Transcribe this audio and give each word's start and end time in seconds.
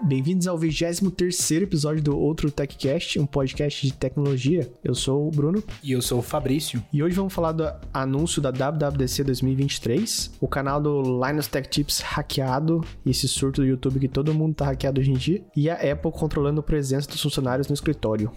Bem-vindos 0.00 0.46
ao 0.46 0.56
23 0.56 1.50
episódio 1.62 2.02
do 2.02 2.18
Outro 2.18 2.50
TechCast, 2.50 3.18
um 3.18 3.26
podcast 3.26 3.86
de 3.86 3.92
tecnologia. 3.92 4.70
Eu 4.82 4.94
sou 4.94 5.26
o 5.26 5.30
Bruno. 5.30 5.62
E 5.82 5.92
eu 5.92 6.00
sou 6.00 6.20
o 6.20 6.22
Fabrício. 6.22 6.82
E 6.92 7.02
hoje 7.02 7.16
vamos 7.16 7.32
falar 7.32 7.52
do 7.52 7.70
anúncio 7.92 8.40
da 8.40 8.50
WWDC 8.50 9.24
2023, 9.24 10.30
o 10.40 10.48
canal 10.48 10.80
do 10.80 11.02
Linus 11.02 11.48
Tech 11.48 11.68
Tips 11.68 12.00
hackeado, 12.00 12.82
esse 13.04 13.28
surto 13.28 13.60
do 13.60 13.66
YouTube 13.66 14.00
que 14.00 14.08
todo 14.08 14.32
mundo 14.32 14.54
tá 14.54 14.66
hackeado 14.66 15.00
hoje 15.00 15.10
em 15.10 15.16
dia, 15.16 15.44
e 15.54 15.68
a 15.68 15.74
Apple 15.74 16.12
controlando 16.12 16.60
a 16.60 16.62
presença 16.62 17.08
dos 17.08 17.20
funcionários 17.20 17.68
no 17.68 17.74
escritório. 17.74 18.32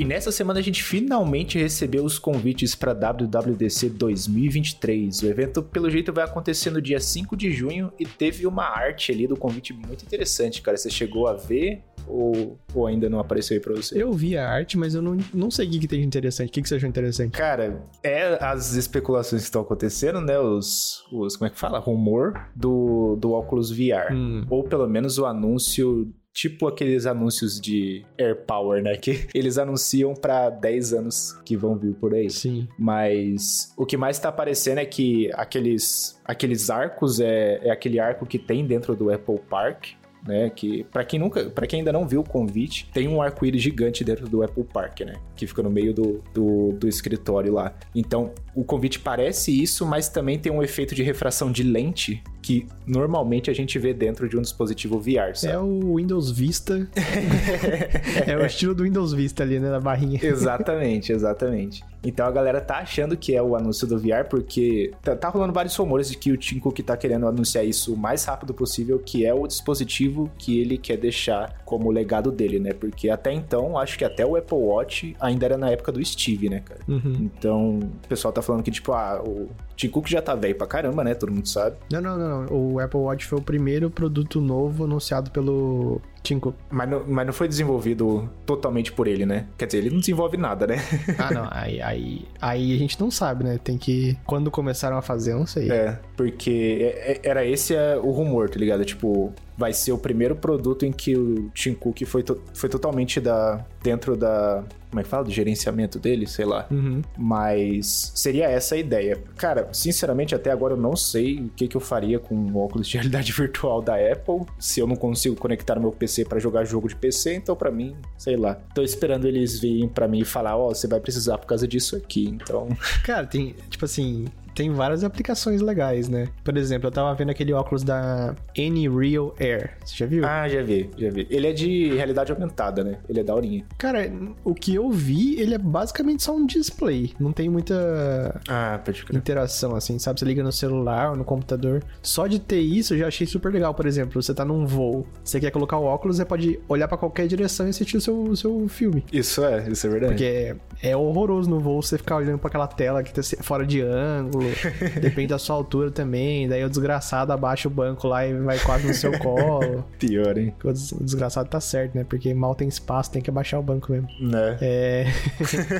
E 0.00 0.04
nessa 0.06 0.32
semana 0.32 0.60
a 0.60 0.62
gente 0.62 0.82
finalmente 0.82 1.58
recebeu 1.58 2.02
os 2.02 2.18
convites 2.18 2.74
para 2.74 2.94
WWDC 2.94 3.90
2023. 3.90 5.20
O 5.20 5.26
evento, 5.26 5.62
pelo 5.62 5.90
jeito, 5.90 6.10
vai 6.10 6.24
acontecer 6.24 6.70
no 6.70 6.80
dia 6.80 6.98
5 6.98 7.36
de 7.36 7.52
junho 7.52 7.92
e 8.00 8.06
teve 8.06 8.46
uma 8.46 8.64
arte 8.64 9.12
ali 9.12 9.26
do 9.26 9.36
convite 9.36 9.74
muito 9.74 10.02
interessante, 10.02 10.62
cara. 10.62 10.78
Você 10.78 10.88
chegou 10.88 11.28
a 11.28 11.34
ver 11.34 11.82
ou, 12.06 12.58
ou 12.74 12.86
ainda 12.86 13.10
não 13.10 13.18
apareceu 13.20 13.54
aí 13.54 13.60
pra 13.60 13.74
você? 13.74 14.02
Eu 14.02 14.10
vi 14.14 14.38
a 14.38 14.48
arte, 14.48 14.78
mas 14.78 14.94
eu 14.94 15.02
não, 15.02 15.18
não 15.34 15.50
sei 15.50 15.68
o 15.68 15.70
que, 15.70 15.80
que 15.80 15.86
tem 15.86 16.00
de 16.00 16.06
interessante. 16.06 16.48
O 16.48 16.52
que, 16.52 16.62
que 16.62 16.68
você 16.70 16.76
achou 16.76 16.88
interessante? 16.88 17.32
Cara, 17.32 17.82
é 18.02 18.42
as 18.42 18.72
especulações 18.72 19.42
que 19.42 19.48
estão 19.48 19.60
acontecendo, 19.60 20.22
né? 20.22 20.38
Os, 20.38 21.04
os 21.12 21.36
como 21.36 21.46
é 21.46 21.50
que 21.50 21.58
fala? 21.58 21.78
Rumor 21.78 22.48
do, 22.56 23.16
do 23.16 23.32
óculos 23.32 23.70
VR. 23.70 24.14
Hum. 24.14 24.46
Ou 24.48 24.64
pelo 24.64 24.88
menos 24.88 25.18
o 25.18 25.26
anúncio 25.26 26.10
tipo 26.32 26.66
aqueles 26.66 27.06
anúncios 27.06 27.60
de 27.60 28.04
Air 28.18 28.44
Power, 28.46 28.82
né? 28.82 28.96
Que 28.96 29.26
eles 29.34 29.58
anunciam 29.58 30.14
para 30.14 30.50
10 30.50 30.92
anos 30.92 31.38
que 31.44 31.56
vão 31.56 31.76
vir 31.76 31.94
por 31.94 32.14
aí. 32.14 32.30
Sim. 32.30 32.68
Mas 32.78 33.72
o 33.76 33.84
que 33.84 33.96
mais 33.96 34.18
tá 34.18 34.28
aparecendo 34.28 34.78
é 34.78 34.84
que 34.84 35.30
aqueles, 35.34 36.20
aqueles 36.24 36.70
arcos 36.70 37.20
é, 37.20 37.60
é 37.62 37.70
aquele 37.70 37.98
arco 37.98 38.26
que 38.26 38.38
tem 38.38 38.66
dentro 38.66 38.94
do 38.94 39.12
Apple 39.12 39.40
Park. 39.48 40.00
Né, 40.22 40.50
que 40.50 40.84
para 40.84 41.02
quem 41.02 41.18
nunca, 41.18 41.48
para 41.48 41.66
quem 41.66 41.78
ainda 41.78 41.90
não 41.90 42.06
viu 42.06 42.20
o 42.20 42.28
convite, 42.28 42.86
tem 42.92 43.08
um 43.08 43.22
arco-íris 43.22 43.62
gigante 43.62 44.04
dentro 44.04 44.28
do 44.28 44.42
Apple 44.42 44.64
Park, 44.64 45.00
né, 45.00 45.14
que 45.34 45.46
fica 45.46 45.62
no 45.62 45.70
meio 45.70 45.94
do, 45.94 46.22
do, 46.34 46.72
do 46.72 46.86
escritório 46.86 47.54
lá. 47.54 47.74
Então, 47.94 48.30
o 48.54 48.62
convite 48.62 49.00
parece 49.00 49.50
isso, 49.50 49.86
mas 49.86 50.10
também 50.10 50.38
tem 50.38 50.52
um 50.52 50.62
efeito 50.62 50.94
de 50.94 51.02
refração 51.02 51.50
de 51.50 51.62
lente 51.62 52.22
que 52.42 52.66
normalmente 52.86 53.50
a 53.50 53.54
gente 53.54 53.78
vê 53.78 53.92
dentro 53.92 54.28
de 54.28 54.36
um 54.36 54.42
dispositivo 54.42 54.98
VR, 54.98 55.34
sabe? 55.34 55.54
É 55.54 55.58
o 55.58 55.96
Windows 55.96 56.30
Vista. 56.30 56.88
é 58.26 58.36
o 58.36 58.44
estilo 58.44 58.74
do 58.74 58.84
Windows 58.84 59.12
Vista 59.12 59.42
ali, 59.42 59.58
né, 59.58 59.70
na 59.70 59.80
barrinha. 59.80 60.18
Exatamente, 60.22 61.12
exatamente. 61.12 61.84
Então 62.02 62.26
a 62.26 62.30
galera 62.30 62.60
tá 62.60 62.78
achando 62.78 63.16
que 63.16 63.34
é 63.34 63.42
o 63.42 63.54
anúncio 63.54 63.86
do 63.86 63.98
VR, 63.98 64.24
porque 64.28 64.90
tá, 65.02 65.14
tá 65.14 65.28
rolando 65.28 65.52
vários 65.52 65.76
rumores 65.76 66.08
de 66.08 66.16
que 66.16 66.32
o 66.32 66.36
Tim 66.36 66.58
Cook 66.58 66.78
tá 66.80 66.96
querendo 66.96 67.26
anunciar 67.26 67.64
isso 67.64 67.92
o 67.92 67.96
mais 67.96 68.24
rápido 68.24 68.54
possível, 68.54 68.98
que 68.98 69.26
é 69.26 69.34
o 69.34 69.46
dispositivo 69.46 70.30
que 70.38 70.58
ele 70.60 70.78
quer 70.78 70.96
deixar 70.96 71.60
como 71.64 71.90
legado 71.90 72.32
dele, 72.32 72.58
né? 72.58 72.72
Porque 72.72 73.10
até 73.10 73.32
então, 73.32 73.76
acho 73.76 73.98
que 73.98 74.04
até 74.04 74.24
o 74.24 74.34
Apple 74.36 74.56
Watch 74.56 75.14
ainda 75.20 75.44
era 75.44 75.58
na 75.58 75.70
época 75.70 75.92
do 75.92 76.04
Steve, 76.04 76.48
né, 76.48 76.60
cara? 76.60 76.80
Uhum. 76.88 77.30
Então, 77.36 77.78
o 77.80 78.08
pessoal 78.08 78.32
tá 78.32 78.40
falando 78.40 78.62
que, 78.62 78.70
tipo, 78.70 78.92
ah, 78.92 79.22
o 79.22 79.48
Tim 79.80 79.88
Cook 79.88 80.08
já 80.08 80.20
tá 80.20 80.34
velho 80.34 80.54
pra 80.54 80.66
caramba, 80.66 81.02
né? 81.02 81.14
Todo 81.14 81.32
mundo 81.32 81.48
sabe. 81.48 81.74
Não, 81.90 82.02
não, 82.02 82.18
não. 82.18 82.46
O 82.50 82.78
Apple 82.78 83.00
Watch 83.00 83.24
foi 83.24 83.38
o 83.38 83.42
primeiro 83.42 83.90
produto 83.90 84.38
novo 84.38 84.84
anunciado 84.84 85.30
pelo 85.30 86.02
Cook. 86.40 86.54
Mas 86.70 86.88
não, 86.88 87.02
mas 87.08 87.26
não 87.26 87.32
foi 87.32 87.48
desenvolvido 87.48 88.28
totalmente 88.46 88.92
por 88.92 89.06
ele, 89.08 89.24
né? 89.26 89.46
Quer 89.58 89.66
dizer, 89.66 89.78
ele 89.78 89.90
não 89.90 90.00
desenvolve 90.00 90.36
nada, 90.36 90.66
né? 90.66 90.76
Ah, 91.18 91.32
não. 91.32 91.48
Aí, 91.50 91.80
aí, 91.82 92.24
aí 92.40 92.74
a 92.74 92.78
gente 92.78 92.98
não 93.00 93.10
sabe, 93.10 93.44
né? 93.44 93.58
Tem 93.62 93.76
que. 93.78 94.16
Quando 94.24 94.50
começaram 94.50 94.96
a 94.96 95.02
fazer, 95.02 95.32
eu 95.32 95.38
não 95.38 95.46
sei. 95.46 95.70
É, 95.70 95.98
porque 96.16 96.78
é- 96.80 97.12
é- 97.12 97.20
era 97.22 97.44
esse 97.44 97.74
é, 97.74 97.96
o 97.96 98.10
rumor, 98.10 98.48
tá 98.50 98.58
ligado? 98.58 98.84
Tipo, 98.84 99.32
vai 99.56 99.72
ser 99.72 99.92
o 99.92 99.98
primeiro 99.98 100.34
produto 100.36 100.84
em 100.86 100.92
que 100.92 101.16
o 101.16 101.50
Tim 101.54 101.74
Cook 101.74 102.02
foi, 102.06 102.22
to- 102.22 102.40
foi 102.54 102.68
totalmente 102.68 103.20
da, 103.20 103.64
dentro 103.82 104.16
da. 104.16 104.62
Como 104.90 104.98
é 104.98 105.04
que 105.04 105.08
fala? 105.08 105.22
Do 105.24 105.30
gerenciamento 105.30 106.00
dele, 106.00 106.26
sei 106.26 106.44
lá. 106.44 106.66
Uhum. 106.68 107.00
Mas 107.16 108.10
seria 108.14 108.48
essa 108.50 108.74
a 108.74 108.78
ideia. 108.78 109.16
Cara, 109.36 109.68
sinceramente, 109.72 110.34
até 110.34 110.50
agora 110.50 110.74
eu 110.74 110.76
não 110.76 110.96
sei 110.96 111.38
o 111.38 111.48
que, 111.54 111.68
que 111.68 111.76
eu 111.76 111.80
faria 111.80 112.18
com 112.18 112.34
o 112.34 112.56
óculos 112.58 112.88
de 112.88 112.94
realidade 112.96 113.30
virtual 113.32 113.80
da 113.80 113.94
Apple. 113.94 114.46
Se 114.58 114.80
eu 114.80 114.88
não 114.88 114.96
consigo 114.96 115.36
conectar 115.36 115.78
o 115.78 115.80
meu 115.80 115.92
PC 115.92 116.09
pra 116.24 116.38
jogar 116.38 116.64
jogo 116.64 116.88
de 116.88 116.96
PC, 116.96 117.34
então 117.34 117.54
pra 117.56 117.70
mim, 117.70 117.96
sei 118.18 118.36
lá. 118.36 118.54
Tô 118.74 118.82
esperando 118.82 119.26
eles 119.26 119.58
virem 119.60 119.88
pra 119.88 120.08
mim 120.08 120.20
e 120.20 120.24
falar: 120.24 120.56
Ó, 120.56 120.68
você 120.68 120.86
vai 120.86 121.00
precisar 121.00 121.38
por 121.38 121.46
causa 121.46 121.66
disso 121.66 121.96
aqui. 121.96 122.28
Então, 122.28 122.68
Cara, 123.04 123.26
tem, 123.26 123.54
tipo 123.68 123.84
assim, 123.84 124.26
tem 124.60 124.70
várias 124.70 125.02
aplicações 125.02 125.62
legais, 125.62 126.06
né? 126.06 126.28
Por 126.44 126.54
exemplo, 126.54 126.86
eu 126.86 126.92
tava 126.92 127.14
vendo 127.14 127.30
aquele 127.30 127.50
óculos 127.54 127.82
da 127.82 128.34
Real 128.54 129.34
Air. 129.40 129.70
Você 129.82 129.96
já 129.96 130.04
viu? 130.04 130.22
ah, 130.26 130.46
já 130.46 130.62
vi, 130.62 130.90
já 130.98 131.08
vi. 131.08 131.26
Ele 131.30 131.46
é 131.46 131.52
de 131.54 131.94
realidade 131.94 132.30
aumentada, 132.30 132.84
né? 132.84 132.98
Ele 133.08 133.20
é 133.20 133.24
daorinha. 133.24 133.64
Cara, 133.78 134.12
o 134.44 134.54
que 134.54 134.74
eu 134.74 134.90
vi, 134.90 135.40
ele 135.40 135.54
é 135.54 135.58
basicamente 135.58 136.22
só 136.22 136.36
um 136.36 136.44
display. 136.44 137.14
Não 137.18 137.32
tem 137.32 137.48
muita 137.48 138.38
Ah, 138.46 138.78
interação, 139.14 139.74
assim, 139.74 139.98
sabe? 139.98 140.20
Você 140.20 140.26
liga 140.26 140.42
no 140.42 140.52
celular 140.52 141.12
ou 141.12 141.16
no 141.16 141.24
computador. 141.24 141.82
Só 142.02 142.26
de 142.26 142.38
ter 142.38 142.60
isso, 142.60 142.92
eu 142.92 142.98
já 142.98 143.06
achei 143.08 143.26
super 143.26 143.50
legal. 143.50 143.72
Por 143.72 143.86
exemplo, 143.86 144.22
você 144.22 144.34
tá 144.34 144.44
num 144.44 144.66
voo, 144.66 145.06
você 145.24 145.40
quer 145.40 145.50
colocar 145.50 145.78
o 145.78 145.84
óculos, 145.84 146.18
você 146.18 146.24
pode 146.26 146.60
olhar 146.68 146.86
pra 146.86 146.98
qualquer 146.98 147.26
direção 147.26 147.66
e 147.66 147.70
assistir 147.70 147.96
o 147.96 148.00
seu, 148.02 148.22
o 148.24 148.36
seu 148.36 148.68
filme. 148.68 149.06
Isso 149.10 149.42
é, 149.42 149.66
isso 149.70 149.86
é 149.86 149.90
verdade. 149.90 150.12
Porque 150.12 150.24
é, 150.24 150.90
é 150.90 150.94
horroroso 150.94 151.48
no 151.48 151.60
voo 151.60 151.80
você 151.80 151.96
ficar 151.96 152.16
olhando 152.16 152.38
pra 152.38 152.48
aquela 152.48 152.66
tela 152.66 153.02
que 153.02 153.10
tá 153.14 153.22
fora 153.40 153.64
de 153.64 153.80
ângulo. 153.80 154.49
depende 155.00 155.28
da 155.28 155.38
sua 155.38 155.56
altura 155.56 155.90
também. 155.90 156.48
Daí 156.48 156.64
o 156.64 156.68
desgraçado 156.68 157.32
abaixa 157.32 157.68
o 157.68 157.70
banco 157.70 158.06
lá 158.08 158.26
e 158.26 158.34
vai 158.34 158.58
quase 158.58 158.86
no 158.86 158.94
seu 158.94 159.16
colo. 159.18 159.84
Pior, 159.98 160.36
hein? 160.38 160.54
O 160.64 160.72
des- 160.72 160.92
o 160.92 161.02
desgraçado 161.02 161.48
tá 161.48 161.60
certo, 161.60 161.94
né? 161.96 162.04
Porque 162.08 162.32
mal 162.34 162.54
tem 162.54 162.68
espaço, 162.68 163.10
tem 163.10 163.20
que 163.22 163.30
abaixar 163.30 163.58
o 163.60 163.62
banco 163.62 163.90
mesmo. 163.92 164.08
Né? 164.20 164.58
É. 164.60 165.06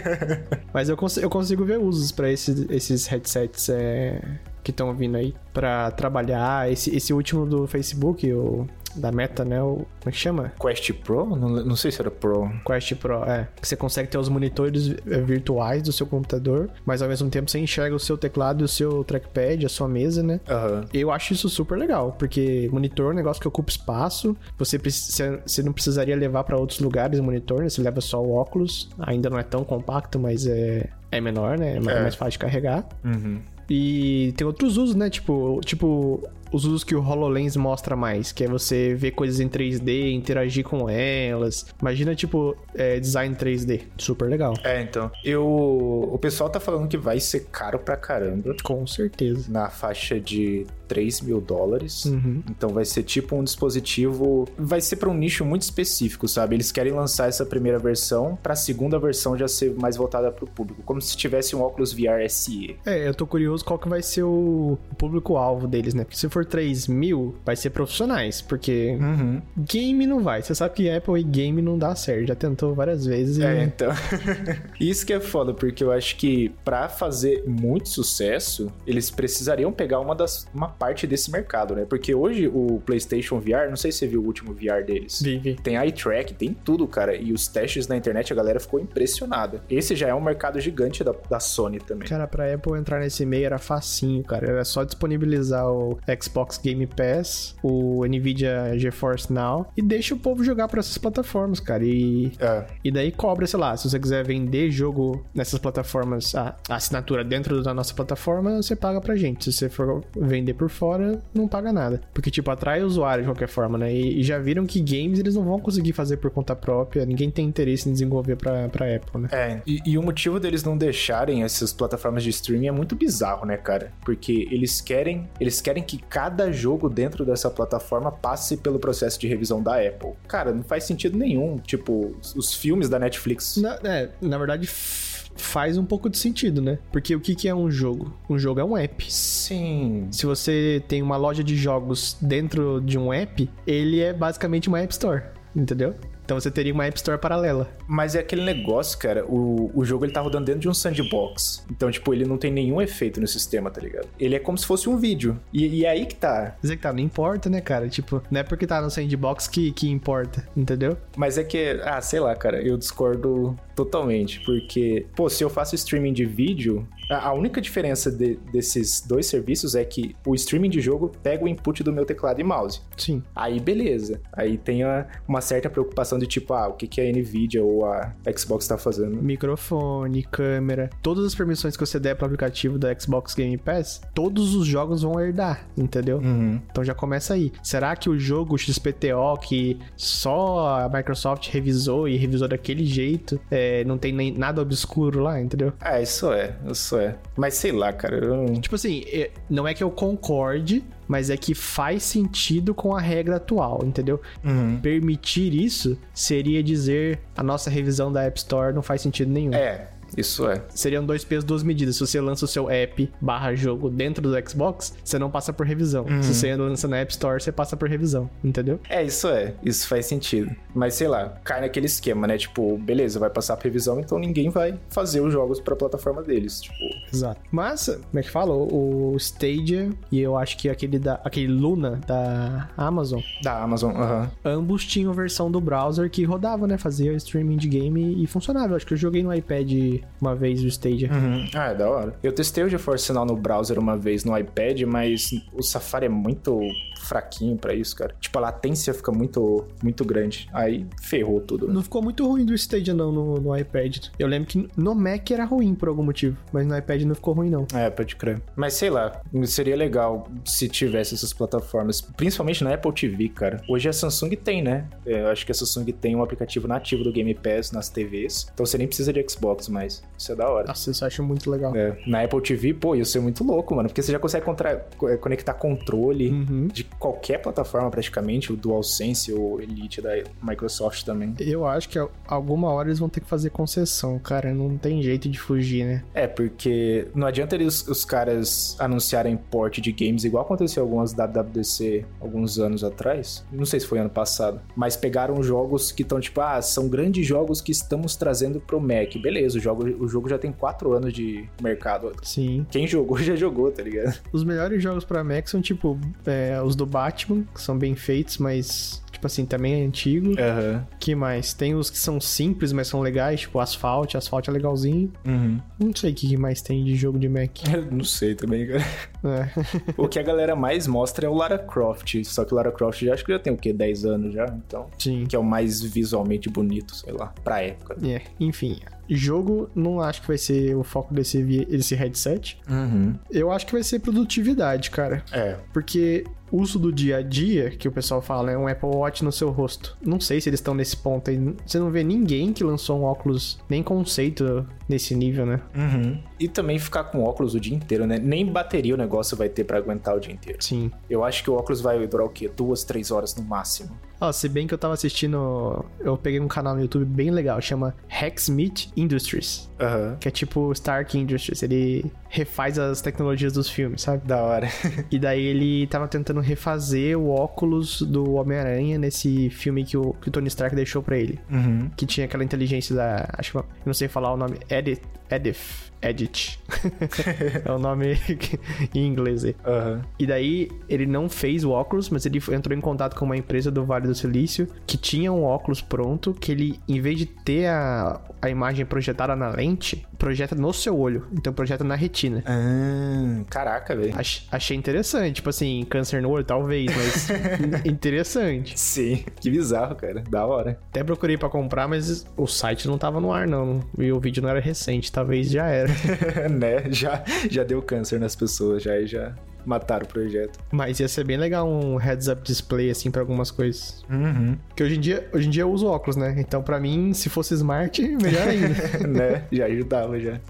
Mas 0.73 0.89
eu, 0.89 0.97
cons- 0.97 1.17
eu 1.19 1.31
consigo 1.31 1.65
ver 1.65 1.79
usos 1.79 2.13
pra 2.13 2.31
esses, 2.31 2.67
esses 2.71 3.07
headsets 3.07 3.69
é, 3.69 4.21
que 4.63 4.71
estão 4.71 4.95
vindo 4.95 5.17
aí 5.17 5.35
pra 5.53 5.91
trabalhar. 5.91 6.71
Esse, 6.71 6.95
esse 6.95 7.13
último 7.13 7.47
do 7.47 7.67
Facebook, 7.67 8.31
o 8.33 8.67
da 8.97 9.13
Meta, 9.13 9.45
né? 9.45 9.63
O, 9.63 9.77
como 9.77 9.87
é 10.07 10.11
que 10.11 10.17
chama? 10.19 10.53
Quest 10.61 10.93
Pro? 11.05 11.25
Não, 11.37 11.49
não 11.49 11.77
sei 11.77 11.91
se 11.91 12.01
era 12.01 12.11
Pro. 12.11 12.51
Quest 12.67 12.95
Pro, 12.97 13.25
é. 13.25 13.49
Que 13.61 13.67
você 13.69 13.77
consegue 13.77 14.09
ter 14.09 14.19
os 14.19 14.29
monitores 14.29 14.95
é, 15.07 15.21
virtuais 15.21 15.83
do 15.83 15.93
seu 15.93 16.07
computador, 16.07 16.69
mas 16.85 17.03
ao 17.03 17.09
mesmo 17.09 17.29
tempo 17.31 17.51
você 17.51 17.59
enxerga 17.59 17.95
o 17.95 17.99
seu 18.01 18.17
teclado 18.19 18.63
e 18.63 18.65
o 18.65 18.69
seu 18.69 19.05
trackpad, 19.05 19.65
a 19.65 19.69
sua 19.69 19.89
mesa, 19.89 20.23
né? 20.23 20.41
Aham. 20.49 20.85
Eu 20.93 21.11
acho 21.11 21.33
isso 21.33 21.49
super 21.49 21.79
legal, 21.79 22.13
porque 22.19 22.69
monitor 22.73 23.07
é 23.11 23.13
um 23.13 23.17
negócio 23.17 23.41
que 23.41 23.49
ocupa 23.49 23.71
espaço. 23.71 24.37
Você, 24.59 24.79
precisa, 24.79 25.41
você 25.47 25.63
não 25.63 25.73
precisaria 25.73 26.17
levar 26.17 26.45
pra 26.45 26.57
outros 26.57 26.81
lugares 26.81 27.19
o 27.19 27.23
monitor, 27.23 27.61
né? 27.63 27.69
Você 27.69 27.81
leva 27.83 28.01
só 28.01 28.21
o 28.23 28.33
óculos. 28.35 28.89
Ainda 28.99 29.31
não 29.31 29.39
é 29.39 29.43
tão 29.43 29.65
compacto, 29.65 30.19
mas 30.19 30.47
é, 30.47 30.89
é 31.11 31.21
menor, 31.21 31.59
né? 31.59 31.77
É 31.77 31.81
mais, 31.81 31.99
É. 31.99 32.03
mais 32.03 32.15
fácil 32.15 32.33
de 32.33 32.39
carregar. 32.39 32.87
Uhum. 33.05 33.41
E 33.69 34.33
tem 34.37 34.45
outros 34.47 34.77
usos, 34.77 34.97
né? 34.97 35.09
Tipo, 35.09 35.61
tipo 35.65 36.29
os 36.53 36.65
usos 36.65 36.85
que 36.85 36.95
o 36.95 37.03
HoloLens 37.03 37.57
mostra 37.57 37.97
mais, 37.97 38.33
que 38.33 38.45
é 38.45 38.49
você 38.49 38.95
ver 38.95 39.13
coisas 39.13 39.41
em 39.41 39.49
3D, 39.49 40.13
interagir 40.13 40.65
com 40.65 40.89
elas. 40.89 41.67
Imagina, 41.81 42.15
tipo, 42.15 42.57
é, 42.75 42.99
design 42.99 43.35
3D. 43.35 43.83
Super 43.97 44.29
legal. 44.29 44.55
É, 44.65 44.83
então. 44.83 45.11
Eu. 45.25 45.47
O 45.47 46.19
pessoal 46.19 46.51
tá 46.51 46.61
falando 46.61 46.89
que 46.89 46.97
vai 46.97 47.21
ser 47.21 47.47
caro 47.51 47.79
pra 47.79 47.97
caramba. 47.97 48.55
Com 48.63 48.87
certeza. 48.87 49.51
Na 49.51 49.71
faixa 49.71 50.19
de 50.21 50.67
3 50.91 51.21
mil 51.21 51.41
dólares. 51.41 52.05
Uhum. 52.07 52.43
Então 52.51 52.71
vai 52.71 52.85
ser 52.85 53.05
tipo 53.05 53.37
um 53.37 53.45
dispositivo. 53.45 54.49
Vai 54.59 54.81
ser 54.81 54.97
pra 54.97 55.09
um 55.09 55.15
nicho 55.15 55.45
muito 55.45 55.63
específico, 55.63 56.27
sabe? 56.27 56.57
Eles 56.57 56.73
querem 56.73 56.93
lançar 56.93 57.29
essa 57.29 57.47
primeira 57.47 57.79
versão 57.79 58.37
pra 58.43 58.57
segunda 58.57 58.99
versão 58.99 59.39
já 59.39 59.47
ser 59.47 59.73
mais 59.77 59.97
voltada 59.97 60.33
pro 60.33 60.49
público. 60.49 60.83
Como 60.83 61.01
se 61.01 61.17
tivesse 61.17 61.55
um 61.55 61.63
óculos 61.63 61.93
VR 61.93 62.29
SE. 62.29 62.77
É, 62.85 63.07
eu 63.07 63.15
tô 63.15 63.25
curioso 63.25 63.65
qual 63.65 63.79
que 63.79 63.89
vai 63.89 64.03
ser 64.03 64.25
o 64.25 64.77
público-alvo 64.99 65.69
deles, 65.69 65.95
né? 65.95 66.03
Porque 66.03 66.19
se 66.19 66.29
for 66.29 66.40
3 66.45 66.87
mil, 66.89 67.35
vai 67.45 67.57
ser 67.57 67.71
profissionais, 67.71 68.41
porque 68.41 68.97
Uhum. 69.01 69.41
game 69.59 70.07
não 70.07 70.23
vai. 70.23 70.43
Você 70.43 70.55
sabe 70.55 70.75
que 70.75 70.91
Apple 70.91 71.21
e 71.21 71.25
game 71.25 71.61
não 71.63 71.79
dá 71.79 71.95
certo. 71.95 72.29
Já 72.29 72.35
tentou 72.35 72.75
várias 72.75 73.05
vezes 73.05 73.39
e... 73.39 73.45
É, 73.45 73.63
então. 73.63 73.91
Isso 74.81 75.05
que 75.07 75.13
é 75.13 75.21
foda, 75.21 75.53
porque 75.55 75.83
eu 75.83 75.93
acho 75.93 76.17
que 76.17 76.51
pra 76.65 76.89
fazer 76.89 77.45
muito 77.47 77.89
sucesso, 77.89 78.73
eles 78.87 79.11
precisariam 79.11 79.73
pegar 79.73 80.01
uma 80.01 80.15
das 80.15 80.47
uma 80.55 80.69
parte 80.69 81.07
desse 81.07 81.31
mercado, 81.31 81.75
né? 81.75 81.85
Porque 81.89 82.15
hoje 82.15 82.49
o 82.49 82.81
PlayStation 82.85 83.39
VR, 83.39 83.69
não 83.69 83.77
sei 83.77 83.93
se 83.93 83.99
você 83.99 84.07
viu 84.07 84.23
o 84.23 84.27
último 84.27 84.53
VR 84.55 84.85
deles. 84.85 85.21
Vive. 85.23 85.55
Tem 85.63 85.77
eye 85.77 85.93
track, 85.93 86.35
tem 86.35 86.55
tudo, 86.55 86.87
cara. 86.87 87.15
E 87.15 87.33
os 87.33 87.47
testes 87.49 87.87
na 87.89 87.97
internet, 87.97 88.33
a 88.33 88.37
galera 88.37 88.59
ficou 88.61 88.81
impressionada. 88.81 89.63
Esse 89.71 89.95
já 89.97 90.09
é 90.09 90.15
um 90.15 90.21
mercado 90.21 90.61
gigante 90.61 91.03
da, 91.05 91.15
da 91.29 91.41
Sony 91.41 91.79
também. 91.79 92.09
Cara, 92.09 92.27
pra 92.27 92.53
Apple 92.55 92.79
entrar 92.79 93.01
nesse 93.01 93.25
meio 93.27 93.47
era 93.47 93.59
facinho, 93.59 94.23
cara. 94.25 94.47
Era 94.49 94.65
só 94.65 94.85
disponibilizar 94.85 95.67
o 95.71 95.99
Xbox 96.21 96.30
Game 96.63 96.87
Pass, 96.87 97.55
o 97.63 98.05
Nvidia 98.07 98.73
GeForce 98.79 99.33
Now 99.33 99.67
e 99.77 99.83
deixa 99.83 100.15
o 100.15 100.19
povo 100.19 100.43
jogar 100.45 100.69
por 100.69 100.79
essas 100.79 100.97
plataformas, 100.99 101.61
cara. 101.61 101.85
E, 101.85 102.33
É. 102.39 102.65
e 102.85 102.91
daí 102.91 103.11
cobra, 103.13 103.47
sei 103.47 103.59
lá, 103.59 103.77
se 103.77 103.89
você 103.89 103.99
quiser 103.99 104.25
vender 104.25 104.71
jogo 104.71 105.25
nessas 105.35 105.59
plataformas, 105.59 106.35
a, 106.35 106.57
a 106.69 106.75
assinatura 106.77 107.25
dentro 107.25 107.63
da 107.63 107.73
nossa 107.75 107.95
plataforma, 107.95 108.63
você 108.63 108.75
paga 108.77 109.01
pra 109.01 109.17
gente. 109.17 109.45
Se 109.45 109.53
você 109.53 109.69
for 109.69 110.03
vender 110.17 110.55
por 110.55 110.69
fora, 110.69 111.21
não 111.35 111.47
paga 111.49 111.73
nada. 111.73 112.01
Porque, 112.13 112.31
tipo, 112.31 112.51
atrai 112.51 112.83
o 112.83 112.87
usuário 112.87 113.25
de 113.25 113.29
qualquer 113.31 113.49
forma, 113.49 113.79
né? 113.79 113.93
E, 113.95 114.21
e 114.21 114.23
já 114.23 114.39
viram 114.39 114.67
que 114.67 114.81
games 114.81 115.19
eles 115.19 115.35
não 115.35 115.45
vão 115.45 115.59
conseguir 115.59 115.93
fazer 115.93 116.17
por 116.19 116.31
conta 116.31 116.55
própria, 116.55 117.05
ninguém 117.07 117.31
tem 117.31 117.47
interesse 117.47 117.89
em 117.89 117.93
desenvolver 117.93 118.37
pra, 118.37 118.69
pra 118.69 118.95
Apple, 118.95 119.23
né? 119.23 119.29
É, 119.33 119.61
e, 119.67 119.81
e 119.87 119.99
o 119.99 120.03
motivo 120.03 120.39
deles 120.41 120.63
não 120.65 120.77
deixarem 120.77 121.43
essas 121.43 121.73
plataformas 121.73 122.23
de 122.23 122.31
streaming 122.31 122.67
é 122.69 122.73
muito 122.73 122.95
bizarro, 122.95 123.47
né, 123.47 123.57
cara? 123.57 123.93
Porque 124.05 124.49
eles 124.51 124.81
querem, 124.81 125.29
eles 125.41 125.61
querem 125.61 125.83
que 125.83 125.99
cada 126.21 126.53
jogo 126.53 126.91
dentro 126.91 127.25
dessa 127.25 127.49
plataforma 127.49 128.13
passe 128.13 128.59
pelo 128.59 128.79
processo 128.79 129.19
de 129.19 129.27
revisão 129.27 129.63
da 129.63 129.81
Apple. 129.81 130.11
Cara, 130.29 130.53
não 130.53 130.63
faz 130.63 130.85
sentido 130.85 131.17
nenhum. 131.17 131.57
Tipo, 131.57 132.15
os, 132.37 132.53
filmes 132.53 132.91
da 132.91 132.99
Netflix. 132.99 133.57
Na, 133.57 133.79
é, 133.83 134.11
na 134.21 134.37
verdade, 134.37 134.67
faz 134.67 135.79
um 135.79 135.85
pouco 135.85 136.11
de 136.11 136.19
sentido, 136.19 136.61
né? 136.61 136.79
Porque 136.93 137.17
o 137.17 137.21
que, 137.21 137.35
que 137.35 137.49
é 137.49 137.55
um 137.55 137.71
jogo? 137.71 138.15
Um 138.29 138.39
jogo 138.39 138.61
é 138.61 138.65
um 138.65 138.77
app. 138.77 139.11
Sim. 139.11 140.09
Se 140.11 140.27
você 140.27 140.85
tem 140.87 141.01
uma 141.01 141.17
loja 141.17 141.43
de 141.43 141.57
jogos 141.57 142.19
dentro 142.21 142.83
de 142.83 142.99
um 142.99 143.11
app, 143.15 143.49
ele 143.67 144.01
é 144.01 144.13
basicamente 144.13 144.69
uma 144.69 144.79
App 144.79 144.93
Store, 144.93 145.23
entendeu? 145.57 145.95
Então 146.31 146.39
você 146.39 146.49
teria 146.49 146.73
uma 146.73 146.87
App 146.87 146.97
Store 146.97 147.19
paralela. 147.19 147.69
Mas 147.89 148.15
é 148.15 148.21
aquele 148.21 148.45
negócio, 148.45 148.97
cara. 148.97 149.27
O, 149.27 149.69
o 149.75 149.85
jogo 149.85 150.05
ele 150.05 150.13
tá 150.13 150.21
rodando 150.21 150.45
dentro 150.45 150.61
de 150.61 150.69
um 150.69 150.73
sandbox. 150.73 151.67
Então, 151.69 151.91
tipo, 151.91 152.15
ele 152.15 152.25
não 152.25 152.39
tem 152.39 152.53
nenhum 152.53 152.81
efeito 152.81 153.21
no 153.21 153.27
sistema, 153.27 153.69
tá 153.69 153.81
ligado? 153.81 154.07
Ele 154.17 154.37
é 154.37 154.39
como 154.39 154.57
se 154.57 154.65
fosse 154.65 154.89
um 154.89 154.97
vídeo. 154.97 155.37
E, 155.53 155.67
e 155.67 155.85
é 155.85 155.91
aí 155.91 156.07
que 156.07 156.15
tá. 156.15 156.55
Dizer 156.63 156.77
que 156.77 156.83
tá, 156.83 156.93
não 156.93 157.01
importa, 157.01 157.51
né, 157.51 157.61
cara? 157.61 157.89
Tipo, 157.89 158.23
não 158.31 158.41
é 158.41 158.45
porque 158.45 158.65
tá 158.65 158.81
no 158.81 158.89
sandbox 158.89 159.49
que, 159.49 159.73
que 159.73 159.91
importa, 159.91 160.49
entendeu? 160.57 160.97
Mas 161.17 161.37
é 161.37 161.43
que, 161.43 161.81
ah, 161.83 162.01
sei 162.01 162.21
lá, 162.21 162.33
cara, 162.37 162.63
eu 162.63 162.79
discordo 162.79 163.57
totalmente. 163.75 164.39
Porque, 164.45 165.07
pô, 165.17 165.29
se 165.29 165.43
eu 165.43 165.51
faço 165.51 165.75
streaming 165.75 166.13
de 166.13 166.27
vídeo, 166.27 166.87
a, 167.19 167.33
única 167.33 167.61
diferença 167.61 168.11
de- 168.11 168.37
desses 168.53 169.01
dois 169.01 169.27
serviços 169.27 169.75
é 169.75 169.85
que 169.85 170.15
o 170.27 170.35
streaming 170.35 170.71
de 170.71 170.81
jogo 170.81 171.11
pega 171.23 171.45
o 171.45 171.49
input 171.49 171.83
do 171.83 171.93
meu 171.93 172.05
teclado 172.05 172.41
e 172.41 172.45
mouse. 172.45 172.81
Sim. 172.97 173.23
Aí 173.35 173.59
beleza. 173.61 174.21
Aí 174.33 174.57
tem 174.59 174.83
a- 174.83 175.07
uma 175.27 175.41
certa 175.41 175.69
preocupação 175.71 176.19
de 176.19 176.27
tipo, 176.27 176.53
ah, 176.55 176.69
o 176.69 176.75
que, 176.75 176.87
que 176.87 177.01
a 177.01 177.05
Nvidia 177.11 177.63
ou 177.65 177.85
a 177.87 178.13
Xbox 178.37 178.67
tá 178.69 178.77
fazendo. 178.79 179.21
Microfone, 179.23 180.23
câmera, 180.25 180.91
todas 181.03 181.25
as 181.25 181.35
permissões 181.35 181.77
que 181.77 181.85
você 181.85 181.99
der 181.99 182.15
pro 182.17 182.27
aplicativo 182.27 182.79
da 182.79 182.97
Xbox 182.99 183.35
Game 183.35 183.57
Pass, 183.59 184.01
todos 184.15 184.55
os 184.55 184.67
jogos 184.67 185.03
vão 185.03 185.19
herdar, 185.21 185.67
entendeu? 185.77 186.19
Uhum. 186.19 186.61
Então 186.71 186.85
já 186.85 186.95
começa 186.95 187.35
aí. 187.35 187.53
Será 187.63 187.97
que 187.97 188.09
o 188.09 188.19
jogo 188.19 188.57
XPTO 188.59 189.37
que 189.41 189.79
só 189.97 190.79
a 190.85 190.89
Microsoft 190.89 191.49
revisou 191.51 192.07
e 192.09 192.17
revisou 192.17 192.47
daquele 192.49 192.85
jeito, 192.85 193.41
é, 193.51 193.85
não 193.85 193.97
tem 193.99 194.13
nem 194.13 194.33
nada 194.33 194.61
obscuro 194.61 195.21
lá, 195.21 195.41
entendeu? 195.41 195.73
Ah, 195.81 196.01
isso 196.01 196.31
é, 196.33 196.57
isso 196.71 196.97
é. 196.97 197.00
Mas 197.37 197.55
sei 197.55 197.73
lá, 197.73 197.93
cara, 197.93 198.17
eu... 198.17 198.61
Tipo 198.61 198.75
assim, 198.75 199.03
é- 199.07 199.31
não 199.49 199.67
é 199.67 199.75
que 199.75 199.83
eu 199.83 199.91
concorde, 199.91 200.85
mas 201.09 201.31
é 201.31 201.37
que 201.37 201.55
faz 201.55 202.03
sentido 202.03 202.75
com 202.75 202.95
a 202.95 203.01
regra 203.01 203.37
atual, 203.37 203.81
entendeu? 203.85 204.21
Uhum. 204.45 204.79
Permitir 204.81 205.53
isso 205.55 205.99
seria 206.15 206.63
dizer 206.63 207.21
a 207.37 207.43
nossa 207.43 207.69
revisão 207.71 208.13
da 208.13 208.23
App 208.23 208.39
Store 208.39 208.75
não 208.75 208.83
faz 208.83 209.01
sentido 209.03 209.31
nenhum. 209.31 209.53
É, 209.55 209.89
isso 210.17 210.49
é. 210.49 210.63
Seriam 210.75 211.05
dois 211.05 211.25
pesos, 211.25 211.45
duas 211.45 211.63
medidas. 211.63 211.97
Se 211.97 212.01
você 212.07 212.21
lança 212.21 212.45
o 212.45 212.49
seu 212.49 212.71
app 212.71 213.11
barra 213.21 213.55
jogo 213.55 213.91
dentro 213.91 214.23
do 214.23 214.49
Xbox, 214.49 214.95
você 215.03 215.19
não 215.19 215.31
passa 215.31 215.53
por 215.53 215.67
revisão. 215.67 216.07
Se 216.23 216.35
você 216.35 216.55
lança 216.57 216.89
na 216.89 216.99
App 216.99 217.13
Store, 217.13 217.41
você 217.41 217.53
passa 217.53 217.77
por 217.77 217.89
revisão, 217.89 218.29
entendeu? 218.43 218.81
É, 218.89 219.03
isso 219.03 219.29
é. 219.29 219.55
Isso 219.65 219.87
faz 219.87 220.07
sentido. 220.07 220.55
Mas 220.75 220.95
sei 220.95 221.09
lá, 221.09 221.41
cai 221.45 221.61
naquele 221.61 221.87
esquema, 221.87 222.27
né? 222.27 222.39
Tipo, 222.39 222.79
beleza, 222.79 223.19
vai 223.19 223.31
passar 223.31 223.57
por 223.57 223.65
revisão, 223.65 224.01
então 224.01 224.19
ninguém 224.19 224.51
vai 224.51 224.79
fazer 224.89 225.21
os 225.21 225.33
jogos 225.33 225.61
pra 225.61 225.77
plataforma 225.77 226.23
deles. 226.23 226.61
Tipo, 226.61 226.77
Exato. 227.13 227.41
Mas, 227.51 227.87
como 227.87 228.19
é 228.19 228.23
que 228.23 228.31
fala? 228.31 228.55
O 228.55 229.17
Stadia 229.19 229.91
e 230.11 230.21
eu 230.21 230.37
acho 230.37 230.57
que 230.57 230.69
aquele, 230.69 230.99
da, 230.99 231.21
aquele 231.25 231.49
Luna 231.49 232.01
da 232.07 232.69
Amazon, 232.77 233.21
da 233.43 233.63
Amazon, 233.63 233.95
aham. 233.95 234.31
ambos 234.45 234.85
tinham 234.85 235.13
versão 235.13 235.51
do 235.51 235.61
browser 235.61 236.11
que 236.11 236.25
rodava, 236.25 236.67
né? 236.67 236.79
Fazia 236.79 237.13
streaming 237.15 237.57
de 237.57 237.69
game 237.69 238.23
e 238.23 238.27
funcionava. 238.27 238.73
Eu 238.73 238.77
acho 238.77 238.87
que 238.87 238.95
eu 238.95 238.99
joguei 238.99 239.23
no 239.23 239.35
iPad 239.35 239.71
uma 240.21 240.35
vez 240.35 240.63
o 240.63 240.67
Stadia. 240.67 241.11
Uhum. 241.13 241.49
Ah, 241.55 241.69
é 241.69 241.75
da 241.75 241.89
hora. 241.89 242.15
Eu 242.23 242.33
testei 242.33 242.65
o 242.65 242.69
GeForce 242.69 243.13
Now 243.13 243.25
no 243.25 243.37
browser 243.37 243.79
uma 243.79 243.97
vez 243.97 244.25
no 244.25 244.37
iPad, 244.37 244.83
mas 244.83 245.31
o 245.53 245.63
Safari 245.63 246.07
é 246.07 246.09
muito 246.09 246.61
fraquinho 247.01 247.57
pra 247.57 247.75
isso, 247.75 247.95
cara. 247.97 248.15
Tipo, 248.21 248.39
a 248.39 248.43
latência 248.43 248.93
fica 248.95 249.11
muito, 249.13 249.67
muito 249.83 250.05
grande. 250.05 250.49
Aí 250.53 250.87
ferrou 251.03 251.41
tudo, 251.41 251.67
né? 251.67 251.73
Não 251.75 251.83
ficou 251.83 252.03
muito 252.03 252.27
ruim 252.27 252.45
do 252.45 252.55
Stadia, 252.55 252.95
não, 252.95 253.11
no, 253.13 253.35
no 253.41 253.57
iPad. 253.57 254.07
Eu 254.19 254.27
lembro 254.29 254.49
que 254.49 254.69
no 254.77 254.95
Mac 254.95 255.31
era 255.31 255.45
ruim 255.45 255.75
por 255.75 255.89
algum 255.89 256.03
motivo, 256.03 256.37
mas 256.53 256.67
no 256.67 256.77
iPad 256.77 257.03
não 257.03 257.15
ficou 257.15 257.35
ruim, 257.35 257.51
não. 257.51 257.67
É, 257.75 257.89
pode 257.91 258.17
crer. 258.17 258.41
Mas 258.57 258.75
sei 258.75 258.91
lá, 258.91 259.21
seria 259.45 259.77
legal 259.77 260.29
se 260.45 260.69
tivesse 260.69 261.15
essas 261.15 261.33
plataformas, 261.33 262.01
principalmente 262.01 262.63
na 262.65 262.75
Apple 262.75 262.93
TV, 262.93 263.29
cara. 263.29 263.63
Hoje 263.69 263.89
a 263.89 263.93
Samsung 263.93 264.31
tem, 264.37 264.63
né? 264.63 264.87
É, 265.07 265.21
Eu 265.23 265.29
acho 265.29 265.45
que 265.45 265.53
a 265.53 265.55
Samsung 265.55 265.87
tem 265.93 266.15
um 266.17 266.23
aplicativo 266.23 266.67
nativo 266.69 267.03
do 267.05 267.13
Game 267.13 267.35
Pass 267.35 267.73
nas 267.73 267.89
TVs, 267.89 268.49
então 268.53 268.65
você 268.67 268.77
nem 268.79 268.87
precisa 268.87 269.13
de 269.13 269.25
Xbox 269.29 269.69
mais. 269.69 270.03
Isso 270.19 270.33
é 270.33 270.37
da 270.37 270.49
hora. 270.49 270.67
Nossa, 270.69 270.91
isso 270.91 271.03
eu 271.05 271.07
acho 271.07 271.23
muito 271.23 271.51
legal. 271.51 271.75
É, 271.75 271.97
na 272.07 272.23
Apple 272.23 272.41
TV, 272.43 272.75
pô, 272.75 272.95
ia 272.95 273.05
ser 273.05 273.21
muito 273.21 273.43
louco, 273.45 273.75
mano, 273.75 273.89
porque 273.89 274.03
você 274.03 274.13
já 274.13 274.19
consegue 274.19 274.45
contra- 274.45 274.87
co- 274.97 275.17
conectar 275.19 275.55
controle 275.55 276.31
Uhum. 276.31 276.69
de 276.69 276.85
qualquer 276.99 277.39
plataforma 277.39 277.91
praticamente, 277.91 278.53
o 278.53 278.57
DualSense 278.57 279.33
ou 279.33 279.61
Elite 279.61 280.01
da 280.01 280.11
Microsoft 280.43 281.05
também. 281.05 281.35
Eu 281.39 281.67
acho 281.67 281.89
que 281.89 281.99
alguma 282.27 282.69
hora 282.71 282.89
eles 282.89 282.99
vão 282.99 283.09
ter 283.09 283.21
que 283.21 283.29
fazer 283.29 283.51
concessão, 283.51 284.19
cara. 284.19 284.53
Não 284.53 284.77
tem 284.77 285.03
jeito 285.03 285.29
de 285.29 285.39
fugir, 285.39 285.85
né? 285.85 286.05
É, 286.15 286.27
porque 286.27 287.09
não 287.15 287.27
adianta 287.27 287.55
eles, 287.55 287.87
os 287.87 288.05
caras 288.05 288.77
anunciarem 288.79 289.37
porte 289.37 289.81
de 289.81 289.93
games, 289.93 290.25
igual 290.25 290.45
aconteceu 290.45 290.83
algumas 290.83 291.13
WWDC 291.13 292.05
alguns 292.21 292.59
anos 292.59 292.85
atrás. 292.85 293.45
Não 293.53 293.65
sei 293.65 293.81
se 293.81 293.87
foi 293.87 293.99
ano 293.99 294.11
passado. 294.11 294.61
Mas 294.77 294.97
pegaram 294.97 295.43
jogos 295.43 295.91
que 295.93 296.03
estão 296.03 296.21
tipo, 296.21 296.41
ah, 296.41 296.61
são 296.61 296.89
grandes 296.89 297.27
jogos 297.27 297.61
que 297.61 297.73
estamos 297.73 298.17
trazendo 298.17 298.61
pro 298.61 298.81
Mac. 298.81 299.17
Beleza, 299.21 299.59
o 299.59 299.61
jogo, 299.61 299.85
o 300.03 300.09
jogo 300.09 300.29
já 300.29 300.39
tem 300.39 300.53
quatro 300.53 300.93
anos 300.93 301.13
de 301.13 301.49
mercado. 301.63 302.13
Sim. 302.23 302.67
Quem 302.71 302.87
jogou 302.87 303.19
já 303.23 303.37
jogou, 303.37 303.71
tá 303.71 303.83
ligado? 303.83 304.19
Os 304.33 304.45
melhores 304.45 304.83
jogos 304.83 305.05
pra 305.05 305.25
Mac 305.25 305.49
são, 305.49 305.61
tipo, 305.61 305.99
é, 306.27 306.61
os 306.63 306.75
do 306.81 306.87
Batman, 306.87 307.45
que 307.55 307.61
são 307.61 307.79
bem 307.79 307.95
feitos, 307.95 308.39
mas, 308.39 309.03
tipo 309.13 309.27
assim, 309.27 309.45
também 309.45 309.83
é 309.83 309.85
antigo. 309.87 310.33
Aham. 310.39 310.87
que 310.99 311.15
mais? 311.15 311.53
Tem 311.53 311.75
os 311.75 311.91
que 311.91 311.99
são 311.99 312.21
simples, 312.21 312.73
mas 312.73 312.89
são 312.89 313.01
legais, 313.01 313.41
tipo 313.41 313.59
Asphalt. 313.61 314.15
Asphalt 314.15 314.49
é 314.49 314.51
legalzinho. 314.51 315.13
Uhum. 315.25 315.61
Não 315.79 315.95
sei 315.95 316.13
o 316.13 316.15
que 316.15 316.37
mais 316.37 316.63
tem 316.63 316.85
de 316.85 316.95
jogo 316.97 317.19
de 317.19 317.29
Mac. 317.29 317.51
Não 317.91 318.05
sei 318.05 318.35
também, 318.35 318.67
cara. 318.67 318.85
É. 319.23 319.93
O 319.97 320.09
que 320.09 320.19
a 320.19 320.23
galera 320.23 320.57
mais 320.57 320.87
mostra 320.87 321.27
é 321.27 321.29
o 321.29 321.35
Lara 321.35 321.59
Croft. 321.59 322.25
Só 322.25 322.45
que 322.45 322.53
o 322.53 322.57
Lara 322.57 322.73
Croft 322.73 323.05
já 323.05 323.15
acho 323.15 323.25
que 323.25 323.33
já 323.33 323.39
tem 323.39 323.53
o 323.53 323.57
quê? 323.57 323.73
10 323.73 324.05
anos 324.05 324.35
já, 324.35 324.47
então. 324.47 324.87
Sim. 324.99 325.27
Que 325.27 325.37
é 325.37 325.39
o 325.39 325.45
mais 325.45 325.83
visualmente 325.83 326.49
bonito, 326.49 326.95
sei 326.95 327.13
lá, 327.13 327.33
pra 327.45 327.63
época. 327.63 327.97
É, 328.03 328.23
enfim. 328.39 328.81
Jogo, 329.09 329.69
não 329.75 330.01
acho 330.01 330.21
que 330.23 330.29
vai 330.29 330.39
ser 330.39 330.77
o 330.77 330.85
foco 330.85 331.13
desse, 331.13 331.43
desse 331.43 331.97
headset. 331.97 332.59
Uhum. 332.69 333.15
Eu 333.29 333.51
acho 333.51 333.67
que 333.67 333.73
vai 333.73 333.83
ser 333.83 333.99
produtividade, 333.99 334.89
cara. 334.91 335.25
É. 335.33 335.57
Porque 335.73 336.25
uso 336.51 336.79
do 336.79 336.93
dia 336.93 337.19
a 337.19 337.23
dia, 337.23 337.71
que 337.71 337.89
o 337.89 337.93
pessoal 337.93 338.21
fala, 338.21 338.51
é 338.51 338.59
um 338.59 338.67
Apple 338.67 338.89
Watch 338.89 339.25
no 339.25 339.33
seu 339.33 339.51
rosto. 339.51 339.97
Não 340.05 340.21
sei 340.21 340.41
se 340.41 340.49
eles 340.49 340.61
estão 340.61 340.75
nesse 340.75 340.97
ponto 340.97 341.31
aí. 341.31 341.39
Você 341.65 341.79
não 341.79 341.91
vê 341.91 342.03
ninguém 342.03 342.53
que 342.53 342.65
lançou 342.65 343.01
um 343.01 343.05
óculos, 343.05 343.59
nem 343.69 343.83
conceito 343.83 344.67
nesse 344.89 345.15
nível, 345.15 345.47
né? 345.47 345.61
Uhum. 345.75 346.21
E 346.39 346.49
também 346.49 346.79
ficar 346.79 347.05
com 347.05 347.23
óculos 347.23 347.55
o 347.55 347.61
dia 347.61 347.75
inteiro, 347.75 348.07
né? 348.07 348.19
Nem 348.19 348.45
bateria 348.45 348.95
o 348.95 348.99
negócio 348.99 349.37
vai 349.37 349.49
ter 349.49 349.65
pra 349.65 349.79
aguentar 349.79 350.17
o 350.17 350.21
dia 350.21 350.33
inteiro. 350.33 350.59
Sim. 350.63 350.91
Eu 351.09 351.25
acho 351.25 351.43
que 351.45 351.51
o 351.51 351.55
óculos 351.55 351.81
vai 351.81 352.05
durar 352.07 352.27
o 352.27 352.31
quê? 352.31 352.51
Duas, 352.55 352.83
três 352.83 353.11
horas 353.11 353.35
no 353.37 353.43
máximo. 353.43 353.91
Ó, 354.21 354.31
se 354.33 354.49
bem 354.49 354.67
que 354.67 354.75
eu 354.75 354.79
tava 354.79 354.93
assistindo. 354.93 355.85
Eu 355.99 356.17
peguei 356.17 356.41
um 356.41 356.49
canal 356.49 356.75
no 356.75 356.83
YouTube 356.83 357.07
bem 357.07 357.31
legal, 357.31 357.59
chama 357.61 357.95
Hacksmith 358.07 358.91
Industries. 358.95 359.71
Aham. 359.81 360.17
Que 360.21 360.29
é 360.29 360.31
tipo 360.31 360.71
Stark 360.73 361.17
Industries. 361.17 361.63
Ele 361.63 362.13
refaz 362.29 362.79
as 362.79 363.01
tecnologias 363.01 363.53
dos 363.53 363.71
filmes, 363.71 364.03
sabe? 364.03 364.27
Da 364.27 364.43
hora. 364.43 364.69
E 365.11 365.19
daí 365.19 365.43
ele 365.43 365.87
tava 365.87 366.07
tentando 366.07 366.40
refazer 366.41 367.19
o 367.19 367.31
óculos 367.31 368.03
do 368.03 368.35
Homem-Aranha 368.35 368.99
nesse 368.99 369.51
filme 369.51 369.85
que 369.85 369.97
o, 369.97 370.15
que 370.15 370.29
o 370.29 370.31
Tony 370.31 370.49
Stark 370.49 370.75
deixou 370.75 371.03
pra 371.03 371.17
ele. 371.17 371.39
Uhum. 371.51 371.91
Que 371.97 372.07
tinha 372.07 372.27
aquela 372.27 372.45
inteligência 372.45 372.95
da. 372.95 373.29
Acho 373.39 373.53
que 373.53 373.65
não 373.87 373.95
sei 373.95 374.09
falar 374.09 374.33
o 374.33 374.37
nome. 374.37 374.59
Edith. 374.69 375.03
Edith. 375.31 375.90
Edit. 376.03 376.59
é 377.65 377.71
o 377.71 377.79
nome 377.79 378.19
em 378.95 379.07
inglês 379.07 379.45
aí. 379.45 379.55
Aham. 379.65 380.03
E 380.19 380.27
daí 380.27 380.71
ele 380.89 381.07
não 381.07 381.29
fez 381.29 381.65
o 381.65 381.71
óculos, 381.71 382.09
mas 382.11 382.25
ele 382.27 382.41
entrou 382.53 382.77
em 382.77 382.81
contato 382.81 383.17
com 383.17 383.25
uma 383.25 383.37
empresa 383.37 383.71
do 383.71 383.85
Vale 383.85 384.07
do 384.07 384.15
Silício 384.15 384.67
que 384.87 384.97
tinha 384.97 385.33
um 385.33 385.45
óculos 385.45 385.81
pronto, 385.81 386.33
que 386.35 386.53
ele, 386.53 386.81
em 386.89 387.01
vez 387.01 387.19
de 387.19 387.27
ter 387.27 387.67
a, 387.67 388.21
a 388.41 388.49
imagem 388.49 388.85
projetada 388.87 389.35
na 389.37 389.51
lente, 389.51 390.07
projeta 390.19 390.55
no 390.55 390.73
seu 390.73 390.99
olho. 390.99 391.27
Então 391.33 391.53
projeta 391.53 391.85
na 391.85 391.95
retina. 391.95 392.43
Ah, 392.47 393.43
caraca, 393.51 393.95
velho. 393.95 394.15
Ach- 394.17 394.43
achei 394.51 394.77
interessante. 394.77 395.37
Tipo 395.37 395.51
assim, 395.51 395.87
câncer 395.89 396.23
no 396.23 396.31
olho, 396.31 396.45
talvez, 396.45 396.87
mas 396.95 397.29
interessante. 397.85 398.79
Sim, 398.79 399.25
que 399.41 399.51
bizarro, 399.51 399.95
cara. 399.97 400.23
Da 400.29 400.45
hora. 400.47 400.79
Até 400.91 401.03
procurei 401.05 401.37
pra 401.37 401.49
comprar, 401.49 401.87
mas 401.89 402.27
o 402.37 402.47
site 402.47 402.87
não 402.89 402.97
tava 402.99 403.21
no 403.21 403.33
ar, 403.33 403.47
não. 403.47 403.81
E 403.99 404.11
o 404.13 404.21
vídeo 404.21 404.43
não 404.43 404.49
era 404.51 404.61
recente, 404.61 405.11
talvez 405.13 405.51
já 405.51 405.67
era. 405.67 405.90
né? 406.51 406.91
Já, 406.91 407.25
já 407.51 407.65
deu 407.65 407.83
câncer 407.83 408.19
nas 408.19 408.35
pessoas, 408.35 408.83
já 408.83 408.99
e 408.99 409.07
já 409.07 409.35
mataram 409.65 410.05
o 410.05 410.09
projeto. 410.09 410.59
Mas 410.71 411.01
ia 411.01 411.09
ser 411.09 411.25
bem 411.25 411.37
legal 411.37 411.69
um 411.69 411.97
heads-up 411.97 412.43
display, 412.43 412.91
assim, 412.91 413.11
pra 413.11 413.21
algumas 413.21 413.51
coisas. 413.51 414.05
Uhum. 414.11 414.57
Porque 414.69 414.83
hoje 414.83 414.97
em 414.97 415.01
dia, 415.01 415.29
hoje 415.33 415.49
em 415.49 415.51
dia 415.51 415.63
eu 415.63 415.71
uso 415.71 415.87
óculos, 415.87 416.17
né? 416.17 416.35
Então, 416.39 416.63
pra 416.63 416.81
mim, 416.81 417.13
se 417.13 417.29
fosse 417.29 417.55
smart, 417.55 418.03
melhor 418.03 418.49
ainda. 418.49 418.75
né? 419.07 419.45
Já 419.53 419.67
ajudava 419.67 420.19
já. 420.19 420.41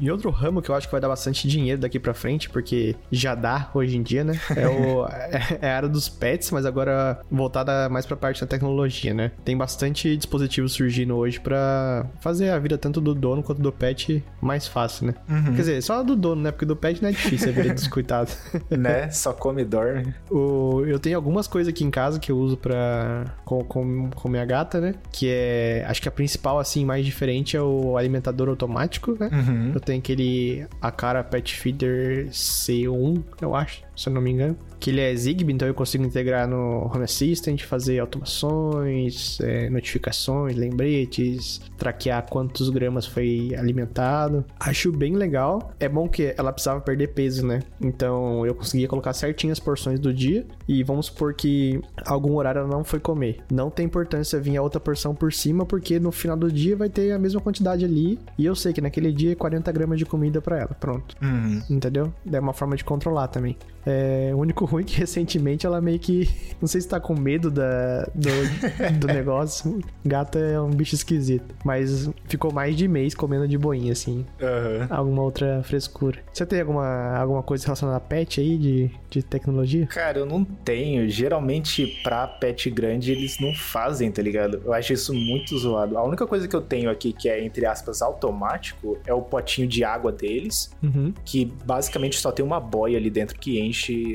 E 0.00 0.10
outro 0.10 0.30
ramo 0.30 0.62
que 0.62 0.70
eu 0.70 0.74
acho 0.74 0.88
que 0.88 0.92
vai 0.92 1.00
dar 1.00 1.08
bastante 1.08 1.46
dinheiro 1.46 1.80
daqui 1.80 1.98
pra 1.98 2.14
frente, 2.14 2.48
porque 2.48 2.96
já 3.12 3.34
dá 3.34 3.70
hoje 3.74 3.96
em 3.96 4.02
dia, 4.02 4.24
né? 4.24 4.40
É, 4.56 4.66
o, 4.66 5.06
é, 5.10 5.58
é 5.60 5.70
a 5.70 5.76
área 5.76 5.88
dos 5.88 6.08
pets, 6.08 6.50
mas 6.50 6.64
agora 6.64 7.20
voltada 7.30 7.88
mais 7.88 8.06
pra 8.06 8.16
parte 8.16 8.40
da 8.40 8.46
tecnologia, 8.46 9.12
né? 9.12 9.32
Tem 9.44 9.56
bastante 9.56 10.16
dispositivo 10.16 10.68
surgindo 10.68 11.16
hoje 11.16 11.38
pra 11.38 12.06
fazer 12.20 12.50
a 12.50 12.58
vida 12.58 12.78
tanto 12.78 13.00
do 13.00 13.14
dono 13.14 13.42
quanto 13.42 13.60
do 13.60 13.72
pet 13.72 14.24
mais 14.40 14.66
fácil, 14.66 15.08
né? 15.08 15.14
Quer 15.26 15.56
dizer, 15.56 15.82
só 15.82 16.02
do 16.02 16.16
dono, 16.16 16.42
né? 16.42 16.50
Porque 16.50 16.64
do 16.64 16.76
pet 16.76 17.02
não 17.02 17.08
é 17.08 17.12
difícil 17.12 17.50
a 17.50 17.52
vida 17.52 17.74
dos 17.74 17.86
coitados. 17.86 18.36
né? 18.70 19.10
Só 19.10 19.32
come 19.32 19.62
e 19.62 19.64
dorme. 19.64 20.14
O, 20.30 20.82
eu 20.86 20.98
tenho 20.98 21.16
algumas 21.16 21.46
coisas 21.46 21.72
aqui 21.72 21.84
em 21.84 21.90
casa 21.90 22.18
que 22.18 22.32
eu 22.32 22.38
uso 22.38 22.56
pra, 22.56 23.24
com, 23.44 23.62
com, 23.64 24.10
com 24.10 24.28
minha 24.28 24.44
gata, 24.44 24.80
né? 24.80 24.94
Que 25.12 25.28
é. 25.28 25.84
Acho 25.86 26.00
que 26.00 26.08
a 26.08 26.12
principal, 26.12 26.58
assim, 26.58 26.84
mais 26.84 27.04
diferente 27.04 27.56
é 27.56 27.62
o 27.62 27.96
alimentador 27.96 28.48
automático, 28.48 29.16
né? 29.18 29.28
Uhum. 29.32 29.72
Eu 29.74 29.80
tenho 29.90 29.98
aquele 29.98 30.66
Akara 30.80 31.24
Pet 31.24 31.56
Feeder 31.56 32.28
C1, 32.28 33.22
eu 33.40 33.54
acho, 33.56 33.82
se 33.96 34.08
eu 34.08 34.12
não 34.12 34.22
me 34.22 34.30
engano. 34.30 34.56
Que 34.78 34.90
ele 34.90 35.00
é 35.00 35.14
Zigbee, 35.14 35.52
então 35.52 35.68
eu 35.68 35.74
consigo 35.74 36.04
integrar 36.04 36.48
no 36.48 36.90
Home 36.92 37.04
Assistant, 37.04 37.60
fazer 37.64 37.98
automações, 37.98 39.38
é, 39.40 39.68
notificações, 39.68 40.56
lembretes, 40.56 41.60
traquear 41.76 42.24
quantos 42.30 42.70
gramas 42.70 43.04
foi 43.04 43.54
alimentado. 43.58 44.42
Acho 44.58 44.90
bem 44.90 45.16
legal. 45.16 45.72
É 45.78 45.86
bom 45.86 46.08
que 46.08 46.34
ela 46.36 46.50
precisava 46.50 46.80
perder 46.80 47.08
peso, 47.08 47.46
né? 47.46 47.60
Então 47.78 48.46
eu 48.46 48.54
conseguia 48.54 48.88
colocar 48.88 49.12
certinho 49.12 49.52
as 49.52 49.60
porções 49.60 50.00
do 50.00 50.14
dia. 50.14 50.46
E 50.66 50.82
vamos 50.82 51.06
supor 51.06 51.34
que 51.34 51.80
algum 52.06 52.36
horário 52.36 52.60
ela 52.60 52.68
não 52.68 52.84
foi 52.84 53.00
comer. 53.00 53.40
Não 53.50 53.68
tem 53.68 53.84
importância 53.84 54.40
vir 54.40 54.56
a 54.56 54.62
outra 54.62 54.80
porção 54.80 55.14
por 55.14 55.32
cima, 55.32 55.66
porque 55.66 55.98
no 55.98 56.12
final 56.12 56.36
do 56.36 56.50
dia 56.50 56.74
vai 56.74 56.88
ter 56.88 57.12
a 57.12 57.18
mesma 57.18 57.40
quantidade 57.40 57.84
ali. 57.84 58.18
E 58.38 58.46
eu 58.46 58.54
sei 58.54 58.72
que 58.72 58.80
naquele 58.80 59.12
dia 59.12 59.32
é 59.32 59.34
40 59.34 59.70
gramas 59.72 59.79
de 59.96 60.06
comida 60.06 60.40
pra 60.40 60.58
ela. 60.58 60.76
Pronto. 60.78 61.16
Uhum. 61.22 61.62
Entendeu? 61.70 62.12
É 62.30 62.40
uma 62.40 62.52
forma 62.52 62.76
de 62.76 62.84
controlar 62.84 63.28
também. 63.28 63.56
É, 63.86 64.30
o 64.34 64.38
único 64.38 64.64
ruim 64.64 64.82
é 64.82 64.86
que 64.86 64.96
recentemente 65.00 65.66
ela 65.66 65.80
meio 65.80 65.98
que. 65.98 66.28
Não 66.60 66.68
sei 66.68 66.80
se 66.80 66.88
tá 66.88 67.00
com 67.00 67.14
medo 67.18 67.50
da, 67.50 68.02
do, 68.14 68.98
do 68.98 69.06
negócio. 69.12 69.80
Gata 70.04 70.38
é 70.38 70.60
um 70.60 70.70
bicho 70.70 70.94
esquisito. 70.94 71.54
Mas 71.64 72.10
ficou 72.28 72.52
mais 72.52 72.76
de 72.76 72.86
mês 72.86 73.14
comendo 73.14 73.48
de 73.48 73.56
boinha, 73.56 73.92
assim. 73.92 74.24
Aham. 74.40 74.86
Alguma 74.90 75.22
outra 75.22 75.62
frescura. 75.62 76.18
Você 76.32 76.44
tem 76.44 76.60
alguma, 76.60 77.16
alguma 77.16 77.42
coisa 77.42 77.64
relacionada 77.64 77.96
a 77.96 78.00
pet 78.00 78.40
aí 78.40 78.58
de, 78.58 78.90
de 79.08 79.22
tecnologia? 79.22 79.86
Cara, 79.86 80.18
eu 80.18 80.26
não 80.26 80.44
tenho. 80.44 81.08
Geralmente, 81.08 81.86
pra 82.02 82.26
pet 82.26 82.68
grande, 82.70 83.12
eles 83.12 83.38
não 83.40 83.54
fazem, 83.54 84.10
tá 84.12 84.20
ligado? 84.22 84.60
Eu 84.64 84.72
acho 84.72 84.92
isso 84.92 85.14
muito 85.14 85.56
zoado. 85.58 85.96
A 85.96 86.04
única 86.04 86.26
coisa 86.26 86.46
que 86.46 86.54
eu 86.54 86.60
tenho 86.60 86.90
aqui, 86.90 87.12
que 87.12 87.28
é, 87.28 87.42
entre 87.42 87.64
aspas, 87.64 88.02
automático, 88.02 88.98
é 89.06 89.14
o 89.14 89.22
potinho 89.22 89.66
de 89.66 89.82
água 89.84 90.12
deles, 90.12 90.70
Uhum. 90.82 91.12
que 91.24 91.44
basicamente 91.64 92.18
só 92.18 92.30
tem 92.32 92.44
uma 92.44 92.58
boia 92.60 92.96
ali 92.98 93.10
dentro 93.10 93.38
que 93.38 93.58
enche 93.60 93.69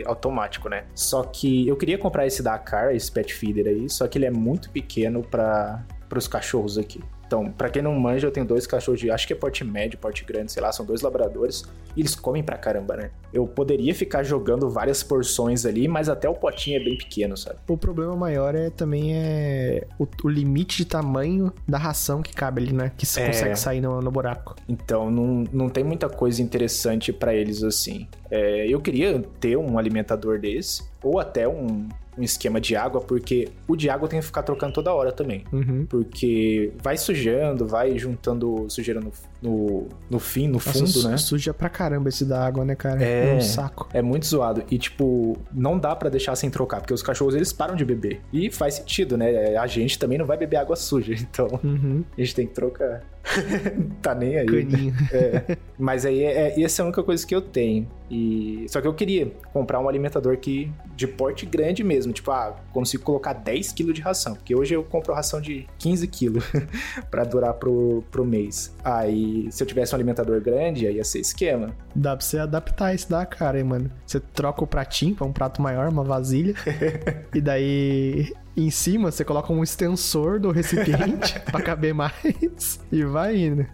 automático, 0.05 0.69
né? 0.69 0.85
Só 0.93 1.24
que 1.24 1.67
eu 1.67 1.75
queria 1.75 1.97
comprar 1.97 2.25
esse 2.25 2.41
da 2.41 2.57
Car, 2.57 2.95
esse 2.95 3.12
pet 3.12 3.33
feeder 3.33 3.67
aí, 3.67 3.89
só 3.89 4.07
que 4.07 4.17
ele 4.17 4.25
é 4.25 4.31
muito 4.31 4.69
pequeno 4.69 5.21
para 5.24 5.85
os 6.15 6.27
cachorros 6.27 6.77
aqui. 6.77 7.01
Então, 7.27 7.51
pra 7.51 7.70
quem 7.70 7.82
não 7.82 7.94
manja, 7.96 8.27
eu 8.27 8.32
tenho 8.32 8.46
dois 8.46 8.67
cachorros 8.67 9.00
de. 9.00 9.10
Acho 9.10 9.25
que 9.25 9.34
é 9.34 9.36
porte 9.36 9.63
médio, 9.63 9.98
porte 9.98 10.24
grande, 10.24 10.51
sei 10.51 10.62
lá, 10.62 10.72
são 10.72 10.86
dois 10.86 11.01
labradores. 11.01 11.63
E 11.96 12.01
eles 12.01 12.13
comem 12.13 12.44
pra 12.44 12.58
caramba, 12.58 12.96
né? 12.98 13.10
Eu 13.34 13.48
poderia 13.48 13.96
ficar 13.96 14.22
jogando 14.24 14.70
várias 14.70 15.01
porções 15.01 15.65
ali, 15.65 15.88
mas 15.88 16.10
até 16.10 16.27
o 16.29 16.34
potinho 16.34 16.79
é 16.79 16.84
bem 16.84 16.98
pequeno, 16.98 17.36
sabe? 17.38 17.58
O 17.67 17.77
problema 17.77 18.15
maior 18.15 18.53
é 18.53 18.70
também 18.70 19.15
é 19.17 19.88
o, 19.98 20.05
o 20.24 20.29
limite 20.29 20.77
de 20.77 20.86
tamanho 20.86 21.51
da 21.67 21.77
ração 21.77 22.22
que 22.22 22.34
cabe 22.34 22.62
ali, 22.62 22.74
né? 22.74 22.91
Que 22.98 23.05
você 23.05 23.22
É. 23.22 23.27
consegue 23.27 23.55
sair 23.55 23.82
no, 23.82 24.01
no 24.01 24.12
buraco. 24.12 24.55
Então 24.67 25.10
não, 25.10 25.46
não 25.51 25.70
tem 25.70 25.84
muita 25.84 26.10
coisa 26.10 26.41
interessante 26.41 27.12
pra 27.13 27.34
eles 27.34 27.63
assim. 27.63 28.08
É, 28.29 28.67
eu 28.67 28.79
queria 28.82 29.22
ter 29.39 29.55
um 29.58 29.77
alimentador 29.79 30.38
desse, 30.39 30.84
ou 31.01 31.20
até 31.20 31.48
um, 31.48 31.88
um 32.17 32.24
esquema 32.24 32.62
de 32.62 32.75
água, 32.75 33.01
porque 33.01 33.50
o 33.67 33.75
de 33.75 33.89
água 33.89 34.07
tenho 34.07 34.22
que 34.22 34.25
ficar 34.27 34.43
trocando 34.43 34.74
toda 34.74 34.93
hora 34.93 35.12
também. 35.12 35.43
Uhum. 35.51 35.86
Porque 35.89 36.72
vai 36.81 36.98
sujando, 36.98 37.67
vai 37.67 37.98
juntando 37.98 38.65
sujeira 38.69 39.00
no, 39.01 39.12
no, 39.41 39.88
no 40.10 40.19
fim, 40.19 40.48
no 40.48 40.53
Nossa, 40.53 40.72
fundo, 40.74 40.88
su- 40.88 41.10
né? 41.10 41.17
suja 41.17 41.53
pra 41.53 41.69
caramba 41.69 42.10
esse 42.10 42.24
da 42.25 42.45
água, 42.45 42.63
né, 42.63 42.75
cara? 42.75 43.03
É. 43.03 43.36
um 43.36 43.41
saco. 43.41 43.89
É 43.93 44.01
muito 44.01 44.25
zoado. 44.25 44.63
E, 44.72 44.77
tipo, 44.77 45.38
não 45.51 45.77
dá 45.77 45.95
pra 45.95 46.10
deixar 46.10 46.36
sem 46.36 46.50
trocar, 46.50 46.79
porque 46.81 46.93
os 46.93 47.03
cachorros 47.03 47.36
eles 47.36 47.51
param 47.51 47.75
de 47.75 47.84
beber. 47.84 48.22
E 48.31 48.50
faz 48.51 48.75
sentido, 48.75 49.17
né? 49.17 49.57
A 49.57 49.67
gente 49.67 50.00
também 50.00 50.17
não 50.17 50.25
vai 50.25 50.38
beber 50.38 50.57
água 50.57 50.75
suja, 50.75 51.13
então 51.19 51.48
Uhum. 51.63 52.03
a 52.17 52.22
gente 52.22 52.36
tem 52.36 52.48
que 52.48 52.53
trocar. 52.53 53.03
tá 54.01 54.13
nem 54.15 54.38
aí. 54.38 54.46
Caninho. 54.46 54.94
É. 55.12 55.58
Mas 55.77 56.05
aí 56.05 56.24
é, 56.24 56.50
é- 56.50 56.62
essa 56.62 56.82
é 56.82 56.84
a 56.84 56.86
única 56.86 57.03
coisa 57.03 57.25
que 57.25 57.36
eu 57.36 57.41
tenho. 57.41 57.88
E 58.10 58.65
só 58.70 58.79
que 58.82 58.88
eu 58.88 58.94
queria 58.94 59.32
comprar 59.51 59.79
um 59.79 59.89
alimentador 59.89 60.38
que 60.38 60.72
de 60.96 61.08
porte 61.08 61.46
grande 61.46 61.84
mesmo, 61.84 62.13
tipo, 62.13 62.29
ah, 62.32 62.55
consigo 62.72 63.03
colocar 63.03 63.34
10 63.34 63.74
kg 63.74 63.91
de 63.91 64.01
ração, 64.01 64.36
porque 64.36 64.55
hoje 64.55 64.75
eu 64.75 64.84
compro 64.84 65.13
ração 65.13 65.41
de 65.41 65.67
15 65.79 66.08
kg 66.08 66.39
pra 67.10 67.24
durar 67.24 67.53
pro, 67.55 68.03
pro 68.12 68.24
mês. 68.24 68.74
Aí, 68.84 69.48
se 69.51 69.62
eu 69.62 69.67
tivesse 69.67 69.94
um 69.94 69.96
alimentador 69.98 70.39
grande, 70.39 70.86
aí 70.88 70.98
ia 70.98 71.03
ser 71.03 71.20
esquema. 71.20 71.75
Dá 71.96 72.15
pra 72.15 72.24
você 72.25 72.38
adaptar 72.38 72.94
isso 72.94 73.10
da 73.10 73.25
cara, 73.25 73.58
hein, 73.58 73.63
mano. 73.65 73.91
Você 74.05 74.20
troca 74.20 74.63
o 74.63 74.67
pratinho 74.67 75.15
pra 75.15 75.25
um 75.25 75.34
prato 75.34 75.62
maior, 75.62 75.89
uma 75.89 76.03
vasilha. 76.03 76.53
e 77.34 77.41
daí, 77.41 78.32
em 78.55 78.69
cima, 78.69 79.12
você 79.12 79.25
coloca 79.25 79.51
um 79.51 79.62
extensor 79.62 80.39
do 80.39 80.51
recipiente 80.51 81.39
pra 81.51 81.62
caber 81.62 81.93
mais. 81.93 82.79
E 82.91 83.03
vai 83.03 83.35
indo. 83.35 83.65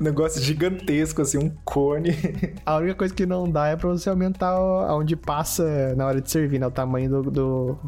Um 0.00 0.02
negócio 0.02 0.40
gigantesco, 0.40 1.22
assim, 1.22 1.38
um 1.38 1.50
cone. 1.64 2.10
A 2.64 2.76
única 2.76 2.94
coisa 2.94 3.14
que 3.14 3.26
não 3.26 3.50
dá 3.50 3.68
é 3.68 3.76
pra 3.76 3.90
você 3.90 4.08
aumentar 4.08 4.52
aonde 4.52 5.16
passa 5.16 5.94
na 5.96 6.06
hora 6.06 6.20
de 6.20 6.30
servir, 6.30 6.58
né? 6.58 6.66
O 6.66 6.70
tamanho 6.70 7.22
do, 7.22 7.30
do, 7.30 7.78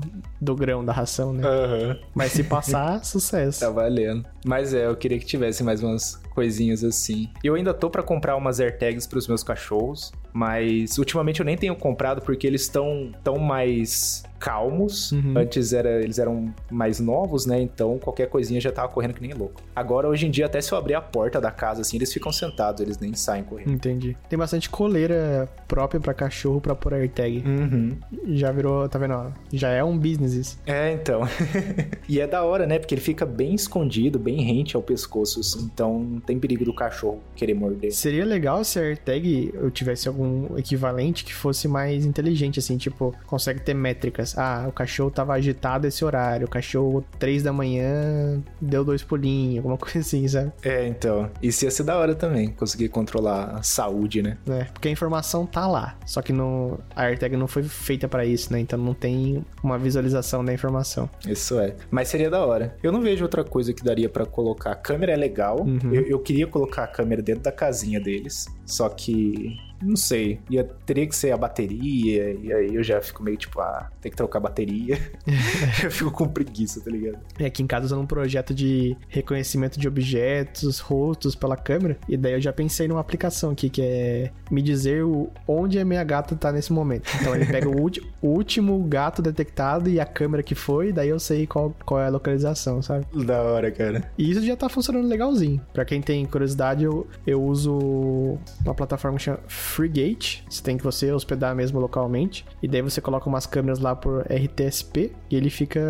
do 0.41 0.55
grão 0.55 0.85
da 0.85 0.93
ração, 0.93 1.33
né? 1.33 1.47
Aham. 1.47 1.99
Mas 2.15 2.33
se 2.33 2.45
passar, 2.45 3.03
sucesso. 3.05 3.61
Tá 3.61 3.71
valendo. 3.71 4.25
Mas 4.45 4.75
é, 4.75 4.87
eu 4.87 4.97
queria 4.97 5.19
que 5.19 5.25
tivesse 5.25 5.63
mais 5.65 5.83
umas 5.83 6.21
coisinhas 6.35 6.85
assim. 6.85 7.31
Eu 7.43 7.55
ainda 7.55 7.73
tô 7.73 7.89
pra 7.89 8.03
comprar 8.03 8.37
umas 8.37 8.61
AirTags 8.61 9.07
pros 9.07 9.27
meus 9.27 9.43
cachorros, 9.43 10.13
mas 10.33 10.99
ultimamente 10.99 11.41
eu 11.41 11.47
nem 11.47 11.57
tenho 11.57 11.75
comprado 11.77 12.21
porque 12.21 12.47
eles 12.47 12.63
estão 12.63 13.13
tão 13.23 13.39
mais 13.39 14.25
calmos. 14.45 15.11
Uhum. 15.13 15.33
Antes 15.39 15.73
era, 15.73 16.03
eles 16.03 16.19
eram 16.19 16.55
mais 16.71 17.01
novos, 17.01 17.47
né? 17.47 17.59
Então 17.63 17.99
qualquer 17.99 18.29
coisinha 18.29 18.61
já 18.61 18.71
tava 18.71 18.89
correndo 18.89 19.15
que 19.15 19.23
nem 19.23 19.33
louco. 19.33 19.63
Agora, 19.75 20.07
hoje 20.07 20.27
em 20.27 20.31
dia, 20.31 20.45
até 20.45 20.61
se 20.61 20.71
eu 20.71 20.77
abrir 20.77 20.95
a 20.95 21.01
porta 21.01 21.41
da 21.41 21.51
casa 21.51 21.81
assim, 21.81 21.97
eles 21.97 22.13
ficam 22.13 22.31
sentados, 22.31 22.83
eles 22.83 22.99
nem 22.99 23.15
saem 23.15 23.43
correndo. 23.43 23.73
Entendi. 23.73 24.15
Tem 24.29 24.39
bastante 24.39 24.69
coleira 24.69 25.49
própria 25.67 25.99
pra 25.99 26.13
cachorro 26.13 26.61
pra 26.61 26.75
pôr 26.75 26.93
AirTag. 26.93 27.43
Uhum. 27.47 27.97
Já 28.35 28.53
virou, 28.53 28.87
tá 28.87 28.99
vendo? 28.99 29.33
Já 29.51 29.71
é 29.71 29.83
um 29.83 29.97
business 29.97 30.35
isso. 30.35 30.59
É, 30.67 30.93
então. 30.93 31.23
e 32.07 32.21
é 32.21 32.27
da 32.27 32.45
hora, 32.45 32.67
né? 32.67 32.79
Porque 32.79 32.95
ele 32.95 33.01
fica 33.01 33.25
bem 33.25 33.55
escondido, 33.55 34.19
bem 34.19 34.43
rente 34.43 34.77
ao 34.77 34.83
pescoço, 34.83 35.41
assim. 35.41 35.71
Então 35.73 35.99
não 36.01 36.21
tem 36.21 36.39
perigo 36.39 36.67
do 36.67 36.75
cachorro 36.75 37.23
querer 37.35 37.55
morder. 37.55 37.93
Seria 37.95 38.27
legal 38.27 38.63
se 38.63 38.79
a 38.79 38.83
AirTag 38.83 39.53
eu 39.55 39.71
tivesse 39.71 40.07
algum 40.07 40.59
equivalente 40.59 41.25
que 41.25 41.33
fosse 41.33 41.67
mais 41.67 42.05
inteligente, 42.05 42.59
assim, 42.59 42.77
tipo, 42.77 43.15
consegue 43.27 43.61
ter 43.63 43.73
métricas. 43.73 44.34
Ah, 44.37 44.67
o 44.69 44.73
cachorro 44.73 45.11
tava 45.11 45.35
agitado 45.35 45.87
esse 45.87 46.05
horário, 46.05 46.47
o 46.47 46.51
cachorro 46.51 47.05
3 47.19 47.43
da 47.43 47.53
manhã 47.53 48.43
deu 48.61 48.85
dois 48.85 49.03
pulinhos, 49.03 49.59
alguma 49.59 49.77
coisa 49.79 49.99
assim, 49.99 50.27
sabe? 50.29 50.53
É, 50.63 50.87
então. 50.87 51.31
Isso 51.43 51.65
ia 51.65 51.71
ser 51.71 51.85
da 51.85 51.97
hora 51.97 52.15
também, 52.15 52.51
conseguir 52.51 52.89
controlar 52.89 53.57
a 53.57 53.63
saúde, 53.63 54.23
né? 54.23 54.39
É, 54.49 54.65
porque 54.65 54.89
a 54.89 54.91
informação 54.91 55.47
tá 55.47 55.67
lá, 55.67 55.97
só 56.07 56.23
que 56.23 56.33
não, 56.33 56.79
a 56.95 57.03
AirTag 57.03 57.37
não 57.37 57.47
foi 57.47 57.63
feita 57.63 58.09
para 58.09 58.25
isso, 58.25 58.53
né? 58.53 58.61
Então 58.61 58.79
não 58.79 58.95
tem 58.95 59.45
uma 59.63 59.79
visualização 59.79 60.45
da 60.45 60.53
informação. 60.53 61.09
Isso 61.27 61.59
é. 61.59 61.75
Mas 61.91 62.09
seria 62.09 62.31
da 62.31 62.45
hora. 62.45 62.77
Eu 62.83 62.93
não 62.93 63.01
vejo 63.01 63.25
outra 63.25 63.45
coisa 63.45 63.73
que 63.73 63.85
daria 63.85 64.09
para 64.09 64.27
colocar. 64.27 64.73
A 64.73 64.77
câmera 64.77 65.13
é 65.13 65.17
legal. 65.17 65.61
Uhum. 65.61 65.93
Eu, 65.93 66.03
eu 66.03 66.19
queria 66.19 66.47
colocar 66.47 66.85
a 66.85 66.87
câmera 66.87 67.23
dentro 67.23 67.43
da 67.43 67.53
casinha 67.53 68.01
deles, 68.01 68.47
só 68.65 68.89
que 68.89 69.57
não 69.85 69.97
sei. 69.97 70.41
Ia, 70.51 70.65
teria 70.87 71.07
que 71.07 71.15
ser 71.15 71.33
a 71.33 71.37
bateria, 71.37 72.33
e 72.33 72.53
aí 72.53 72.75
eu 72.75 72.83
já 72.83 73.01
fico 73.01 73.23
meio 73.23 73.37
tipo, 73.37 73.61
ah, 73.61 73.91
tem 74.01 74.11
que 74.11 74.17
trocar 74.17 74.39
a 74.39 74.43
bateria. 74.43 74.99
eu 75.83 75.91
fico 75.91 76.11
com 76.11 76.29
preguiça, 76.29 76.81
tá 76.81 76.91
ligado? 76.91 77.19
É, 77.39 77.47
aqui 77.47 77.63
em 77.63 77.67
casa 77.67 77.87
usando 77.87 78.03
um 78.03 78.07
projeto 78.07 78.55
de 78.55 78.97
reconhecimento 79.09 79.79
de 79.79 79.87
objetos, 79.87 80.79
rostos 80.79 81.35
pela 81.35 81.57
câmera, 81.57 81.99
e 82.09 82.17
daí 82.17 82.33
eu 82.33 82.41
já 82.41 82.53
pensei 82.53 82.89
numa 82.89 83.01
aplicação 83.01 83.51
aqui 83.51 83.69
que 83.69 83.83
é 83.83 84.31
me 84.51 84.63
dizer 84.63 85.05
o, 85.05 85.31
onde 85.47 85.79
a 85.79 85.85
minha 85.85 86.03
gata 86.05 86.35
tá 86.35 86.53
nesse 86.53 86.73
momento. 86.73 87.11
Então 87.21 87.35
ele 87.35 87.47
pega 87.47 87.69
o, 87.69 87.91
o, 88.23 88.29
último 88.29 88.83
gato 88.85 89.23
detectado 89.23 89.89
e 89.89 90.01
a 90.01 90.07
câmera 90.07 90.43
que 90.43 90.55
foi, 90.55 90.93
daí 90.93 91.09
eu 91.09 91.19
sei 91.19 91.47
qual, 91.47 91.75
qual 91.85 92.01
é 92.01 92.07
a 92.07 92.11
localização, 92.11 92.83
sabe? 92.83 93.07
Da 93.25 93.43
hora, 93.43 93.71
cara. 93.71 94.11
E 94.17 94.31
isso 94.31 94.45
já 94.45 94.57
tá 94.57 94.69
funcionando 94.69 95.07
legalzinho. 95.07 95.61
Pra 95.73 95.85
quem 95.85 96.01
tem 96.01 96.25
curiosidade, 96.25 96.85
eu, 96.85 97.07
eu 97.27 97.43
uso 97.43 98.39
uma 98.65 98.75
plataforma 98.75 99.19
que 99.19 99.25
chama 99.25 99.41
FreeGate. 99.75 100.45
Você 100.49 100.63
tem 100.63 100.77
que 100.77 100.85
você 100.85 101.11
hospedar 101.13 101.55
mesmo 101.55 101.81
localmente. 101.81 102.45
E 102.63 102.69
daí 102.69 102.81
você 102.83 103.01
coloca 103.01 103.29
umas 103.29 103.47
câmeras 103.47 103.79
lá 103.79 103.97
por 103.97 104.23
RTSP 104.23 105.13
e 105.31 105.37
ele 105.37 105.51
fica 105.51 105.81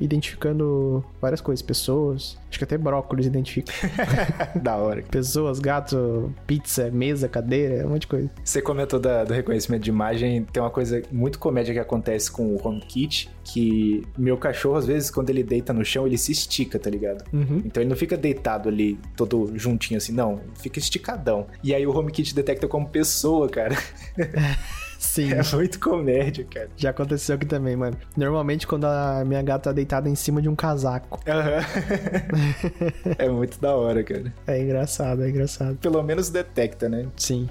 identificando 0.00 1.04
várias 1.20 1.40
coisas, 1.40 1.62
pessoas. 1.62 2.38
Acho 2.48 2.58
que 2.58 2.64
até 2.64 2.76
brócolis 2.76 3.26
identifica. 3.26 3.72
da 4.62 4.76
hora. 4.76 5.02
Pessoas, 5.02 5.58
gato, 5.58 6.32
pizza, 6.46 6.90
mesa, 6.90 7.26
cadeira, 7.26 7.86
um 7.86 7.90
monte 7.90 8.02
de 8.02 8.06
coisa. 8.08 8.30
Você 8.44 8.60
comentou 8.60 9.00
da, 9.00 9.24
do 9.24 9.32
reconhecimento 9.32 9.82
de 9.82 9.90
imagem. 9.90 10.44
Tem 10.44 10.62
uma 10.62 10.70
coisa 10.70 11.02
muito 11.10 11.38
comédia 11.38 11.72
que 11.72 11.80
acontece 11.80 12.30
com 12.30 12.54
o 12.54 12.60
HomeKit, 12.62 13.30
que 13.42 14.02
meu 14.18 14.36
cachorro, 14.36 14.76
às 14.76 14.86
vezes, 14.86 15.10
quando 15.10 15.30
ele 15.30 15.42
deita 15.42 15.72
no 15.72 15.82
chão, 15.82 16.06
ele 16.06 16.18
se 16.18 16.30
estica, 16.30 16.78
tá 16.78 16.90
ligado? 16.90 17.24
Uhum. 17.32 17.62
Então 17.64 17.82
ele 17.82 17.88
não 17.88 17.96
fica 17.96 18.18
deitado 18.18 18.68
ali, 18.68 18.98
todo 19.16 19.50
juntinho 19.54 19.96
assim, 19.96 20.12
não. 20.12 20.40
Fica 20.54 20.78
esticadão. 20.78 21.46
E 21.64 21.74
aí 21.74 21.86
o 21.86 21.96
HomeKit 21.96 22.34
detecta 22.34 22.68
como 22.68 22.86
pessoa, 22.86 23.31
cara. 23.48 23.76
Sim. 24.98 25.32
É 25.32 25.42
muito 25.56 25.80
comédia, 25.80 26.46
cara. 26.48 26.70
Já 26.76 26.90
aconteceu 26.90 27.34
aqui 27.34 27.44
também, 27.44 27.74
mano. 27.74 27.96
Normalmente 28.16 28.66
quando 28.66 28.84
a 28.84 29.24
minha 29.26 29.42
gata 29.42 29.70
tá 29.70 29.72
deitada 29.72 30.08
em 30.08 30.14
cima 30.14 30.40
de 30.40 30.48
um 30.48 30.54
casaco. 30.54 31.20
Uhum. 31.26 33.14
é 33.18 33.28
muito 33.28 33.60
da 33.60 33.74
hora, 33.74 34.02
cara. 34.04 34.32
É 34.46 34.62
engraçado, 34.62 35.24
é 35.24 35.28
engraçado. 35.28 35.76
Pelo 35.76 36.02
menos 36.04 36.30
detecta, 36.30 36.88
né? 36.88 37.08
Sim. 37.16 37.48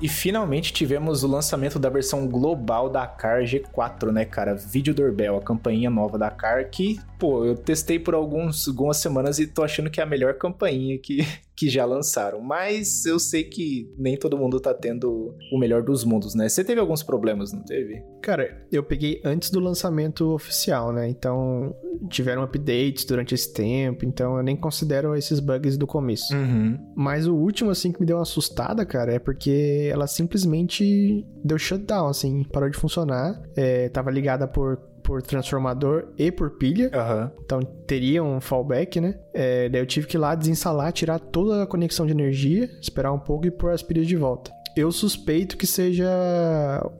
E 0.00 0.08
finalmente 0.08 0.72
tivemos 0.72 1.22
o 1.22 1.28
lançamento 1.28 1.78
da 1.78 1.90
versão 1.90 2.26
global 2.26 2.88
da 2.88 3.06
Car 3.06 3.42
G4, 3.42 4.10
né, 4.10 4.24
cara? 4.24 4.54
Vídeo 4.54 4.94
Doorbell, 4.94 5.36
a 5.36 5.42
campainha 5.42 5.90
nova 5.90 6.16
da 6.16 6.30
Car, 6.30 6.70
que, 6.70 6.98
pô, 7.20 7.44
eu 7.44 7.54
testei 7.54 7.98
por 7.98 8.14
alguns, 8.14 8.66
algumas 8.66 8.96
semanas 8.96 9.38
e 9.38 9.46
tô 9.46 9.62
achando 9.62 9.90
que 9.90 10.00
é 10.00 10.02
a 10.02 10.06
melhor 10.06 10.34
campainha 10.34 10.98
que, 10.98 11.18
que 11.54 11.68
já 11.68 11.84
lançaram. 11.84 12.40
Mas 12.40 13.04
eu 13.04 13.18
sei 13.20 13.44
que 13.44 13.92
nem 13.98 14.16
todo 14.16 14.38
mundo 14.38 14.58
tá 14.58 14.72
tendo 14.72 15.36
o 15.52 15.58
melhor 15.58 15.82
dos 15.82 16.02
mundos, 16.02 16.34
né? 16.34 16.48
Você 16.48 16.64
teve 16.64 16.80
alguns 16.80 17.02
problemas, 17.02 17.52
não 17.52 17.62
teve? 17.62 18.02
Cara, 18.22 18.66
eu 18.72 18.82
peguei 18.82 19.20
antes 19.22 19.50
do 19.50 19.60
lançamento 19.60 20.32
oficial, 20.32 20.92
né? 20.92 21.08
Então 21.08 21.76
tiveram 22.08 22.42
updates 22.42 23.04
durante 23.04 23.34
esse 23.34 23.52
tempo, 23.52 24.06
então 24.06 24.38
eu 24.38 24.42
nem 24.42 24.56
considero 24.56 25.14
esses 25.14 25.38
bugs 25.38 25.76
do 25.76 25.86
começo. 25.86 26.34
Uhum. 26.34 26.78
Mas 26.96 27.26
o 27.26 27.34
último, 27.34 27.70
assim, 27.70 27.92
que 27.92 28.00
me 28.00 28.06
deu 28.06 28.16
uma 28.16 28.22
assustada, 28.22 28.86
cara, 28.86 29.12
é 29.12 29.18
porque 29.18 29.90
ela 29.92 30.06
simplesmente 30.06 31.26
deu 31.44 31.58
shutdown, 31.58 32.08
assim, 32.08 32.42
parou 32.44 32.70
de 32.70 32.78
funcionar. 32.78 33.42
É, 33.54 33.90
tava 33.90 34.10
ligada 34.10 34.48
por 34.48 34.89
por 35.10 35.20
transformador 35.22 36.04
e 36.16 36.30
por 36.30 36.50
pilha. 36.50 36.88
Uhum. 36.94 37.30
Então 37.44 37.60
teria 37.84 38.22
um 38.22 38.40
fallback, 38.40 39.00
né? 39.00 39.18
É, 39.34 39.68
daí 39.68 39.80
eu 39.80 39.86
tive 39.86 40.06
que 40.06 40.16
ir 40.16 40.20
lá 40.20 40.36
desinstalar, 40.36 40.92
tirar 40.92 41.18
toda 41.18 41.64
a 41.64 41.66
conexão 41.66 42.06
de 42.06 42.12
energia, 42.12 42.70
esperar 42.80 43.12
um 43.12 43.18
pouco 43.18 43.44
e 43.44 43.50
pôr 43.50 43.72
as 43.72 43.82
pilhas 43.82 44.06
de 44.06 44.14
volta 44.14 44.52
eu 44.76 44.90
suspeito 44.92 45.56
que 45.56 45.66
seja 45.66 46.08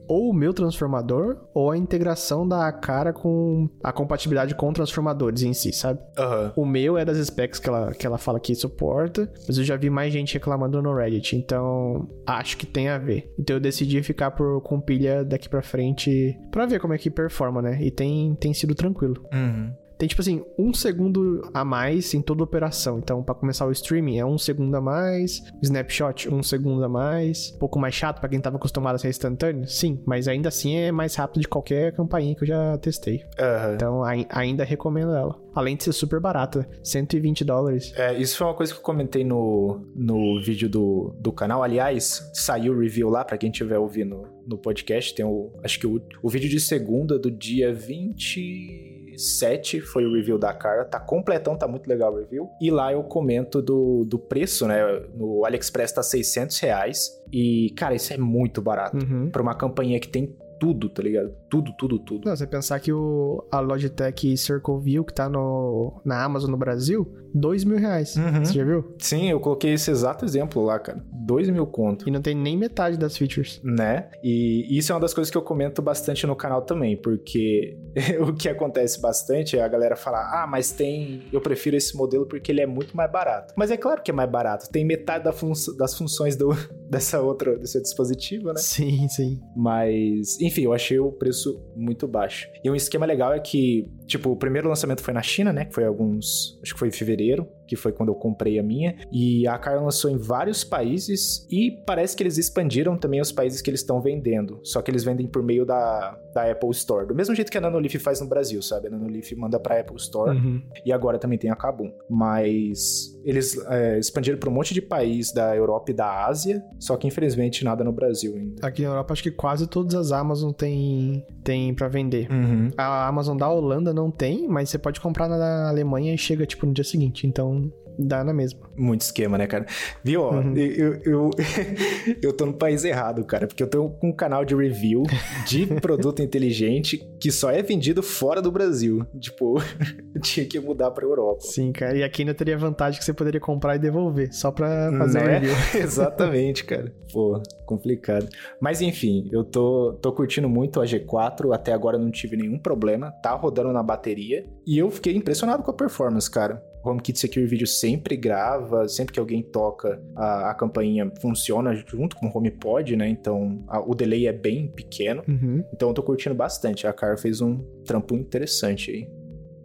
ou 0.07 0.29
o 0.29 0.33
meu 0.33 0.53
transformador 0.53 1.37
ou 1.53 1.71
a 1.71 1.77
integração 1.77 2.47
da 2.47 2.71
cara 2.71 3.13
com 3.13 3.69
a 3.83 3.91
compatibilidade 3.91 4.55
com 4.55 4.71
transformadores 4.73 5.43
em 5.43 5.53
si, 5.53 5.71
sabe? 5.71 5.99
Uhum. 6.17 6.63
O 6.63 6.65
meu 6.65 6.97
é 6.97 7.05
das 7.05 7.17
specs 7.25 7.59
que 7.59 7.69
ela, 7.69 7.93
que 7.93 8.05
ela 8.05 8.17
fala 8.17 8.39
que 8.39 8.53
suporta, 8.55 9.31
mas 9.47 9.57
eu 9.57 9.63
já 9.63 9.75
vi 9.75 9.89
mais 9.89 10.11
gente 10.11 10.33
reclamando 10.33 10.81
no 10.81 10.95
Reddit, 10.95 11.35
então 11.35 12.07
acho 12.25 12.57
que 12.57 12.65
tem 12.65 12.89
a 12.89 12.97
ver. 12.97 13.33
Então 13.39 13.55
eu 13.55 13.59
decidi 13.59 14.01
ficar 14.03 14.31
por, 14.31 14.61
com 14.61 14.79
pilha 14.79 15.23
daqui 15.23 15.49
pra 15.49 15.61
frente 15.61 16.37
pra 16.51 16.65
ver 16.65 16.79
como 16.79 16.93
é 16.93 16.97
que 16.97 17.09
performa, 17.09 17.61
né? 17.61 17.79
E 17.81 17.91
tem, 17.91 18.35
tem 18.35 18.53
sido 18.53 18.75
tranquilo. 18.75 19.23
Uhum 19.33 19.80
tem 20.01 20.07
tipo 20.07 20.19
assim, 20.19 20.43
um 20.57 20.73
segundo 20.73 21.47
a 21.53 21.63
mais 21.63 22.15
em 22.15 22.23
toda 22.23 22.43
operação. 22.43 22.97
Então, 22.97 23.21
para 23.21 23.35
começar 23.35 23.67
o 23.67 23.71
streaming, 23.71 24.17
é 24.17 24.25
um 24.25 24.35
segundo 24.35 24.73
a 24.73 24.81
mais. 24.81 25.43
Snapshot, 25.61 26.27
um 26.27 26.41
segundo 26.41 26.83
a 26.83 26.89
mais. 26.89 27.53
Um 27.55 27.59
pouco 27.59 27.77
mais 27.77 27.93
chato 27.93 28.19
para 28.19 28.27
quem 28.27 28.41
tava 28.41 28.57
acostumado 28.57 28.95
a 28.95 28.97
ser 28.97 29.09
instantâneo? 29.09 29.67
Sim, 29.67 30.01
mas 30.03 30.27
ainda 30.27 30.49
assim 30.49 30.75
é 30.75 30.91
mais 30.91 31.13
rápido 31.13 31.41
de 31.41 31.47
qualquer 31.47 31.95
campainha 31.95 32.33
que 32.33 32.41
eu 32.41 32.47
já 32.47 32.79
testei. 32.79 33.17
Uhum. 33.17 33.75
Então, 33.75 34.03
ainda 34.31 34.63
recomendo 34.63 35.13
ela. 35.13 35.39
Além 35.53 35.75
de 35.75 35.83
ser 35.83 35.91
super 35.91 36.19
barata, 36.19 36.67
120 36.83 37.45
dólares. 37.45 37.93
É, 37.95 38.17
isso 38.17 38.37
foi 38.37 38.47
uma 38.47 38.55
coisa 38.55 38.73
que 38.73 38.79
eu 38.79 38.83
comentei 38.83 39.23
no, 39.23 39.85
no 39.95 40.41
vídeo 40.41 40.67
do, 40.67 41.13
do 41.19 41.31
canal. 41.31 41.61
Aliás, 41.61 42.27
saiu 42.33 42.73
o 42.73 42.79
review 42.79 43.07
lá, 43.07 43.23
para 43.23 43.37
quem 43.37 43.51
estiver 43.51 43.77
ouvindo 43.77 44.27
no 44.47 44.57
podcast. 44.57 45.13
Tem 45.13 45.23
o, 45.23 45.51
acho 45.63 45.79
que 45.79 45.85
o, 45.85 46.01
o 46.23 46.27
vídeo 46.27 46.49
de 46.49 46.59
segunda 46.59 47.19
do 47.19 47.29
dia 47.29 47.71
20 47.71 48.90
7 49.21 49.81
foi 49.81 50.05
o 50.05 50.13
review 50.13 50.37
da 50.37 50.53
cara, 50.53 50.85
tá 50.85 50.99
completão, 50.99 51.55
tá 51.55 51.67
muito 51.67 51.87
legal 51.87 52.13
o 52.13 52.17
review. 52.17 52.49
E 52.61 52.69
lá 52.69 52.91
eu 52.91 53.03
comento 53.03 53.61
do, 53.61 54.03
do 54.05 54.19
preço, 54.19 54.67
né? 54.67 54.81
No 55.15 55.45
AliExpress 55.45 55.91
tá 55.91 56.03
600 56.03 56.59
reais. 56.59 57.09
E, 57.31 57.73
cara, 57.77 57.95
isso 57.95 58.13
é 58.13 58.17
muito 58.17 58.61
barato. 58.61 58.97
Uhum. 58.97 59.29
Pra 59.29 59.41
uma 59.41 59.55
campanha 59.55 59.99
que 59.99 60.07
tem 60.07 60.35
tudo, 60.61 60.87
tá 60.89 61.01
ligado? 61.01 61.33
Tudo, 61.49 61.73
tudo, 61.75 61.97
tudo. 61.97 62.29
Não, 62.29 62.35
você 62.35 62.45
pensar 62.45 62.79
que 62.79 62.93
o, 62.93 63.43
a 63.51 63.59
Logitech 63.59 64.37
Circle 64.37 64.79
View, 64.79 65.03
que 65.03 65.11
tá 65.11 65.27
no, 65.27 65.99
na 66.05 66.23
Amazon 66.23 66.51
no 66.51 66.57
Brasil, 66.57 67.11
dois 67.33 67.63
mil 67.63 67.77
reais. 67.77 68.15
Uhum. 68.15 68.45
Você 68.45 68.53
já 68.53 68.63
viu? 68.63 68.93
Sim, 68.99 69.31
eu 69.31 69.39
coloquei 69.39 69.73
esse 69.73 69.89
exato 69.89 70.23
exemplo 70.23 70.63
lá, 70.63 70.77
cara. 70.77 71.03
Dois 71.11 71.49
mil 71.49 71.65
conto. 71.65 72.07
E 72.07 72.11
não 72.11 72.21
tem 72.21 72.35
nem 72.35 72.55
metade 72.55 72.95
das 72.95 73.17
features. 73.17 73.59
Né? 73.63 74.09
E 74.23 74.67
isso 74.77 74.91
é 74.91 74.95
uma 74.95 75.01
das 75.01 75.15
coisas 75.15 75.31
que 75.31 75.37
eu 75.37 75.41
comento 75.41 75.81
bastante 75.81 76.27
no 76.27 76.35
canal 76.35 76.61
também, 76.61 76.95
porque 76.95 77.75
o 78.21 78.31
que 78.31 78.47
acontece 78.47 79.01
bastante 79.01 79.57
é 79.57 79.63
a 79.63 79.67
galera 79.67 79.95
falar: 79.95 80.43
ah, 80.43 80.45
mas 80.45 80.71
tem. 80.71 81.23
Eu 81.33 81.41
prefiro 81.41 81.75
esse 81.75 81.95
modelo 81.97 82.27
porque 82.27 82.51
ele 82.51 82.61
é 82.61 82.67
muito 82.67 82.95
mais 82.95 83.11
barato. 83.11 83.53
Mas 83.57 83.71
é 83.71 83.77
claro 83.77 84.03
que 84.03 84.11
é 84.11 84.13
mais 84.13 84.29
barato. 84.29 84.69
Tem 84.69 84.85
metade 84.85 85.23
da 85.23 85.31
fun 85.31 85.53
das 85.77 85.97
funções 85.97 86.35
do, 86.35 86.49
dessa 86.89 87.21
outra, 87.21 87.57
desse 87.57 87.81
dispositivo, 87.81 88.49
né? 88.49 88.57
Sim, 88.57 89.07
sim. 89.09 89.41
Mas, 89.55 90.39
enfim, 90.39 90.50
eu 90.57 90.73
achei 90.73 90.99
o 90.99 91.11
preço 91.11 91.63
muito 91.75 92.07
baixo. 92.07 92.47
E 92.63 92.69
um 92.69 92.75
esquema 92.75 93.05
legal 93.05 93.33
é 93.33 93.39
que, 93.39 93.89
tipo, 94.05 94.29
o 94.31 94.35
primeiro 94.35 94.67
lançamento 94.67 95.01
foi 95.01 95.13
na 95.13 95.21
China, 95.21 95.53
né? 95.53 95.65
Que 95.65 95.73
foi 95.73 95.85
alguns. 95.85 96.59
Acho 96.61 96.73
que 96.73 96.79
foi 96.79 96.89
em 96.89 96.91
fevereiro 96.91 97.47
que 97.71 97.77
foi 97.77 97.93
quando 97.93 98.09
eu 98.09 98.15
comprei 98.15 98.59
a 98.59 98.63
minha. 98.63 98.97
E 99.09 99.47
a 99.47 99.57
Car 99.57 99.81
lançou 99.81 100.11
em 100.11 100.17
vários 100.17 100.61
países 100.61 101.47
e 101.49 101.71
parece 101.85 102.17
que 102.17 102.21
eles 102.21 102.37
expandiram 102.37 102.97
também 102.97 103.21
os 103.21 103.31
países 103.31 103.61
que 103.61 103.69
eles 103.69 103.79
estão 103.79 104.01
vendendo. 104.01 104.59
Só 104.61 104.81
que 104.81 104.91
eles 104.91 105.05
vendem 105.05 105.25
por 105.25 105.41
meio 105.41 105.65
da, 105.65 106.19
da 106.33 106.51
Apple 106.51 106.69
Store. 106.71 107.07
Do 107.07 107.15
mesmo 107.15 107.33
jeito 107.33 107.49
que 107.49 107.57
a 107.57 107.61
Nanolith 107.61 107.97
faz 107.97 108.19
no 108.19 108.27
Brasil, 108.27 108.61
sabe? 108.61 108.87
A 108.87 108.89
Nanolith 108.89 109.33
manda 109.37 109.57
pra 109.57 109.79
Apple 109.79 109.95
Store 109.95 110.35
uhum. 110.35 110.61
e 110.85 110.91
agora 110.91 111.17
também 111.17 111.39
tem 111.39 111.49
a 111.49 111.55
Kabum. 111.55 111.93
Mas 112.09 113.17
eles 113.23 113.57
é, 113.67 113.97
expandiram 113.97 114.37
para 114.37 114.49
um 114.49 114.53
monte 114.53 114.73
de 114.73 114.81
país 114.81 115.31
da 115.31 115.55
Europa 115.55 115.91
e 115.91 115.93
da 115.93 116.25
Ásia, 116.25 116.61
só 116.77 116.97
que 116.97 117.07
infelizmente 117.07 117.63
nada 117.63 117.85
no 117.85 117.93
Brasil 117.93 118.35
ainda. 118.35 118.67
Aqui 118.67 118.81
na 118.81 118.89
Europa 118.89 119.13
acho 119.13 119.23
que 119.23 119.31
quase 119.31 119.65
todas 119.65 119.95
as 119.95 120.11
Amazon 120.11 120.51
tem, 120.51 121.25
tem 121.41 121.73
para 121.73 121.87
vender. 121.87 122.29
Uhum. 122.29 122.69
A 122.77 123.07
Amazon 123.07 123.37
da 123.37 123.49
Holanda 123.49 123.93
não 123.93 124.11
tem, 124.11 124.45
mas 124.47 124.69
você 124.69 124.77
pode 124.77 124.99
comprar 124.99 125.29
na 125.29 125.69
Alemanha 125.69 126.13
e 126.13 126.17
chega 126.17 126.45
tipo 126.45 126.65
no 126.65 126.73
dia 126.73 126.83
seguinte. 126.83 127.25
Então 127.25 127.60
dá 127.97 128.23
na 128.23 128.33
mesma. 128.33 128.59
Muito 128.75 129.01
esquema, 129.01 129.37
né, 129.37 129.47
cara? 129.47 129.65
Viu? 130.03 130.23
Uhum. 130.23 130.55
Eu, 130.55 131.01
eu, 131.03 131.29
eu 132.21 132.33
tô 132.33 132.45
no 132.45 132.53
país 132.53 132.83
errado, 132.83 133.23
cara, 133.25 133.47
porque 133.47 133.61
eu 133.61 133.69
tô 133.69 133.89
com 133.89 134.09
um 134.09 134.15
canal 134.15 134.43
de 134.45 134.55
review 134.55 135.03
de 135.47 135.65
produto 135.81 136.21
inteligente 136.21 136.97
que 137.19 137.31
só 137.31 137.51
é 137.51 137.61
vendido 137.61 138.01
fora 138.01 138.41
do 138.41 138.51
Brasil. 138.51 139.05
Tipo, 139.19 139.55
tinha 140.21 140.45
que 140.45 140.59
mudar 140.59 140.91
pra 140.91 141.05
Europa. 141.05 141.41
Sim, 141.41 141.71
cara. 141.71 141.97
E 141.97 142.03
aqui 142.03 142.21
ainda 142.23 142.33
teria 142.33 142.57
vantagem 142.57 142.99
que 142.99 143.05
você 143.05 143.13
poderia 143.13 143.39
comprar 143.39 143.75
e 143.75 143.79
devolver, 143.79 144.33
só 144.33 144.51
pra 144.51 144.91
fazer 144.97 145.23
né? 145.23 145.37
review. 145.39 145.55
Exatamente, 145.81 146.63
cara. 146.63 146.93
Pô, 147.11 147.41
complicado. 147.65 148.27
Mas 148.59 148.81
enfim, 148.81 149.29
eu 149.31 149.43
tô, 149.43 149.93
tô 150.01 150.11
curtindo 150.11 150.49
muito 150.49 150.81
a 150.81 150.85
G4. 150.85 151.53
Até 151.53 151.73
agora 151.73 151.97
não 151.97 152.11
tive 152.11 152.37
nenhum 152.37 152.57
problema. 152.57 153.11
Tá 153.23 153.31
rodando 153.31 153.71
na 153.71 153.83
bateria. 153.83 154.45
E 154.65 154.77
eu 154.77 154.89
fiquei 154.89 155.15
impressionado 155.15 155.63
com 155.63 155.71
a 155.71 155.73
performance, 155.73 156.29
cara. 156.29 156.63
HomeKit 156.83 157.19
Secure 157.19 157.45
Video 157.45 157.67
sempre 157.67 158.15
grava, 158.17 158.87
sempre 158.87 159.13
que 159.13 159.19
alguém 159.19 159.41
toca, 159.41 160.01
a, 160.15 160.51
a 160.51 160.55
campainha 160.55 161.11
funciona 161.21 161.73
junto 161.75 162.15
com 162.15 162.27
o 162.27 162.37
HomePod, 162.37 162.95
né? 162.95 163.07
Então 163.07 163.63
a, 163.67 163.79
o 163.79 163.93
delay 163.93 164.27
é 164.27 164.33
bem 164.33 164.67
pequeno. 164.67 165.23
Uhum. 165.27 165.63
Então 165.73 165.89
eu 165.89 165.93
tô 165.93 166.03
curtindo 166.03 166.35
bastante. 166.35 166.87
A 166.87 166.93
Car 166.93 167.17
fez 167.17 167.41
um 167.41 167.59
trampo 167.85 168.15
interessante 168.15 168.91
aí. 168.91 169.09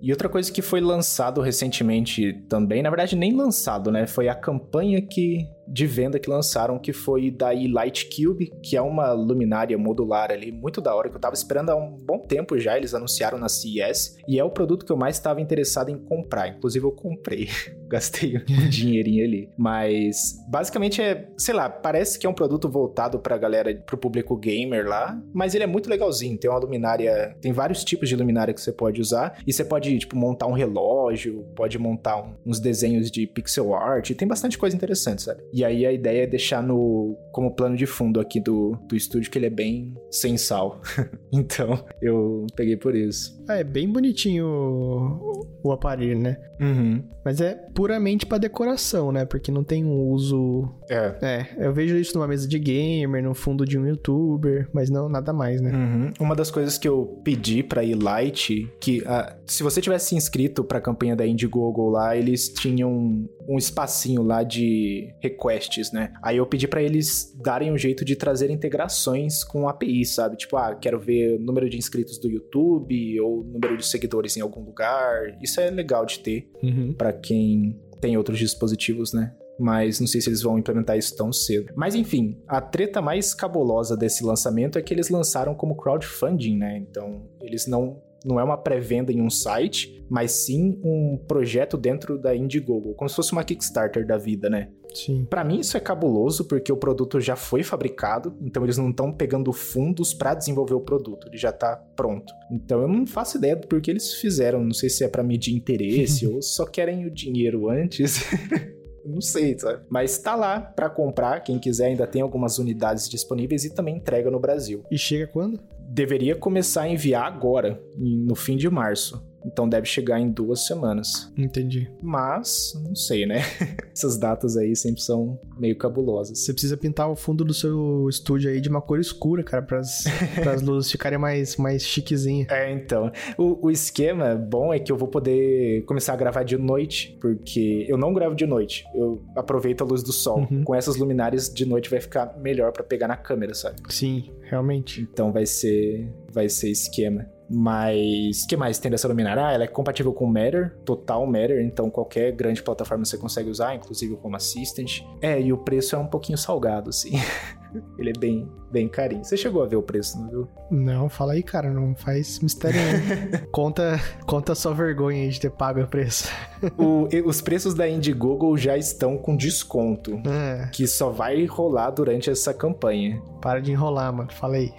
E 0.00 0.10
outra 0.12 0.28
coisa 0.28 0.52
que 0.52 0.60
foi 0.60 0.80
lançado 0.80 1.40
recentemente 1.40 2.32
também, 2.48 2.82
na 2.82 2.90
verdade 2.90 3.16
nem 3.16 3.34
lançado, 3.34 3.90
né? 3.90 4.06
Foi 4.06 4.28
a 4.28 4.34
campanha 4.34 5.00
que 5.00 5.48
de 5.66 5.86
venda 5.86 6.18
que 6.18 6.30
lançaram, 6.30 6.78
que 6.78 6.92
foi 6.92 7.30
da 7.30 7.50
Light 7.50 8.08
Cube, 8.14 8.52
que 8.62 8.76
é 8.76 8.82
uma 8.82 9.12
luminária 9.12 9.76
modular 9.76 10.30
ali, 10.30 10.52
muito 10.52 10.80
da 10.80 10.94
hora, 10.94 11.08
que 11.08 11.16
eu 11.16 11.20
tava 11.20 11.34
esperando 11.34 11.70
há 11.70 11.76
um 11.76 11.96
bom 11.96 12.18
tempo 12.18 12.58
já, 12.58 12.76
eles 12.76 12.94
anunciaram 12.94 13.38
na 13.38 13.48
CES, 13.48 14.16
e 14.28 14.38
é 14.38 14.44
o 14.44 14.50
produto 14.50 14.84
que 14.84 14.92
eu 14.92 14.96
mais 14.96 15.16
estava 15.16 15.40
interessado 15.40 15.90
em 15.90 15.98
comprar. 15.98 16.48
Inclusive, 16.48 16.84
eu 16.84 16.92
comprei, 16.92 17.48
gastei 17.88 18.36
um 18.36 18.44
dinheirinho 18.68 19.24
ali. 19.24 19.50
Mas, 19.56 20.36
basicamente, 20.48 21.00
é, 21.00 21.28
sei 21.36 21.54
lá, 21.54 21.68
parece 21.68 22.18
que 22.18 22.26
é 22.26 22.30
um 22.30 22.34
produto 22.34 22.68
voltado 22.68 23.18
pra 23.18 23.36
galera, 23.36 23.74
pro 23.74 23.96
público 23.96 24.36
gamer 24.36 24.86
lá, 24.86 25.20
mas 25.32 25.54
ele 25.54 25.64
é 25.64 25.66
muito 25.66 25.88
legalzinho. 25.88 26.38
Tem 26.38 26.50
uma 26.50 26.58
luminária, 26.58 27.36
tem 27.40 27.52
vários 27.52 27.84
tipos 27.84 28.08
de 28.08 28.16
luminária 28.16 28.54
que 28.54 28.60
você 28.60 28.72
pode 28.72 29.00
usar, 29.00 29.38
e 29.46 29.52
você 29.52 29.64
pode, 29.64 29.98
tipo, 29.98 30.16
montar 30.16 30.46
um 30.46 30.52
relógio, 30.52 31.44
pode 31.54 31.78
montar 31.78 32.22
um, 32.22 32.34
uns 32.44 32.60
desenhos 32.60 33.10
de 33.10 33.26
pixel 33.26 33.74
art, 33.74 34.12
tem 34.12 34.26
bastante 34.26 34.58
coisa 34.58 34.74
interessante, 34.76 35.22
sabe? 35.22 35.42
E 35.56 35.64
aí 35.64 35.86
a 35.86 35.90
ideia 35.90 36.24
é 36.24 36.26
deixar 36.26 36.62
no 36.62 37.16
como 37.32 37.50
plano 37.50 37.76
de 37.76 37.86
fundo 37.86 38.20
aqui 38.20 38.38
do, 38.38 38.76
do 38.86 38.94
estúdio 38.94 39.30
que 39.30 39.38
ele 39.38 39.46
é 39.46 39.50
bem 39.50 39.94
sem 40.10 40.36
sal. 40.36 40.82
então, 41.32 41.82
eu 42.02 42.46
peguei 42.54 42.76
por 42.76 42.94
isso. 42.94 43.42
É, 43.48 43.64
bem 43.64 43.90
bonitinho 43.90 44.46
o, 44.46 45.46
o 45.62 45.72
aparelho, 45.72 46.18
né? 46.18 46.36
Uhum. 46.60 47.02
Mas 47.24 47.40
é 47.40 47.54
puramente 47.74 48.26
para 48.26 48.36
decoração, 48.36 49.10
né? 49.10 49.24
Porque 49.24 49.50
não 49.50 49.64
tem 49.64 49.82
um 49.82 50.10
uso. 50.10 50.68
É. 50.90 51.14
É, 51.22 51.66
eu 51.66 51.72
vejo 51.72 51.96
isso 51.96 52.16
numa 52.18 52.28
mesa 52.28 52.46
de 52.46 52.58
gamer, 52.58 53.22
no 53.22 53.34
fundo 53.34 53.64
de 53.64 53.78
um 53.78 53.86
youtuber, 53.86 54.68
mas 54.74 54.90
não 54.90 55.08
nada 55.08 55.32
mais, 55.32 55.60
né? 55.62 55.72
Uhum. 55.72 56.12
Uma 56.20 56.36
das 56.36 56.50
coisas 56.50 56.76
que 56.76 56.86
eu 56.86 57.18
pedi 57.24 57.62
pra 57.62 57.80
Light, 57.82 58.70
que 58.78 59.00
uh, 59.00 59.34
se 59.46 59.62
você 59.62 59.80
tivesse 59.80 60.14
inscrito 60.14 60.62
pra 60.62 60.82
campanha 60.82 61.16
da 61.16 61.26
Indiegogo 61.26 61.88
lá, 61.88 62.14
eles 62.14 62.48
tinham 62.50 63.26
um 63.48 63.58
espacinho 63.58 64.22
lá 64.22 64.42
de 64.42 65.14
requests, 65.20 65.92
né? 65.92 66.12
Aí 66.22 66.36
eu 66.36 66.46
pedi 66.46 66.66
para 66.66 66.82
eles 66.82 67.34
darem 67.42 67.72
um 67.72 67.78
jeito 67.78 68.04
de 68.04 68.16
trazer 68.16 68.50
integrações 68.50 69.44
com 69.44 69.68
API, 69.68 70.04
sabe? 70.04 70.36
Tipo, 70.36 70.56
ah, 70.56 70.74
quero 70.74 70.98
ver 70.98 71.36
o 71.36 71.42
número 71.42 71.68
de 71.68 71.76
inscritos 71.76 72.18
do 72.18 72.28
YouTube 72.28 73.20
ou 73.20 73.44
número 73.44 73.76
de 73.76 73.86
seguidores 73.86 74.36
em 74.36 74.40
algum 74.40 74.62
lugar. 74.62 75.36
Isso 75.42 75.60
é 75.60 75.70
legal 75.70 76.04
de 76.04 76.20
ter 76.20 76.50
uhum. 76.62 76.92
para 76.92 77.12
quem 77.12 77.78
tem 78.00 78.16
outros 78.16 78.38
dispositivos, 78.38 79.12
né? 79.12 79.32
mas 79.58 80.00
não 80.00 80.06
sei 80.06 80.20
se 80.20 80.28
eles 80.28 80.42
vão 80.42 80.58
implementar 80.58 80.96
isso 80.96 81.16
tão 81.16 81.32
cedo. 81.32 81.72
Mas 81.74 81.94
enfim, 81.94 82.38
a 82.46 82.60
treta 82.60 83.00
mais 83.00 83.34
cabulosa 83.34 83.96
desse 83.96 84.24
lançamento 84.24 84.78
é 84.78 84.82
que 84.82 84.92
eles 84.92 85.08
lançaram 85.08 85.54
como 85.54 85.76
crowdfunding, 85.76 86.56
né? 86.56 86.76
Então, 86.76 87.22
eles 87.40 87.66
não 87.66 88.02
não 88.26 88.40
é 88.40 88.44
uma 88.44 88.56
pré-venda 88.56 89.12
em 89.12 89.22
um 89.22 89.30
site, 89.30 90.04
mas 90.10 90.32
sim 90.32 90.78
um 90.82 91.16
projeto 91.16 91.76
dentro 91.76 92.18
da 92.18 92.34
Indiegogo, 92.34 92.94
como 92.94 93.08
se 93.08 93.16
fosse 93.16 93.32
uma 93.32 93.44
Kickstarter 93.44 94.06
da 94.06 94.18
vida, 94.18 94.50
né? 94.50 94.68
Sim. 94.94 95.26
Para 95.28 95.44
mim 95.44 95.60
isso 95.60 95.76
é 95.76 95.80
cabuloso 95.80 96.44
porque 96.46 96.72
o 96.72 96.76
produto 96.76 97.20
já 97.20 97.36
foi 97.36 97.62
fabricado, 97.62 98.34
então 98.40 98.64
eles 98.64 98.78
não 98.78 98.90
estão 98.90 99.12
pegando 99.12 99.52
fundos 99.52 100.14
para 100.14 100.34
desenvolver 100.34 100.74
o 100.74 100.80
produto, 100.80 101.28
ele 101.28 101.36
já 101.36 101.52
tá 101.52 101.76
pronto. 101.94 102.32
Então 102.50 102.80
eu 102.80 102.88
não 102.88 103.06
faço 103.06 103.36
ideia 103.36 103.54
do 103.54 103.68
porquê 103.68 103.90
eles 103.90 104.14
fizeram, 104.14 104.64
não 104.64 104.72
sei 104.72 104.88
se 104.88 105.04
é 105.04 105.08
para 105.08 105.22
medir 105.22 105.54
interesse 105.54 106.26
ou 106.28 106.42
só 106.42 106.64
querem 106.64 107.06
o 107.06 107.10
dinheiro 107.10 107.68
antes. 107.68 108.24
não 109.04 109.20
sei, 109.20 109.58
sabe? 109.58 109.84
Mas 109.88 110.18
tá 110.18 110.34
lá 110.34 110.60
para 110.60 110.90
comprar, 110.90 111.40
quem 111.40 111.58
quiser 111.58 111.86
ainda 111.86 112.06
tem 112.06 112.22
algumas 112.22 112.58
unidades 112.58 113.08
disponíveis 113.08 113.64
e 113.64 113.74
também 113.74 113.96
entrega 113.96 114.30
no 114.30 114.40
Brasil. 114.40 114.82
E 114.90 114.98
chega 114.98 115.26
quando? 115.26 115.60
Deveria 115.96 116.36
começar 116.36 116.82
a 116.82 116.88
enviar 116.90 117.24
agora, 117.24 117.82
no 117.96 118.34
fim 118.34 118.54
de 118.54 118.68
março. 118.68 119.26
Então 119.46 119.68
deve 119.68 119.86
chegar 119.86 120.18
em 120.18 120.28
duas 120.28 120.66
semanas. 120.66 121.32
Entendi. 121.36 121.90
Mas, 122.02 122.72
não 122.84 122.94
sei, 122.94 123.24
né? 123.26 123.42
Essas 123.94 124.18
datas 124.18 124.56
aí 124.56 124.74
sempre 124.74 125.00
são 125.00 125.38
meio 125.56 125.76
cabulosas. 125.76 126.40
Você 126.40 126.52
precisa 126.52 126.76
pintar 126.76 127.08
o 127.08 127.16
fundo 127.16 127.44
do 127.44 127.54
seu 127.54 128.08
estúdio 128.08 128.50
aí 128.50 128.60
de 128.60 128.68
uma 128.68 128.82
cor 128.82 128.98
escura, 128.98 129.42
cara, 129.42 129.62
para 129.62 129.78
as 129.78 130.04
luzes 130.62 130.90
ficarem 130.90 131.18
mais, 131.18 131.56
mais 131.56 131.82
chiquezinhas. 131.82 132.48
É, 132.50 132.72
então. 132.72 133.10
O, 133.38 133.66
o 133.66 133.70
esquema 133.70 134.34
bom 134.34 134.74
é 134.74 134.78
que 134.78 134.90
eu 134.90 134.96
vou 134.96 135.08
poder 135.08 135.84
começar 135.84 136.12
a 136.12 136.16
gravar 136.16 136.42
de 136.42 136.56
noite, 136.58 137.16
porque 137.20 137.86
eu 137.88 137.96
não 137.96 138.12
gravo 138.12 138.34
de 138.34 138.46
noite. 138.46 138.84
Eu 138.94 139.24
aproveito 139.36 139.82
a 139.82 139.84
luz 139.84 140.02
do 140.02 140.12
sol. 140.12 140.46
Uhum. 140.50 140.64
Com 140.64 140.74
essas 140.74 140.96
luminárias 140.96 141.52
de 141.52 141.64
noite 141.64 141.88
vai 141.88 142.00
ficar 142.00 142.36
melhor 142.38 142.72
para 142.72 142.82
pegar 142.82 143.06
na 143.06 143.16
câmera, 143.16 143.54
sabe? 143.54 143.76
Sim, 143.88 144.30
realmente. 144.42 145.00
Então 145.00 145.32
vai 145.32 145.46
ser 145.46 146.12
vai 146.32 146.48
ser 146.48 146.70
esquema. 146.70 147.26
Mas 147.48 148.44
que 148.46 148.56
mais 148.56 148.78
tem 148.78 148.90
dessa 148.90 149.06
luminária? 149.06 149.46
Ah, 149.46 149.52
ela 149.52 149.64
é 149.64 149.68
compatível 149.68 150.12
com 150.12 150.26
Matter, 150.26 150.76
total 150.84 151.26
Matter, 151.26 151.62
então 151.62 151.88
qualquer 151.90 152.32
grande 152.32 152.62
plataforma 152.62 153.04
você 153.04 153.16
consegue 153.16 153.48
usar, 153.48 153.74
inclusive 153.74 154.14
o 154.14 154.20
Home 154.22 154.36
Assistant. 154.36 155.02
É, 155.20 155.40
e 155.40 155.52
o 155.52 155.58
preço 155.58 155.94
é 155.94 155.98
um 155.98 156.06
pouquinho 156.06 156.36
salgado, 156.38 156.90
assim. 156.90 157.12
Ele 157.98 158.10
é 158.10 158.18
bem, 158.18 158.48
bem 158.70 158.88
carinho. 158.88 159.24
Você 159.24 159.36
chegou 159.36 159.62
a 159.62 159.66
ver 159.66 159.76
o 159.76 159.82
preço, 159.82 160.18
não 160.20 160.28
viu? 160.28 160.48
Não, 160.70 161.08
fala 161.08 161.32
aí, 161.34 161.42
cara, 161.42 161.70
não 161.70 161.94
faz 161.94 162.40
mistério 162.40 162.80
conta, 163.52 164.00
conta 164.26 164.54
só 164.54 164.72
vergonha 164.72 165.22
aí 165.22 165.30
de 165.30 165.40
ter 165.40 165.50
pago 165.50 165.80
o 165.80 165.86
preço. 165.86 166.28
o, 166.78 167.08
os 167.24 167.40
preços 167.40 167.74
da 167.74 167.88
Indiegogo 167.88 168.56
já 168.56 168.76
estão 168.76 169.16
com 169.16 169.36
desconto, 169.36 170.20
é. 170.26 170.68
que 170.72 170.86
só 170.86 171.10
vai 171.10 171.44
rolar 171.44 171.90
durante 171.90 172.30
essa 172.30 172.52
campanha. 172.52 173.20
Para 173.40 173.60
de 173.60 173.72
enrolar, 173.72 174.12
mano, 174.12 174.32
fala 174.32 174.56
aí. 174.56 174.72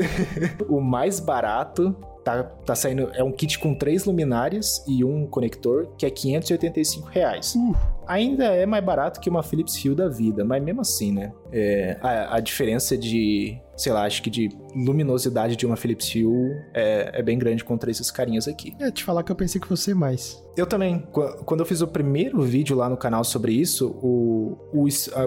o 0.68 0.80
mais 0.80 1.20
barato 1.20 1.96
tá, 2.26 2.42
tá 2.42 2.74
saindo. 2.74 3.08
É 3.14 3.22
um 3.22 3.30
kit 3.30 3.56
com 3.56 3.72
três 3.72 4.04
luminárias 4.04 4.84
e 4.88 5.04
um 5.04 5.28
conector, 5.28 5.94
que 5.96 6.04
é 6.04 6.10
585 6.10 7.08
reais. 7.08 7.54
Uh. 7.54 7.72
Ainda 8.04 8.46
é 8.46 8.66
mais 8.66 8.84
barato 8.84 9.20
que 9.20 9.30
uma 9.30 9.44
Philips 9.44 9.76
Hue 9.84 9.94
da 9.94 10.08
vida, 10.08 10.44
mas 10.44 10.60
mesmo 10.60 10.80
assim, 10.80 11.12
né? 11.12 11.32
É, 11.52 11.96
a, 12.02 12.36
a 12.36 12.40
diferença 12.40 12.96
de 12.98 13.60
sei 13.76 13.92
lá, 13.92 14.04
acho 14.04 14.22
que 14.22 14.30
de 14.30 14.48
luminosidade 14.74 15.56
de 15.56 15.66
uma 15.66 15.76
Philips 15.76 16.14
Hue 16.14 16.56
é, 16.72 17.10
é 17.12 17.22
bem 17.22 17.38
grande 17.38 17.64
contra 17.64 17.90
esses 17.90 18.10
carinhas 18.10 18.48
aqui. 18.48 18.74
É, 18.80 18.90
te 18.90 19.04
falar 19.04 19.22
que 19.22 19.30
eu 19.30 19.36
pensei 19.36 19.60
que 19.60 19.68
você 19.68 19.94
mais. 19.94 20.42
Eu 20.56 20.66
também. 20.66 21.06
Quando 21.44 21.60
eu 21.60 21.66
fiz 21.66 21.82
o 21.82 21.86
primeiro 21.86 22.40
vídeo 22.40 22.74
lá 22.74 22.88
no 22.88 22.96
canal 22.96 23.22
sobre 23.22 23.52
isso, 23.52 23.88
o, 24.02 24.56
o, 24.72 24.86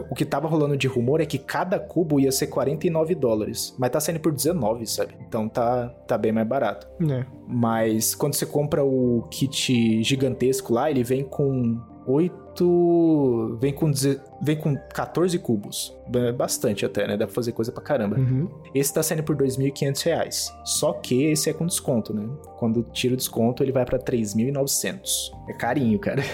o 0.10 0.16
que 0.16 0.26
tava 0.26 0.48
rolando 0.48 0.76
de 0.76 0.88
rumor 0.88 1.22
é 1.22 1.26
que 1.26 1.38
cada 1.38 1.80
cubo 1.80 2.20
ia 2.20 2.32
ser 2.32 2.48
49 2.48 3.14
dólares. 3.14 3.76
Mas 3.78 3.92
tá 3.92 4.00
saindo 4.00 4.20
por 4.20 4.34
19, 4.34 4.88
sabe? 4.88 5.14
Então 5.28 5.48
tá, 5.48 5.90
tá 6.08 6.18
bem 6.18 6.32
mais 6.32 6.48
barato. 6.48 6.88
É. 7.12 7.26
Mas 7.48 8.16
quando 8.16 8.34
você 8.34 8.46
compra 8.46 8.84
o 8.84 9.24
kit 9.30 10.02
gigantesco 10.04 10.74
lá, 10.74 10.90
ele 10.90 11.04
vem 11.04 11.24
com 11.24 11.80
8. 12.10 13.58
Vem 13.62 13.74
com, 13.74 13.92
vem 14.42 14.58
com 14.58 14.76
14 14.94 15.38
cubos. 15.40 15.96
Bastante 16.36 16.86
até, 16.86 17.08
né? 17.08 17.16
Dá 17.16 17.26
pra 17.26 17.36
fazer 17.36 17.52
coisa 17.52 17.72
pra 17.72 17.84
caramba. 17.84 18.18
Uhum. 18.18 18.50
Esse 18.74 18.94
tá 18.94 19.04
saindo 19.04 19.24
por 19.24 19.40
R$ 19.40 19.48
2.500. 19.48 20.52
Só 20.66 20.94
que 20.94 21.26
esse 21.26 21.50
é 21.50 21.54
com 21.54 21.66
desconto, 21.66 22.14
né? 22.14 22.28
Quando 22.58 22.84
tira 22.92 23.14
o 23.14 23.18
desconto, 23.18 23.64
ele 23.64 23.72
vai 23.72 23.86
pra 23.86 24.00
3.900. 24.00 25.32
É 25.48 25.54
carinho, 25.54 26.00
cara. 26.00 26.22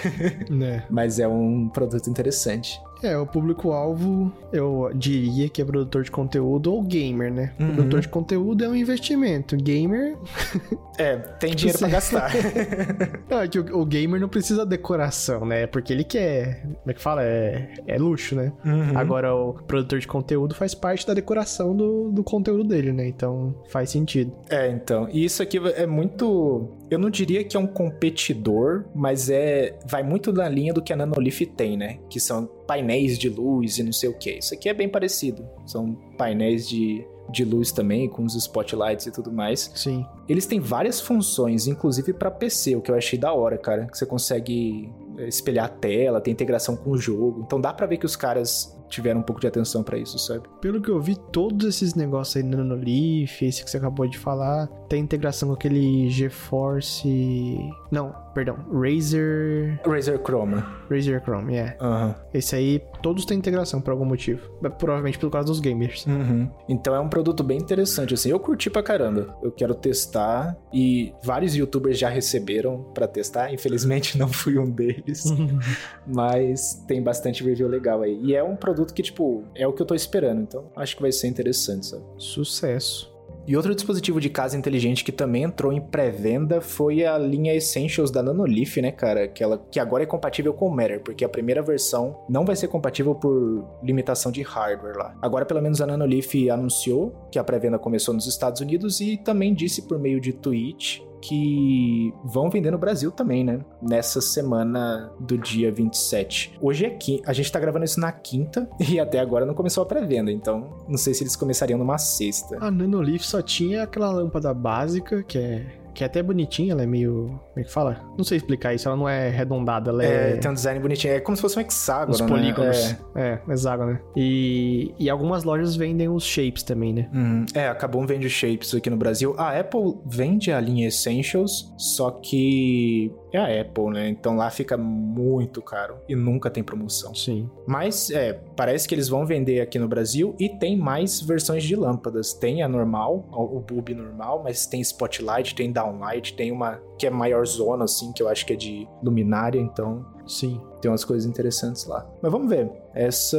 É. 0.66 0.82
Mas 0.88 1.18
é 1.18 1.28
um 1.28 1.68
produto 1.68 2.08
interessante. 2.08 2.80
É, 3.06 3.16
o 3.16 3.24
público-alvo, 3.24 4.32
eu 4.52 4.90
diria 4.92 5.48
que 5.48 5.62
é 5.62 5.64
produtor 5.64 6.02
de 6.02 6.10
conteúdo 6.10 6.72
ou 6.72 6.82
gamer, 6.82 7.32
né? 7.32 7.52
Uhum. 7.56 7.74
Produtor 7.74 8.00
de 8.00 8.08
conteúdo 8.08 8.64
é 8.64 8.68
um 8.68 8.74
investimento. 8.74 9.56
Gamer. 9.56 10.16
É, 10.98 11.14
tem 11.14 11.54
dinheiro 11.54 11.78
pra 11.78 11.88
gastar. 11.88 12.32
não, 13.28 13.40
é 13.42 13.46
que 13.46 13.58
o, 13.58 13.80
o, 13.80 13.84
gamer 13.84 14.18
não 14.18 14.30
precisa 14.30 14.64
decoração, 14.64 15.44
né? 15.44 15.66
Porque 15.66 15.92
ele 15.92 16.04
quer. 16.04 16.62
Como 16.62 16.90
é 16.90 16.94
que 16.94 17.02
fala? 17.02 17.22
É, 17.22 17.74
é 17.86 17.98
luxo, 17.98 18.34
né? 18.34 18.50
Uhum. 18.64 18.96
Agora, 18.96 19.34
o 19.34 19.52
produtor 19.52 19.98
de 19.98 20.06
conteúdo 20.06 20.54
faz 20.54 20.74
parte 20.74 21.06
da 21.06 21.12
decoração 21.12 21.76
do, 21.76 22.10
do 22.10 22.24
conteúdo 22.24 22.64
dele, 22.64 22.92
né? 22.92 23.06
Então 23.06 23.54
faz 23.68 23.90
sentido. 23.90 24.32
É, 24.48 24.70
então. 24.70 25.06
E 25.12 25.22
isso 25.22 25.42
aqui 25.42 25.58
é 25.58 25.86
muito. 25.86 26.66
Eu 26.90 26.98
não 26.98 27.10
diria 27.10 27.44
que 27.44 27.58
é 27.58 27.60
um 27.60 27.66
competidor, 27.66 28.86
mas 28.94 29.28
é. 29.28 29.78
Vai 29.86 30.02
muito 30.02 30.32
na 30.32 30.48
linha 30.48 30.72
do 30.72 30.80
que 30.80 30.94
a 30.94 30.96
Nanolith 30.96 31.44
tem, 31.54 31.76
né? 31.76 31.98
Que 32.08 32.18
são 32.18 32.48
painéis 32.66 33.18
de 33.18 33.28
luz 33.28 33.78
e 33.78 33.82
não 33.82 33.92
sei 33.92 34.08
o 34.08 34.14
que. 34.14 34.38
Isso 34.38 34.54
aqui 34.54 34.68
é 34.68 34.74
bem 34.74 34.88
parecido. 34.88 35.46
São 35.66 35.94
painéis 36.16 36.68
de 36.68 37.06
de 37.30 37.44
luz 37.44 37.72
também, 37.72 38.08
com 38.08 38.24
os 38.24 38.34
spotlights 38.34 39.06
e 39.06 39.10
tudo 39.10 39.32
mais. 39.32 39.70
Sim. 39.74 40.06
Eles 40.28 40.46
têm 40.46 40.60
várias 40.60 41.00
funções, 41.00 41.66
inclusive 41.66 42.12
para 42.12 42.30
PC, 42.30 42.76
o 42.76 42.80
que 42.80 42.90
eu 42.90 42.94
achei 42.94 43.18
da 43.18 43.32
hora, 43.32 43.58
cara. 43.58 43.86
Que 43.86 43.98
você 43.98 44.06
consegue 44.06 44.92
espelhar 45.18 45.66
a 45.66 45.68
tela, 45.68 46.20
tem 46.20 46.32
integração 46.32 46.76
com 46.76 46.90
o 46.90 46.98
jogo. 46.98 47.42
Então 47.44 47.60
dá 47.60 47.72
para 47.72 47.86
ver 47.86 47.96
que 47.96 48.06
os 48.06 48.16
caras 48.16 48.76
tiveram 48.88 49.20
um 49.20 49.22
pouco 49.22 49.40
de 49.40 49.46
atenção 49.46 49.82
para 49.82 49.98
isso, 49.98 50.18
sabe? 50.18 50.48
Pelo 50.60 50.80
que 50.80 50.90
eu 50.90 51.00
vi, 51.00 51.16
todos 51.32 51.66
esses 51.66 51.94
negócios 51.94 52.36
aí 52.36 52.42
no 52.42 52.58
Nanolith, 52.58 53.42
esse 53.42 53.64
que 53.64 53.70
você 53.70 53.78
acabou 53.78 54.06
de 54.06 54.18
falar, 54.18 54.68
tem 54.88 55.02
integração 55.02 55.48
com 55.48 55.54
aquele 55.54 56.08
GeForce. 56.10 57.58
Não, 57.90 58.14
perdão. 58.36 58.58
Razer. 58.70 59.80
Razer 59.82 60.20
Chroma. 60.22 60.60
Razer 60.90 61.22
Chrome, 61.22 61.54
é. 61.54 61.56
Yeah. 61.56 61.76
Uhum. 61.80 62.14
Esse 62.34 62.54
aí, 62.54 62.82
todos 63.02 63.24
têm 63.24 63.38
integração 63.38 63.80
por 63.80 63.92
algum 63.92 64.04
motivo. 64.04 64.50
Provavelmente 64.78 65.18
pelo 65.18 65.32
causa 65.32 65.48
dos 65.48 65.58
gamers. 65.58 66.04
Uhum. 66.04 66.50
Então 66.68 66.94
é 66.94 67.00
um 67.00 67.08
produto 67.08 67.42
bem 67.42 67.56
interessante, 67.56 68.12
assim. 68.12 68.30
Eu 68.30 68.38
curti 68.38 68.68
pra 68.68 68.82
caramba. 68.82 69.34
Eu 69.42 69.50
quero 69.50 69.74
testar 69.74 70.54
e 70.70 71.14
vários 71.24 71.56
youtubers 71.56 71.98
já 71.98 72.10
receberam 72.10 72.82
para 72.92 73.08
testar. 73.08 73.52
Infelizmente 73.54 74.18
não 74.20 74.28
fui 74.28 74.58
um 74.58 74.70
deles. 74.70 75.24
mas 76.06 76.74
tem 76.86 77.02
bastante 77.02 77.42
review 77.42 77.68
legal 77.68 78.02
aí. 78.02 78.20
E 78.22 78.34
é 78.34 78.44
um 78.44 78.54
produto 78.54 78.92
que, 78.92 79.02
tipo, 79.02 79.44
é 79.54 79.66
o 79.66 79.72
que 79.72 79.80
eu 79.80 79.86
tô 79.86 79.94
esperando. 79.94 80.42
Então 80.42 80.66
acho 80.76 80.94
que 80.94 81.00
vai 81.00 81.10
ser 81.10 81.28
interessante, 81.28 81.86
sabe? 81.86 82.04
Sucesso. 82.18 83.15
E 83.46 83.56
outro 83.56 83.74
dispositivo 83.74 84.20
de 84.20 84.28
casa 84.28 84.56
inteligente 84.56 85.04
que 85.04 85.12
também 85.12 85.44
entrou 85.44 85.72
em 85.72 85.80
pré-venda 85.80 86.60
foi 86.60 87.04
a 87.04 87.16
linha 87.16 87.54
Essentials 87.54 88.10
da 88.10 88.22
Nanolith, 88.22 88.80
né, 88.80 88.90
cara? 88.90 89.28
Que, 89.28 89.42
ela, 89.42 89.64
que 89.70 89.78
agora 89.78 90.02
é 90.02 90.06
compatível 90.06 90.52
com 90.52 90.66
o 90.66 90.74
Matter, 90.74 91.00
porque 91.00 91.24
a 91.24 91.28
primeira 91.28 91.62
versão 91.62 92.24
não 92.28 92.44
vai 92.44 92.56
ser 92.56 92.66
compatível 92.66 93.14
por 93.14 93.64
limitação 93.82 94.32
de 94.32 94.42
hardware 94.42 94.96
lá. 94.96 95.14
Agora, 95.22 95.44
pelo 95.44 95.62
menos, 95.62 95.80
a 95.80 95.86
Nanolith 95.86 96.50
anunciou 96.50 97.28
que 97.30 97.38
a 97.38 97.44
pré-venda 97.44 97.78
começou 97.78 98.12
nos 98.12 98.26
Estados 98.26 98.60
Unidos 98.60 99.00
e 99.00 99.16
também 99.16 99.54
disse 99.54 99.82
por 99.82 99.98
meio 99.98 100.20
de 100.20 100.32
tweet 100.32 101.06
que 101.26 102.14
vão 102.24 102.48
vender 102.48 102.70
no 102.70 102.78
Brasil 102.78 103.10
também, 103.10 103.42
né? 103.42 103.58
Nessa 103.82 104.20
semana 104.20 105.10
do 105.18 105.36
dia 105.36 105.72
27. 105.72 106.56
Hoje 106.60 106.86
é 106.86 106.90
quinta, 106.90 107.28
a 107.28 107.32
gente 107.32 107.50
tá 107.50 107.58
gravando 107.58 107.84
isso 107.84 107.98
na 107.98 108.12
quinta 108.12 108.68
e 108.78 109.00
até 109.00 109.18
agora 109.18 109.44
não 109.44 109.54
começou 109.54 109.82
a 109.82 109.86
pré-venda, 109.86 110.30
então 110.30 110.68
não 110.88 110.96
sei 110.96 111.14
se 111.14 111.24
eles 111.24 111.34
começariam 111.34 111.78
numa 111.78 111.98
sexta. 111.98 112.56
A 112.60 112.70
Nanolith 112.70 113.24
só 113.24 113.42
tinha 113.42 113.82
aquela 113.82 114.10
lâmpada 114.12 114.54
básica, 114.54 115.22
que 115.24 115.36
é 115.36 115.66
que 115.96 116.04
é 116.04 116.06
até 116.06 116.22
bonitinha, 116.22 116.72
ela 116.72 116.82
é 116.82 116.86
meio. 116.86 117.40
Como 117.52 117.60
é 117.60 117.64
que 117.64 117.72
fala? 117.72 118.00
Não 118.16 118.24
sei 118.24 118.36
explicar 118.36 118.74
isso, 118.74 118.86
ela 118.86 118.96
não 118.96 119.08
é 119.08 119.28
arredondada, 119.28 119.90
ela 119.90 120.04
é. 120.04 120.32
é 120.32 120.36
tem 120.36 120.50
um 120.50 120.54
design 120.54 120.78
bonitinho, 120.78 121.14
é 121.14 121.20
como 121.20 121.34
se 121.36 121.42
fosse 121.42 121.58
um 121.58 121.62
hexágono. 121.62 122.12
Os 122.12 122.20
né? 122.20 122.26
polígonos. 122.26 122.76
É. 123.14 123.40
é, 123.48 123.52
hexágono, 123.52 123.92
né? 123.92 124.00
E, 124.14 124.94
e 124.98 125.08
algumas 125.08 125.42
lojas 125.42 125.74
vendem 125.74 126.08
os 126.08 126.24
shapes 126.24 126.62
também, 126.62 126.92
né? 126.92 127.08
Uhum. 127.12 127.46
É, 127.54 127.68
acabou 127.68 128.06
vende 128.06 128.26
os 128.26 128.32
shapes 128.32 128.74
aqui 128.74 128.90
no 128.90 128.96
Brasil. 128.96 129.34
A 129.38 129.58
Apple 129.58 129.96
vende 130.06 130.52
a 130.52 130.60
linha 130.60 130.86
Essentials, 130.86 131.72
só 131.76 132.10
que 132.10 133.10
é 133.36 133.58
a 133.58 133.60
Apple, 133.62 133.90
né? 133.90 134.08
Então 134.08 134.36
lá 134.36 134.50
fica 134.50 134.76
muito 134.76 135.62
caro 135.62 135.96
e 136.08 136.14
nunca 136.14 136.50
tem 136.50 136.62
promoção. 136.62 137.14
Sim. 137.14 137.48
Mas 137.66 138.10
é, 138.10 138.32
parece 138.56 138.88
que 138.88 138.94
eles 138.94 139.08
vão 139.08 139.24
vender 139.24 139.60
aqui 139.60 139.78
no 139.78 139.88
Brasil 139.88 140.34
e 140.38 140.48
tem 140.48 140.76
mais 140.76 141.20
versões 141.20 141.62
de 141.62 141.76
lâmpadas. 141.76 142.32
Tem 142.32 142.62
a 142.62 142.68
normal, 142.68 143.28
o 143.32 143.60
bulb 143.60 143.94
normal, 143.94 144.42
mas 144.42 144.66
tem 144.66 144.80
spotlight, 144.80 145.54
tem 145.54 145.72
downlight, 145.72 146.34
tem 146.34 146.50
uma 146.50 146.80
que 146.98 147.06
é 147.06 147.10
maior 147.10 147.46
zona 147.46 147.84
assim, 147.84 148.12
que 148.12 148.22
eu 148.22 148.28
acho 148.28 148.46
que 148.46 148.54
é 148.54 148.56
de 148.56 148.88
luminária, 149.02 149.60
então 149.60 150.04
Sim. 150.26 150.60
Tem 150.80 150.90
umas 150.90 151.04
coisas 151.04 151.28
interessantes 151.28 151.86
lá. 151.86 152.06
Mas 152.20 152.32
vamos 152.32 152.50
ver. 152.50 152.70
Essa. 152.96 153.38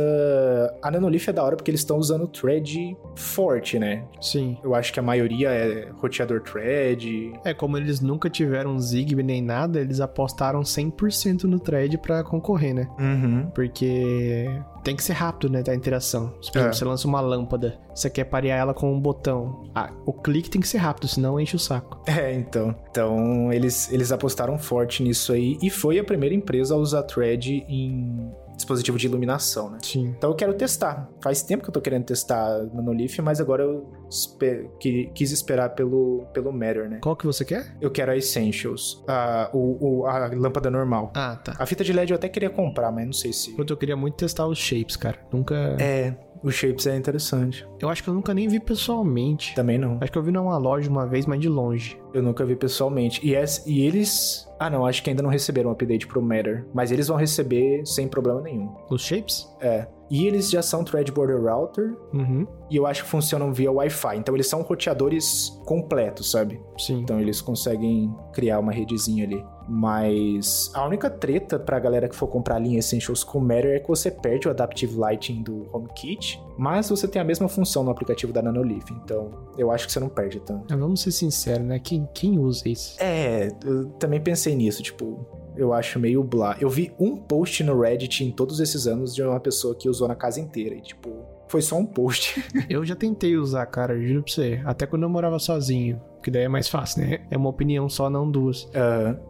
A 0.81 0.91
Nanolith 0.91 1.27
é 1.27 1.33
da 1.33 1.43
hora 1.43 1.55
porque 1.55 1.71
eles 1.71 1.81
estão 1.81 1.97
usando 1.97 2.27
thread 2.27 2.95
forte, 3.15 3.79
né? 3.79 4.03
Sim. 4.21 4.57
Eu 4.63 4.75
acho 4.75 4.93
que 4.93 4.99
a 4.99 5.03
maioria 5.03 5.49
é 5.49 5.89
roteador 5.95 6.41
thread. 6.41 7.33
É, 7.43 7.53
como 7.53 7.77
eles 7.77 7.99
nunca 7.99 8.29
tiveram 8.29 8.79
Zigbee 8.79 9.23
nem 9.23 9.41
nada, 9.41 9.79
eles 9.79 9.99
apostaram 9.99 10.61
100% 10.61 11.43
no 11.43 11.59
thread 11.59 11.97
para 11.97 12.23
concorrer, 12.23 12.73
né? 12.73 12.87
Uhum. 12.99 13.49
Porque 13.53 14.47
tem 14.83 14.95
que 14.95 15.03
ser 15.03 15.13
rápido, 15.13 15.51
né, 15.51 15.61
da 15.61 15.75
interação. 15.75 16.29
Por 16.29 16.39
exemplo, 16.43 16.69
é. 16.69 16.73
você 16.73 16.85
lança 16.85 17.07
uma 17.07 17.19
lâmpada, 17.19 17.77
você 17.93 18.09
quer 18.09 18.23
parear 18.23 18.57
ela 18.57 18.73
com 18.73 18.93
um 18.93 18.99
botão. 18.99 19.69
Ah, 19.75 19.91
o 20.05 20.13
clique 20.13 20.49
tem 20.49 20.61
que 20.61 20.67
ser 20.67 20.77
rápido, 20.77 21.07
senão 21.07 21.39
enche 21.39 21.55
o 21.55 21.59
saco. 21.59 22.01
É, 22.17 22.33
então. 22.33 22.73
Então, 22.89 23.51
eles, 23.53 23.91
eles 23.91 24.11
apostaram 24.11 24.57
forte 24.57 25.03
nisso 25.03 25.33
aí 25.33 25.57
e 25.61 25.69
foi 25.69 25.99
a 25.99 26.03
primeira 26.03 26.33
empresa 26.33 26.73
a 26.73 26.77
usar 26.77 27.03
thread 27.03 27.65
em 27.67 28.31
dispositivo 28.57 28.97
de 28.97 29.07
iluminação, 29.07 29.69
né? 29.69 29.77
Sim. 29.81 30.13
Então 30.17 30.31
eu 30.31 30.35
quero 30.35 30.53
testar. 30.53 31.09
Faz 31.23 31.41
tempo 31.41 31.63
que 31.63 31.69
eu 31.69 31.73
tô 31.73 31.79
querendo 31.79 32.03
testar 32.03 32.63
Nanolith, 32.73 33.21
mas 33.21 33.39
agora 33.39 33.63
eu 33.63 33.89
esper 34.09 34.69
que, 34.79 35.09
quis 35.13 35.31
esperar 35.31 35.69
pelo, 35.69 36.25
pelo 36.33 36.51
Matter, 36.51 36.89
né? 36.89 36.99
Qual 37.01 37.15
que 37.15 37.25
você 37.25 37.45
quer? 37.45 37.77
Eu 37.79 37.89
quero 37.89 38.11
a 38.11 38.17
Essentials. 38.17 39.03
A, 39.07 39.49
o, 39.53 39.99
o, 40.01 40.05
a 40.07 40.27
lâmpada 40.27 40.69
normal. 40.69 41.13
Ah, 41.15 41.35
tá. 41.35 41.55
A 41.57 41.65
fita 41.65 41.83
de 41.83 41.93
LED 41.93 42.11
eu 42.11 42.15
até 42.15 42.27
queria 42.27 42.49
comprar, 42.49 42.91
mas 42.91 43.05
não 43.05 43.13
sei 43.13 43.31
se... 43.31 43.55
Eu 43.57 43.77
queria 43.77 43.95
muito 43.95 44.15
testar 44.15 44.47
os 44.47 44.57
shapes, 44.57 44.95
cara. 44.95 45.19
Nunca... 45.31 45.55
É... 45.79 46.15
O 46.47 46.51
Shapes 46.51 46.88
é 46.88 46.95
interessante. 46.95 47.67
Eu 47.77 47.89
acho 47.89 48.01
que 48.01 48.10
eu 48.10 48.13
nunca 48.13 48.33
nem 48.33 48.47
vi 48.47 48.57
pessoalmente. 48.57 49.53
Também 49.53 49.77
não. 49.77 49.97
Acho 49.99 50.10
que 50.10 50.17
eu 50.17 50.23
vi 50.23 50.31
numa 50.31 50.57
loja 50.57 50.89
uma 50.89 51.05
vez, 51.05 51.25
mas 51.25 51.41
de 51.41 51.49
longe. 51.49 51.99
Eu 52.13 52.23
nunca 52.23 52.45
vi 52.45 52.55
pessoalmente. 52.55 53.19
E, 53.21 53.36
e 53.65 53.86
eles. 53.86 54.47
Ah, 54.57 54.69
não, 54.69 54.86
acho 54.86 55.03
que 55.03 55.10
ainda 55.10 55.21
não 55.21 55.29
receberam 55.29 55.69
um 55.69 55.73
update 55.73 56.07
pro 56.07 56.21
Matter. 56.21 56.65
Mas 56.73 56.89
eles 56.89 57.10
vão 57.10 57.17
receber 57.17 57.86
sem 57.86 58.07
problema 58.07 58.39
nenhum. 58.39 58.73
Os 58.89 59.01
Shapes? 59.01 59.45
É. 59.60 59.88
E 60.10 60.25
eles 60.25 60.49
já 60.49 60.62
são 60.62 60.86
Thread 60.86 61.12
Border 61.12 61.43
Router. 61.43 61.97
Uhum. 62.13 62.47
E 62.71 62.77
eu 62.77 62.88
acho 62.88 63.03
que 63.03 63.10
funcionam 63.10 63.51
via 63.51 63.69
Wi-Fi. 63.69 64.15
Então 64.15 64.33
eles 64.33 64.47
são 64.47 64.62
roteadores 64.62 65.49
completos, 65.65 66.31
sabe? 66.31 66.62
Sim. 66.77 67.01
Então 67.01 67.19
eles 67.19 67.41
conseguem 67.41 68.10
criar 68.31 68.60
uma 68.60 68.71
redezinha 68.71 69.25
ali. 69.25 69.43
Mas 69.67 70.71
a 70.73 70.86
única 70.86 71.10
treta 71.10 71.60
pra 71.60 71.80
galera 71.80 72.08
que 72.08 72.15
for 72.15 72.27
comprar 72.27 72.56
a 72.56 72.60
linha 72.60 72.80
Essentials 72.80 73.23
com 73.23 73.39
Matter 73.39 73.75
é 73.75 73.80
que 73.80 73.88
você 73.88 74.10
perde 74.10 74.47
o 74.47 74.51
Adaptive 74.51 74.95
Lighting 74.95 75.43
do 75.43 75.67
HomeKit, 75.73 76.41
mas 76.58 76.89
você 76.89 77.08
tem 77.08 77.21
a 77.21 77.25
mesma 77.25 77.47
função 77.47 77.84
no 77.84 77.91
aplicativo 77.91 78.32
da 78.32 78.41
Nanolith, 78.41 78.86
então 78.91 79.32
eu 79.58 79.71
acho 79.71 79.86
que 79.86 79.91
você 79.91 79.99
não 79.99 80.10
perde 80.10 80.39
tanto. 80.39 80.77
vamos 80.77 81.01
ser 81.01 81.12
sinceros, 81.12 81.65
né? 81.65 81.80
Quem, 81.80 82.08
quem 82.13 82.39
usa 82.39 82.67
isso? 82.69 82.95
É, 82.99 83.49
eu 83.65 83.86
também 83.91 84.21
pensei 84.21 84.56
nisso, 84.56 84.82
tipo, 84.82 85.25
eu 85.58 85.73
acho 85.73 85.99
meio 85.99 86.23
blá. 86.23 86.56
Eu 86.60 86.69
vi 86.69 86.93
um 86.99 87.15
post 87.15 87.63
no 87.63 87.80
Reddit 87.80 88.23
em 88.23 88.32
todos 88.32 88.60
esses 88.60 88.88
anos 88.88 89.13
de 89.13 89.21
uma 89.21 89.39
pessoa 89.39 89.75
que 89.75 89.89
usou 89.89 90.08
na 90.08 90.15
casa 90.15 90.39
inteira 90.39 90.75
e, 90.75 90.82
tipo, 90.82 91.10
foi 91.47 91.62
só 91.62 91.77
um 91.77 91.86
post. 91.86 92.43
eu 92.69 92.86
já 92.86 92.95
tentei 92.95 93.36
usar, 93.38 93.65
cara, 93.65 93.99
juro 93.99 94.23
pra 94.23 94.32
você. 94.32 94.62
Até 94.65 94.86
quando 94.86 95.03
eu 95.03 95.10
morava 95.10 95.39
sozinho 95.39 95.99
que 96.21 96.32
daí 96.32 96.43
é 96.43 96.47
mais 96.47 96.67
fácil, 96.67 97.01
né? 97.01 97.19
É 97.30 97.38
uma 97.38 97.49
opinião 97.49 97.89
só, 97.89 98.10
não 98.10 98.30
duas. 98.30 98.69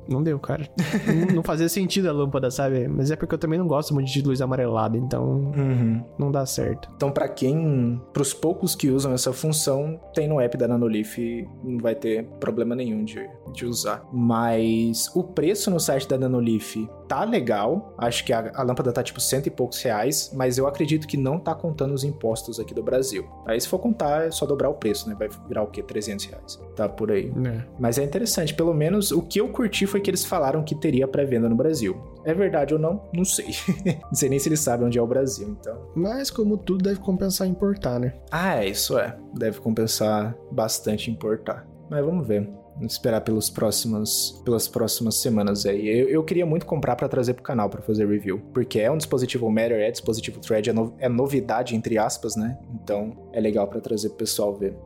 Não 0.08 0.24
deu, 0.24 0.40
cara. 0.40 0.68
não, 1.08 1.36
não, 1.36 1.44
fazia 1.44 1.70
sentido 1.70 2.10
a 2.10 2.12
lâmpada, 2.12 2.50
sabe? 2.50 2.88
Mas 2.88 3.12
é 3.12 3.16
porque 3.16 3.36
eu 3.36 3.40
também 3.40 3.60
não 3.60 3.68
gosto 3.68 3.94
muito 3.94 4.12
de 4.12 4.22
luz 4.22 4.42
amarelada, 4.42 4.98
então 4.98 5.52
uhum. 5.56 6.04
não 6.18 6.32
dá 6.32 6.46
certo. 6.46 6.90
Então, 6.96 7.12
para 7.12 7.28
quem, 7.28 8.02
pros 8.14 8.34
poucos 8.34 8.76
que 8.76 8.90
usam 8.90 9.14
essa 9.14 9.34
função, 9.34 10.00
tem 10.14 10.28
no 10.28 10.40
app 10.40 10.58
da 10.58 10.68
Nanolith, 10.68 11.48
não 11.64 11.80
vai 11.80 11.96
ter 11.96 12.26
problema 12.40 12.76
nenhum 12.76 13.04
de, 13.04 13.28
de 13.54 13.66
usar. 13.66 14.04
Mas 14.12 15.10
o 15.16 15.24
preço 15.24 15.70
no 15.70 15.80
site 15.80 16.08
da 16.08 16.18
Nanolith 16.18 16.88
tá 17.08 17.24
legal. 17.24 17.94
Acho 17.98 18.24
que 18.26 18.34
a, 18.34 18.52
a 18.54 18.64
lâmpada 18.64 18.92
tá 18.92 19.02
tipo 19.02 19.20
cento 19.20 19.48
e 19.48 19.50
poucos 19.50 19.82
reais, 19.82 20.32
mas 20.36 20.58
eu 20.58 20.68
acredito 20.68 21.08
que 21.08 21.18
não 21.18 21.40
tá 21.40 21.56
contando 21.56 21.94
os 21.94 22.04
impostos 22.04 22.60
aqui 22.60 22.74
do 22.74 22.84
Brasil. 22.84 23.28
Aí 23.46 23.60
se 23.60 23.68
for 23.68 23.80
contar, 23.80 24.28
é 24.28 24.32
só 24.32 24.46
dobrar 24.46 24.70
o 24.70 24.74
preço, 24.74 25.10
né? 25.10 25.16
Vai 25.18 25.30
virar 25.48 25.64
o 25.64 25.68
quê? 25.68 25.82
300 25.82 26.26
reais. 26.26 26.60
Tá 26.78 26.88
por 26.88 27.12
aí. 27.12 27.34
É. 27.44 27.64
Mas 27.80 27.98
é 27.98 28.04
interessante, 28.04 28.54
pelo 28.54 28.72
menos 28.72 29.12
o 29.12 29.24
que 29.24 29.42
eu 29.42 29.50
curti 29.50 29.88
foi 29.88 30.00
que 30.00 30.12
eles 30.12 30.24
falaram 30.24 30.64
que 30.64 30.76
teria 30.76 31.08
pré-venda 31.08 31.50
no 31.50 31.56
Brasil. 31.56 31.98
É 32.24 32.36
verdade 32.36 32.76
ou 32.76 32.80
não? 32.80 33.02
Não 33.12 33.26
sei. 33.26 33.48
não 34.06 34.14
sei 34.14 34.30
nem 34.30 34.38
se 34.38 34.48
eles 34.48 34.60
sabem 34.60 34.86
onde 34.86 35.00
é 35.00 35.02
o 35.02 35.08
Brasil, 35.08 35.58
então. 35.60 35.76
Mas 35.96 36.30
como 36.30 36.56
tudo 36.56 36.84
deve 36.84 37.00
compensar 37.00 37.48
importar, 37.48 38.00
né? 38.00 38.14
Ah, 38.30 38.64
é, 38.64 38.70
isso 38.70 38.96
é. 39.00 39.18
Deve 39.34 39.60
compensar 39.60 40.38
bastante 40.52 41.10
importar. 41.10 41.68
Mas 41.90 42.06
vamos 42.06 42.28
ver. 42.28 42.48
esperar 42.82 43.22
pelos 43.22 43.50
próximos, 43.50 44.40
pelas 44.46 44.68
próximas 44.68 45.16
semanas 45.16 45.66
aí. 45.66 45.88
Eu, 45.88 46.10
eu 46.10 46.24
queria 46.24 46.46
muito 46.46 46.68
comprar 46.68 46.96
para 46.96 47.10
trazer 47.10 47.34
pro 47.34 47.42
canal 47.42 47.72
para 47.72 47.82
fazer 47.82 48.08
review, 48.08 48.40
porque 48.54 48.80
é 48.80 48.92
um 48.92 48.98
dispositivo 48.98 49.50
Matter, 49.50 49.80
é 49.80 49.90
dispositivo 49.90 50.40
Thread, 50.40 50.70
é, 50.70 50.74
no, 50.74 50.94
é 51.00 51.10
novidade 51.10 51.76
entre 51.76 51.98
aspas, 51.98 52.36
né? 52.36 52.56
Então 52.76 53.30
é 53.34 53.40
legal 53.40 53.68
para 53.68 53.82
trazer 53.82 54.10
pro 54.10 54.20
pessoal 54.20 54.54
ver. 54.54 54.78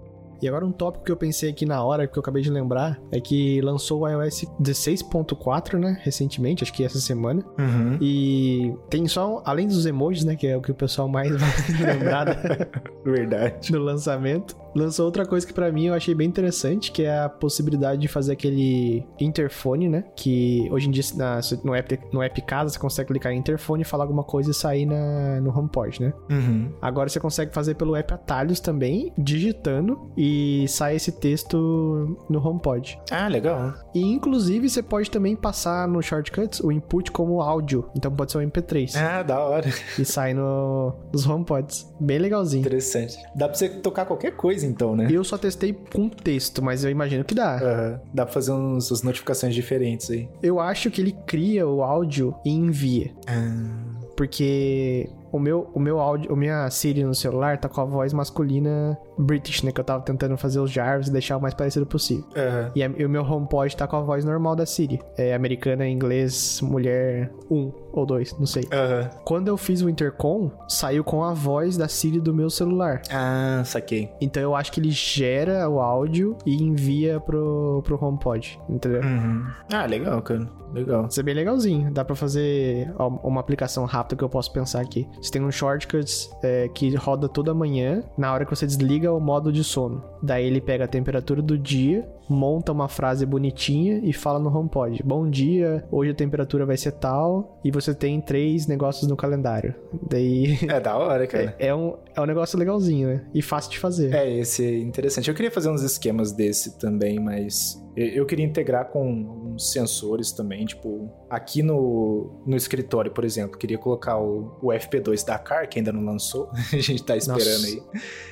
E 0.42 0.48
agora 0.48 0.66
um 0.66 0.72
tópico 0.72 1.06
que 1.06 1.12
eu 1.12 1.18
pensei 1.18 1.52
aqui 1.52 1.66
na 1.66 1.84
hora, 1.84 2.08
que 2.08 2.18
eu 2.18 2.22
acabei 2.22 2.42
de 2.42 2.50
lembrar, 2.50 3.00
é 3.12 3.20
que 3.20 3.62
lançou 3.62 4.02
o 4.02 4.08
iOS 4.08 4.46
16.4, 4.62 5.78
né, 5.78 6.00
recentemente, 6.02 6.64
acho 6.64 6.74
que 6.74 6.84
essa 6.84 7.00
semana. 7.00 7.44
Uhum. 7.60 7.98
E 8.02 8.74
tem 8.90 9.08
só, 9.08 9.42
além 9.46 9.68
dos 9.68 9.86
emojis, 9.86 10.24
né, 10.24 10.36
que 10.36 10.48
é 10.48 10.58
o 10.58 10.62
que 10.62 10.72
o 10.72 10.76
pessoal 10.76 11.08
mais 11.08 11.30
vai 11.38 11.94
lembrar 11.94 12.26
Verdade. 13.06 13.72
no 13.72 13.80
lançamento, 13.80 14.56
lançou 14.76 15.06
outra 15.06 15.26
coisa 15.26 15.46
que 15.46 15.54
para 15.54 15.72
mim 15.72 15.88
eu 15.88 15.94
achei 15.94 16.14
bem 16.14 16.28
interessante, 16.28 16.92
que 16.92 17.04
é 17.04 17.20
a 17.20 17.30
possibilidade 17.30 18.02
de 18.02 18.08
fazer 18.08 18.34
aquele 18.34 19.06
interfone, 19.20 19.90
né, 19.90 20.04
que 20.16 20.68
hoje 20.72 20.88
em 20.88 20.92
dia 20.92 21.04
na, 21.16 21.40
no, 21.64 21.76
app, 21.76 22.00
no 22.12 22.22
app 22.22 22.42
Casa 22.42 22.70
você 22.70 22.80
consegue 22.80 23.10
clicar 23.10 23.32
em 23.32 23.38
interfone, 23.38 23.84
falar 23.84 24.04
alguma 24.04 24.24
coisa 24.24 24.52
e 24.52 24.54
sair 24.54 24.86
na, 24.86 25.40
no 25.42 25.58
HomePod, 25.58 26.02
né? 26.02 26.14
Uhum. 26.30 26.72
Agora 26.82 27.10
você 27.10 27.20
consegue 27.20 27.54
fazer 27.54 27.76
pelo 27.76 27.96
app 27.96 28.14
Atalhos 28.14 28.60
também, 28.60 29.14
digitando 29.18 30.12
e 30.18 30.66
sai 30.68 30.96
esse 30.96 31.12
texto 31.12 32.18
no 32.30 32.46
HomePod. 32.46 33.00
Ah, 33.10 33.28
legal. 33.28 33.74
E 33.94 34.02
inclusive 34.02 34.70
você 34.70 34.82
pode 34.82 35.10
também 35.10 35.36
passar 35.36 35.88
no 35.88 36.02
Shortcuts 36.02 36.60
o 36.60 36.72
input 36.72 37.12
como 37.12 37.42
áudio, 37.42 37.90
então 37.96 38.12
pode 38.12 38.32
ser 38.32 38.40
um 38.40 38.42
MP3. 38.42 38.96
Ah, 38.96 39.24
da 39.24 39.40
hora. 39.40 39.70
E 39.98 40.06
sai 40.06 40.34
no, 40.34 40.94
nos 41.12 41.28
HomePods. 41.28 41.94
Bem 42.00 42.20
legalzinho. 42.20 42.62
Interessante. 42.62 43.18
Dá 43.36 43.48
pra 43.48 43.58
você 43.58 43.70
tocar 43.70 44.06
qualquer 44.06 44.36
coisa 44.36 44.61
então, 44.64 44.96
né? 44.96 45.08
Eu 45.10 45.24
só 45.24 45.38
testei 45.38 45.74
com 45.94 46.10
texto, 46.10 46.62
mas 46.62 46.84
eu 46.84 46.92
imagino 46.92 47.24
que 47.24 47.34
dá. 47.34 47.56
Uhum. 47.56 48.00
Dá 48.14 48.26
pra 48.26 48.34
fazer 48.34 48.52
uns, 48.52 48.90
umas 48.92 49.04
notificações 49.04 49.54
diferentes 49.54 50.10
aí. 50.10 50.30
Eu 50.42 50.60
acho 50.60 50.90
que 50.90 51.02
ele 51.02 51.16
cria 51.26 51.68
o 51.68 51.84
áudio 51.84 52.36
e 52.46 52.50
envia. 52.50 53.12
Ah. 53.28 54.02
Porque 54.16 55.10
o 55.32 55.40
meu, 55.40 55.70
o 55.74 55.80
meu 55.80 56.00
áudio, 56.00 56.32
a 56.32 56.36
minha 56.36 56.70
Siri 56.70 57.04
no 57.04 57.16
celular 57.16 57.58
tá 57.58 57.70
com 57.70 57.82
a 57.82 57.86
voz 57.86 58.14
masculina 58.14 58.98
British, 59.18 59.64
né? 59.64 59.72
Que 59.72 59.80
eu 59.80 59.84
tava 59.84 60.04
tentando 60.04 60.38
fazer 60.38 60.60
os 60.60 60.72
Jarvis 60.72 61.08
e 61.08 61.12
deixar 61.12 61.38
o 61.38 61.42
mais 61.42 61.54
parecido 61.54 61.86
possível. 61.86 62.26
Uhum. 62.36 62.72
E, 62.76 62.84
a, 62.84 62.92
e, 62.98 63.06
o 63.06 63.10
meu 63.10 63.24
HomePod 63.24 63.76
tá 63.76 63.88
com 63.88 63.96
a 63.96 64.02
voz 64.02 64.26
normal 64.26 64.56
da 64.56 64.66
Siri. 64.66 65.00
É 65.18 65.34
americana, 65.34 65.88
inglês, 65.88 66.60
mulher 66.62 67.32
1 67.50 67.56
um, 67.56 67.72
ou 67.94 68.06
2, 68.06 68.38
não 68.40 68.46
sei. 68.46 68.64
Uhum. 68.64 69.10
Quando 69.24 69.48
eu 69.48 69.58
fiz 69.58 69.82
o 69.82 69.90
intercom, 69.90 70.52
saiu 70.68 71.04
com 71.04 71.24
a 71.24 71.34
voz 71.34 71.78
da 71.78 71.88
Siri 71.88 72.20
do 72.20 72.34
meu 72.34 72.50
celular. 72.50 73.02
Ah, 73.12 73.62
saquei. 73.66 74.10
Então 74.20 74.42
eu 74.42 74.56
acho 74.56 74.72
que 74.72 74.80
ele 74.80 74.92
gera 74.92 75.70
o 75.70 75.80
áudio 75.80 76.38
e 76.46 76.62
envia 76.62 77.20
pro, 77.20 77.82
pro 77.86 78.04
HomePod, 78.04 78.60
entendeu? 78.70 79.02
Uhum. 79.02 79.46
Ah, 79.72 79.86
legal, 79.86 80.22
cara. 80.22 80.62
Legal. 80.74 81.08
Isso 81.08 81.20
é 81.20 81.24
bem 81.24 81.36
legalzinho. 81.36 81.92
Dá 81.92 82.04
pra 82.04 82.16
fazer 82.16 82.92
uma 83.24 83.42
aplicação 83.42 83.86
rápida 83.86 84.16
que 84.16 84.24
eu 84.24 84.30
posso 84.30 84.52
pensar 84.52 84.82
aqui. 84.82 85.08
Você 85.22 85.32
tem 85.32 85.44
um 85.44 85.52
shortcuts 85.52 86.30
é, 86.42 86.68
que 86.70 86.96
roda 86.96 87.30
toda 87.30 87.54
manhã, 87.54 88.04
na 88.18 88.34
hora 88.34 88.44
que 88.44 88.50
você 88.50 88.66
desliga 88.66 89.14
o 89.14 89.20
modo 89.20 89.52
de 89.52 89.64
sono. 89.64 90.04
Daí 90.22 90.46
ele 90.46 90.60
pega 90.60 90.86
a 90.86 90.88
temperatura 90.88 91.42
do 91.42 91.58
dia, 91.58 92.08
monta 92.28 92.72
uma 92.72 92.88
frase 92.88 93.26
bonitinha 93.26 94.00
e 94.04 94.12
fala 94.14 94.40
no 94.40 94.56
HomePod: 94.56 95.04
Bom 95.04 95.30
dia, 95.30 95.86
hoje 95.92 96.12
a 96.12 96.16
temperatura 96.16 96.66
vai 96.66 96.78
ser 96.78 96.94
tal, 96.94 97.60
e 97.64 97.70
você 97.70 97.94
tem 97.94 98.20
três 98.20 98.66
negócios 98.66 99.08
no 99.08 99.16
calendário. 99.16 99.76
Daí. 100.10 100.58
É 100.68 100.80
da 100.80 100.98
hora, 100.98 101.28
cara. 101.28 101.56
É, 101.60 101.68
é 101.68 101.76
um, 101.76 101.96
é 102.16 102.22
um 102.22 102.26
negócio 102.26 102.58
legalzinho, 102.58 103.08
né? 103.08 103.26
E 103.34 103.42
fácil 103.42 103.72
de 103.72 103.80
fazer. 103.80 104.14
É, 104.14 104.40
esse 104.40 104.66
é 104.66 104.80
interessante. 104.80 105.30
Eu 105.30 105.36
queria 105.36 105.52
fazer 105.52 105.70
uns 105.70 105.84
esquemas 105.84 106.32
desse 106.32 106.80
também, 106.80 107.20
mas 107.20 107.80
eu 107.96 108.26
queria 108.26 108.46
integrar 108.46 108.86
com 108.86 109.54
uns 109.54 109.72
sensores 109.72 110.32
também, 110.32 110.66
tipo, 110.66 111.10
aqui 111.30 111.62
no, 111.62 112.42
no 112.46 112.56
escritório, 112.56 113.12
por 113.12 113.26
exemplo, 113.26 113.58
queria 113.58 113.78
colocar 113.78 114.18
o, 114.18 114.58
o 114.62 114.68
FP2 114.68 115.26
da 115.26 115.38
Car, 115.38 115.68
que 115.68 115.80
ainda 115.80 115.92
não 115.92 116.04
lançou, 116.04 116.50
a 116.72 116.78
gente 116.78 117.04
tá 117.04 117.16
esperando 117.18 117.44
Nossa. 117.44 117.68
aí. 117.68 117.84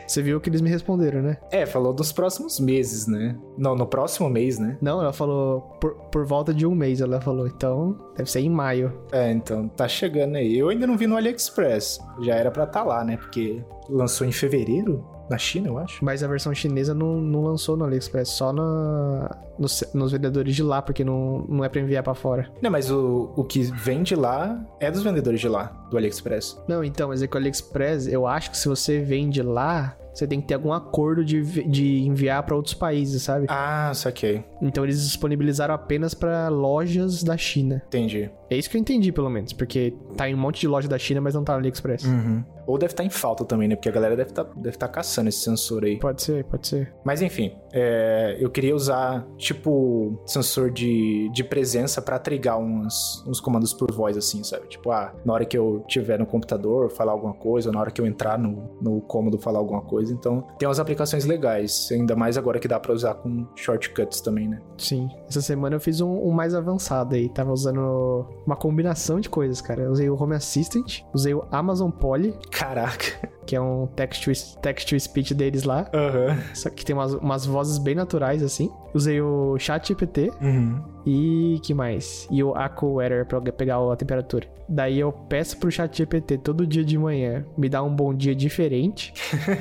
Você 0.08 0.22
viu 0.22 0.40
que 0.40 0.50
eles 0.50 0.62
me 0.62 0.70
responderam, 0.70 1.22
né? 1.22 1.38
É, 1.52 1.66
falou 1.66 1.94
dos 1.94 2.12
próximos 2.12 2.60
meses, 2.60 3.08
né? 3.08 3.38
Não, 3.58 3.76
no 3.76 3.86
próximo 3.86 4.30
mês, 4.30 4.58
né? 4.58 4.78
Não, 4.82 5.02
ela 5.02 5.14
falou 5.14 5.62
por, 5.80 5.96
por 6.10 6.26
volta 6.26 6.54
de 6.54 6.66
um 6.66 6.74
mês, 6.74 7.02
ela 7.02 7.20
falou, 7.22 7.48
então 7.48 7.98
deve 8.16 8.30
ser 8.30 8.40
em 8.40 8.50
maio. 8.50 8.92
É, 9.12 9.32
então 9.32 9.68
tá 9.68 9.88
chegando 9.88 10.36
aí. 10.36 10.58
Eu 10.58 10.70
ainda 10.70 10.88
não 10.88 10.98
vi 10.98 11.06
no 11.06 11.18
AliExpress, 11.18 12.00
já 12.22 12.36
era 12.36 12.50
pra 12.50 12.64
estar 12.64 12.82
tá 12.82 12.86
lá, 12.86 13.04
né? 13.04 13.18
Porque 13.18 13.64
lançou 13.90 14.26
em 14.26 14.32
fevereiro, 14.32 15.06
na 15.30 15.38
China, 15.38 15.68
eu 15.68 15.78
acho. 15.78 16.04
Mas 16.04 16.24
a 16.24 16.28
versão 16.28 16.54
chinesa 16.54 16.94
não, 16.94 17.22
não 17.22 17.44
lançou 17.44 17.78
no 17.78 17.86
AliExpress, 17.86 18.30
só 18.30 18.52
na, 18.52 19.38
nos, 19.58 19.84
nos 19.94 20.12
vendedores 20.12 20.56
de 20.56 20.64
lá, 20.64 20.82
porque 20.82 21.04
não, 21.04 21.46
não 21.48 21.64
é 21.64 21.70
pra 21.70 21.82
enviar 21.82 22.04
para 22.04 22.14
fora. 22.14 22.50
Não, 22.62 22.72
mas 22.72 22.90
o, 22.92 23.32
o 23.36 23.44
que 23.44 23.62
vem 23.64 24.04
de 24.04 24.16
lá 24.16 24.60
é 24.80 24.90
dos 24.90 25.04
vendedores 25.04 25.40
de 25.40 25.48
lá, 25.48 25.88
do 25.90 25.98
AliExpress. 25.98 26.62
Não, 26.68 26.84
então, 26.84 27.10
mas 27.10 27.22
é 27.22 27.28
que 27.28 27.36
o 27.36 27.40
AliExpress, 27.40 28.08
eu 28.08 28.26
acho 28.26 28.52
que 28.52 28.58
se 28.58 28.68
você 28.68 29.00
vende 29.00 29.42
lá, 29.42 29.96
você 30.14 30.28
tem 30.28 30.42
que 30.42 30.48
ter 30.48 30.56
algum 30.56 30.74
acordo 30.74 31.24
de, 31.24 31.42
de 31.64 32.02
enviar 32.02 32.44
para 32.44 32.56
outros 32.56 32.74
países, 32.74 33.24
sabe? 33.24 33.46
Ah, 33.50 33.92
saquei. 33.94 34.44
Então 34.62 34.84
eles 34.84 35.04
disponibilizaram 35.04 35.74
apenas 35.74 36.14
para 36.14 36.50
lojas 36.50 37.24
da 37.24 37.38
China. 37.38 37.82
Entendi. 37.88 38.30
É 38.50 38.58
isso 38.58 38.70
que 38.70 38.78
eu 38.78 38.82
entendi, 38.82 39.12
pelo 39.12 39.30
menos. 39.30 39.54
Porque 39.54 39.94
tá 40.16 40.30
em 40.30 40.34
um 40.34 40.38
monte 40.38 40.62
de 40.62 40.68
loja 40.68 40.88
da 40.88 40.98
China, 40.98 41.22
mas 41.22 41.36
não 41.36 41.44
tá 41.44 41.54
no 41.54 41.60
AliExpress. 41.60 42.04
Uhum. 42.04 42.44
Ou 42.70 42.78
deve 42.78 42.94
estar 42.94 43.02
tá 43.04 43.08
em 43.08 43.10
falta 43.10 43.44
também, 43.44 43.68
né? 43.68 43.76
Porque 43.76 43.90
a 43.90 43.92
galera 43.92 44.16
deve 44.16 44.30
estar 44.30 44.44
tá, 44.44 44.54
deve 44.56 44.78
tá 44.78 44.88
caçando 44.88 45.30
esse 45.30 45.40
sensor 45.40 45.84
aí. 45.84 45.98
Pode 45.98 46.22
ser, 46.22 46.44
pode 46.46 46.68
ser. 46.68 46.94
Mas 47.04 47.20
enfim, 47.20 47.56
é, 47.74 48.38
eu 48.40 48.50
queria 48.50 48.76
usar, 48.76 49.26
tipo, 49.38 50.22
sensor 50.24 50.70
de, 50.70 51.30
de 51.34 51.44
presença 51.44 52.00
para 52.00 52.20
trigar 52.20 52.60
uns, 52.60 53.26
uns 53.28 53.40
comandos 53.40 53.74
por 53.74 53.92
voz, 53.92 54.16
assim, 54.16 54.44
sabe? 54.44 54.68
Tipo, 54.68 54.92
ah, 54.92 55.16
na 55.26 55.34
hora 55.34 55.46
que 55.46 55.58
eu 55.58 55.84
tiver 55.88 56.20
no 56.20 56.28
computador 56.28 56.92
falar 56.92 57.12
alguma 57.12 57.34
coisa, 57.34 57.70
ou 57.70 57.74
na 57.74 57.82
hora 57.82 57.90
que 57.90 58.00
eu 58.00 58.06
entrar 58.06 58.38
no, 58.38 58.78
no 58.80 59.02
cômodo 59.02 59.40
falar 59.40 59.58
alguma 59.58 59.82
coisa. 59.82 60.14
Então, 60.14 60.46
tem 60.60 60.68
umas 60.68 60.80
aplicações 60.80 61.26
legais. 61.26 61.90
Ainda 61.92 62.16
mais 62.16 62.38
agora 62.38 62.60
que 62.60 62.68
dá 62.68 62.80
pra 62.80 62.94
usar 62.94 63.16
com 63.16 63.48
shortcuts 63.56 64.22
também, 64.22 64.48
né? 64.48 64.62
Sim. 64.78 65.10
Essa 65.28 65.42
semana 65.42 65.76
eu 65.76 65.80
fiz 65.80 66.02
um, 66.02 66.12
um 66.12 66.32
mais 66.32 66.54
avançado 66.54 67.16
aí. 67.16 67.30
Tava 67.30 67.52
usando 67.52 68.28
uma 68.46 68.56
combinação 68.56 69.20
de 69.20 69.30
coisas, 69.30 69.62
cara. 69.62 69.84
Eu 69.84 69.92
usei 69.92 70.10
o 70.10 70.22
Home 70.22 70.36
Assistant, 70.36 71.02
usei 71.14 71.34
o 71.34 71.46
Amazon 71.52 71.90
Poly. 71.92 72.34
Caraca. 72.52 73.30
Que 73.46 73.56
é 73.56 73.62
um 73.62 73.88
text-to-speech 73.88 74.62
text 74.62 75.00
speech 75.00 75.34
deles 75.34 75.64
lá. 75.64 75.90
Uhum. 75.94 76.38
Só 76.54 76.70
que 76.70 76.86
tem 76.86 76.96
umas, 76.96 77.14
umas 77.14 77.46
vozes 77.46 77.78
bem 77.78 77.96
naturais, 77.96 78.44
assim. 78.44 78.72
Usei 78.94 79.22
o 79.22 79.58
ChatGPT. 79.58 80.32
Uhum. 80.42 80.84
E 81.06 81.60
que 81.64 81.74
mais? 81.74 82.28
E 82.30 82.44
o 82.44 82.54
AccuWeather 82.54 83.26
pra 83.26 83.42
pegar 83.42 83.78
a 83.80 83.96
temperatura. 83.96 84.48
Daí 84.68 85.00
eu 85.00 85.12
peço 85.12 85.58
pro 85.58 85.72
ChatGPT 85.72 86.38
todo 86.38 86.68
dia 86.68 86.86
de 86.86 86.98
manhã 86.98 87.44
me 87.58 87.68
dar 87.68 87.82
um 87.82 87.96
bom 87.96 88.14
dia 88.14 88.36
diferente. 88.36 89.14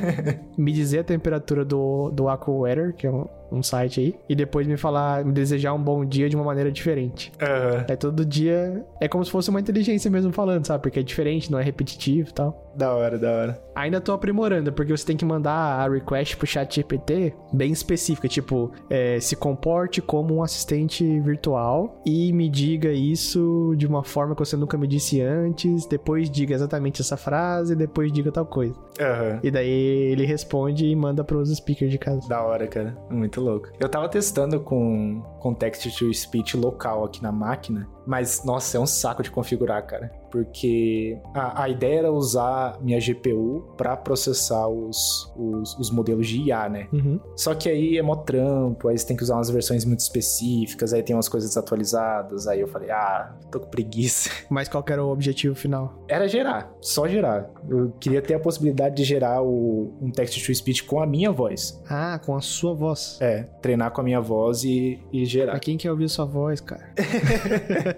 me 0.57 0.71
dizer 0.71 0.99
a 0.99 1.05
temperatura 1.05 1.65
do, 1.65 2.11
do 2.11 2.29
AccuWeather, 2.29 2.95
que 2.95 3.07
é 3.07 3.11
um, 3.11 3.27
um 3.51 3.63
site 3.63 4.01
aí, 4.01 4.15
e 4.29 4.35
depois 4.35 4.67
me 4.67 4.77
falar, 4.77 5.25
me 5.25 5.33
desejar 5.33 5.73
um 5.75 5.83
bom 5.83 6.05
dia 6.05 6.29
de 6.29 6.37
uma 6.37 6.45
maneira 6.45 6.71
diferente. 6.71 7.33
Uhum. 7.41 7.85
É 7.89 7.97
todo 7.97 8.25
dia. 8.25 8.85
É 9.01 9.09
como 9.09 9.25
se 9.25 9.31
fosse 9.31 9.51
uma 9.51 9.61
inteligência 9.61 10.11
mesmo 10.11 10.33
falando, 10.33 10.67
sabe? 10.67 10.83
Porque 10.83 11.01
é 11.01 11.03
diferente, 11.03 11.51
não 11.51 11.59
é 11.59 11.63
repetitivo 11.63 12.29
e 12.29 12.33
tal. 12.33 12.68
Da 12.79 12.95
hora, 12.95 13.19
da 13.19 13.33
hora. 13.33 13.63
Ainda 13.75 14.01
tô 14.01 14.13
aprimorando, 14.13 14.73
porque 14.73 14.97
você 14.97 15.05
tem 15.05 15.17
que 15.17 15.25
mandar 15.25 15.53
a 15.53 15.89
request 15.89 16.37
pro 16.37 16.47
chat 16.47 16.77
GPT 16.77 17.35
bem 17.53 17.73
específica, 17.73 18.29
tipo, 18.29 18.71
é, 18.89 19.19
se 19.19 19.35
comporte 19.35 20.01
como 20.01 20.37
um 20.37 20.43
assistente 20.45 21.19
virtual 21.19 22.01
e 22.07 22.33
me 22.33 22.49
diga 22.49 22.93
isso 22.93 23.75
de 23.77 23.85
uma 23.85 24.05
forma 24.05 24.33
que 24.37 24.39
você 24.39 24.57
nunca 24.57 24.79
me 24.79 24.87
disse 24.87 25.21
antes, 25.21 25.87
depois 25.87 26.31
diga 26.31 26.55
exatamente 26.55 27.03
essa 27.03 27.17
frase, 27.17 27.75
depois 27.75 28.13
diga 28.13 28.31
tal 28.31 28.47
coisa. 28.47 28.75
Uhum. 28.75 29.41
E 29.43 29.51
daí 29.51 29.69
ele 30.13 30.25
responde 30.25 30.87
e 30.87 30.95
manda 30.95 31.25
pros 31.25 31.53
speakers 31.53 31.91
de 31.91 31.99
casa. 31.99 32.29
Da 32.29 32.45
hora, 32.45 32.69
cara. 32.69 32.97
Muito 33.11 33.41
louco. 33.41 33.71
Eu 33.81 33.89
tava 33.89 34.09
testando 34.09 34.61
com, 34.61 35.21
com 35.41 35.53
text-to-speech 35.53 36.57
local 36.57 37.05
aqui 37.05 37.21
na 37.21 37.33
máquina, 37.33 37.89
mas, 38.09 38.43
nossa, 38.43 38.79
é 38.79 38.81
um 38.81 38.87
saco 38.87 39.23
de 39.23 39.31
configurar, 39.31 39.87
cara 39.87 40.11
porque 40.31 41.19
a, 41.35 41.65
a 41.65 41.69
ideia 41.69 42.01
era 42.01 42.13
usar 42.13 42.79
minha 42.81 42.99
GPU 43.01 43.75
para 43.77 43.97
processar 43.97 44.69
os, 44.69 45.33
os, 45.37 45.79
os, 45.79 45.91
modelos 45.91 46.27
de 46.27 46.43
IA, 46.43 46.69
né? 46.69 46.89
Uhum. 46.93 47.19
Só 47.37 47.55
que 47.55 47.69
aí 47.69 47.99
é 47.99 48.03
mó 48.03 48.17
trampo, 48.17 48.89
aí 48.89 48.99
você 48.99 49.07
tem 49.07 49.17
que 49.17 49.23
usar 49.23 49.37
umas 49.37 49.51
versões 49.51 49.85
muito 49.85 50.01
específicas, 50.01 50.93
aí 50.93 51.03
tem 51.03 51.17
umas 51.17 51.29
coisas 51.29 51.51
desatualizadas, 51.51 52.47
aí 52.47 52.61
eu 52.61 52.69
falei, 52.69 52.91
ah, 52.91 53.35
tô 53.51 53.61
com 53.61 53.69
preguiça. 53.69 54.31
Mas 54.49 54.69
qual 54.69 54.85
era 54.89 55.05
o 55.05 55.11
objetivo 55.11 55.55
final? 55.55 56.05
Era 56.09 56.29
gerar, 56.29 56.73
só 56.81 57.09
gerar. 57.09 57.51
Eu 57.69 57.93
queria 57.99 58.23
ter 58.23 58.35
a 58.35 58.41
possibilidade 58.41 58.97
de 58.97 59.05
gerar 59.05 59.43
o, 59.43 59.95
um 60.01 60.11
text-to-speech 60.11 60.85
com 60.85 61.01
a 61.03 61.07
minha 61.07 61.31
voz. 61.31 61.81
Ah, 61.89 62.21
com 62.25 62.37
a 62.37 62.41
sua 62.41 62.75
voz. 62.75 63.19
É, 63.21 63.45
treinar 63.63 63.91
com 63.93 64.01
a 64.01 64.05
minha 64.05 64.21
voz 64.21 64.65
e, 64.65 65.01
e 65.13 65.25
gerar. 65.25 65.53
Pra 65.53 65.61
quem 65.61 65.77
quer 65.77 65.91
ouvir 65.91 66.09
sua 66.09 66.25
voz, 66.25 66.61
cara? 66.61 66.93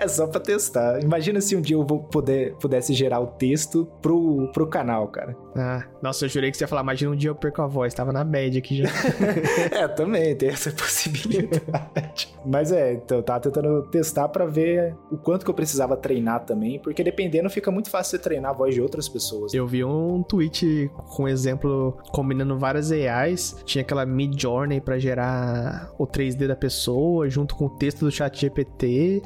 é 0.00 0.08
só 0.08 0.26
pra 0.26 0.40
testar. 0.40 1.02
Imagina 1.02 1.40
se 1.40 1.54
um 1.54 1.60
dia 1.60 1.76
eu 1.76 1.84
vou 1.84 2.00
poder, 2.00 2.54
pudesse 2.54 2.94
gerar 2.94 3.20
o 3.20 3.26
texto 3.26 3.86
pro, 4.00 4.50
pro 4.52 4.66
canal, 4.66 5.08
cara. 5.08 5.36
Ah, 5.54 5.84
nossa, 6.02 6.24
eu 6.24 6.28
jurei 6.28 6.50
que 6.50 6.56
você 6.56 6.64
ia 6.64 6.68
falar, 6.68 6.82
imagina 6.82 7.10
um 7.10 7.16
dia 7.16 7.30
eu 7.30 7.34
perco 7.34 7.60
a 7.60 7.66
voz, 7.66 7.92
tava 7.92 8.12
na 8.12 8.24
média 8.24 8.58
aqui 8.58 8.78
já. 8.78 8.88
é, 9.70 9.86
também 9.88 10.34
tem 10.34 10.48
essa 10.48 10.70
possibilidade. 10.72 12.34
Mas 12.44 12.72
é, 12.72 12.94
então 12.94 13.18
eu 13.18 13.22
tava 13.22 13.40
tentando 13.40 13.82
testar 13.90 14.28
para 14.28 14.46
ver 14.46 14.96
o 15.10 15.18
quanto 15.18 15.44
que 15.44 15.50
eu 15.50 15.54
precisava 15.54 15.96
treinar 15.96 16.44
também, 16.44 16.78
porque 16.78 17.04
dependendo 17.04 17.50
fica 17.50 17.70
muito 17.70 17.90
fácil 17.90 18.12
você 18.12 18.18
treinar 18.18 18.52
a 18.52 18.54
voz 18.54 18.74
de 18.74 18.80
outras 18.80 19.08
pessoas. 19.08 19.52
Eu 19.52 19.66
vi 19.66 19.84
um 19.84 20.22
tweet 20.22 20.90
com 21.14 21.24
um 21.24 21.28
exemplo 21.28 21.98
combinando 22.10 22.58
várias 22.58 22.90
AIs, 22.90 23.56
tinha 23.64 23.82
aquela 23.82 24.06
Mid 24.06 24.40
Journey 24.40 24.80
para 24.80 24.98
gerar 24.98 25.92
o 25.98 26.06
3D 26.06 26.46
da 26.46 26.56
pessoa 26.56 27.28
junto 27.28 27.54
com 27.54 27.66
o 27.66 27.70
texto 27.70 28.04
do 28.04 28.10
chat 28.10 28.40
GPT 28.40 29.22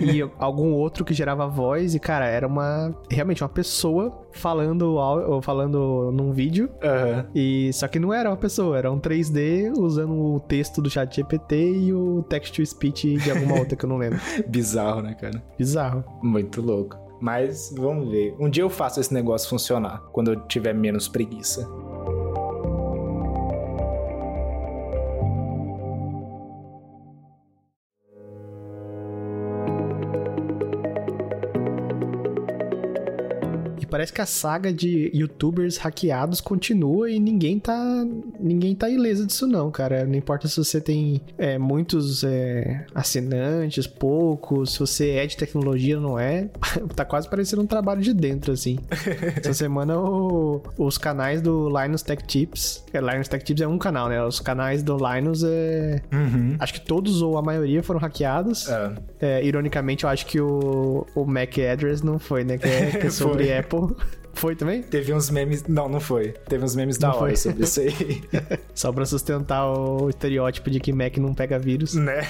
e 0.00 0.15
algum 0.38 0.72
outro 0.72 1.04
que 1.04 1.14
gerava 1.14 1.46
voz 1.46 1.94
e 1.94 2.00
cara, 2.00 2.26
era 2.26 2.46
uma 2.46 2.94
realmente 3.10 3.42
uma 3.42 3.48
pessoa 3.48 4.26
falando 4.32 4.96
falando 5.42 6.10
num 6.12 6.32
vídeo. 6.32 6.68
Uhum. 6.82 7.24
E 7.34 7.72
só 7.72 7.88
que 7.88 7.98
não 7.98 8.12
era 8.12 8.30
uma 8.30 8.36
pessoa, 8.36 8.76
era 8.76 8.90
um 8.90 9.00
3D 9.00 9.72
usando 9.76 10.12
o 10.12 10.40
texto 10.40 10.80
do 10.82 10.90
chat 10.90 11.14
GPT 11.16 11.56
e 11.56 11.92
o 11.92 12.22
text 12.28 12.54
to 12.54 12.64
speech 12.64 13.16
de 13.16 13.30
alguma 13.30 13.58
outra 13.60 13.76
que 13.76 13.84
eu 13.84 13.88
não 13.88 13.96
lembro. 13.96 14.18
Bizarro, 14.48 15.02
né, 15.02 15.14
cara? 15.14 15.42
Bizarro. 15.58 16.04
Muito 16.22 16.60
louco. 16.60 17.06
Mas 17.20 17.74
vamos 17.76 18.10
ver. 18.10 18.34
Um 18.38 18.48
dia 18.48 18.62
eu 18.62 18.70
faço 18.70 19.00
esse 19.00 19.12
negócio 19.12 19.48
funcionar, 19.48 20.02
quando 20.12 20.32
eu 20.32 20.40
tiver 20.46 20.74
menos 20.74 21.08
preguiça. 21.08 21.66
Parece 33.96 34.12
que 34.12 34.20
a 34.20 34.26
saga 34.26 34.70
de 34.70 35.10
youtubers 35.14 35.78
hackeados 35.78 36.38
continua 36.38 37.10
e 37.10 37.18
ninguém 37.18 37.58
tá 37.58 38.06
ninguém 38.38 38.74
tá 38.74 38.90
ileso 38.90 39.26
disso 39.26 39.46
não, 39.46 39.70
cara. 39.70 40.04
Não 40.04 40.14
importa 40.14 40.46
se 40.48 40.58
você 40.58 40.82
tem 40.82 41.22
é, 41.38 41.56
muitos 41.56 42.22
é, 42.22 42.84
assinantes, 42.94 43.86
poucos, 43.86 44.74
se 44.74 44.80
você 44.80 45.10
é 45.12 45.26
de 45.26 45.34
tecnologia 45.34 45.96
ou 45.96 46.02
não 46.02 46.18
é, 46.18 46.50
tá 46.94 47.06
quase 47.06 47.26
parecendo 47.26 47.62
um 47.62 47.66
trabalho 47.66 48.02
de 48.02 48.12
dentro, 48.12 48.52
assim. 48.52 48.78
Essa 49.34 49.54
semana 49.54 49.98
o, 49.98 50.62
os 50.76 50.98
canais 50.98 51.40
do 51.40 51.66
Linus 51.70 52.02
Tech 52.02 52.22
Tips, 52.22 52.84
é, 52.92 53.00
Linus 53.00 53.28
Tech 53.28 53.42
Tips 53.42 53.62
é 53.62 53.66
um 53.66 53.78
canal, 53.78 54.10
né? 54.10 54.22
Os 54.22 54.40
canais 54.40 54.82
do 54.82 54.98
Linus 54.98 55.42
é... 55.42 56.02
Uhum. 56.12 56.56
Acho 56.58 56.74
que 56.74 56.82
todos 56.82 57.22
ou 57.22 57.38
a 57.38 57.42
maioria 57.42 57.82
foram 57.82 57.98
hackeados. 57.98 58.68
É. 58.68 58.92
É, 59.20 59.42
ironicamente, 59.42 60.04
eu 60.04 60.10
acho 60.10 60.26
que 60.26 60.38
o, 60.38 61.06
o 61.14 61.24
MAC 61.24 61.66
address 61.66 62.02
não 62.02 62.18
foi, 62.18 62.44
né? 62.44 62.58
Que 62.58 62.68
é, 62.68 62.90
que 62.90 63.06
é 63.06 63.08
sobre 63.10 63.50
Apple. 63.56 63.85
Foi 64.36 64.54
também? 64.54 64.82
Teve 64.82 65.14
uns 65.14 65.30
memes. 65.30 65.64
Não, 65.66 65.88
não 65.88 65.98
foi. 65.98 66.34
Teve 66.46 66.62
uns 66.62 66.76
memes 66.76 66.98
da 66.98 67.14
hora 67.14 67.34
sobre 67.34 67.64
isso 67.64 67.80
aí. 67.80 68.22
Só 68.74 68.92
pra 68.92 69.06
sustentar 69.06 69.66
o 69.66 70.10
estereótipo 70.10 70.70
de 70.70 70.78
que 70.78 70.92
Mac 70.92 71.16
não 71.16 71.32
pega 71.32 71.58
vírus. 71.58 71.94
Né? 71.94 72.20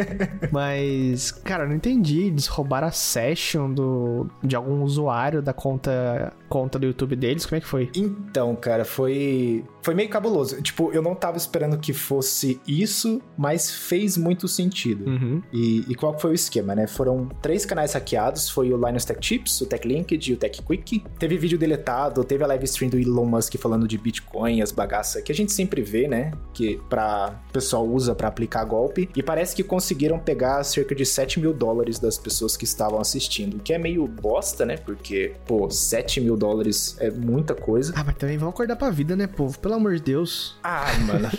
Mas, 0.52 1.30
cara, 1.32 1.64
eu 1.64 1.68
não 1.68 1.74
entendi. 1.74 2.24
Eles 2.24 2.46
roubaram 2.46 2.88
a 2.88 2.90
session 2.90 3.72
do, 3.72 4.28
de 4.42 4.54
algum 4.54 4.82
usuário 4.82 5.40
da 5.40 5.54
conta, 5.54 6.34
conta 6.54 6.78
do 6.78 6.86
YouTube 6.86 7.16
deles. 7.16 7.44
Como 7.44 7.56
é 7.56 7.60
que 7.60 7.66
foi? 7.66 7.90
Então, 7.96 8.54
cara, 8.54 8.84
foi. 8.84 9.64
Foi 9.82 9.92
meio 9.92 10.08
cabuloso. 10.08 10.62
Tipo, 10.62 10.92
eu 10.92 11.02
não 11.02 11.12
tava 11.12 11.36
esperando 11.36 11.76
que 11.76 11.92
fosse 11.92 12.60
isso, 12.64 13.20
mas 13.36 13.68
fez 13.68 14.16
muito 14.16 14.46
sentido. 14.46 15.10
Uhum. 15.10 15.42
E, 15.52 15.84
e, 15.88 15.94
qual 15.96 16.16
foi 16.16 16.30
o 16.30 16.34
esquema, 16.34 16.72
né? 16.72 16.86
Foram 16.86 17.28
três 17.42 17.66
canais 17.66 17.92
hackeados: 17.92 18.48
foi 18.48 18.72
o 18.72 18.76
Linus 18.76 19.04
Tech 19.04 19.18
Tips, 19.18 19.62
o 19.62 19.66
Tech 19.66 19.86
Linked 19.86 20.30
e 20.30 20.34
o 20.34 20.36
Tech 20.36 20.62
Quick. 20.62 21.02
Teve 21.18 21.36
vídeo 21.36 21.58
deletado, 21.58 22.22
teve 22.22 22.44
a 22.44 22.46
live 22.46 22.64
stream 22.66 22.88
do 22.88 23.00
Elon 23.00 23.26
Musk 23.26 23.56
falando 23.56 23.88
de 23.88 23.98
Bitcoin, 23.98 24.62
as 24.62 24.70
bagaças 24.70 25.24
que 25.24 25.32
a 25.32 25.34
gente 25.34 25.52
sempre 25.52 25.82
vê, 25.82 26.06
né? 26.06 26.30
Que 26.52 26.80
pra 26.88 27.42
o 27.48 27.52
pessoal 27.52 27.84
usa 27.84 28.14
para 28.14 28.28
aplicar 28.28 28.64
golpe. 28.64 29.08
E 29.16 29.22
parece 29.24 29.56
que 29.56 29.64
conseguiram 29.64 30.20
pegar 30.20 30.62
cerca 30.62 30.94
de 30.94 31.04
7 31.04 31.40
mil 31.40 31.52
dólares 31.52 31.98
das 31.98 32.16
pessoas 32.16 32.56
que 32.56 32.64
estavam 32.64 33.00
assistindo. 33.00 33.56
O 33.56 33.60
que 33.60 33.72
é 33.72 33.78
meio 33.78 34.06
bosta, 34.06 34.64
né? 34.64 34.76
Porque, 34.76 35.32
pô, 35.46 35.68
7 35.68 36.20
mil 36.20 36.36
dólares 36.44 36.96
é 37.00 37.10
muita 37.10 37.54
coisa. 37.54 37.94
Ah, 37.96 38.04
mas 38.04 38.16
também 38.16 38.36
vão 38.36 38.50
acordar 38.50 38.76
pra 38.76 38.90
vida, 38.90 39.16
né, 39.16 39.26
povo? 39.26 39.58
Pelo 39.58 39.74
amor 39.74 39.94
de 39.94 40.02
Deus. 40.02 40.58
Ah, 40.62 40.84
mano. 41.06 41.30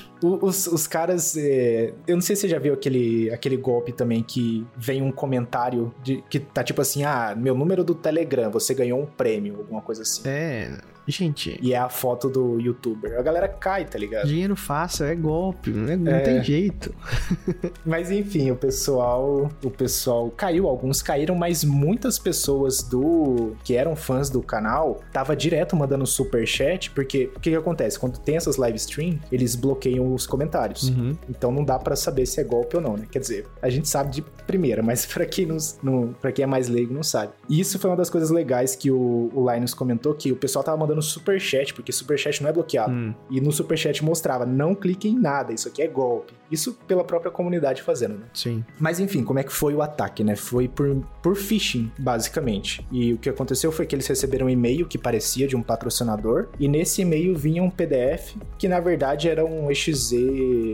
os, 0.42 0.66
os 0.66 0.88
caras. 0.88 1.38
É... 1.38 1.94
Eu 2.08 2.16
não 2.16 2.22
sei 2.22 2.36
se 2.36 2.44
você 2.44 2.50
já 2.50 2.58
viu 2.58 2.74
aquele, 2.74 3.30
aquele 3.32 3.56
golpe 3.56 3.92
também 3.92 4.24
que 4.24 4.66
vem 4.76 5.04
um 5.04 5.12
comentário 5.12 5.94
de, 6.02 6.24
que 6.28 6.40
tá 6.40 6.64
tipo 6.64 6.82
assim: 6.82 7.04
ah, 7.04 7.36
meu 7.38 7.54
número 7.56 7.84
do 7.84 7.94
Telegram, 7.94 8.50
você 8.50 8.74
ganhou 8.74 9.00
um 9.00 9.06
prêmio, 9.06 9.58
alguma 9.58 9.82
coisa 9.82 10.02
assim. 10.02 10.24
É, 10.26 10.72
gente. 11.08 11.58
E 11.62 11.74
é 11.74 11.78
a 11.78 11.90
foto 11.90 12.30
do 12.30 12.60
youtuber. 12.60 13.18
A 13.18 13.22
galera 13.22 13.48
cai, 13.48 13.86
tá 13.86 13.98
ligado? 13.98 14.28
Dinheiro 14.28 14.56
fácil, 14.56 15.06
é 15.06 15.16
golpe, 15.16 15.70
não, 15.70 15.92
é, 15.92 15.96
não 15.96 16.12
é... 16.12 16.20
tem 16.20 16.44
jeito. 16.44 16.94
mas 17.86 18.12
enfim, 18.12 18.52
o 18.52 18.56
pessoal, 18.56 19.50
o 19.64 19.70
pessoal 19.70 20.30
caiu, 20.32 20.68
alguns 20.68 21.02
caíram, 21.02 21.36
mas 21.36 21.64
muitas 21.64 22.18
pessoas 22.18 22.82
do 22.82 23.54
que 23.64 23.76
eram 23.76 23.96
fãs 23.96 24.30
do 24.30 24.42
canal 24.42 25.02
tava 25.12 25.36
direto 25.36 25.76
mandando 25.76 26.06
super 26.06 26.46
chat, 26.48 26.92
porque 26.92 27.32
o 27.36 27.40
que, 27.40 27.52
que 27.52 27.56
acontece? 27.56 28.00
Quando 28.00 28.18
tem 28.20 28.38
essas 28.38 28.58
live 28.58 28.78
stream, 28.78 29.20
eles 29.32 29.56
bloqueiam 29.56 30.14
os 30.14 30.26
comentários. 30.26 30.90
Uhum. 30.90 31.16
Então 31.30 31.52
não 31.52 31.64
dá 31.64 31.78
para 31.78 31.96
saber 31.96 32.26
se 32.26 32.40
é 32.40 32.44
golpe 32.44 32.76
ou 32.76 32.82
não, 32.82 32.98
né? 32.98 33.08
Quer 33.10 33.20
dizer, 33.20 33.48
a 33.62 33.70
gente 33.70 33.88
sabe 33.88 34.12
de 34.12 34.22
primeira, 34.22 34.82
mas 34.82 35.06
para 35.08 35.26
quem 35.26 35.46
não, 35.46 35.58
não 35.82 36.14
para 36.14 36.32
quem 36.32 36.44
é 36.44 36.46
mais 36.46 36.68
leigo 36.68 36.94
não 36.94 37.04
sabe. 37.04 37.34
E 37.50 37.60
isso 37.60 37.78
foi 37.80 37.90
uma 37.90 37.98
das 37.98 38.10
coisas 38.10 38.30
legais 38.30 38.76
que 38.76 38.92
o, 38.92 39.30
o 39.34 39.52
Linus 39.52 39.74
comentou 39.74 40.14
que 40.14 40.32
o 40.32 40.36
pessoal 40.36 40.64
tava 40.64 40.78
mandando 40.78 40.95
super 41.02 41.40
chat, 41.40 41.74
porque 41.74 41.92
super 41.92 42.18
chat 42.18 42.42
não 42.42 42.50
é 42.50 42.54
bloqueado. 42.54 42.92
Hum. 42.92 43.14
E 43.30 43.42
no 43.42 43.52
super 43.52 43.78
chat 43.78 44.04
mostrava: 44.04 44.46
"Não 44.46 44.76
clique 44.76 45.08
em 45.08 45.18
nada, 45.18 45.54
isso 45.54 45.68
aqui 45.68 45.82
é 45.82 45.88
golpe". 45.88 46.34
Isso 46.52 46.78
pela 46.88 47.04
própria 47.04 47.32
comunidade 47.32 47.82
fazendo, 47.82 48.20
né? 48.20 48.26
Sim. 48.34 48.64
Mas 48.80 49.00
enfim, 49.00 49.24
como 49.24 49.40
é 49.40 49.44
que 49.44 49.52
foi 49.52 49.74
o 49.74 49.82
ataque, 49.82 50.24
né? 50.24 50.36
Foi 50.36 50.68
por, 50.68 50.96
por 51.22 51.36
phishing, 51.36 51.92
basicamente. 51.98 52.86
E 52.92 53.14
o 53.14 53.18
que 53.18 53.30
aconteceu 53.30 53.72
foi 53.72 53.86
que 53.86 53.96
eles 53.96 54.08
receberam 54.08 54.48
um 54.48 54.50
e-mail 54.50 54.88
que 54.88 54.98
parecia 54.98 55.48
de 55.48 55.56
um 55.56 55.64
patrocinador, 55.64 56.48
e 56.60 56.68
nesse 56.68 57.02
e-mail 57.02 57.36
vinha 57.36 57.64
um 57.64 57.70
PDF 57.70 58.36
que 58.58 58.68
na 58.68 58.80
verdade 58.80 59.28
era 59.30 59.44
um 59.44 59.72
exe 59.72 59.96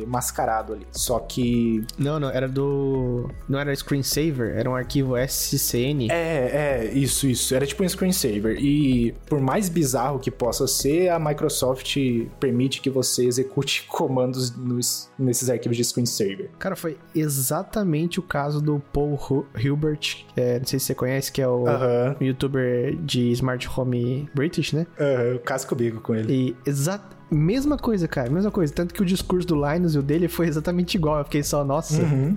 mascarado 0.07 0.73
ali. 0.73 0.85
Só 0.91 1.19
que. 1.19 1.83
Não, 1.97 2.19
não, 2.19 2.29
era 2.29 2.47
do. 2.47 3.29
Não 3.47 3.59
era 3.59 3.73
screensaver, 3.75 4.57
era 4.57 4.69
um 4.69 4.75
arquivo 4.75 5.15
SCN. 5.17 6.09
É, 6.09 6.13
é, 6.13 6.91
isso, 6.93 7.27
isso. 7.27 7.55
Era 7.55 7.65
tipo 7.65 7.83
um 7.83 7.89
screensaver. 7.89 8.57
E 8.59 9.13
por 9.27 9.39
mais 9.39 9.69
bizarro 9.69 10.10
que 10.19 10.31
possa 10.31 10.67
ser, 10.67 11.09
a 11.09 11.19
Microsoft 11.19 11.97
permite 12.39 12.81
que 12.81 12.89
você 12.89 13.25
execute 13.25 13.85
comandos 13.89 14.55
nos, 14.55 15.09
nesses 15.17 15.49
arquivos 15.49 15.77
de 15.77 15.83
screensaver. 15.83 16.49
Cara, 16.59 16.75
foi 16.75 16.97
exatamente 17.15 18.19
o 18.19 18.23
caso 18.23 18.61
do 18.61 18.81
Paul 18.91 19.19
Hilbert, 19.57 20.25
é, 20.35 20.59
não 20.59 20.65
sei 20.65 20.79
se 20.79 20.87
você 20.87 20.95
conhece, 20.95 21.31
que 21.31 21.41
é 21.41 21.47
o 21.47 21.63
uh 21.63 21.67
-huh. 21.67 22.17
youtuber 22.21 22.95
de 22.97 23.31
Smart 23.31 23.67
Home 23.75 24.29
British, 24.33 24.73
né? 24.73 24.87
Aham, 24.99 25.11
uh 25.11 25.35
-huh, 25.35 25.39
caso 25.39 25.67
comigo 25.67 26.01
com 26.01 26.15
ele. 26.15 26.33
E 26.33 26.69
exato 26.69 27.20
Mesma 27.31 27.77
coisa, 27.77 28.07
cara, 28.07 28.29
mesma 28.29 28.51
coisa. 28.51 28.73
Tanto 28.73 28.93
que 28.93 29.01
o 29.01 29.05
discurso 29.05 29.47
do 29.47 29.55
Linus 29.55 29.95
e 29.95 29.99
o 29.99 30.03
dele 30.03 30.27
foi 30.27 30.47
exatamente 30.47 30.95
igual. 30.95 31.19
Eu 31.19 31.23
fiquei 31.23 31.41
só, 31.41 31.63
nossa, 31.63 32.01
uhum. 32.01 32.35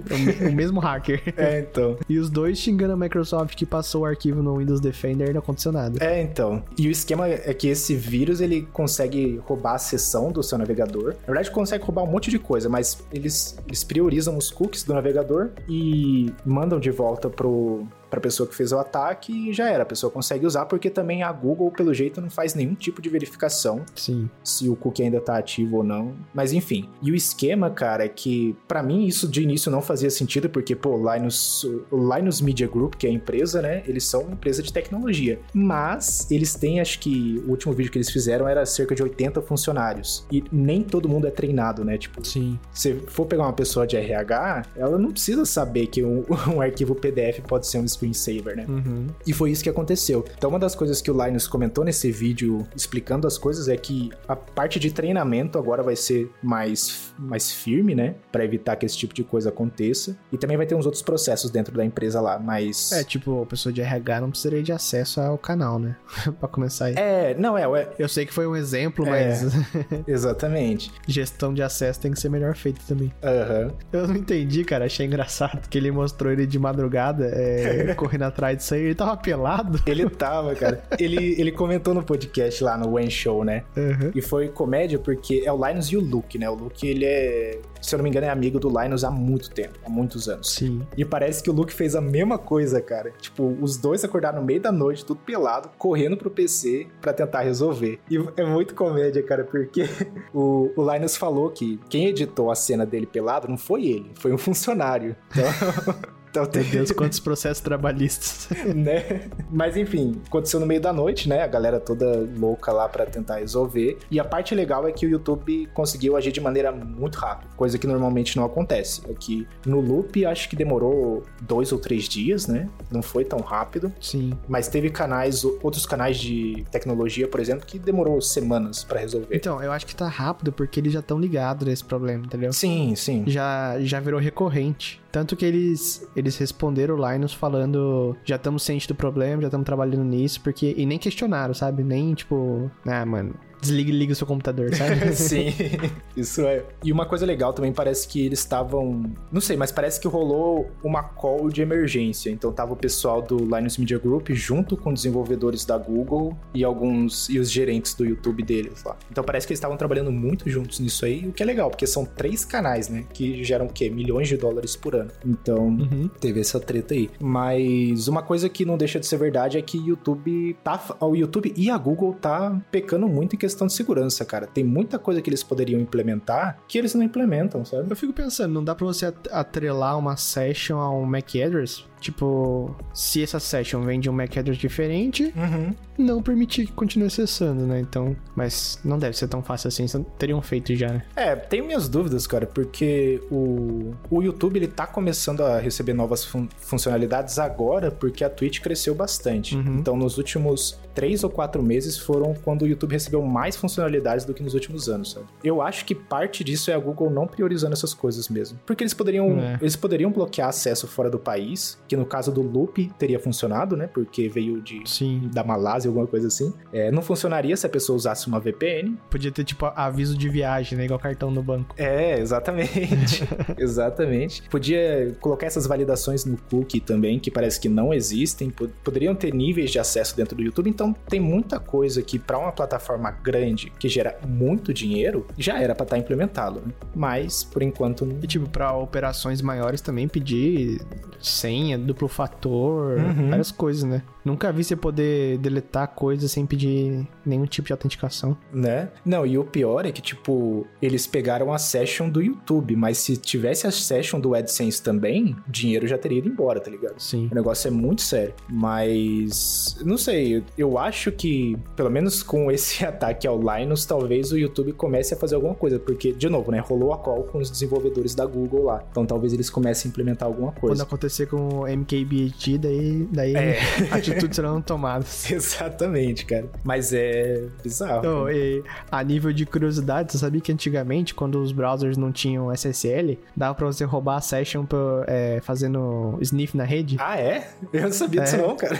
o, 0.49 0.53
mesmo 0.53 0.79
hacker. 0.81 1.23
É, 1.37 1.61
então. 1.61 1.99
E 2.09 2.19
os 2.19 2.31
dois 2.31 2.59
xingando 2.59 2.93
a 2.93 2.97
Microsoft 2.97 3.57
que 3.57 3.67
passou 3.67 4.03
o 4.03 4.05
arquivo 4.05 4.43
no 4.43 4.57
Windows 4.59 4.81
Defender 4.81 5.31
e 5.31 5.33
não 5.33 5.41
aconteceu 5.41 5.73
nada. 5.73 6.03
É, 6.05 6.23
então. 6.23 6.63
E 6.79 6.87
o 6.87 6.91
esquema 6.91 7.29
é 7.29 7.53
que 7.53 7.67
esse 7.67 7.95
vírus 7.95 8.41
ele 8.41 8.69
consegue 8.73 9.41
roubar 9.45 9.75
a 9.75 9.79
seção 9.79 10.31
do 10.31 10.43
seu 10.43 10.57
navegador. 10.57 11.15
Na 11.27 11.27
verdade, 11.27 11.51
consegue 11.51 11.85
roubar 11.85 12.05
um 12.05 12.07
monte 12.07 12.31
de 12.31 12.39
coisa, 12.39 12.69
mas 12.69 13.03
eles, 13.13 13.57
eles 13.67 13.83
priorizam 13.83 14.37
os 14.37 14.51
cookies 14.51 14.85
do 14.85 14.95
navegador 14.95 15.51
e 15.69 16.33
mandam 16.45 16.79
de 16.79 16.91
volta 16.91 17.29
pro, 17.29 17.85
para 18.15 18.21
a 18.21 18.23
pessoa 18.23 18.49
que 18.49 18.55
fez 18.55 18.71
o 18.71 18.79
ataque 18.79 19.51
e 19.51 19.53
já 19.53 19.69
era. 19.69 19.83
A 19.83 19.87
pessoa 19.87 20.11
consegue 20.11 20.47
usar 20.47 20.67
porque 20.67 20.89
também 20.89 21.25
a 21.25 21.33
Google, 21.33 21.71
pelo 21.73 21.93
jeito, 21.93 22.21
não 22.21 22.31
faz 22.31 22.55
nenhum 22.55 22.75
tipo 22.75 23.03
de 23.03 23.09
verificação 23.09 23.85
Sim. 23.95 24.31
se 24.45 24.69
o 24.69 24.77
cookie 24.77 25.03
ainda 25.03 25.21
tá 25.21 25.37
ativo 25.37 25.79
ou 25.79 25.85
não. 25.85 26.15
Mas 26.33 26.53
enfim. 26.53 26.89
E 27.03 27.11
o 27.11 27.15
esquema, 27.15 27.71
cara, 27.71 28.05
é 28.05 28.09
que 28.09 28.57
para 28.69 28.83
mim 28.83 29.07
isso 29.07 29.27
de 29.27 29.43
início 29.43 29.71
não 29.71 29.83
fazia 29.83 30.11
sentido 30.11 30.49
porque, 30.49 30.77
pô, 30.77 30.97
Linus, 30.97 31.65
o 31.65 32.15
Linus 32.15 32.41
Media 32.41 32.69
Group, 32.69 32.95
que 32.95 33.07
é 33.07 33.11
a 33.11 33.13
empresa, 33.13 33.61
né? 33.61 33.83
Eles 33.87 34.05
são 34.05 34.23
uma 34.23 34.33
empresa 34.33 34.63
de 34.63 34.73
tecnologia. 34.73 35.41
Mas 35.53 36.31
eles 36.31 36.55
têm, 36.55 36.81
acho 36.81 37.01
que 37.01 37.43
o 37.47 37.51
último 37.51 37.73
vídeo 37.73 37.91
que 37.91 37.99
eles 37.99 38.11
fizeram 38.11 38.47
era 38.47 38.65
cerca 38.65 38.95
de 38.95 39.03
80 39.03 39.43
funcionários. 39.43 40.25
E 40.31 40.45
nem 40.53 40.83
todo 40.83 41.09
mundo 41.09 41.27
é 41.27 41.31
treinado, 41.31 41.85
né? 41.85 41.99
Tipo, 41.99 42.25
Sim. 42.25 42.59
se 42.73 42.95
for 43.09 43.27
pegar 43.27 43.43
uma 43.43 43.53
pessoa 43.53 43.87
de 43.87 43.97
RH, 43.97 44.67
ela 44.77 44.99
não 44.99 45.11
precisa 45.11 45.45
saber 45.45 45.89
que 45.89 46.05
um, 46.05 46.25
um 46.55 46.61
arquivo 46.61 46.95
PDF 46.95 47.41
pode 47.41 47.67
ser 47.67 47.79
um 47.79 47.85
screensaver, 48.13 48.57
né? 48.57 48.67
Uhum. 48.69 49.07
E 49.27 49.33
foi 49.33 49.51
isso 49.51 49.63
que 49.63 49.71
aconteceu. 49.71 50.25
Então, 50.37 50.51
uma 50.51 50.59
das 50.59 50.75
coisas 50.75 51.01
que 51.01 51.11
o 51.11 51.25
Linus 51.25 51.47
comentou 51.47 51.85
nesse 51.85 52.11
vídeo 52.11 52.67
explicando 52.77 53.27
as 53.27 53.39
coisas 53.39 53.69
é 53.69 53.77
que 53.77 54.11
a 54.29 54.37
parte 54.37 54.79
de 54.79 54.91
treinamento 54.93 55.59
agora 55.59 55.83
vai 55.83 55.97
ser 55.97 56.31
mais, 56.43 57.13
mais 57.19 57.51
firme, 57.51 57.95
né? 57.95 58.15
Pra 58.31 58.45
evitar 58.45 58.77
que 58.77 58.85
esse 58.87 58.97
tipo 58.97 59.15
de 59.15 59.25
coisa 59.25 59.49
aconteça. 59.49 60.17
E 60.33 60.37
também 60.39 60.57
vai 60.57 60.67
ter 60.67 60.75
uns 60.75 60.87
outros 60.87 61.03
processos 61.03 61.51
dentro 61.51 61.75
da 61.77 61.85
empresa 61.85 62.21
lá, 62.21 62.39
mas. 62.39 62.93
É, 62.93 63.05
tipo, 63.05 63.43
a 63.43 63.47
pessoa 63.47 63.73
de 63.73 63.81
RH 63.81 64.21
não 64.21 64.31
precisaria 64.31 64.63
de 64.63 64.73
acesso 64.73 65.21
ao 65.21 65.39
canal, 65.39 65.79
né? 65.79 65.97
pra 66.39 66.49
começar 66.49 66.87
aí. 66.87 66.95
É, 66.97 67.35
não, 67.39 67.57
é, 67.57 67.65
é. 67.81 67.89
Eu 67.99 68.09
sei 68.09 68.27
que 68.27 68.33
foi 68.33 68.47
um 68.47 68.57
exemplo, 68.57 69.07
É. 69.07 69.11
mas 69.31 69.45
Exatamente. 70.07 70.93
gestão 71.07 71.53
de 71.53 71.63
acesso 71.63 72.01
tem 72.01 72.13
que 72.13 72.21
ser 72.21 72.29
melhor 72.29 72.55
feita 72.57 72.81
também. 72.87 73.13
Aham. 73.23 73.71
Eu 73.93 74.09
não 74.09 74.17
entendi, 74.17 74.65
cara. 74.65 74.85
Achei 74.87 75.07
engraçado 75.07 75.69
que 75.69 75.79
ele 75.79 75.91
mostrou 75.91 76.33
ele 76.33 76.47
de 76.47 76.59
madrugada, 76.59 77.27
é, 77.27 77.94
correndo 77.95 78.23
atrás 78.23 78.57
disso 78.57 78.75
aí. 78.75 78.83
Ele 78.83 78.95
tava 78.95 79.17
pelado. 79.17 79.81
Ele 79.87 80.09
tava, 80.09 80.55
cara. 80.55 80.83
ele, 80.99 81.41
ele 81.41 81.53
comentou 81.53 81.95
no 81.95 82.03
podcast 82.03 82.63
lá 82.63 82.77
no 82.77 82.95
When 82.95 83.11
Show, 83.11 83.45
né? 83.45 83.65
Uhum. 83.77 84.11
E 84.15 84.21
foi 84.21 84.49
comédia 84.49 84.99
porque 84.99 85.43
é 85.45 85.53
o 85.53 85.67
Linus 85.67 85.87
e 85.87 85.97
o 85.97 86.01
Luke, 86.01 86.39
né? 86.39 86.49
O 86.49 86.55
Luke, 86.55 86.87
ele 86.87 87.05
é, 87.05 87.59
se 87.81 87.95
eu 87.95 87.99
não 87.99 88.03
me 88.03 88.11
engano, 88.11 88.27
é 88.27 88.31
amigo 88.31 88.59
do 88.59 88.69
Linus 88.69 89.05
há 89.05 89.11
muito 89.11 89.51
tempo, 89.51 89.79
há 89.85 89.91
muitos 89.91 90.29
anos. 90.29 90.51
Sim. 90.51 90.83
E 90.97 91.05
parece 91.05 91.43
que 91.43 91.51
o 91.51 91.53
Luke 91.53 91.73
fez 91.73 91.95
a 91.95 92.01
mesma 92.01 92.39
coisa, 92.39 92.81
cara. 92.81 93.13
Tipo, 93.21 93.57
os 93.61 93.77
dois 93.77 94.03
acordaram 94.05 94.41
no 94.41 94.47
meio 94.47 94.61
da 94.61 94.73
noite, 94.73 95.05
tudo 95.05 95.21
pelado, 95.21 95.71
correndo 95.77 96.17
pro 96.17 96.31
PC 96.31 96.87
pra 97.01 97.13
tentar 97.13 97.43
resolver. 97.43 98.01
E 98.11 98.17
é 98.37 98.45
muito 98.45 98.75
comédia, 98.75 99.23
cara, 99.23 99.45
porque 99.45 99.85
o, 100.33 100.71
o 100.77 100.93
Linus 100.93 101.17
falou 101.17 101.51
que 101.51 101.79
quem 101.89 102.07
editou 102.07 102.51
a 102.51 102.55
cena 102.55 102.87
dele 102.87 103.07
pelado 103.07 103.49
não 103.49 103.59
foi 103.59 103.87
ele, 103.87 104.13
foi 104.15 104.33
um 104.33 104.39
funcionário. 104.39 105.15
Então, 105.31 105.45
então 106.35 106.43
Meu 106.43 106.51
tem, 106.51 106.65
Deus, 106.65 106.91
quantos 106.93 107.21
processos 107.21 107.61
trabalhistas. 107.61 108.49
né? 108.75 109.29
Mas 109.49 109.77
enfim, 109.77 110.21
aconteceu 110.27 110.59
no 110.59 110.67
meio 110.67 110.81
da 110.81 110.93
noite, 110.93 111.29
né? 111.29 111.43
A 111.43 111.47
galera 111.47 111.79
toda 111.79 112.29
louca 112.37 112.73
lá 112.73 112.89
pra 112.89 113.07
tentar 113.07 113.37
resolver. 113.37 113.99
E 114.11 114.19
a 114.19 114.25
parte 114.25 114.53
legal 114.53 114.87
é 114.89 114.91
que 114.91 115.07
o 115.07 115.09
YouTube 115.09 115.69
conseguiu 115.73 116.17
agir 116.17 116.33
de 116.33 116.41
maneira 116.41 116.73
muito 116.73 117.17
rápida, 117.19 117.49
coisa 117.57 117.79
que 117.79 117.87
normalmente 117.87 118.37
não 118.37 118.45
acontece. 118.45 119.03
É 119.09 119.15
que 119.15 119.47
no 119.65 119.81
loop 119.81 120.27
acho 120.27 120.49
que 120.49 120.57
demorou 120.57 121.23
dois 121.41 121.71
ou 121.71 121.79
três 121.79 122.09
dias, 122.09 122.49
né? 122.49 122.69
Não 122.91 123.01
foi 123.01 123.25
tão 123.25 123.39
rápido. 123.39 123.93
Sim. 124.01 124.33
Mas 124.49 124.67
teve 124.67 124.91
canais, 124.91 125.45
outros 125.45 125.87
canais 125.87 126.19
de 126.19 126.65
tecnologia, 126.73 127.29
por 127.29 127.39
exemplo, 127.39 127.65
que 127.65 127.79
demorou 127.79 128.21
semanas 128.21 128.83
pra 128.83 128.99
resolver. 128.99 129.37
Então, 129.37 129.63
eu 129.63 129.71
acho 129.71 129.87
que 129.87 129.95
tá 129.95 130.09
rápido 130.09 130.51
porque 130.53 130.81
eles 130.81 130.93
já 130.93 130.99
estão 131.01 131.19
ligados 131.19 131.65
nesse 131.67 131.85
problema, 131.85 132.25
entendeu? 132.25 132.53
Sim, 132.53 132.95
sim. 132.97 133.23
Já, 133.29 133.77
já 133.81 134.01
virou 134.01 134.19
recorrente. 134.19 135.04
Tanto 135.15 135.37
que 135.37 135.45
eles, 135.45 136.05
eles 136.17 136.37
responderam 136.39 136.97
o 136.97 137.13
Linus 137.13 137.33
falando: 137.33 138.17
já 138.25 138.35
estamos 138.35 138.65
cientes 138.65 138.89
do 138.89 138.97
problema, 138.97 139.43
já 139.43 139.47
estamos 139.47 139.65
trabalhando 139.65 140.03
nisso, 140.03 140.41
porque. 140.41 140.75
E 140.77 140.85
nem 140.85 140.99
questionaram, 140.99 141.55
sabe? 141.55 141.85
Nem 141.85 142.15
tipo, 142.15 142.69
ah, 142.85 143.07
mano, 143.07 143.33
desliga 143.61 143.91
e 143.91 143.93
liga 143.93 144.13
o 144.13 144.17
seu 144.17 144.27
computador, 144.27 144.75
sabe? 144.75 144.95
Sim, 145.15 145.53
isso 146.17 146.43
é. 146.43 146.65
E 146.83 146.93
uma 146.93 147.07
coisa 147.07 147.25
legal 147.27 147.53
também 147.53 147.73
parece 147.73 148.07
que 148.07 148.25
eles 148.25 148.41
estavam. 148.41 149.13
Não 149.31 149.41
sei, 149.41 149.57
mas 149.57 149.73
parece 149.73 150.01
que 150.01 150.09
rolou 150.09 150.71
uma 150.83 151.03
call 151.03 151.49
de 151.49 151.63
emergência. 151.63 152.31
Então 152.31 152.53
tava 152.53 152.73
o 152.73 152.77
pessoal 152.77 153.23
do 153.23 153.37
Linus 153.37 153.79
Media 153.79 153.99
Group 153.99 154.31
junto 154.31 154.77
com 154.77 154.93
desenvolvedores 154.93 155.65
da 155.65 155.79
Google 155.79 156.37
e 156.53 156.65
alguns. 156.65 157.29
e 157.29 157.39
os 157.39 157.51
gerentes 157.51 157.95
do 157.95 158.05
YouTube 158.05 158.43
deles 158.43 158.83
lá. 158.85 158.97
Então 159.11 159.25
parece 159.25 159.47
que 159.47 159.53
eles 159.53 159.59
estavam 159.59 159.77
trabalhando 159.77 160.11
muito 160.11 160.49
juntos 160.49 160.81
nisso 160.81 161.05
aí, 161.05 161.27
o 161.27 161.33
que 161.33 161.43
é 161.43 161.47
legal, 161.47 161.71
porque 161.71 161.87
são 161.87 162.05
três 162.05 162.45
canais, 162.45 162.89
né? 162.89 163.05
Que 163.13 163.43
geram 163.45 163.67
o 163.67 163.73
quê? 163.73 163.89
Milhões 163.89 164.29
de 164.29 164.37
dólares 164.37 164.77
por 164.77 164.95
ano. 164.95 165.11
Então. 165.25 165.67
Uhum. 165.67 166.11
Teve 166.21 166.41
essa 166.41 166.61
treta 166.61 166.95
aí. 166.95 167.11
Mas 167.21 168.09
uma 168.09 168.23
coisa 168.23 168.49
que 168.49 168.65
não 168.65 168.77
deixa 168.77 169.01
de 169.01 169.07
ser 169.07 169.17
verdade 169.17 169.59
é 169.59 169.63
que 169.63 169.79
o 169.79 169.87
YouTube 169.89 170.57
tá. 170.63 170.81
O 171.01 171.15
YouTube 171.15 171.53
e 171.57 171.71
a 171.71 171.77
Google 171.77 172.15
tá 172.15 172.61
pecando 172.71 173.09
muito 173.09 173.37
em 173.37 173.39
questão 173.39 173.54
de 173.67 173.73
segurança, 173.73 174.25
cara. 174.25 174.47
Tem 174.47 174.65
muita 174.65 174.99
coisa 174.99 175.21
que 175.23 175.31
eles 175.31 175.43
poderiam 175.43 175.81
implementar 175.81 176.59
que 176.69 176.77
eles 176.79 176.95
não 176.95 177.03
implementam, 177.03 177.65
sabe? 177.65 177.91
Eu 177.91 177.97
fico 177.97 178.13
pensando, 178.13 178.53
não 178.53 178.65
dá 178.65 178.75
pra 178.75 178.87
você 178.87 179.07
at- 179.07 179.29
atrelar 179.33 179.99
uma 179.99 180.17
session 180.17 180.79
a 180.81 180.91
um 180.91 181.05
MAC 181.07 181.43
address? 181.43 181.85
Tipo, 182.05 182.77
se 182.93 183.23
essa 183.23 183.41
session 183.41 183.81
vem 183.81 183.99
de 183.99 184.11
um 184.11 184.13
MAC 184.13 184.39
address 184.39 184.59
diferente, 184.59 185.33
Uhum. 185.35 185.75
não 185.97 186.23
permitir 186.23 186.67
que 186.67 186.73
continue 186.73 187.07
acessando, 187.07 187.67
né? 187.67 187.81
Então, 187.81 188.15
mas 188.37 188.79
não 188.85 188.99
deve 188.99 189.17
ser 189.17 189.27
tão 189.27 189.43
fácil 189.43 189.69
assim, 189.69 189.87
teriam 190.19 190.43
feito 190.43 190.75
já, 190.77 190.89
né? 190.93 191.03
É, 191.17 191.35
tenho 191.35 191.65
minhas 191.65 191.89
dúvidas, 191.89 192.27
cara, 192.27 192.47
porque 192.47 193.23
o, 193.31 193.95
o 194.11 194.23
YouTube 194.23 194.57
ele 194.59 194.69
tá 194.69 194.87
começando 194.87 195.41
a 195.43 195.59
receber 195.59 195.95
novas 195.95 196.23
fun- 196.25 196.47
funcionalidades 196.59 197.39
agora 197.39 197.91
porque 197.91 198.23
a 198.23 198.29
Twitch 198.29 198.61
cresceu 198.61 198.95
bastante. 198.95 199.57
Uhum. 199.57 199.79
Então, 199.79 199.97
nos 199.97 200.19
últimos 200.19 200.79
três 200.95 201.25
ou 201.25 201.31
quatro 201.31 201.63
meses 201.63 201.97
foram 201.99 202.35
quando 202.35 202.63
o 202.63 202.67
YouTube 202.67 202.93
recebeu 202.93 203.23
mais 203.23 203.57
funcionalidades 203.57 204.27
do 204.27 204.35
que 204.35 204.43
nos 204.43 204.53
últimos 204.53 204.91
anos, 204.91 205.13
sabe? 205.13 205.27
Eu 205.43 205.63
acho 205.63 205.87
que 205.87 205.95
parte 205.95 206.45
disso 206.45 206.71
é 206.71 206.75
a 206.75 206.79
Google 206.79 207.09
não 207.09 207.27
priorizando 207.27 207.73
essas 207.73 207.95
coisas 207.95 208.29
mesmo. 208.29 208.59
Porque 208.67 208.85
eles 208.85 208.93
poderiam, 208.95 209.39
É. 209.41 209.59
eles 209.61 209.75
poderiam 209.75 210.11
bloquear 210.13 210.49
acesso 210.51 210.87
fora 210.87 211.09
do 211.09 211.19
país, 211.19 211.79
que 211.89 211.94
no 211.97 212.07
caso 212.07 212.31
do 212.33 212.43
Loop 212.43 212.91
teria 212.99 213.19
funcionado, 213.19 213.77
né? 213.77 213.87
Porque 213.87 214.29
veio 214.29 214.61
de 214.61 214.83
Sim. 214.87 215.29
da 215.33 215.43
Malásia, 215.45 215.89
alguma 215.89 216.07
coisa 216.07 216.29
assim. 216.29 216.53
É, 216.73 216.91
não 216.91 217.03
funcionaria 217.03 217.57
se 217.57 217.67
a 217.67 217.69
pessoa 217.69 217.97
usasse 217.97 218.27
uma 218.29 218.41
VPN, 218.41 218.97
Podia 219.11 219.31
ter, 219.31 219.45
tipo, 219.45 219.67
aviso 219.67 220.17
de 220.17 220.29
viagem, 220.29 220.77
né? 220.79 220.85
Igual 220.85 220.99
cartão 220.99 221.31
no 221.31 221.43
banco. 221.43 221.75
é, 221.79 222.19
exatamente. 222.19 223.23
exatamente. 223.59 224.43
Podia 224.49 225.15
colocar 225.21 225.47
essas 225.47 225.67
validações 225.67 226.25
no 226.25 226.37
cookie 226.51 226.81
também, 226.81 227.19
que 227.19 227.31
parece 227.31 227.59
que 227.61 227.69
não 227.69 227.93
existem. 227.93 228.51
Pod- 228.51 228.73
Poderiam 228.83 229.15
ter 229.15 229.33
níveis 229.33 229.71
de 229.71 229.79
acesso 229.79 230.17
dentro 230.17 230.37
do 230.37 230.43
YouTube. 230.43 230.69
Então, 230.71 230.95
tem 231.09 231.21
muita 231.21 231.59
coisa 231.59 232.03
que, 232.03 232.19
para 232.19 232.39
uma 232.39 232.53
plataforma 232.53 233.11
grande 233.11 233.73
que 233.79 233.89
gera 233.89 234.19
muito 234.27 234.73
dinheiro, 234.73 235.27
já 235.39 235.59
era 235.61 235.75
para 235.75 235.85
estar 235.85 235.99
implementado. 235.99 236.61
Né? 236.65 236.73
Mas, 236.95 237.43
por 237.45 237.63
enquanto, 237.63 238.05
não. 238.05 238.19
E, 238.23 238.27
tipo, 238.27 238.49
pra 238.49 238.73
operações 238.77 239.41
maiores 239.43 239.81
também 239.81 240.07
pedir 240.09 240.81
senha, 241.21 241.79
duplo 241.85 242.09
fator, 242.09 242.99
Uhum. 242.99 243.29
várias 243.31 243.51
coisas, 243.51 243.85
né? 243.85 244.03
Nunca 244.25 244.51
vi 244.53 244.65
você 244.65 244.75
poder 244.75 245.39
deletar 245.39 245.89
coisas 245.89 246.31
sem 246.33 246.47
pedir 246.47 247.07
nenhum 247.27 247.45
tipo 247.45 247.67
de 247.67 247.73
autenticação. 247.73 248.37
Né? 248.53 248.89
Não, 249.05 249.27
e 249.27 249.37
o 249.37 249.45
pior 249.45 249.85
é 249.85 249.93
que, 249.93 250.01
tipo, 250.01 250.67
eles 250.81 251.07
pegaram 251.07 251.53
a 251.53 251.59
session 251.59 252.09
do 252.09 252.23
YouTube, 252.23 252.75
mas 252.75 252.97
se 252.99 253.17
tivesse 253.19 253.67
a 253.67 253.71
session 253.71 254.19
do 254.19 254.35
AdSense 254.35 254.83
também, 254.83 255.37
dinheiro 255.47 255.87
já 255.87 255.99
teria 255.99 256.19
ido 256.19 256.29
embora, 256.29 256.59
tá 256.59 256.71
ligado? 256.71 256.95
Sim. 256.99 257.29
O 257.31 257.35
negócio 257.35 257.69
é 257.69 257.71
muito 257.71 258.01
sério. 258.03 258.33
Mas. 258.49 259.77
Não 259.85 259.97
sei, 259.99 260.43
eu- 260.59 260.75
acho 260.79 261.13
que, 261.13 261.57
pelo 261.77 261.91
menos 261.91 262.23
com 262.23 262.51
esse 262.53 262.85
ataque 262.85 263.27
ao 263.27 263.39
Linus, 263.41 263.85
talvez 263.85 264.33
o 264.33 264.39
YouTube 264.39 264.73
comece 264.73 265.15
a 265.15 265.17
fazer 265.17 265.35
alguma 265.37 265.55
coisa. 265.55 265.79
Porque, 265.79 266.13
de 266.13 266.29
novo, 266.29 266.51
né? 266.51 266.59
Rolou 266.59 266.93
a 266.93 266.99
call 266.99 267.25
com 267.25 267.39
os 267.39 267.51
desenvolvedores 267.51 268.15
da 268.15 268.27
Google 268.27 268.65
lá. 268.65 268.83
Então 268.91 269.07
talvez 269.07 269.33
eles 269.33 269.49
comecem 269.51 269.89
a 269.89 269.91
implementar 269.91 270.27
alguma 270.29 270.51
Quando 270.53 270.61
coisa. 270.61 270.83
acontecer 270.83 271.27
com 271.27 271.61
o 271.61 271.69
MKBHD, 271.77 272.59
daí, 272.59 273.09
daí 273.11 273.35
É. 273.35 273.59
atitudes 273.91 274.37
serão 274.37 274.61
tomadas. 274.61 275.31
Exatamente, 275.31 276.25
cara. 276.27 276.47
Mas 276.63 276.93
é 276.93 277.45
bizarro. 277.63 277.99
Então, 277.99 278.31
e 278.31 278.63
a 278.91 279.03
nível 279.03 279.33
de 279.33 279.47
curiosidade, 279.47 280.13
você 280.13 280.19
sabia 280.19 280.41
que 280.41 280.53
antigamente, 280.53 281.15
quando 281.15 281.41
os 281.41 281.53
browsers 281.53 281.97
não 281.97 282.13
tinham 282.13 282.53
SSL, 282.53 283.19
dava 283.37 283.55
pra 283.55 283.67
você 283.67 283.85
roubar 283.85 284.17
a 284.17 284.21
session 284.21 284.65
pra, 284.65 284.79
é, 285.07 285.41
fazendo 285.43 286.19
sniff 286.21 286.57
na 286.57 286.65
rede? 286.65 286.97
Ah, 286.99 287.19
é? 287.19 287.49
Eu 287.73 287.83
não 287.83 287.93
sabia 287.93 288.23
disso, 288.23 288.37
É. 288.37 288.39
não, 288.39 288.57
cara. 288.57 288.75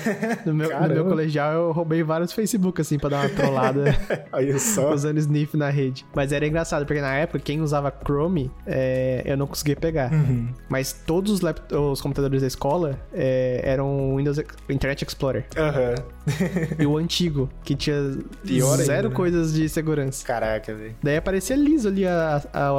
No 0.47 0.55
meu, 0.55 0.81
no 0.81 0.89
meu 0.89 1.05
colegial, 1.05 1.53
eu 1.53 1.73
roubei 1.73 2.03
vários 2.03 2.33
Facebook, 2.33 2.81
assim, 2.81 2.99
pra 2.99 3.09
dar 3.11 3.21
uma 3.21 3.29
trollada 3.29 3.85
Aí 4.33 4.59
só. 4.59 4.93
usando 4.93 5.19
sniff 5.19 5.57
na 5.57 5.71
rede. 5.71 6.05
Mas 6.15 6.33
era 6.33 6.47
engraçado, 6.47 6.85
porque 6.87 7.01
na 7.01 7.15
época, 7.15 7.39
quem 7.39 7.61
usava 7.61 7.91
Chrome, 8.05 8.51
é, 8.67 9.23
eu 9.25 9.37
não 9.37 9.47
conseguia 9.47 9.77
pegar. 9.77 10.13
Uhum. 10.13 10.49
Mas 10.69 10.93
todos 10.93 11.33
os, 11.33 11.41
os 11.73 12.01
computadores 12.01 12.41
da 12.43 12.47
escola 12.49 12.74
é, 13.13 13.61
eram 13.65 14.17
Windows 14.17 14.39
Ex- 14.39 14.55
Internet 14.69 15.05
Explorer. 15.05 15.47
Aham. 15.57 15.95
e 16.79 16.87
o 16.87 16.97
antigo, 16.97 17.49
que 17.63 17.75
tinha 17.75 17.97
Pior 18.45 18.77
zero 18.79 18.93
ainda, 18.97 19.09
né? 19.11 19.15
coisas 19.15 19.53
de 19.53 19.69
segurança. 19.69 20.25
Caraca, 20.27 20.75
velho. 20.75 20.95
Daí 21.03 21.17
aparecia 21.17 21.57
liso 21.57 21.89
ali 21.89 22.07
a, 22.07 22.43
a, 22.53 22.71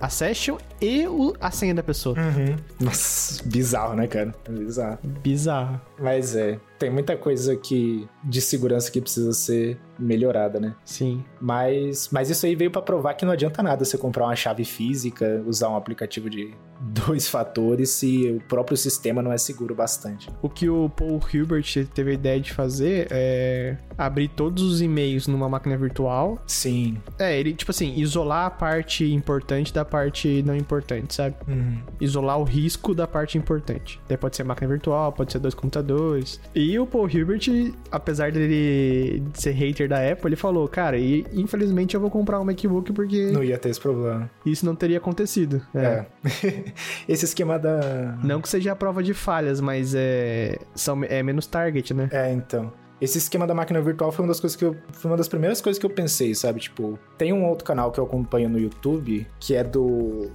a 0.00 0.08
session 0.08 0.56
e 0.80 1.06
o- 1.06 1.34
a 1.40 1.50
senha 1.50 1.74
da 1.74 1.82
pessoa. 1.82 2.16
Uhum. 2.18 2.56
Nossa, 2.80 3.42
bizarro, 3.44 3.94
né, 3.94 4.06
cara? 4.06 4.34
Bizarro. 4.48 4.98
Bizarro. 5.22 5.80
Mas 5.98 6.34
é, 6.36 6.58
tem 6.78 6.90
muita 6.90 7.16
coisa 7.16 7.56
que 7.56 8.08
de 8.22 8.40
segurança 8.40 8.90
que 8.90 9.00
precisa 9.00 9.32
ser 9.32 9.78
melhorada, 9.98 10.60
né? 10.60 10.74
Sim. 10.84 11.24
Mas, 11.40 12.08
mas 12.12 12.30
isso 12.30 12.46
aí 12.46 12.54
veio 12.54 12.70
pra 12.70 12.80
provar 12.80 13.14
que 13.14 13.24
não 13.24 13.32
adianta 13.32 13.62
nada 13.62 13.84
você 13.84 13.98
comprar 13.98 14.24
uma 14.24 14.36
chave 14.36 14.64
física, 14.64 15.42
usar 15.46 15.68
um 15.68 15.76
aplicativo 15.76 16.30
de 16.30 16.54
dois 16.80 17.28
fatores 17.28 17.90
se 17.90 18.30
o 18.30 18.40
próprio 18.48 18.76
sistema 18.76 19.20
não 19.22 19.32
é 19.32 19.38
seguro 19.38 19.74
bastante. 19.74 20.30
O 20.40 20.48
que 20.48 20.68
o 20.68 20.88
Paul 20.88 21.20
Hilbert 21.32 21.86
teve 21.92 22.12
a 22.12 22.14
ideia 22.14 22.40
de 22.40 22.52
fazer 22.52 23.08
é 23.10 23.76
abrir 23.98 24.28
todos 24.28 24.62
os 24.62 24.80
e-mails 24.80 25.26
numa 25.26 25.48
máquina 25.48 25.76
virtual. 25.76 26.40
Sim. 26.46 26.96
É, 27.18 27.38
ele, 27.38 27.52
tipo 27.52 27.72
assim, 27.72 27.94
isolar 27.96 28.46
a 28.46 28.50
parte 28.50 29.12
importante 29.12 29.74
da 29.74 29.84
parte 29.84 30.42
não 30.46 30.54
importante, 30.56 31.14
sabe? 31.14 31.34
Uhum. 31.48 31.78
Isolar 32.00 32.38
o 32.38 32.44
risco 32.44 32.94
da 32.94 33.06
parte 33.08 33.36
importante. 33.36 34.00
Daí 34.08 34.16
pode 34.16 34.36
ser 34.36 34.44
máquina 34.44 34.68
virtual, 34.68 35.12
pode 35.12 35.32
ser 35.32 35.40
dois 35.40 35.54
computadores. 35.54 36.40
E 36.54 36.78
o 36.78 36.86
Paul 36.86 37.08
Hilbert, 37.10 37.74
apesar 37.90 38.30
dele 38.30 39.22
ser 39.34 39.50
hater 39.50 39.88
da 39.88 39.98
Apple, 40.12 40.28
ele 40.28 40.36
falou, 40.36 40.68
cara, 40.68 40.96
e 40.96 41.26
infelizmente 41.32 41.94
eu 41.94 42.00
vou 42.00 42.10
comprar 42.10 42.40
um 42.40 42.44
MacBook 42.44 42.92
porque 42.92 43.30
Não 43.32 43.42
ia 43.42 43.58
ter 43.58 43.70
esse 43.70 43.80
problema. 43.80 44.30
isso 44.46 44.64
não 44.64 44.74
teria 44.76 44.98
acontecido. 44.98 45.60
É. 45.74 45.88
É. 45.88 46.06
esse 47.08 47.24
esquema 47.24 47.58
da. 47.58 48.16
Não 48.22 48.40
que 48.40 48.48
seja 48.48 48.72
a 48.72 48.76
prova 48.76 49.02
de 49.02 49.12
falhas, 49.14 49.60
mas 49.60 49.94
é, 49.96 50.58
são, 50.74 51.02
é 51.04 51.22
menos 51.22 51.46
target, 51.46 51.92
né? 51.92 52.08
É, 52.12 52.32
então. 52.32 52.72
Esse 53.00 53.18
esquema 53.18 53.46
da 53.46 53.54
máquina 53.54 53.80
virtual 53.80 54.10
foi 54.10 54.24
uma 54.24 54.28
das 54.28 54.40
coisas 54.40 54.56
que 54.56 54.64
eu. 54.64 54.76
Foi 54.92 55.10
uma 55.10 55.16
das 55.16 55.28
primeiras 55.28 55.60
coisas 55.60 55.78
que 55.78 55.86
eu 55.86 55.90
pensei, 55.90 56.34
sabe? 56.34 56.60
Tipo, 56.60 56.98
tem 57.16 57.32
um 57.32 57.46
outro 57.46 57.64
canal 57.64 57.92
que 57.92 57.98
eu 58.00 58.04
acompanho 58.04 58.48
no 58.48 58.58
YouTube 58.58 59.26
que 59.38 59.54
é 59.54 59.62
do. 59.62 60.30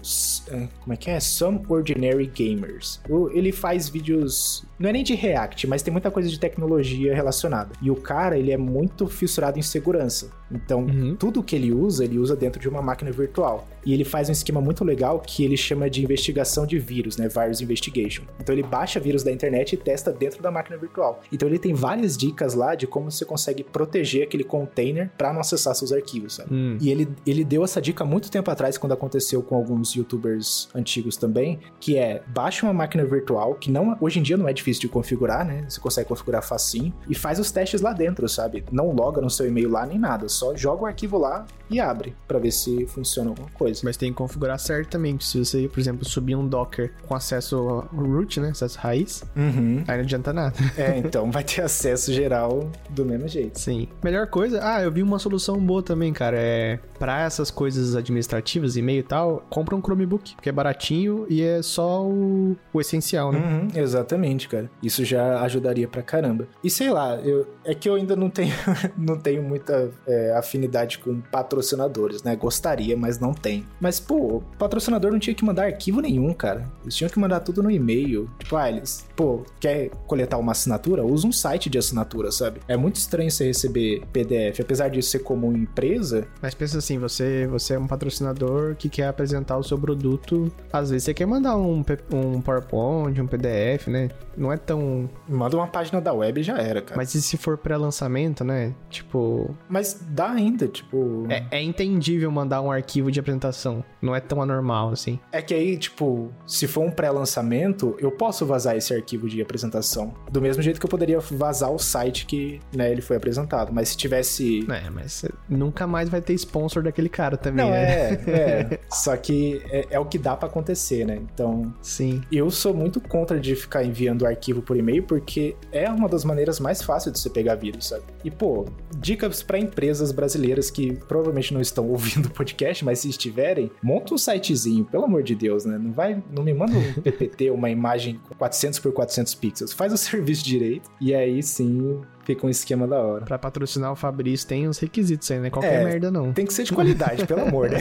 eh, 0.49 0.67
Como 0.81 0.93
é 0.93 0.97
que 0.97 1.09
é? 1.09 1.19
Some 1.19 1.61
Ordinary 1.67 2.25
Gamers. 2.27 3.01
Ele 3.33 3.51
faz 3.51 3.89
vídeos. 3.89 4.63
Não 4.79 4.89
é 4.89 4.93
nem 4.93 5.03
de 5.03 5.13
React, 5.13 5.67
mas 5.67 5.81
tem 5.81 5.91
muita 5.91 6.09
coisa 6.11 6.29
de 6.29 6.39
tecnologia 6.39 7.13
relacionada. 7.15 7.71
E 7.81 7.89
o 7.91 7.95
cara, 7.95 8.37
ele 8.37 8.51
é 8.51 8.57
muito 8.57 9.07
fissurado 9.07 9.57
em 9.59 9.61
segurança. 9.61 10.31
Então, 10.51 10.81
Uhum. 10.83 11.15
tudo 11.15 11.41
que 11.41 11.55
ele 11.55 11.71
usa, 11.73 12.03
ele 12.03 12.19
usa 12.19 12.35
dentro 12.35 12.59
de 12.61 12.67
uma 12.69 12.81
máquina 12.81 13.11
virtual. 13.11 13.67
E 13.85 13.93
ele 13.93 14.03
faz 14.03 14.29
um 14.29 14.31
esquema 14.31 14.61
muito 14.61 14.83
legal 14.83 15.19
que 15.19 15.43
ele 15.43 15.57
chama 15.57 15.89
de 15.89 16.03
investigação 16.03 16.65
de 16.65 16.77
vírus, 16.79 17.17
né? 17.17 17.27
Virus 17.27 17.59
Investigation. 17.61 18.23
Então 18.39 18.53
ele 18.53 18.63
baixa 18.63 18.99
vírus 18.99 19.23
da 19.23 19.31
internet 19.31 19.73
e 19.73 19.77
testa 19.77 20.11
dentro 20.11 20.41
da 20.43 20.51
máquina 20.51 20.77
virtual. 20.77 21.21
Então 21.31 21.47
ele 21.47 21.57
tem 21.59 21.73
várias 21.73 22.15
dicas 22.17 22.52
lá 22.53 22.75
de 22.75 22.87
como 22.87 23.09
você 23.11 23.25
consegue 23.25 23.63
proteger 23.63 24.23
aquele 24.23 24.43
container 24.43 25.09
para 25.17 25.31
não 25.33 25.41
acessar 25.41 25.75
seus 25.75 25.91
arquivos, 25.91 26.35
sabe? 26.35 26.53
Hum. 26.53 26.77
E 26.79 26.89
ele, 26.89 27.07
ele 27.25 27.43
deu 27.43 27.63
essa 27.63 27.81
dica 27.81 28.03
muito 28.05 28.29
tempo 28.31 28.49
atrás, 28.51 28.77
quando 28.77 28.91
aconteceu 28.93 29.41
com 29.41 29.55
alguns 29.55 29.93
youtubers 29.95 30.69
antigos 30.73 31.17
também, 31.17 31.59
que 31.79 31.97
é 31.97 32.21
baixa 32.27 32.65
uma 32.65 32.73
máquina 32.73 33.05
virtual, 33.05 33.55
que 33.55 33.71
não 33.71 33.97
hoje 33.99 34.19
em 34.19 34.23
dia 34.23 34.37
não 34.37 34.47
é 34.47 34.53
difícil 34.53 34.81
de 34.81 34.87
configurar, 34.87 35.45
né? 35.45 35.65
Você 35.67 35.79
consegue 35.79 36.07
configurar 36.07 36.43
facinho, 36.43 36.93
e 37.09 37.15
faz 37.15 37.39
os 37.39 37.51
testes 37.51 37.81
lá 37.81 37.93
dentro, 37.93 38.27
sabe? 38.27 38.63
Não 38.71 38.91
loga 38.91 39.21
no 39.21 39.29
seu 39.29 39.47
e-mail 39.47 39.69
lá 39.69 39.85
nem 39.85 39.99
nada, 39.99 40.27
só 40.29 40.55
joga 40.55 40.83
o 40.83 40.85
arquivo 40.85 41.17
lá 41.17 41.45
e 41.69 41.79
abre 41.79 42.15
para 42.27 42.39
ver 42.39 42.51
se 42.51 42.85
funciona 42.87 43.29
alguma 43.29 43.49
coisa. 43.51 43.81
Mas 43.83 43.97
tem 43.97 44.11
que 44.11 44.17
configurar 44.17 44.57
que 44.57 45.25
Se 45.25 45.37
você, 45.39 45.67
por 45.67 45.79
exemplo, 45.79 46.05
subir 46.05 46.35
um 46.35 46.47
Docker 46.47 46.93
com 47.07 47.15
acesso 47.15 47.55
ao 47.57 47.87
root, 47.95 48.39
né? 48.39 48.49
Acesso 48.49 48.79
raiz, 48.79 49.23
Uhum. 49.35 49.83
aí 49.87 49.97
não 49.97 50.03
adianta 50.03 50.33
nada. 50.33 50.53
É, 50.77 50.97
então 50.97 51.31
vai 51.31 51.43
ter 51.43 51.61
acesso 51.61 52.11
geral 52.13 52.42
do 52.89 53.05
mesmo 53.05 53.27
jeito. 53.27 53.59
Sim. 53.59 53.87
Melhor 54.03 54.27
coisa, 54.27 54.59
ah, 54.63 54.81
eu 54.81 54.91
vi 54.91 55.01
uma 55.01 55.19
solução 55.19 55.57
boa 55.57 55.81
também, 55.81 56.13
cara. 56.13 56.37
É 56.37 56.79
para 57.03 57.21
essas 57.23 57.51
coisas 57.51 57.97
administrativas, 57.97 58.77
e-mail 58.77 59.01
e 59.01 59.03
tal, 59.03 59.45
compra 59.49 59.75
um 59.75 59.81
Chromebook, 59.81 60.35
porque 60.35 60.47
é 60.47 60.51
baratinho 60.53 61.25
e 61.29 61.41
é 61.41 61.61
só 61.61 62.01
o, 62.01 62.55
o 62.71 62.79
essencial, 62.79 63.29
né? 63.29 63.39
Uhum, 63.39 63.67
exatamente, 63.75 64.47
cara. 64.47 64.71
Isso 64.81 65.03
já 65.03 65.41
ajudaria 65.41 65.85
pra 65.85 66.01
caramba. 66.01 66.47
E 66.63 66.69
sei 66.69 66.89
lá, 66.89 67.17
eu, 67.17 67.45
é 67.65 67.75
que 67.75 67.89
eu 67.89 67.95
ainda 67.95 68.15
não 68.15 68.29
tenho, 68.29 68.53
não 68.97 69.17
tenho 69.17 69.43
muita 69.43 69.91
é, 70.07 70.33
afinidade 70.37 70.99
com 70.99 71.19
patrocinadores, 71.19 72.23
né? 72.23 72.37
Gostaria, 72.37 72.95
mas 72.95 73.19
não 73.19 73.33
tem. 73.33 73.67
Mas, 73.81 73.99
pô, 73.99 74.37
o 74.37 74.43
patrocinador 74.57 75.11
não 75.11 75.19
tinha 75.19 75.35
que 75.35 75.43
mandar 75.43 75.65
arquivo 75.65 75.99
nenhum, 75.99 76.33
cara. 76.33 76.71
Eles 76.83 76.95
tinham 76.95 77.09
que 77.09 77.19
mandar 77.19 77.41
tudo 77.41 77.61
no 77.61 77.69
e-mail. 77.69 78.29
Tipo, 78.39 78.55
ah, 78.55 78.69
eles, 78.69 79.05
pô, 79.13 79.43
quer 79.59 79.89
coletar 80.07 80.37
uma 80.37 80.53
assinatura? 80.53 81.03
Usa 81.03 81.27
um 81.27 81.33
site 81.33 81.69
de 81.69 81.77
assinatura, 81.77 82.31
sabe? 82.37 82.59
É 82.67 82.75
muito 82.75 82.95
estranho 82.95 83.29
você 83.29 83.45
receber 83.45 84.03
PDF, 84.11 84.59
apesar 84.61 84.89
disso 84.89 85.09
ser 85.09 85.19
comum 85.19 85.53
em 85.53 85.61
empresa. 85.61 86.27
Mas 86.41 86.53
pensa 86.53 86.77
assim, 86.77 86.97
você, 86.97 87.47
você 87.47 87.75
é 87.75 87.79
um 87.79 87.87
patrocinador 87.87 88.75
que 88.75 88.89
quer 88.89 89.07
apresentar 89.07 89.57
o 89.57 89.63
seu 89.63 89.77
produto. 89.77 90.51
Às 90.71 90.89
vezes 90.89 91.05
você 91.05 91.13
quer 91.13 91.25
mandar 91.25 91.57
um, 91.57 91.83
um 92.13 92.41
PowerPoint, 92.41 93.19
um 93.21 93.27
PDF, 93.27 93.87
né? 93.87 94.09
Não 94.35 94.51
é 94.51 94.57
tão. 94.57 95.09
Manda 95.27 95.55
uma 95.55 95.67
página 95.67 96.01
da 96.01 96.13
web 96.13 96.39
e 96.39 96.43
já 96.43 96.57
era, 96.57 96.81
cara. 96.81 96.97
Mas 96.97 97.13
e 97.13 97.21
se 97.21 97.37
for 97.37 97.57
pré-lançamento, 97.57 98.43
né? 98.43 98.73
Tipo. 98.89 99.55
Mas 99.69 99.99
dá 100.09 100.31
ainda, 100.31 100.67
tipo. 100.67 101.25
É, 101.29 101.45
é 101.51 101.61
entendível 101.61 102.31
mandar 102.31 102.61
um 102.61 102.71
arquivo 102.71 103.11
de 103.11 103.19
apresentação. 103.19 103.83
Não 104.01 104.15
é 104.15 104.19
tão 104.19 104.41
anormal 104.41 104.89
assim. 104.89 105.19
É 105.31 105.41
que 105.41 105.53
aí, 105.53 105.77
tipo, 105.77 106.31
se 106.45 106.67
for 106.67 106.83
um 106.83 106.91
pré-lançamento, 106.91 107.95
eu 107.99 108.11
posso 108.11 108.45
vazar 108.45 108.75
esse 108.75 108.93
arquivo 108.93 109.27
de 109.27 109.41
apresentação. 109.41 110.13
Do 110.31 110.41
mesmo 110.41 110.61
jeito 110.61 110.79
que 110.79 110.85
eu 110.85 110.89
poderia 110.89 111.19
vazar 111.19 111.71
o 111.71 111.79
site 111.79 112.22
que, 112.25 112.59
né, 112.75 112.91
ele 112.91 113.01
foi 113.01 113.17
apresentado. 113.17 113.71
Mas 113.73 113.89
se 113.89 113.97
tivesse. 113.97 114.65
É, 114.69 114.89
mas 114.89 115.25
nunca 115.49 115.85
mais 115.87 116.09
vai 116.09 116.21
ter 116.21 116.33
sponsor 116.33 116.83
daquele 116.83 117.09
cara 117.09 117.37
também, 117.37 117.65
Não, 117.65 117.71
né? 117.71 117.83
é, 117.83 118.21
é. 118.73 118.79
Só 118.89 119.15
que 119.17 119.61
é, 119.65 119.87
é 119.91 119.99
o 119.99 120.05
que 120.05 120.17
dá 120.17 120.35
pra 120.35 120.47
acontecer, 120.47 121.05
né? 121.05 121.19
Então, 121.33 121.73
Sim. 121.81 122.21
eu 122.31 122.49
sou 122.49 122.73
muito 122.73 122.99
contra 123.01 123.39
de 123.39 123.55
ficar 123.55 123.83
enviando 123.83 124.25
arquivo 124.25 124.61
por 124.61 124.77
e-mail, 124.77 125.03
porque 125.03 125.55
é 125.71 125.89
uma 125.89 126.07
das 126.09 126.23
maneiras 126.23 126.59
mais 126.59 126.81
fáceis 126.81 127.13
de 127.13 127.19
você 127.19 127.29
pegar 127.29 127.55
vírus, 127.55 127.87
sabe? 127.87 128.03
E, 128.23 128.31
pô, 128.31 128.65
dicas 128.97 129.43
pra 129.43 129.57
empresas 129.59 130.11
brasileiras 130.11 130.69
que 130.69 130.93
provavelmente 131.07 131.53
não 131.53 131.61
estão 131.61 131.87
ouvindo 131.89 132.27
o 132.27 132.31
podcast, 132.31 132.83
mas 132.85 132.99
se 132.99 133.09
estiverem, 133.09 133.71
monta 133.81 134.13
um 134.13 134.17
sitezinho, 134.17 134.85
pelo 134.85 135.05
amor 135.05 135.23
de 135.23 135.35
Deus, 135.35 135.65
né? 135.65 135.77
Não 135.77 135.91
vai, 135.91 136.21
não 136.35 136.43
me 136.43 136.53
manda 136.53 136.73
um 136.77 137.01
PPT, 137.01 137.49
uma 137.51 137.69
imagem 137.69 138.19
com 138.27 138.35
400 138.35 138.79
por 138.79 138.91
400 138.93 139.35
pixels. 139.35 139.73
Faz 139.73 139.93
o 139.93 139.97
serviço 139.97 140.43
direito 140.43 140.89
e 140.99 141.13
aí 141.13 141.41
sim 141.43 142.01
fica 142.23 142.45
um 142.45 142.49
esquema 142.49 142.87
da 142.87 142.99
hora. 142.99 143.25
Pra 143.25 143.37
patrocinar 143.37 143.91
o 143.91 143.95
Fabrício 143.95 144.47
tem 144.47 144.67
os 144.67 144.77
requisitos 144.79 145.29
aí, 145.31 145.39
né? 145.39 145.49
Qualquer 145.49 145.81
É, 145.81 145.83
merda 145.83 146.11
não. 146.11 146.31
Tem 146.33 146.45
que 146.45 146.53
ser 146.53 146.63
de 146.63 146.71
qualidade, 146.73 147.25
pelo 147.25 147.41
amor, 147.47 147.69
né? 147.69 147.79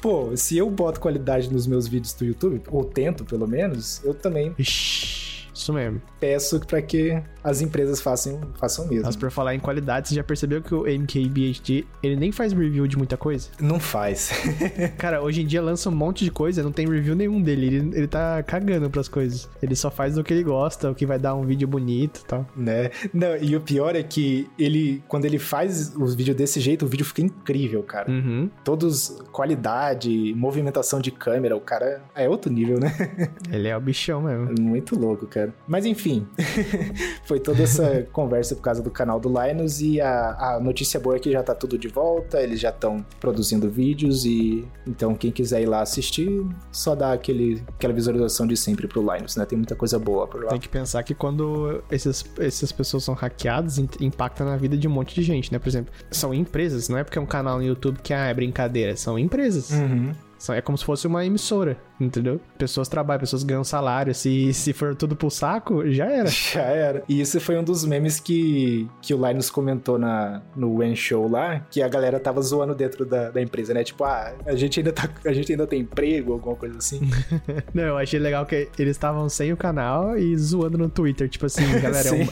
Pô, 0.00 0.36
se 0.36 0.56
eu 0.56 0.68
boto 0.70 1.00
qualidade 1.00 1.52
nos 1.52 1.66
meus 1.66 1.86
vídeos 1.86 2.12
do 2.14 2.24
YouTube, 2.24 2.62
ou 2.70 2.84
tento 2.84 3.24
pelo 3.24 3.46
menos, 3.46 4.02
eu 4.04 4.14
também 4.14 4.54
Ixi, 4.58 5.35
isso 5.58 5.72
mesmo. 5.72 6.00
peço 6.20 6.60
pra 6.60 6.80
que 6.82 7.20
as 7.42 7.60
empresas 7.60 8.00
façam, 8.00 8.40
façam 8.58 8.86
mesmo. 8.88 9.04
Mas 9.06 9.16
por 9.16 9.30
falar 9.30 9.54
em 9.54 9.60
qualidade, 9.60 10.08
você 10.08 10.14
já 10.14 10.24
percebeu 10.24 10.60
que 10.60 10.74
o 10.74 10.82
MKBHD, 10.82 11.86
ele 12.02 12.16
nem 12.16 12.32
faz 12.32 12.52
review 12.52 12.86
de 12.86 12.96
muita 12.96 13.16
coisa? 13.16 13.48
Não 13.60 13.78
faz. 13.78 14.30
Cara, 14.98 15.22
hoje 15.22 15.42
em 15.42 15.46
dia 15.46 15.62
lança 15.62 15.88
um 15.88 15.94
monte 15.94 16.24
de 16.24 16.30
coisa, 16.30 16.62
não 16.62 16.72
tem 16.72 16.88
review 16.88 17.14
nenhum 17.14 17.40
dele. 17.40 17.66
Ele, 17.66 17.98
ele 17.98 18.06
tá 18.06 18.42
cagando 18.42 18.90
pras 18.90 19.08
coisas. 19.08 19.48
Ele 19.62 19.74
só 19.76 19.90
faz 19.90 20.18
o 20.18 20.24
que 20.24 20.32
ele 20.32 20.42
gosta, 20.42 20.90
o 20.90 20.94
que 20.94 21.06
vai 21.06 21.18
dar 21.18 21.34
um 21.34 21.44
vídeo 21.44 21.68
bonito 21.68 22.20
e 22.22 22.26
tal. 22.26 22.46
né? 22.56 22.90
Não, 23.14 23.36
e 23.36 23.54
o 23.56 23.60
pior 23.60 23.94
é 23.94 24.02
que 24.02 24.48
ele, 24.58 25.02
quando 25.08 25.24
ele 25.24 25.38
faz 25.38 25.94
os 25.96 26.14
vídeos 26.14 26.36
desse 26.36 26.60
jeito, 26.60 26.84
o 26.84 26.88
vídeo 26.88 27.04
fica 27.06 27.22
incrível, 27.22 27.82
cara. 27.82 28.10
Uhum. 28.10 28.50
Todos, 28.64 29.22
qualidade, 29.32 30.34
movimentação 30.36 31.00
de 31.00 31.10
câmera, 31.10 31.56
o 31.56 31.60
cara 31.60 32.02
é 32.14 32.28
outro 32.28 32.52
nível, 32.52 32.78
né? 32.78 32.92
Ele 33.50 33.68
é 33.68 33.76
o 33.76 33.80
bichão 33.80 34.22
mesmo. 34.22 34.54
Muito 34.60 34.98
louco, 34.98 35.26
cara. 35.26 35.45
Mas 35.66 35.84
enfim, 35.86 36.26
foi 37.24 37.40
toda 37.40 37.62
essa 37.62 38.06
conversa 38.12 38.54
por 38.54 38.62
causa 38.62 38.82
do 38.82 38.90
canal 38.90 39.18
do 39.18 39.28
Linus 39.28 39.80
e 39.80 40.00
a, 40.00 40.54
a 40.56 40.60
notícia 40.60 40.98
boa 41.00 41.16
é 41.16 41.18
que 41.18 41.30
já 41.30 41.42
tá 41.42 41.54
tudo 41.54 41.78
de 41.78 41.88
volta, 41.88 42.40
eles 42.40 42.60
já 42.60 42.70
estão 42.70 43.04
produzindo 43.20 43.68
vídeos 43.70 44.24
e 44.24 44.66
então 44.86 45.14
quem 45.14 45.30
quiser 45.30 45.62
ir 45.62 45.66
lá 45.66 45.82
assistir, 45.82 46.44
só 46.70 46.94
dá 46.94 47.12
aquele, 47.12 47.62
aquela 47.76 47.92
visualização 47.92 48.46
de 48.46 48.56
sempre 48.56 48.86
pro 48.86 49.00
Linus, 49.00 49.36
né? 49.36 49.44
Tem 49.44 49.56
muita 49.56 49.74
coisa 49.74 49.98
boa 49.98 50.26
por 50.26 50.44
lá. 50.44 50.50
Tem 50.50 50.60
que 50.60 50.68
pensar 50.68 51.02
que 51.02 51.14
quando 51.14 51.82
esses, 51.90 52.24
essas 52.38 52.72
pessoas 52.72 53.04
são 53.04 53.14
hackeadas, 53.14 53.78
impacta 53.78 54.44
na 54.44 54.56
vida 54.56 54.76
de 54.76 54.86
um 54.86 54.90
monte 54.90 55.14
de 55.14 55.22
gente, 55.22 55.52
né? 55.52 55.58
Por 55.58 55.68
exemplo, 55.68 55.92
são 56.10 56.32
empresas, 56.32 56.88
não 56.88 56.98
é 56.98 57.04
porque 57.04 57.18
é 57.18 57.22
um 57.22 57.26
canal 57.26 57.58
no 57.58 57.64
YouTube 57.64 57.98
que 58.02 58.12
ah, 58.12 58.26
é 58.26 58.34
brincadeira, 58.34 58.96
são 58.96 59.18
empresas. 59.18 59.70
Uhum. 59.70 60.12
É 60.50 60.60
como 60.60 60.76
se 60.76 60.84
fosse 60.84 61.06
uma 61.06 61.24
emissora, 61.24 61.78
entendeu? 62.00 62.40
Pessoas 62.58 62.88
trabalham, 62.88 63.20
pessoas 63.20 63.42
ganham 63.42 63.64
salário. 63.64 64.14
Se, 64.14 64.52
se 64.52 64.72
for 64.72 64.94
tudo 64.94 65.14
pro 65.16 65.30
saco, 65.30 65.88
já 65.90 66.06
era. 66.06 66.26
Já 66.56 66.62
era. 66.62 67.02
E 67.08 67.20
isso 67.20 67.40
foi 67.40 67.56
um 67.58 67.64
dos 67.64 67.84
memes 67.84 68.20
que, 68.20 68.88
que 69.02 69.12
o 69.14 69.26
Linus 69.26 69.50
comentou 69.50 69.98
na, 69.98 70.42
no 70.54 70.76
When 70.76 70.94
Show 70.96 71.28
lá, 71.28 71.60
que 71.70 71.82
a 71.82 71.88
galera 71.88 72.18
tava 72.20 72.40
zoando 72.40 72.74
dentro 72.74 73.04
da, 73.04 73.30
da 73.30 73.40
empresa, 73.42 73.74
né? 73.74 73.82
Tipo, 73.84 74.04
ah, 74.04 74.32
a 74.46 74.54
gente, 74.54 74.80
ainda 74.80 74.92
tá, 74.92 75.08
a 75.24 75.32
gente 75.32 75.52
ainda 75.52 75.66
tem 75.66 75.80
emprego, 75.80 76.32
alguma 76.32 76.54
coisa 76.56 76.78
assim. 76.78 77.00
Não, 77.74 77.82
eu 77.82 77.98
achei 77.98 78.18
legal 78.20 78.46
que 78.46 78.68
eles 78.78 78.96
estavam 78.96 79.28
sem 79.28 79.52
o 79.52 79.56
canal 79.56 80.16
e 80.16 80.36
zoando 80.36 80.78
no 80.78 80.88
Twitter. 80.88 81.28
Tipo 81.28 81.46
assim, 81.46 81.64
galera, 81.80 82.08
é 82.08 82.12
um- 82.12 82.28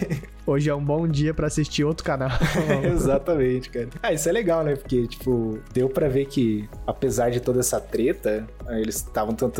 hoje 0.47 0.69
é 0.71 0.75
um 0.75 0.85
bom 0.85 1.07
dia 1.09 1.33
pra 1.35 1.47
assistir 1.47 1.85
outro 1.85 2.05
canal. 2.05 2.31
Exatamente, 2.93 3.71
cara. 3.71 3.89
Ah, 4.03 4.12
isso 4.12 4.29
é 4.29 4.33
legal, 4.33 4.62
né? 4.65 4.77
Porque, 4.77 5.07
tipo, 5.07 5.59
deu 5.73 5.89
pra 5.89 6.09
ver 6.09 6.27
que, 6.27 6.69
apesar 6.87 7.31
de 7.31 7.41
toda 7.41 7.61
essa 7.61 7.81
treta, 7.81 8.47
eles 8.71 8.97
estavam 8.97 9.35
tentando 9.35 9.54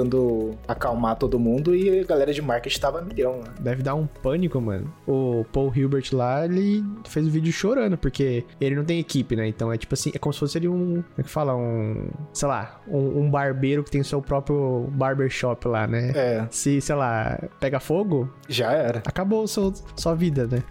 acalmar 0.67 1.17
todo 1.17 1.39
mundo 1.39 1.75
e 1.75 2.01
a 2.01 2.05
galera 2.05 2.33
de 2.33 2.43
marketing 2.43 2.81
tava 2.81 3.03
milhão, 3.03 3.39
né? 3.39 3.45
Deve 3.61 3.83
dar 3.83 3.95
um 3.95 4.07
pânico, 4.07 4.61
mano. 4.61 4.93
O 5.07 5.45
Paul 5.53 5.73
Hilbert 5.75 6.09
lá, 6.13 6.45
ele 6.45 6.85
fez 7.07 7.27
o 7.27 7.31
vídeo 7.31 7.53
chorando, 7.53 7.97
porque 7.97 8.45
ele 8.61 8.75
não 8.75 8.85
tem 8.85 8.99
equipe, 8.99 9.37
né? 9.37 9.47
Então 9.47 9.73
é 9.73 9.77
tipo 9.77 9.95
assim, 9.95 10.11
é 10.15 10.19
como 10.19 10.33
se 10.33 10.41
fosse 10.41 10.59
ele 10.59 10.69
um. 10.69 11.03
Como 11.03 11.05
é 11.19 11.23
que 11.23 11.31
fala? 11.31 11.57
Um. 11.57 12.09
Sei 12.33 12.49
lá, 12.49 12.81
um, 12.89 13.21
um 13.23 13.31
barbeiro 13.31 13.83
que 13.85 13.91
tem 13.91 14.01
o 14.01 14.05
seu 14.05 14.21
próprio 14.21 14.89
barbershop 14.93 15.67
lá, 15.69 15.87
né? 15.87 16.13
É. 16.15 16.47
Se, 16.51 16.81
sei 16.81 16.95
lá, 16.95 17.39
pega 17.61 17.81
fogo, 17.81 18.29
Já 18.49 18.73
era. 18.73 18.99
acabou 19.05 19.47
seu, 19.47 19.73
sua 19.97 20.15
vida, 20.15 20.47
né? 20.47 20.63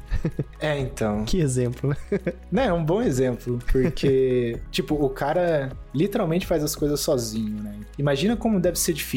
É, 0.60 0.80
então. 0.80 1.24
Que 1.34 1.40
exemplo, 1.40 1.90
né? 1.90 1.96
Né, 2.52 2.66
é 2.68 2.74
um 2.74 2.84
bom 2.84 3.02
exemplo, 3.02 3.58
porque, 3.72 4.60
tipo, 4.72 4.94
o 4.96 5.10
cara 5.10 5.72
literalmente 5.94 6.46
faz 6.46 6.64
as 6.64 6.76
coisas 6.76 7.00
sozinho, 7.00 7.62
né? 7.62 7.80
Imagina 7.98 8.36
como 8.36 8.60
deve 8.60 8.78
ser 8.80 8.94
difícil. 8.94 9.13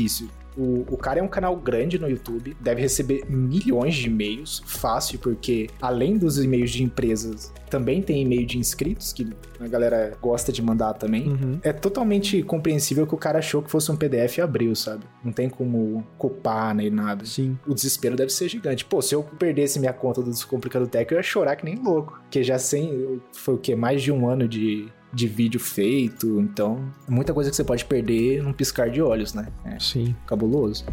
O, 0.56 0.86
o 0.90 0.96
cara 0.96 1.20
é 1.20 1.22
um 1.22 1.28
canal 1.28 1.54
grande 1.56 1.98
no 1.98 2.08
YouTube, 2.08 2.56
deve 2.60 2.80
receber 2.80 3.24
milhões 3.28 3.94
de 3.94 4.06
e-mails, 4.06 4.62
fácil, 4.64 5.18
porque 5.18 5.68
além 5.80 6.16
dos 6.16 6.42
e-mails 6.42 6.70
de 6.70 6.82
empresas, 6.82 7.52
também 7.68 8.00
tem 8.00 8.22
e-mail 8.22 8.46
de 8.46 8.58
inscritos, 8.58 9.12
que 9.12 9.28
a 9.60 9.68
galera 9.68 10.16
gosta 10.20 10.50
de 10.50 10.62
mandar 10.62 10.94
também. 10.94 11.28
Uhum. 11.28 11.58
É 11.62 11.72
totalmente 11.72 12.42
compreensível 12.42 13.06
que 13.06 13.14
o 13.14 13.18
cara 13.18 13.38
achou 13.38 13.62
que 13.62 13.70
fosse 13.70 13.90
um 13.92 13.96
PDF 13.96 14.38
e 14.38 14.40
abriu, 14.40 14.74
sabe? 14.74 15.04
Não 15.22 15.32
tem 15.32 15.48
como 15.48 16.06
culpar 16.16 16.74
nem 16.74 16.90
nada. 16.90 17.24
Sim. 17.26 17.58
O 17.66 17.74
desespero 17.74 18.16
deve 18.16 18.30
ser 18.30 18.48
gigante. 18.48 18.84
Pô, 18.84 19.02
se 19.02 19.14
eu 19.14 19.22
perdesse 19.22 19.78
minha 19.78 19.92
conta 19.92 20.22
do 20.22 20.30
Descomplicado 20.30 20.86
Tech, 20.86 21.10
eu 21.12 21.18
ia 21.18 21.22
chorar 21.22 21.56
que 21.56 21.64
nem 21.64 21.76
louco. 21.76 22.18
Porque 22.22 22.42
já 22.42 22.58
sem. 22.58 23.20
Foi 23.32 23.54
o 23.54 23.58
quê? 23.58 23.74
Mais 23.74 24.02
de 24.02 24.12
um 24.12 24.28
ano 24.28 24.48
de, 24.48 24.88
de 25.12 25.26
vídeo 25.26 25.60
feito. 25.60 26.40
Então, 26.40 26.92
muita 27.08 27.32
coisa 27.32 27.50
que 27.50 27.56
você 27.56 27.64
pode 27.64 27.84
perder 27.84 28.42
num 28.42 28.52
piscar 28.52 28.90
de 28.90 29.00
olhos, 29.00 29.34
né? 29.34 29.48
É 29.64 29.78
Sim. 29.78 30.14
cabuloso. 30.26 30.84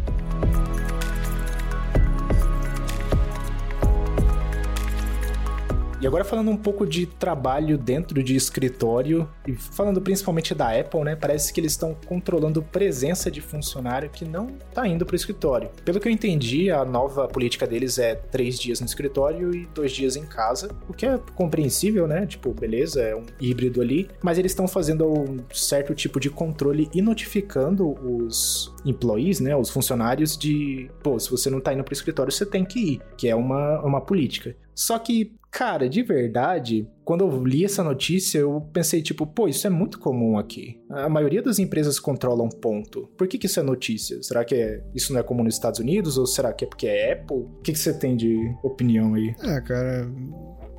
E 6.04 6.06
agora 6.06 6.22
falando 6.22 6.50
um 6.50 6.56
pouco 6.58 6.86
de 6.86 7.06
trabalho 7.06 7.78
dentro 7.78 8.22
de 8.22 8.36
escritório 8.36 9.26
e 9.48 9.54
falando 9.54 10.02
principalmente 10.02 10.54
da 10.54 10.78
Apple, 10.78 11.00
né? 11.00 11.16
Parece 11.16 11.50
que 11.50 11.58
eles 11.58 11.72
estão 11.72 11.96
controlando 12.06 12.62
presença 12.62 13.30
de 13.30 13.40
funcionário 13.40 14.10
que 14.10 14.22
não 14.22 14.48
tá 14.74 14.86
indo 14.86 15.06
pro 15.06 15.16
escritório. 15.16 15.70
Pelo 15.82 15.98
que 15.98 16.06
eu 16.06 16.12
entendi, 16.12 16.70
a 16.70 16.84
nova 16.84 17.26
política 17.26 17.66
deles 17.66 17.96
é 17.96 18.16
três 18.16 18.58
dias 18.58 18.80
no 18.80 18.86
escritório 18.86 19.54
e 19.54 19.64
dois 19.74 19.92
dias 19.92 20.14
em 20.14 20.26
casa, 20.26 20.76
o 20.86 20.92
que 20.92 21.06
é 21.06 21.18
compreensível, 21.34 22.06
né? 22.06 22.26
Tipo, 22.26 22.52
beleza, 22.52 23.00
é 23.00 23.16
um 23.16 23.24
híbrido 23.40 23.80
ali, 23.80 24.06
mas 24.22 24.36
eles 24.36 24.52
estão 24.52 24.68
fazendo 24.68 25.08
um 25.08 25.38
certo 25.54 25.94
tipo 25.94 26.20
de 26.20 26.28
controle 26.28 26.86
e 26.92 27.00
notificando 27.00 27.94
os 28.06 28.74
employees, 28.84 29.40
né? 29.40 29.56
Os 29.56 29.70
funcionários 29.70 30.36
de, 30.36 30.90
pô, 31.02 31.18
se 31.18 31.30
você 31.30 31.48
não 31.48 31.62
tá 31.62 31.72
indo 31.72 31.82
pro 31.82 31.94
escritório, 31.94 32.30
você 32.30 32.44
tem 32.44 32.62
que 32.62 32.78
ir, 32.78 33.00
que 33.16 33.26
é 33.26 33.34
uma, 33.34 33.80
uma 33.80 34.02
política. 34.02 34.54
Só 34.74 34.98
que, 34.98 35.32
cara, 35.54 35.88
de 35.88 36.02
verdade, 36.02 36.88
quando 37.04 37.22
eu 37.24 37.44
li 37.44 37.64
essa 37.64 37.84
notícia, 37.84 38.40
eu 38.40 38.60
pensei, 38.72 39.00
tipo, 39.00 39.24
pô, 39.24 39.46
isso 39.46 39.64
é 39.68 39.70
muito 39.70 40.00
comum 40.00 40.36
aqui. 40.36 40.80
A 40.90 41.08
maioria 41.08 41.40
das 41.40 41.60
empresas 41.60 42.00
controlam 42.00 42.48
ponto. 42.48 43.08
Por 43.16 43.28
que, 43.28 43.38
que 43.38 43.46
isso 43.46 43.60
é 43.60 43.62
notícia? 43.62 44.20
Será 44.20 44.44
que 44.44 44.56
é- 44.56 44.82
isso 44.92 45.12
não 45.12 45.20
é 45.20 45.22
comum 45.22 45.44
nos 45.44 45.54
Estados 45.54 45.78
Unidos? 45.78 46.18
Ou 46.18 46.26
será 46.26 46.52
que 46.52 46.64
é 46.64 46.68
porque 46.68 46.88
é 46.88 47.12
Apple? 47.12 47.36
O 47.36 47.60
que, 47.62 47.72
que 47.72 47.78
você 47.78 47.96
tem 47.96 48.16
de 48.16 48.36
opinião 48.64 49.14
aí? 49.14 49.32
Ah, 49.40 49.60
cara. 49.60 50.10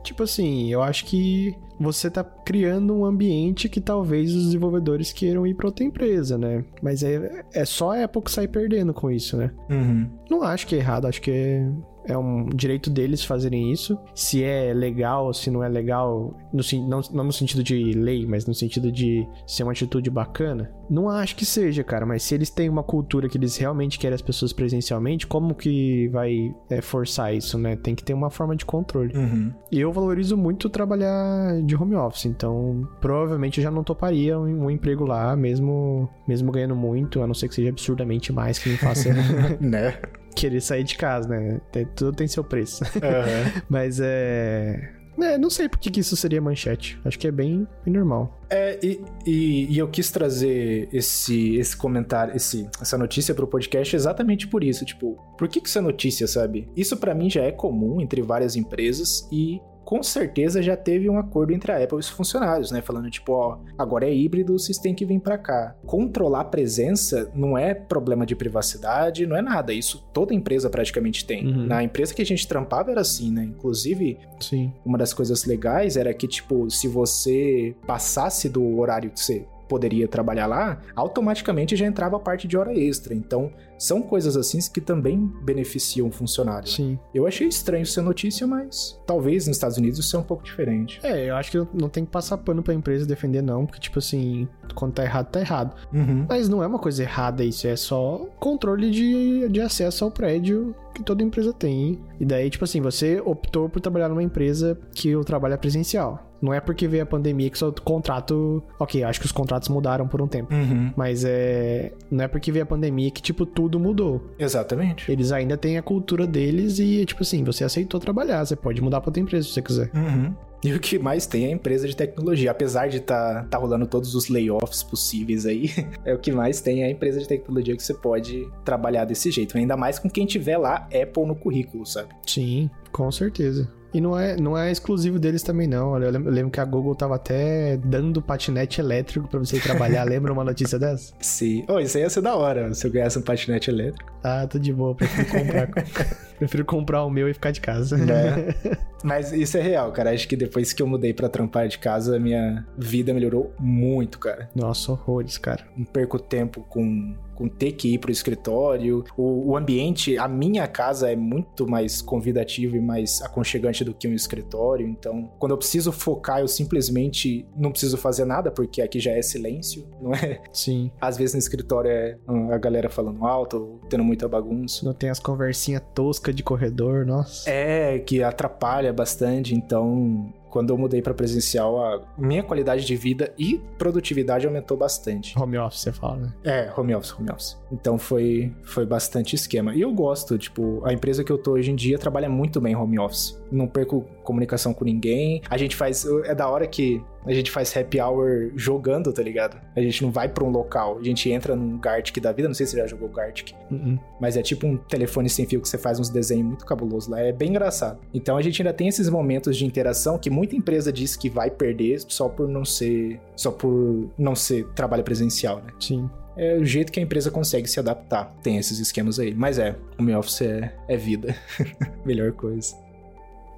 Tipo 0.04 0.24
assim, 0.24 0.70
eu 0.72 0.84
acho 0.84 1.06
que 1.06 1.56
você 1.80 2.10
tá 2.10 2.24
criando 2.24 2.96
um 2.96 3.06
ambiente 3.06 3.70
que 3.70 3.82
talvez 3.82 4.34
os 4.34 4.46
desenvolvedores 4.46 5.12
queiram 5.12 5.46
ir 5.46 5.56
pra 5.56 5.68
outra 5.68 5.84
empresa, 5.84 6.38
né? 6.38 6.64
Mas 6.82 7.04
é, 7.04 7.44
é 7.54 7.66
só 7.66 7.92
a 7.92 8.04
Apple 8.04 8.22
que 8.22 8.32
sai 8.32 8.48
perdendo 8.48 8.94
com 8.94 9.12
isso, 9.12 9.38
né? 9.38 9.52
Uhum. 9.70 10.10
Não 10.30 10.44
acho 10.44 10.68
que 10.68 10.76
é 10.76 10.80
errado, 10.80 11.08
acho 11.08 11.22
que 11.22 11.32
é, 11.32 11.68
é 12.08 12.18
um 12.18 12.48
direito 12.50 12.90
deles 12.90 13.24
fazerem 13.24 13.72
isso. 13.72 13.98
Se 14.14 14.44
é 14.44 14.74
legal, 14.74 15.34
se 15.34 15.50
não 15.50 15.64
é 15.64 15.70
legal, 15.70 16.38
no, 16.54 16.62
não, 16.88 17.02
não 17.12 17.24
no 17.26 17.34
sentido 17.34 17.64
de 17.64 17.94
lei, 17.94 18.26
mas 18.26 18.46
no 18.46 18.54
sentido 18.54 18.92
de 18.92 19.28
ser 19.46 19.64
uma 19.64 19.72
atitude 19.72 20.10
bacana. 20.10 20.72
Não 20.90 21.10
acho 21.10 21.36
que 21.36 21.46
seja, 21.46 21.84
cara, 21.84 22.06
mas 22.06 22.24
se 22.24 22.36
eles 22.36 22.50
têm 22.50 22.70
uma 22.70 22.84
cultura 22.84 23.28
que 23.28 23.38
eles 23.38 23.58
realmente 23.58 23.98
querem 23.98 24.16
as 24.16 24.22
pessoas 24.22 24.54
presencialmente, 24.54 25.26
como 25.26 25.56
que 25.56 26.08
vai 26.10 26.54
é, 26.70 26.82
forçar 26.82 27.34
isso, 27.34 27.58
né? 27.58 27.76
Tem 27.76 27.96
que 27.96 28.04
ter 28.04 28.14
uma 28.14 28.30
forma 28.30 28.56
de 28.56 28.66
controle. 28.66 29.16
Uhum. 29.16 29.52
E 29.72 29.80
eu 29.80 29.92
valorizo 29.92 30.38
muito 30.38 30.70
trabalhar 30.70 31.62
de 31.66 31.76
home 31.76 31.96
office, 31.96 32.26
então 32.26 32.88
provavelmente 33.02 33.60
eu 33.60 33.64
já 33.64 33.72
não 33.72 33.84
toparia 33.84 34.40
um, 34.40 34.66
um 34.66 34.70
emprego 34.70 35.06
lá, 35.06 35.36
mesmo, 35.36 36.10
mesmo 36.28 36.52
ganhando 36.52 36.76
muito, 36.76 37.22
a 37.22 37.28
não 37.28 37.34
ser 37.34 37.48
que 37.48 37.56
seja 37.56 37.70
absurdamente 37.70 38.32
mais 38.32 38.60
que 38.60 38.70
me 38.70 38.78
faça 38.78 39.10
né? 39.60 40.00
querer 40.36 40.62
sair 40.62 40.84
de 40.84 40.96
casa, 40.98 41.30
né? 41.30 41.62
Tem- 41.72 41.86
tudo 41.86 42.16
tem 42.16 42.28
seu 42.28 42.44
preço. 42.44 42.84
Uhum. 42.84 43.62
Mas 43.70 44.00
é. 44.02 44.92
É, 45.18 45.38
não 45.38 45.50
sei 45.50 45.70
por 45.70 45.80
que, 45.80 45.98
isso 45.98 46.16
seria 46.18 46.42
manchete. 46.42 47.00
Acho 47.06 47.18
que 47.18 47.26
é 47.26 47.32
bem, 47.32 47.66
bem 47.86 47.94
normal. 47.94 48.38
É, 48.50 48.78
e, 48.84 49.02
e, 49.26 49.74
e 49.74 49.78
eu 49.78 49.88
quis 49.88 50.12
trazer 50.12 50.90
esse, 50.92 51.56
esse 51.56 51.76
comentário, 51.76 52.36
esse, 52.36 52.68
essa 52.82 52.98
notícia 52.98 53.34
pro 53.34 53.48
podcast 53.48 53.96
exatamente 53.96 54.46
por 54.46 54.62
isso. 54.62 54.84
Tipo, 54.84 55.18
por 55.38 55.48
que, 55.48 55.62
que 55.62 55.70
isso 55.70 55.78
é 55.78 55.82
notícia, 55.82 56.28
sabe? 56.28 56.70
Isso 56.76 56.98
pra 56.98 57.16
mim 57.16 57.30
já 57.30 57.44
é 57.44 57.52
comum 57.52 58.02
entre 58.02 58.22
várias 58.22 58.58
empresas 58.58 59.26
e 59.32 59.62
com 59.86 60.02
certeza 60.02 60.62
já 60.62 60.76
teve 60.76 61.10
um 61.10 61.18
acordo 61.18 61.54
entre 61.54 61.72
a 61.72 61.82
Apple 61.82 61.98
e 61.98 62.00
os 62.00 62.10
funcionários, 62.10 62.72
né? 62.72 62.82
Falando 62.82 63.10
tipo, 63.10 63.32
ó, 63.32 63.60
agora 63.78 64.06
é 64.06 64.14
híbrido, 64.14 64.58
vocês 64.58 64.80
têm 64.80 64.96
que 64.96 65.06
vir 65.06 65.20
pra 65.20 65.38
cá. 65.38 65.76
Controlar 65.86 66.42
a 66.42 66.46
presença 66.46 67.32
não 67.36 67.58
é 67.58 67.74
problema 67.74 68.26
de 68.26 68.36
privacidade, 68.36 69.28
não 69.28 69.38
é 69.38 69.42
nada. 69.42 69.72
Isso 69.72 70.04
toda 70.12 70.34
empresa 70.34 70.70
praticamente 70.70 71.26
tem. 71.26 71.46
Uhum. 71.46 71.68
Na 71.68 71.84
empresa 71.84 72.14
que 72.14 72.22
a 72.22 72.26
gente 72.26 72.48
trampava 72.48 72.92
era 72.92 73.02
assim, 73.02 73.32
né? 73.32 73.44
Inclusive, 73.44 74.18
Sim. 74.40 74.74
uma 74.84 74.98
das 74.98 75.14
coisas 75.14 75.46
legais 75.46 75.96
era 75.96 76.14
que, 76.14 76.28
tipo, 76.28 76.70
se 76.70 76.88
você 76.88 77.76
passasse 77.86 78.50
do 78.50 78.80
horário 78.80 79.12
que 79.12 79.20
você 79.20 79.46
poderia 79.68 80.08
trabalhar 80.08 80.48
lá, 80.48 80.82
automaticamente 80.96 81.76
já 81.76 81.86
entrava 81.86 82.18
a 82.18 82.20
parte 82.20 82.48
de 82.48 82.58
hora 82.58 82.74
extra. 82.74 83.14
Então, 83.14 83.52
são 83.78 84.02
coisas 84.02 84.38
assim 84.38 84.60
que 84.74 84.80
também 84.80 85.30
beneficiam 85.44 86.08
o 86.08 86.12
funcionário. 86.12 86.68
Sim. 86.68 86.98
Eu 87.14 87.28
achei 87.28 87.48
estranho 87.48 87.86
ser 87.86 88.02
notícia, 88.02 88.48
mas 88.48 89.00
talvez 89.06 89.48
nos 89.48 89.58
Estados 89.58 89.78
Unidos 89.78 90.00
isso 90.00 90.16
é 90.16 90.20
um 90.20 90.24
pouco 90.24 90.44
diferente. 90.44 91.00
É, 91.04 91.30
eu 91.30 91.36
acho 91.36 91.52
que 91.52 91.58
não 91.74 91.90
tem 91.90 92.06
que 92.06 92.12
passar 92.12 92.38
pano 92.38 92.64
pra 92.64 92.74
empresa 92.74 93.06
defender, 93.06 93.42
não, 93.42 93.66
porque, 93.66 93.80
tipo 93.80 94.00
assim, 94.00 94.48
quando 94.74 94.94
tá 94.94 95.04
errado, 95.04 95.28
tá 95.28 95.40
errado. 95.40 95.76
Uhum. 95.94 96.26
Mas 96.28 96.48
não 96.48 96.64
é 96.64 96.68
uma 96.68 96.80
coisa 96.80 97.04
errada 97.04 97.44
isso, 97.44 97.68
é 97.68 97.76
só 97.76 98.28
controle 98.40 98.90
de, 98.90 99.50
de 99.50 99.62
acesso 99.62 100.06
ao 100.06 100.12
prédio 100.12 100.76
que 100.94 101.04
toda 101.04 101.22
empresa 101.22 101.52
tem. 101.52 102.00
E 102.20 102.26
daí, 102.26 102.50
tipo 102.50 102.64
assim, 102.64 102.80
você 102.80 103.22
optou 103.24 103.68
por 103.68 103.82
trabalhar 103.82 104.08
numa 104.08 104.24
empresa 104.24 104.80
que 104.94 105.16
o 105.16 105.24
trabalho 105.24 105.54
é 105.54 105.58
presencial. 105.58 106.25
Não 106.42 106.54
é 106.54 106.60
porque 106.60 106.88
veio 106.88 107.04
a 107.04 107.06
pandemia 107.06 107.50
que 107.50 107.58
seu 107.58 107.74
contrato. 107.74 108.64
Ok, 108.80 109.04
acho 109.04 109.20
que 109.20 109.26
os 109.26 109.32
contratos 109.32 109.70
mudaram 109.70 110.08
por 110.08 110.22
um 110.22 110.28
tempo. 110.28 110.54
Uhum. 110.54 110.92
Mas 110.96 111.24
é. 111.26 111.92
Não 112.10 112.24
é 112.24 112.28
porque 112.28 112.52
veio 112.52 112.64
a 112.64 112.68
pandemia 112.68 113.10
que, 113.12 113.22
tipo, 113.22 113.46
tudo 113.46 113.80
mudou. 113.80 114.22
Exatamente. 114.38 115.12
Eles 115.12 115.32
ainda 115.32 115.58
têm 115.58 115.78
a 115.78 115.82
cultura 115.82 116.28
deles 116.28 116.80
e, 116.80 117.06
tipo 117.06 117.24
assim, 117.24 117.44
você 117.44 117.64
aceitou 117.64 118.00
trabalhar. 118.00 118.46
Você 118.46 118.56
pode 118.56 118.82
mudar 118.82 119.02
pra 119.02 119.10
outra 119.10 119.22
empresa 119.22 119.48
se 119.48 119.54
você 119.54 119.62
quiser. 119.62 119.92
Uhum. 119.94 120.34
E 120.64 120.74
o 120.74 120.80
que 120.80 120.98
mais 120.98 121.28
tem 121.28 121.46
é 121.46 121.48
a 121.50 121.52
empresa 121.52 121.88
de 121.88 121.96
tecnologia. 121.96 122.50
Apesar 122.50 122.88
de 122.88 123.00
tá, 123.00 123.46
tá 123.50 123.58
rolando 123.58 123.86
todos 123.86 124.16
os 124.16 124.30
layoffs 124.30 124.82
possíveis 124.82 125.46
aí, 125.46 125.70
é 126.04 126.14
o 126.14 126.18
que 126.18 126.32
mais 126.32 126.60
tem 126.60 126.82
é 126.82 126.88
a 126.88 126.90
empresa 126.90 127.20
de 127.20 127.28
tecnologia 127.28 127.76
que 127.76 127.84
você 127.84 127.94
pode 127.94 128.50
trabalhar 128.64 129.06
desse 129.06 129.30
jeito. 129.30 129.56
Ainda 129.58 129.78
mais 129.78 130.00
com 130.00 130.10
quem 130.10 130.26
tiver 130.26 130.58
lá 130.58 130.88
Apple 130.88 131.26
no 131.28 131.36
currículo, 131.36 131.86
sabe? 131.86 132.10
Sim, 132.26 132.70
com 132.92 133.12
certeza. 133.12 133.72
E 133.96 134.02
não 134.02 134.20
é, 134.20 134.36
não 134.36 134.58
é 134.58 134.70
exclusivo 134.70 135.18
deles 135.18 135.42
também, 135.42 135.68
não. 135.68 135.98
Eu 135.98 136.12
lembro, 136.12 136.52
que 136.52 136.60
a 136.60 136.66
Google 136.66 136.94
tava 136.94 137.16
até 137.16 137.78
dando 137.78 138.22
patinete 138.22 138.82
elétrico 138.82 139.26
pra 139.26 139.40
você 139.40 139.56
ir 139.56 139.64
trabalhar. 139.64 140.04
Lembra 140.06 140.34
uma 140.34 140.44
notícia 140.44 140.78
dessa? 140.78 141.14
Sim. 141.22 141.64
Oh, 141.70 141.80
isso 141.80 141.96
aí 141.96 142.04
ia 142.04 142.10
ser 142.10 142.20
da 142.20 142.36
hora, 142.36 142.74
se 142.74 142.86
eu 142.86 142.92
ganhasse 142.92 143.18
um 143.18 143.22
patinete 143.22 143.70
elétrico. 143.70 144.12
Ah, 144.22 144.46
tô 144.46 144.60
de 144.60 144.74
boa, 144.74 144.94
prefiro 144.94 145.30
comprar. 145.30 145.70
prefiro 146.38 146.66
comprar 146.66 147.06
o 147.06 147.10
meu 147.10 147.30
e 147.30 147.34
ficar 147.34 147.52
de 147.52 147.62
casa. 147.62 147.96
Né? 147.96 148.54
Mas 149.02 149.32
isso 149.32 149.58
é 149.58 149.62
real, 149.62 149.90
cara. 149.94 150.12
Acho 150.12 150.28
que 150.28 150.36
depois 150.36 150.74
que 150.74 150.84
eu 150.84 150.88
mudei 150.88 151.14
pra 151.14 151.30
trampar 151.30 151.70
de 151.70 151.78
casa, 151.78 152.18
a 152.18 152.20
minha 152.20 152.66
vida 152.78 153.14
melhorou 153.14 153.54
muito, 153.58 154.20
cara. 154.20 154.50
Nossa, 154.54 154.92
horrores, 154.92 155.38
cara. 155.38 155.64
Não 155.78 155.86
perco 155.86 156.20
tempo 156.20 156.66
com, 156.68 157.16
com 157.36 157.48
ter 157.48 157.74
que 157.74 157.94
ir 157.94 158.00
pro 158.00 158.12
escritório. 158.12 159.04
O, 159.18 159.56
ambiente, 159.56 160.18
a 160.18 160.28
minha 160.28 160.68
casa 160.68 161.12
é 161.12 161.16
muito 161.16 161.68
mais 161.68 162.02
convidativo 162.02 162.76
e 162.76 162.80
mais 162.80 163.22
aconchegante 163.22 163.84
do 163.84 163.94
que 163.94 164.08
um 164.08 164.14
escritório. 164.14 164.88
Então, 164.88 165.32
quando 165.38 165.52
eu 165.52 165.58
preciso 165.58 165.92
focar, 165.92 166.40
eu 166.40 166.48
simplesmente 166.48 167.46
não 167.56 167.72
preciso 167.72 167.98
fazer 167.98 168.26
nada, 168.26 168.52
porque 168.52 168.82
aqui 168.82 169.00
já 169.00 169.12
é 169.12 169.22
silêncio, 169.22 169.88
não 170.02 170.14
é? 170.14 170.42
Sim. 170.52 170.92
Às 171.00 171.18
vezes 171.18 171.34
no 171.34 171.40
escritório 171.40 171.92
é 171.92 172.18
hum, 172.28 172.52
a 172.52 172.58
galera 172.58 172.90
falando 172.90 173.26
alto, 173.26 173.58
ou 173.58 173.80
tendo 173.90 174.04
muita 174.04 174.28
bagunça. 174.28 174.86
Não 174.86 174.94
tem 174.94 175.10
as 175.10 175.20
conversinhas 175.20 175.82
toscas 175.94 176.34
de 176.34 176.44
corredor, 176.44 177.06
nossa. 177.06 177.50
É, 177.50 178.00
que 178.00 178.24
atrapalha 178.24 178.92
bastante, 178.94 179.54
então 179.54 180.34
quando 180.56 180.70
eu 180.70 180.78
mudei 180.78 181.02
para 181.02 181.14
presencial, 181.14 181.84
a 181.84 182.02
minha 182.18 182.42
qualidade 182.42 182.86
de 182.86 182.96
vida 182.96 183.34
e 183.38 183.60
produtividade 183.78 184.48
aumentou 184.48 184.78
bastante. 184.78 185.38
Home 185.38 185.58
office, 185.58 185.82
você 185.82 185.92
fala, 185.92 186.16
né? 186.16 186.34
É, 186.46 186.72
home 186.78 186.96
office, 186.96 187.12
home 187.12 187.30
office. 187.30 187.58
Então 187.70 187.98
foi, 187.98 188.54
foi 188.64 188.86
bastante 188.86 189.36
esquema. 189.36 189.76
E 189.76 189.82
eu 189.82 189.92
gosto, 189.92 190.38
tipo, 190.38 190.82
a 190.86 190.94
empresa 190.94 191.26
que 191.26 191.32
eu 191.32 191.38
tô 191.38 191.56
hoje 191.56 191.72
em 191.72 191.76
dia 191.76 192.00
trabalha 192.00 192.30
muito 192.30 192.62
bem 192.62 192.74
home 192.74 192.98
office. 192.98 193.38
Não 193.52 193.68
perco 193.68 194.06
comunicação 194.24 194.74
com 194.74 194.86
ninguém. 194.86 195.42
A 195.50 195.58
gente 195.58 195.76
faz. 195.76 196.06
É 196.24 196.34
da 196.34 196.48
hora 196.48 196.66
que 196.66 197.04
a 197.26 197.34
gente 197.34 197.52
faz 197.52 197.76
happy 197.76 198.00
hour 198.00 198.52
jogando, 198.56 199.12
tá 199.12 199.22
ligado? 199.22 199.60
A 199.76 199.82
gente 199.82 200.04
não 200.04 200.12
vai 200.12 200.30
pra 200.30 200.44
um 200.44 200.50
local. 200.50 200.98
A 201.00 201.04
gente 201.04 201.30
entra 201.30 201.56
num 201.56 201.78
Gartic 201.78 202.18
da 202.20 202.32
vida. 202.32 202.48
Não 202.48 202.56
sei 202.56 202.66
se 202.66 202.74
você 202.74 202.80
já 202.80 202.88
jogou 202.88 203.10
Gartic. 203.10 203.54
Uh 203.72 203.76
-uh. 203.76 204.00
Mas 204.20 204.38
é 204.38 204.42
tipo 204.42 204.68
um 204.68 204.78
telefone 204.78 205.30
sem 205.30 205.46
fio 205.46 205.62
que 205.62 205.68
você 205.68 205.78
faz 205.78 206.00
uns 206.00 206.10
desenhos 206.10 206.46
muito 206.46 206.66
cabulosos 206.66 207.10
lá. 207.10 207.20
É 207.20 207.32
bem 207.32 207.50
engraçado. 207.50 208.00
Então 208.14 208.38
a 208.38 208.42
gente 208.42 208.62
ainda 208.62 208.74
tem 208.74 208.88
esses 208.88 209.10
momentos 209.10 209.58
de 209.58 209.66
interação 209.66 210.18
que 210.18 210.30
muita 210.30 210.56
empresa 210.56 210.92
diz 210.92 211.16
que 211.16 211.30
vai 211.30 211.50
perder 211.50 212.00
só 212.08 212.30
por 212.30 212.48
não 212.48 212.64
ser. 212.66 213.20
Só 213.36 213.52
por 213.52 214.10
não 214.18 214.36
ser 214.36 214.68
trabalho 214.70 215.04
presencial, 215.04 215.58
né? 215.58 215.72
Sim 215.80 216.10
é 216.38 216.56
o 216.58 216.66
jeito 216.66 216.92
que 216.92 217.00
a 217.00 217.04
empresa 217.04 217.32
consegue 217.32 217.68
se 217.68 217.80
adaptar. 217.80 218.36
Tem 218.44 218.58
esses 218.58 218.80
esquemas 218.80 219.20
aí. 219.20 219.34
Mas 219.34 219.58
é, 219.58 219.76
o 219.98 220.04
meu 220.04 220.20
office 220.20 220.42
é, 220.42 220.74
é 220.88 220.98
vida. 220.98 221.36
Melhor 222.06 222.34
coisa. 222.34 222.76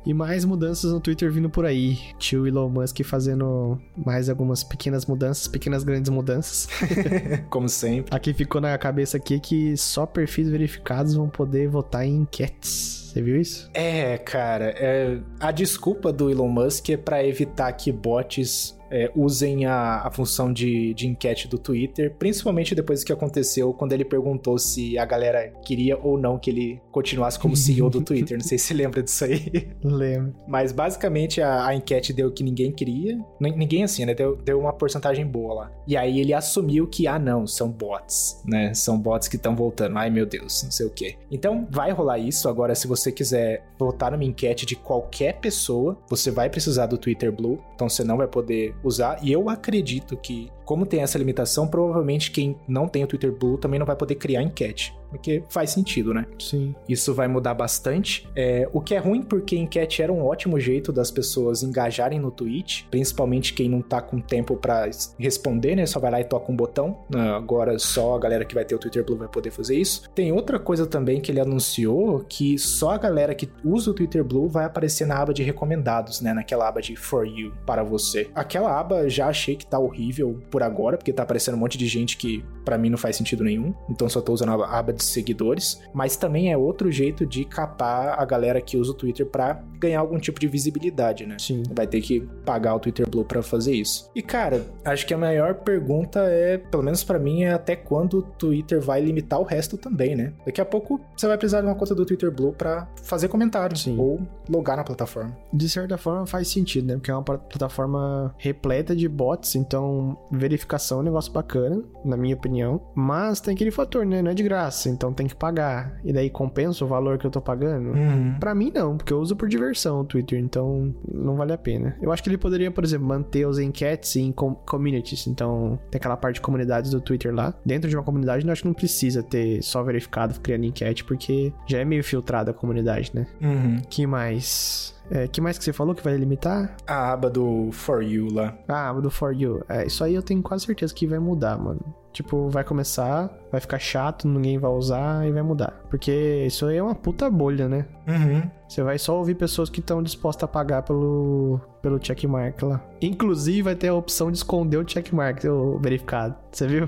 E 0.07 0.13
mais 0.13 0.45
mudanças 0.45 0.93
no 0.93 1.01
Twitter 1.01 1.29
vindo 1.29 1.49
por 1.49 1.65
aí. 1.65 1.99
Tio 2.17 2.47
Elon 2.47 2.69
Musk 2.69 3.03
fazendo 3.03 3.77
mais 3.93 4.29
algumas 4.29 4.63
pequenas 4.63 5.05
mudanças, 5.05 5.49
pequenas 5.49 5.83
grandes 5.83 6.09
mudanças. 6.09 6.69
Como 7.51 7.67
sempre. 7.67 8.15
Aqui 8.15 8.33
ficou 8.33 8.61
na 8.61 8.77
cabeça 8.77 9.17
aqui 9.17 9.37
que 9.37 9.75
só 9.75 10.05
perfis 10.05 10.47
verificados 10.47 11.13
vão 11.13 11.27
poder 11.27 11.67
votar 11.67 12.05
em 12.05 12.21
enquetes. 12.21 13.06
Você 13.17 13.21
viu 13.23 13.41
isso? 13.41 13.69
É, 13.73 14.17
cara. 14.19 14.75
É... 14.77 15.19
A 15.39 15.51
desculpa 15.51 16.13
do 16.13 16.29
Elon 16.29 16.49
Musk 16.49 16.89
é 16.89 16.97
para 16.97 17.25
evitar 17.25 17.71
que 17.73 17.91
bots 17.91 18.77
é, 18.89 19.11
usem 19.15 19.65
a, 19.65 20.01
a 20.03 20.11
função 20.11 20.51
de, 20.51 20.93
de 20.93 21.07
enquete 21.07 21.47
do 21.47 21.57
Twitter, 21.57 22.13
principalmente 22.17 22.73
depois 22.73 23.01
do 23.01 23.05
que 23.05 23.13
aconteceu 23.13 23.73
quando 23.73 23.93
ele 23.93 24.05
perguntou 24.05 24.57
se 24.57 24.97
a 24.97 25.05
galera 25.05 25.49
queria 25.65 25.97
ou 25.97 26.17
não 26.17 26.37
que 26.37 26.49
ele 26.49 26.81
continuasse 26.91 27.39
como 27.39 27.55
CEO 27.57 27.89
do 27.89 28.01
Twitter. 28.01 28.37
Não 28.37 28.45
sei 28.45 28.57
se 28.57 28.73
lembra 28.73 29.03
disso 29.03 29.25
aí. 29.25 29.69
Lembro. 29.83 30.35
Mas 30.47 30.71
basicamente 30.71 31.41
a, 31.41 31.67
a, 31.67 31.75
enquete 31.75 32.13
deu 32.13 32.31
que 32.31 32.43
ninguém 32.43 32.71
queria. 32.71 33.17
Ninguém 33.39 33.83
assim, 33.83 34.05
né? 34.05 34.13
Deu, 34.13 34.35
deu 34.35 34.59
uma 34.59 34.73
porcentagem 34.73 35.25
boa 35.25 35.53
lá. 35.53 35.71
E 35.87 35.95
aí 35.95 36.19
ele 36.19 36.33
assumiu 36.33 36.87
que, 36.87 37.07
ah, 37.07 37.19
não, 37.19 37.45
são 37.45 37.69
bots, 37.69 38.41
né? 38.45 38.73
São 38.73 38.99
bots 38.99 39.27
que 39.27 39.35
estão 39.35 39.55
voltando. 39.55 39.97
Ai, 39.97 40.09
meu 40.09 40.25
Deus, 40.25 40.63
não 40.63 40.71
sei 40.71 40.85
o 40.85 40.89
quê. 40.89 41.15
Então 41.31 41.67
vai 41.69 41.91
rolar 41.91 42.19
isso. 42.19 42.49
Agora, 42.49 42.75
se 42.75 42.87
você 42.87 43.06
quiser 43.11 43.65
votar 43.77 44.11
numa 44.11 44.23
enquete 44.23 44.65
de 44.65 44.75
qualquer 44.75 45.39
pessoa, 45.39 45.97
você 46.09 46.31
vai 46.31 46.49
precisar 46.49 46.87
do 46.87 46.97
Twitter 46.97 47.31
Blue. 47.31 47.59
Então 47.75 47.89
você 47.89 48.03
não 48.03 48.17
vai 48.17 48.27
poder 48.27 48.75
usar. 48.83 49.19
E 49.23 49.31
eu 49.31 49.49
acredito 49.49 50.17
que, 50.17 50.51
como 50.67 50.85
tem 50.85 51.01
essa 51.01 51.17
limitação, 51.17 51.65
provavelmente 51.65 52.29
quem 52.29 52.57
não 52.67 52.89
tem 52.89 53.01
o 53.01 53.07
Twitter 53.07 53.31
Blue 53.31 53.57
também 53.57 53.79
não 53.79 53.85
vai 53.85 53.95
poder 53.95 54.15
criar 54.15 54.43
enquete. 54.43 54.93
Porque 55.09 55.41
faz 55.49 55.69
sentido, 55.69 56.13
né? 56.13 56.25
Sim. 56.37 56.75
Isso 56.87 57.13
vai 57.13 57.29
mudar 57.29 57.53
bastante. 57.53 58.27
É, 58.35 58.67
o 58.73 58.81
que 58.81 58.93
é 58.93 58.97
ruim 58.97 59.21
porque 59.21 59.55
enquete 59.55 60.01
era 60.01 60.11
um 60.11 60.21
ótimo 60.21 60.59
jeito 60.59 60.91
das 60.91 61.09
pessoas 61.09 61.63
engajarem 61.63 62.19
no 62.19 62.29
tweet, 62.29 62.85
principalmente 62.91 63.53
quem 63.53 63.69
não 63.69 63.81
tá 63.81 64.01
com 64.01 64.19
tempo 64.19 64.57
para 64.57 64.89
responder, 65.17 65.77
né? 65.77 65.85
Só 65.85 65.97
vai 65.97 66.11
lá 66.11 66.19
e 66.19 66.25
toca 66.25 66.51
um 66.51 66.55
botão. 66.55 66.99
Agora 67.33 67.79
só 67.79 68.15
a 68.15 68.19
galera 68.19 68.43
que 68.43 68.53
vai 68.53 68.65
ter 68.65 68.75
o 68.75 68.79
Twitter 68.79 69.05
Blue 69.05 69.17
vai 69.17 69.29
poder 69.29 69.51
fazer 69.51 69.77
isso. 69.77 70.09
Tem 70.13 70.33
outra 70.33 70.59
coisa 70.59 70.85
também 70.85 71.21
que 71.21 71.31
ele 71.31 71.39
anunciou 71.39 72.25
que 72.27 72.57
só 72.57 72.91
a 72.91 72.97
galera 72.97 73.33
que 73.33 73.49
usa 73.63 73.91
o 73.91 73.93
Twitter 73.93 74.25
Blue 74.25 74.49
vai 74.49 74.65
aparecer 74.65 75.07
na 75.07 75.17
aba 75.17 75.33
de 75.33 75.41
recomendados, 75.41 76.19
né? 76.19 76.33
Naquela 76.33 76.67
aba 76.67 76.81
de 76.81 76.97
For 76.97 77.25
You 77.25 77.53
para 77.65 77.81
você. 77.81 78.29
Aquela 78.35 78.77
aba 78.77 79.07
já 79.07 79.27
achei 79.27 79.55
que 79.55 79.65
tá 79.65 79.79
horrível 79.79 80.37
por 80.57 80.63
agora, 80.63 80.97
porque 80.97 81.13
tá 81.13 81.21
aparecendo 81.21 81.53
um 81.53 81.59
monte 81.59 81.77
de 81.77 81.85
gente 81.85 82.17
que 82.17 82.43
para 82.65 82.79
mim 82.79 82.89
não 82.89 82.97
faz 82.97 83.15
sentido 83.15 83.43
nenhum. 83.43 83.75
Então 83.87 84.09
só 84.09 84.19
tô 84.19 84.33
usando 84.33 84.63
a 84.63 84.79
aba 84.79 84.91
de 84.91 85.03
seguidores, 85.03 85.79
mas 85.93 86.15
também 86.15 86.51
é 86.51 86.57
outro 86.57 86.91
jeito 86.91 87.27
de 87.27 87.45
capar 87.45 88.19
a 88.19 88.25
galera 88.25 88.59
que 88.59 88.75
usa 88.75 88.89
o 88.89 88.93
Twitter 88.95 89.27
para 89.27 89.61
ganhar 89.79 89.99
algum 89.99 90.17
tipo 90.17 90.39
de 90.39 90.47
visibilidade, 90.47 91.27
né? 91.27 91.37
Sim. 91.39 91.61
Vai 91.71 91.85
ter 91.85 92.01
que 92.01 92.21
pagar 92.43 92.73
o 92.73 92.79
Twitter 92.79 93.07
Blue 93.07 93.23
para 93.23 93.43
fazer 93.43 93.75
isso. 93.75 94.09
E 94.15 94.21
cara, 94.23 94.65
acho 94.83 95.05
que 95.05 95.13
a 95.13 95.17
maior 95.17 95.53
pergunta 95.53 96.21
é, 96.21 96.57
pelo 96.57 96.81
menos 96.81 97.03
para 97.03 97.19
mim, 97.19 97.43
é 97.43 97.53
até 97.53 97.75
quando 97.75 98.17
o 98.17 98.21
Twitter 98.23 98.81
vai 98.81 98.99
limitar 98.99 99.39
o 99.39 99.43
resto 99.43 99.77
também, 99.77 100.15
né? 100.15 100.33
Daqui 100.43 100.59
a 100.59 100.65
pouco 100.65 100.99
você 101.15 101.27
vai 101.27 101.37
precisar 101.37 101.61
de 101.61 101.67
uma 101.67 101.75
conta 101.75 101.93
do 101.93 102.03
Twitter 102.03 102.31
Blue 102.31 102.51
para 102.51 102.87
fazer 103.03 103.27
comentário 103.27 103.77
Sim. 103.77 103.95
ou 103.99 104.19
logar 104.49 104.75
na 104.75 104.83
plataforma. 104.83 105.37
De 105.53 105.69
certa 105.69 105.99
forma 105.99 106.25
faz 106.25 106.47
sentido, 106.47 106.87
né? 106.87 106.95
Porque 106.95 107.11
é 107.11 107.13
uma 107.13 107.23
plataforma 107.23 108.33
repleta 108.39 108.95
de 108.95 109.07
bots, 109.07 109.55
então 109.55 110.17
verificação 110.47 110.99
é 110.99 111.01
um 111.01 111.05
negócio 111.05 111.31
bacana, 111.31 111.83
na 112.03 112.17
minha 112.17 112.35
opinião. 112.35 112.81
Mas 112.95 113.39
tem 113.39 113.53
aquele 113.53 113.71
fator, 113.71 114.05
né? 114.05 114.21
Não 114.21 114.31
é 114.31 114.33
de 114.33 114.43
graça 114.43 114.87
então 114.89 115.13
tem 115.13 115.27
que 115.27 115.35
pagar. 115.35 115.99
E 116.03 116.11
daí 116.11 116.29
compensa 116.29 116.83
o 116.83 116.87
valor 116.87 117.17
que 117.17 117.25
eu 117.25 117.31
tô 117.31 117.41
pagando? 117.41 117.91
Uhum. 117.91 118.35
Pra 118.39 118.53
mim, 118.53 118.71
não, 118.73 118.97
porque 118.97 119.13
eu 119.13 119.19
uso 119.19 119.35
por 119.35 119.47
diversão 119.47 120.01
o 120.01 120.03
Twitter, 120.03 120.39
então 120.39 120.93
não 121.07 121.35
vale 121.35 121.53
a 121.53 121.57
pena. 121.57 121.95
Eu 122.01 122.11
acho 122.11 122.23
que 122.23 122.29
ele 122.29 122.37
poderia, 122.37 122.71
por 122.71 122.83
exemplo, 122.83 123.07
manter 123.07 123.45
os 123.45 123.59
enquetes 123.59 124.15
em 124.15 124.31
com 124.31 124.53
communities. 124.53 125.27
Então, 125.27 125.79
tem 125.89 125.99
aquela 125.99 126.17
parte 126.17 126.35
de 126.35 126.41
comunidades 126.41 126.91
do 126.91 127.01
Twitter 127.01 127.33
lá. 127.33 127.53
Dentro 127.65 127.89
de 127.89 127.95
uma 127.95 128.03
comunidade, 128.03 128.45
eu 128.45 128.51
acho 128.51 128.61
que 128.61 128.67
não 128.67 128.73
precisa 128.73 129.23
ter 129.23 129.61
só 129.61 129.83
verificado 129.83 130.39
criando 130.39 130.65
enquete, 130.65 131.03
porque 131.03 131.53
já 131.67 131.79
é 131.79 131.85
meio 131.85 132.03
filtrada 132.03 132.51
a 132.51 132.53
comunidade, 132.53 133.11
né? 133.13 133.27
Uhum. 133.41 133.77
Que 133.89 134.05
mais? 134.05 134.96
É, 135.09 135.27
que 135.27 135.39
mais 135.39 135.57
que 135.57 135.63
você 135.63 135.73
falou 135.73 135.95
que 135.95 136.03
vai 136.03 136.15
limitar? 136.15 136.75
A 136.85 137.13
aba 137.13 137.29
do 137.29 137.69
For 137.71 138.01
You 138.03 138.27
lá. 138.33 138.57
A 138.67 138.89
aba 138.89 139.01
do 139.01 139.09
For 139.09 139.33
You. 139.33 139.63
É, 139.69 139.85
isso 139.85 140.03
aí 140.03 140.13
eu 140.13 140.21
tenho 140.21 140.41
quase 140.41 140.65
certeza 140.65 140.93
que 140.93 141.07
vai 141.07 141.19
mudar, 141.19 141.57
mano. 141.57 141.81
Tipo, 142.11 142.49
vai 142.49 142.63
começar, 142.63 143.29
vai 143.51 143.61
ficar 143.61 143.77
chato, 143.77 144.27
ninguém 144.27 144.57
vai 144.57 144.71
usar 144.71 145.27
e 145.27 145.31
vai 145.31 145.43
mudar. 145.43 145.79
Porque 145.87 146.45
isso 146.47 146.65
aí 146.65 146.77
é 146.77 146.81
uma 146.81 146.95
puta 146.95 147.29
bolha, 147.29 147.69
né? 147.69 147.85
Uhum. 148.07 148.49
Você 148.67 148.81
vai 148.81 148.97
só 148.97 149.15
ouvir 149.15 149.35
pessoas 149.35 149.69
que 149.69 149.79
estão 149.79 150.01
dispostas 150.01 150.45
a 150.45 150.47
pagar 150.47 150.81
pelo, 150.81 151.61
pelo 151.79 152.03
checkmark 152.03 152.61
lá. 152.63 152.83
Inclusive, 153.01 153.61
vai 153.61 153.75
ter 153.75 153.89
a 153.89 153.93
opção 153.93 154.31
de 154.31 154.37
esconder 154.37 154.77
o 154.77 154.87
checkmark 154.87 155.45
o 155.45 155.77
verificado. 155.77 156.35
Você 156.51 156.67
viu? 156.67 156.87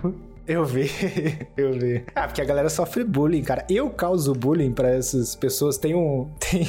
Eu 0.50 0.66
vi, 0.66 0.89
eu 1.56 1.74
vi. 1.74 2.04
Ah, 2.16 2.26
porque 2.26 2.41
a 2.41 2.43
galera 2.43 2.70
sofre 2.70 3.04
bullying, 3.04 3.43
cara. 3.43 3.64
Eu 3.70 3.88
causo 3.91 4.34
bullying 4.34 4.74
para 4.74 4.89
essas 4.89 5.36
pessoas. 5.36 5.78
Tem 5.78 5.93
um, 5.93 6.28
tem, 6.41 6.66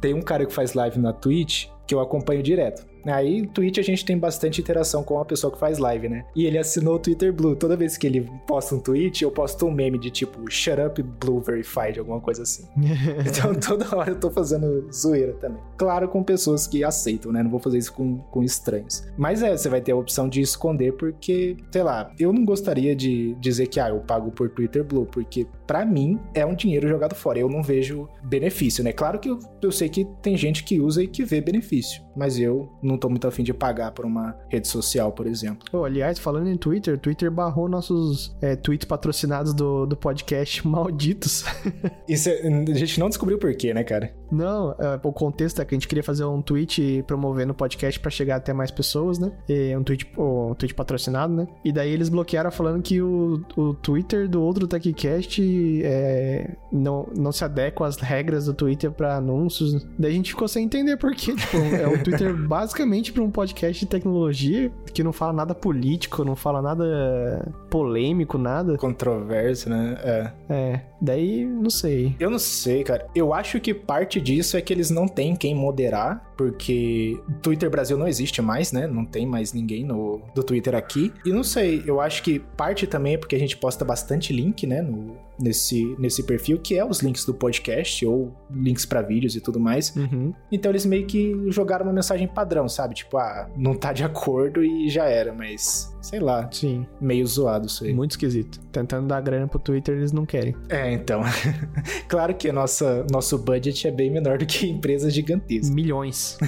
tem 0.00 0.14
um 0.14 0.22
cara 0.22 0.46
que 0.46 0.52
faz 0.52 0.74
live 0.74 1.00
na 1.00 1.12
Twitch 1.12 1.66
que 1.88 1.92
eu 1.92 1.98
acompanho 1.98 2.40
direto. 2.40 2.86
Aí, 3.06 3.42
no 3.42 3.48
Twitch, 3.48 3.78
a 3.78 3.82
gente 3.82 4.04
tem 4.04 4.18
bastante 4.18 4.60
interação 4.60 5.02
com 5.02 5.18
a 5.18 5.24
pessoa 5.24 5.52
que 5.52 5.58
faz 5.58 5.78
live, 5.78 6.08
né? 6.08 6.24
E 6.34 6.44
ele 6.46 6.58
assinou 6.58 6.96
o 6.96 6.98
Twitter 6.98 7.32
Blue. 7.32 7.56
Toda 7.56 7.76
vez 7.76 7.96
que 7.96 8.06
ele 8.06 8.30
posta 8.46 8.74
um 8.74 8.80
tweet, 8.80 9.22
eu 9.22 9.30
posto 9.30 9.66
um 9.66 9.70
meme 9.70 9.98
de 9.98 10.10
tipo, 10.10 10.50
shut 10.50 10.80
up 10.80 11.02
Blue 11.02 11.40
Verified, 11.40 11.98
alguma 11.98 12.20
coisa 12.20 12.42
assim. 12.42 12.64
então, 13.26 13.54
toda 13.54 13.96
hora 13.96 14.10
eu 14.10 14.20
tô 14.20 14.30
fazendo 14.30 14.88
zoeira 14.92 15.32
também. 15.34 15.60
Claro, 15.76 16.08
com 16.08 16.22
pessoas 16.22 16.66
que 16.66 16.82
aceitam, 16.84 17.32
né? 17.32 17.42
Não 17.42 17.50
vou 17.50 17.60
fazer 17.60 17.78
isso 17.78 17.92
com, 17.92 18.18
com 18.18 18.42
estranhos. 18.42 19.06
Mas 19.16 19.42
é, 19.42 19.56
você 19.56 19.68
vai 19.68 19.80
ter 19.80 19.92
a 19.92 19.96
opção 19.96 20.28
de 20.28 20.40
esconder, 20.40 20.92
porque, 20.92 21.56
sei 21.70 21.82
lá, 21.82 22.12
eu 22.18 22.32
não 22.32 22.44
gostaria 22.44 22.94
de 22.94 23.34
dizer 23.40 23.66
que, 23.66 23.80
ah, 23.80 23.88
eu 23.88 24.00
pago 24.00 24.30
por 24.30 24.50
Twitter 24.50 24.84
Blue, 24.84 25.06
porque 25.06 25.46
para 25.66 25.84
mim 25.84 26.18
é 26.34 26.44
um 26.44 26.54
dinheiro 26.54 26.88
jogado 26.88 27.14
fora. 27.14 27.38
Eu 27.38 27.48
não 27.48 27.62
vejo 27.62 28.08
benefício, 28.24 28.82
né? 28.82 28.92
Claro 28.92 29.18
que 29.18 29.28
eu, 29.28 29.38
eu 29.62 29.72
sei 29.72 29.88
que 29.88 30.04
tem 30.22 30.36
gente 30.36 30.64
que 30.64 30.80
usa 30.80 31.02
e 31.02 31.08
que 31.08 31.24
vê 31.24 31.40
benefício, 31.40 32.02
mas 32.16 32.38
eu 32.38 32.68
não 32.82 32.96
tô 32.96 33.08
muito 33.08 33.26
afim 33.26 33.42
de 33.42 33.52
pagar 33.52 33.92
por 33.92 34.04
uma 34.04 34.36
rede 34.48 34.66
social, 34.68 35.12
por 35.12 35.26
exemplo. 35.26 35.68
Oh, 35.72 35.84
aliás, 35.84 36.18
falando 36.18 36.48
em 36.48 36.56
Twitter, 36.56 36.98
Twitter 36.98 37.30
barrou 37.30 37.68
nossos 37.68 38.36
é, 38.40 38.56
tweets 38.56 38.86
patrocinados 38.86 39.52
do, 39.52 39.86
do 39.86 39.96
podcast 39.96 40.66
malditos. 40.66 41.44
Isso 42.08 42.28
é, 42.28 42.46
a 42.46 42.74
gente 42.74 42.98
não 42.98 43.08
descobriu 43.08 43.38
por 43.38 43.54
quê, 43.54 43.74
né, 43.74 43.84
cara? 43.84 44.14
Não, 44.30 44.72
é, 44.72 45.00
o 45.02 45.12
contexto 45.12 45.60
é 45.60 45.64
que 45.64 45.74
a 45.74 45.76
gente 45.76 45.88
queria 45.88 46.02
fazer 46.02 46.24
um 46.24 46.40
tweet 46.42 47.04
promovendo 47.06 47.52
o 47.52 47.54
podcast 47.54 48.00
para 48.00 48.10
chegar 48.10 48.36
até 48.36 48.52
mais 48.52 48.70
pessoas, 48.70 49.18
né? 49.18 49.32
E 49.48 49.76
um 49.76 49.82
tweet, 49.82 50.10
um 50.18 50.54
tweet 50.54 50.74
patrocinado, 50.74 51.32
né? 51.32 51.46
E 51.64 51.72
daí 51.72 51.90
eles 51.90 52.08
bloquearam 52.08 52.50
falando 52.50 52.82
que 52.82 53.00
o, 53.00 53.44
o 53.56 53.74
Twitter 53.74 54.28
do 54.28 54.42
outro 54.42 54.66
TechCast 54.66 55.42
é, 55.84 56.56
não, 56.72 57.08
não 57.16 57.32
se 57.32 57.44
adequa 57.44 57.86
às 57.86 57.96
regras 57.96 58.46
do 58.46 58.54
Twitter 58.54 58.90
para 58.90 59.16
anúncios. 59.16 59.86
Daí 59.98 60.12
a 60.12 60.14
gente 60.14 60.30
ficou 60.30 60.48
sem 60.48 60.64
entender 60.64 60.96
por 60.96 61.14
quê. 61.14 61.34
Tipo, 61.34 61.56
é 61.56 61.86
o 61.86 62.02
Twitter 62.10 62.34
basicamente 62.36 63.12
para 63.12 63.22
um 63.22 63.30
podcast 63.30 63.84
de 63.84 63.86
tecnologia 63.86 64.70
que 64.92 65.02
não 65.02 65.12
fala 65.12 65.32
nada 65.32 65.54
político, 65.54 66.24
não 66.24 66.36
fala 66.36 66.62
nada 66.62 67.52
polêmico, 67.68 68.38
nada. 68.38 68.76
Controverso, 68.76 69.68
né? 69.68 69.98
É. 70.02 70.32
É. 70.48 70.80
Daí, 71.00 71.44
não 71.44 71.70
sei. 71.70 72.14
Eu 72.18 72.30
não 72.30 72.38
sei, 72.38 72.82
cara. 72.82 73.06
Eu 73.14 73.32
acho 73.34 73.60
que 73.60 73.74
parte 73.74 74.20
disso 74.20 74.56
é 74.56 74.60
que 74.60 74.72
eles 74.72 74.90
não 74.90 75.06
têm 75.06 75.36
quem 75.36 75.54
moderar, 75.54 76.32
porque 76.36 77.20
Twitter 77.42 77.70
Brasil 77.70 77.96
não 77.96 78.08
existe 78.08 78.40
mais, 78.42 78.72
né? 78.72 78.86
Não 78.86 79.04
tem 79.04 79.26
mais 79.26 79.52
ninguém 79.52 79.84
no, 79.84 80.20
do 80.34 80.42
Twitter 80.42 80.74
aqui. 80.74 81.12
E 81.24 81.32
não 81.32 81.42
sei, 81.42 81.82
eu 81.86 82.00
acho 82.00 82.22
que 82.22 82.38
parte 82.38 82.86
também 82.86 83.14
é 83.14 83.18
porque 83.18 83.36
a 83.36 83.38
gente 83.38 83.56
posta 83.56 83.84
bastante 83.84 84.32
link, 84.32 84.66
né? 84.66 84.82
No, 84.82 85.16
nesse, 85.38 85.96
nesse 85.98 86.22
perfil, 86.22 86.58
que 86.58 86.78
é 86.78 86.84
os 86.84 87.00
links 87.00 87.24
do 87.24 87.34
podcast 87.34 88.04
ou 88.06 88.32
links 88.50 88.86
para 88.86 89.02
vídeos 89.02 89.36
e 89.36 89.40
tudo 89.40 89.60
mais. 89.60 89.94
Uhum. 89.96 90.32
Então 90.50 90.70
eles 90.72 90.86
meio 90.86 91.06
que 91.06 91.34
jogaram 91.48 91.86
uma 91.86 91.92
mensagem 91.92 92.26
padrão, 92.26 92.68
sabe? 92.68 92.94
Tipo, 92.94 93.18
ah, 93.18 93.48
não 93.56 93.74
tá 93.74 93.92
de 93.92 94.04
acordo 94.04 94.64
e 94.64 94.88
já 94.88 95.06
era, 95.06 95.32
mas 95.32 95.94
sei 96.00 96.20
lá, 96.20 96.48
Sim. 96.52 96.86
meio 97.00 97.26
zoado 97.26 97.66
isso 97.66 97.84
aí. 97.84 97.92
Muito 97.92 98.12
esquisito. 98.12 98.60
Tentando 98.70 99.08
dar 99.08 99.20
grana 99.20 99.48
pro 99.48 99.58
Twitter, 99.58 99.96
eles 99.96 100.12
não 100.12 100.24
querem. 100.24 100.54
É, 100.68 100.85
então. 100.92 101.22
claro 102.08 102.34
que 102.34 102.50
nossa, 102.52 103.04
nosso 103.10 103.38
budget 103.38 103.86
é 103.86 103.90
bem 103.90 104.10
menor 104.10 104.38
do 104.38 104.46
que 104.46 104.66
empresas 104.70 105.12
gigantescas. 105.12 105.70
Milhões 105.70 106.38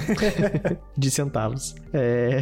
de 0.97 1.11
centavos. 1.11 1.75
É. 1.93 2.39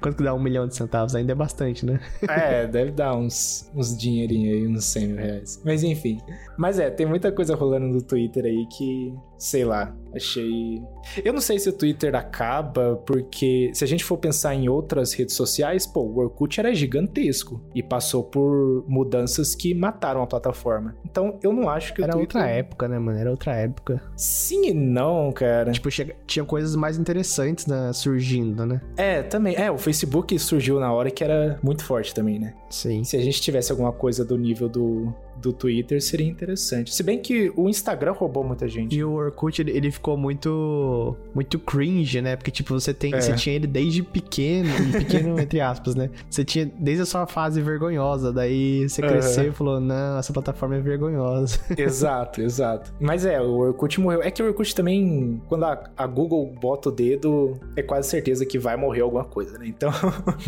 Quanto 0.00 0.16
que 0.16 0.22
dá 0.22 0.34
um 0.34 0.42
milhão 0.42 0.66
de 0.66 0.74
centavos? 0.74 1.14
Ainda 1.14 1.32
é 1.32 1.34
bastante, 1.34 1.84
né? 1.84 2.00
É, 2.28 2.66
deve 2.66 2.92
dar 2.92 3.16
uns, 3.16 3.70
uns 3.74 3.96
dinheirinhos 3.96 4.54
aí, 4.54 4.66
uns 4.66 4.84
100 4.84 5.06
mil 5.06 5.16
reais. 5.16 5.62
Mas 5.64 5.82
enfim. 5.82 6.20
Mas 6.56 6.78
é, 6.78 6.90
tem 6.90 7.06
muita 7.06 7.32
coisa 7.32 7.54
rolando 7.54 7.86
no 7.86 8.02
Twitter 8.02 8.44
aí 8.44 8.66
que, 8.66 9.14
sei 9.38 9.64
lá, 9.64 9.94
achei. 10.14 10.82
Eu 11.24 11.32
não 11.32 11.40
sei 11.40 11.58
se 11.58 11.68
o 11.68 11.72
Twitter 11.72 12.14
acaba, 12.14 12.96
porque 13.06 13.70
se 13.74 13.84
a 13.84 13.86
gente 13.86 14.04
for 14.04 14.16
pensar 14.16 14.54
em 14.54 14.68
outras 14.68 15.12
redes 15.12 15.34
sociais, 15.34 15.86
pô, 15.86 16.00
o 16.00 16.18
Orkut 16.18 16.58
era 16.58 16.74
gigantesco 16.74 17.60
e 17.74 17.82
passou 17.82 18.22
por 18.24 18.84
mudanças 18.88 19.54
que 19.54 19.74
mataram 19.74 20.22
a 20.22 20.26
plataforma. 20.26 20.96
Então 21.04 21.38
eu 21.42 21.52
não 21.52 21.68
acho 21.68 21.92
que 21.94 22.02
Era 22.02 22.12
o 22.12 22.18
Twitter. 22.18 22.40
outra 22.40 22.50
época, 22.50 22.88
né, 22.88 22.98
mano? 22.98 23.18
Era 23.18 23.30
outra 23.30 23.54
época. 23.54 24.02
Sim 24.16 24.68
e 24.68 24.74
não, 24.74 25.30
cara. 25.32 25.72
Tipo, 25.72 25.90
chega- 25.90 26.16
tinha 26.26 26.44
coisas 26.44 26.74
mais 26.76 26.96
interessantes 26.98 27.66
né, 27.66 27.92
surgindo, 27.92 28.64
né? 28.64 28.80
É, 28.96 29.22
também. 29.22 29.54
É, 29.56 29.70
o 29.70 29.76
Facebook 29.78 30.38
surgiu 30.38 30.80
na 30.80 30.92
hora 30.92 31.10
que 31.10 31.22
era 31.22 31.58
muito 31.62 31.84
forte 31.84 32.14
também, 32.14 32.38
né? 32.38 32.54
Sim. 32.70 33.04
Se 33.04 33.16
a 33.16 33.22
gente 33.22 33.40
tivesse 33.40 33.70
alguma 33.70 33.92
coisa 33.92 34.24
do 34.24 34.36
nível 34.38 34.68
do, 34.68 35.14
do 35.44 35.52
Twitter, 35.52 36.02
seria 36.02 36.26
interessante. 36.26 36.94
Se 36.94 37.02
bem 37.02 37.18
que 37.18 37.52
o 37.54 37.68
Instagram 37.68 38.12
roubou 38.12 38.42
muita 38.42 38.66
gente. 38.66 38.96
E 38.96 39.04
o 39.04 39.12
Orkut, 39.12 39.60
ele, 39.60 39.70
ele 39.70 39.90
ficou 39.90 40.16
muito 40.16 41.16
muito 41.34 41.58
cringe, 41.58 42.20
né? 42.20 42.36
Porque, 42.36 42.50
tipo, 42.50 42.72
você, 42.72 42.94
tem, 42.94 43.14
É. 43.14 43.20
você 43.20 43.34
tinha 43.34 43.54
ele 43.54 43.66
desde 43.66 44.02
pequeno, 44.02 44.70
pequeno 44.92 45.38
entre 45.40 45.60
aspas, 45.60 45.94
né? 45.94 46.10
Você 46.30 46.44
tinha 46.44 46.70
desde 46.78 47.02
a 47.02 47.06
sua 47.06 47.26
fase 47.26 47.60
vergonhosa, 47.60 48.32
daí 48.32 48.88
você 48.88 49.02
cresceu 49.02 49.48
e 49.48 49.52
falou, 49.52 49.80
não, 49.80 50.18
essa 50.18 50.32
plataforma 50.32 50.76
é 50.76 50.80
vergonhosa. 50.80 51.60
exato, 51.76 52.40
exato. 52.40 52.92
Mas 52.98 53.26
é, 53.26 53.40
o 53.40 53.58
Orkut 53.58 54.00
morreu. 54.00 54.22
É 54.22 54.30
que 54.30 54.42
o 54.42 54.46
Orkut 54.46 54.74
também, 54.74 55.40
quando 55.48 55.64
a, 55.64 55.90
a 55.96 56.06
Google 56.06 56.54
bota 56.60 56.88
o 56.88 56.92
dedo, 56.92 57.58
é 57.76 57.82
quase 57.82 58.08
certeza 58.08 58.46
que 58.46 58.58
vai 58.58 58.76
morrer 58.76 59.02
alguma 59.02 59.24
coisa, 59.24 59.58
né? 59.58 59.66
Então. 59.66 59.90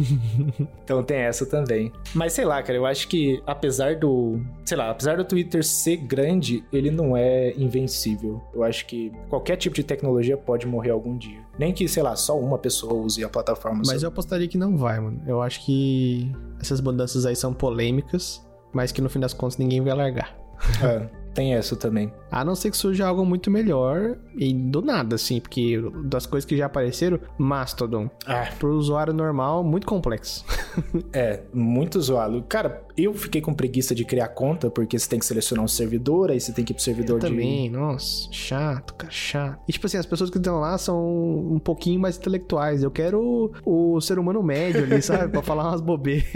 então 0.84 1.02
tem 1.02 1.18
essa 1.18 1.44
também. 1.44 1.92
Mas 2.14 2.32
sei 2.32 2.44
lá, 2.44 2.62
cara, 2.62 2.78
eu 2.78 2.86
acho 2.86 3.08
que 3.08 3.42
apesar 3.46 3.96
do. 3.96 4.40
Sei 4.64 4.76
lá, 4.76 4.85
apesar 4.90 5.16
do 5.16 5.24
Twitter 5.24 5.64
ser 5.64 5.96
grande, 5.96 6.64
ele 6.72 6.90
não 6.90 7.16
é 7.16 7.52
invencível. 7.56 8.40
Eu 8.54 8.62
acho 8.62 8.86
que 8.86 9.12
qualquer 9.28 9.56
tipo 9.56 9.74
de 9.74 9.82
tecnologia 9.82 10.36
pode 10.36 10.66
morrer 10.66 10.90
algum 10.90 11.16
dia. 11.16 11.40
Nem 11.58 11.72
que, 11.72 11.88
sei 11.88 12.02
lá, 12.02 12.14
só 12.16 12.38
uma 12.38 12.58
pessoa 12.58 12.94
use 12.94 13.24
a 13.24 13.28
plataforma. 13.28 13.82
Mas 13.86 14.02
eu 14.02 14.08
apostaria 14.08 14.48
que 14.48 14.58
não 14.58 14.76
vai, 14.76 15.00
mano. 15.00 15.22
Eu 15.26 15.42
acho 15.42 15.64
que 15.64 16.30
essas 16.60 16.80
mudanças 16.80 17.24
aí 17.26 17.36
são 17.36 17.52
polêmicas, 17.52 18.46
mas 18.72 18.92
que 18.92 19.00
no 19.00 19.08
fim 19.08 19.20
das 19.20 19.32
contas 19.32 19.56
ninguém 19.56 19.80
vai 19.80 19.94
largar. 19.94 20.36
É, 20.82 21.25
tem 21.36 21.54
essa 21.54 21.76
também. 21.76 22.10
A 22.30 22.42
não 22.44 22.54
ser 22.54 22.70
que 22.70 22.76
surja 22.76 23.06
algo 23.06 23.24
muito 23.24 23.50
melhor 23.50 24.16
e 24.34 24.52
do 24.54 24.80
nada, 24.80 25.16
assim, 25.16 25.38
porque 25.38 25.78
das 26.06 26.24
coisas 26.24 26.46
que 26.48 26.56
já 26.56 26.64
apareceram, 26.66 27.20
Mastodon. 27.38 28.10
Ah, 28.26 28.48
Pro 28.58 28.74
usuário 28.74 29.12
normal, 29.12 29.62
muito 29.62 29.86
complexo. 29.86 30.44
É, 31.12 31.40
muito 31.54 31.98
zoado. 32.00 32.42
Cara, 32.46 32.84
eu 32.98 33.14
fiquei 33.14 33.40
com 33.40 33.54
preguiça 33.54 33.94
de 33.94 34.04
criar 34.04 34.28
conta, 34.28 34.68
porque 34.68 34.98
você 34.98 35.08
tem 35.08 35.18
que 35.18 35.24
selecionar 35.24 35.64
um 35.64 35.68
servidor, 35.68 36.30
aí 36.30 36.38
você 36.38 36.52
tem 36.52 36.64
que 36.66 36.72
ir 36.72 36.74
pro 36.74 36.82
servidor 36.84 37.18
de. 37.18 37.26
Também, 37.28 37.70
nossa, 37.70 38.28
chato, 38.30 38.92
cara, 38.94 39.10
chato. 39.10 39.58
E 39.66 39.72
tipo 39.72 39.86
assim, 39.86 39.96
as 39.96 40.04
pessoas 40.04 40.28
que 40.28 40.36
estão 40.36 40.60
lá 40.60 40.76
são 40.76 40.98
um 41.50 41.58
pouquinho 41.58 41.98
mais 41.98 42.18
intelectuais. 42.18 42.82
Eu 42.82 42.90
quero 42.90 43.52
o, 43.64 43.94
o 43.96 44.00
ser 44.02 44.18
humano 44.18 44.42
médio 44.42 44.84
ali, 44.84 45.00
sabe? 45.02 45.32
pra 45.32 45.42
falar 45.42 45.68
umas 45.70 45.80
bobeiras. 45.80 46.26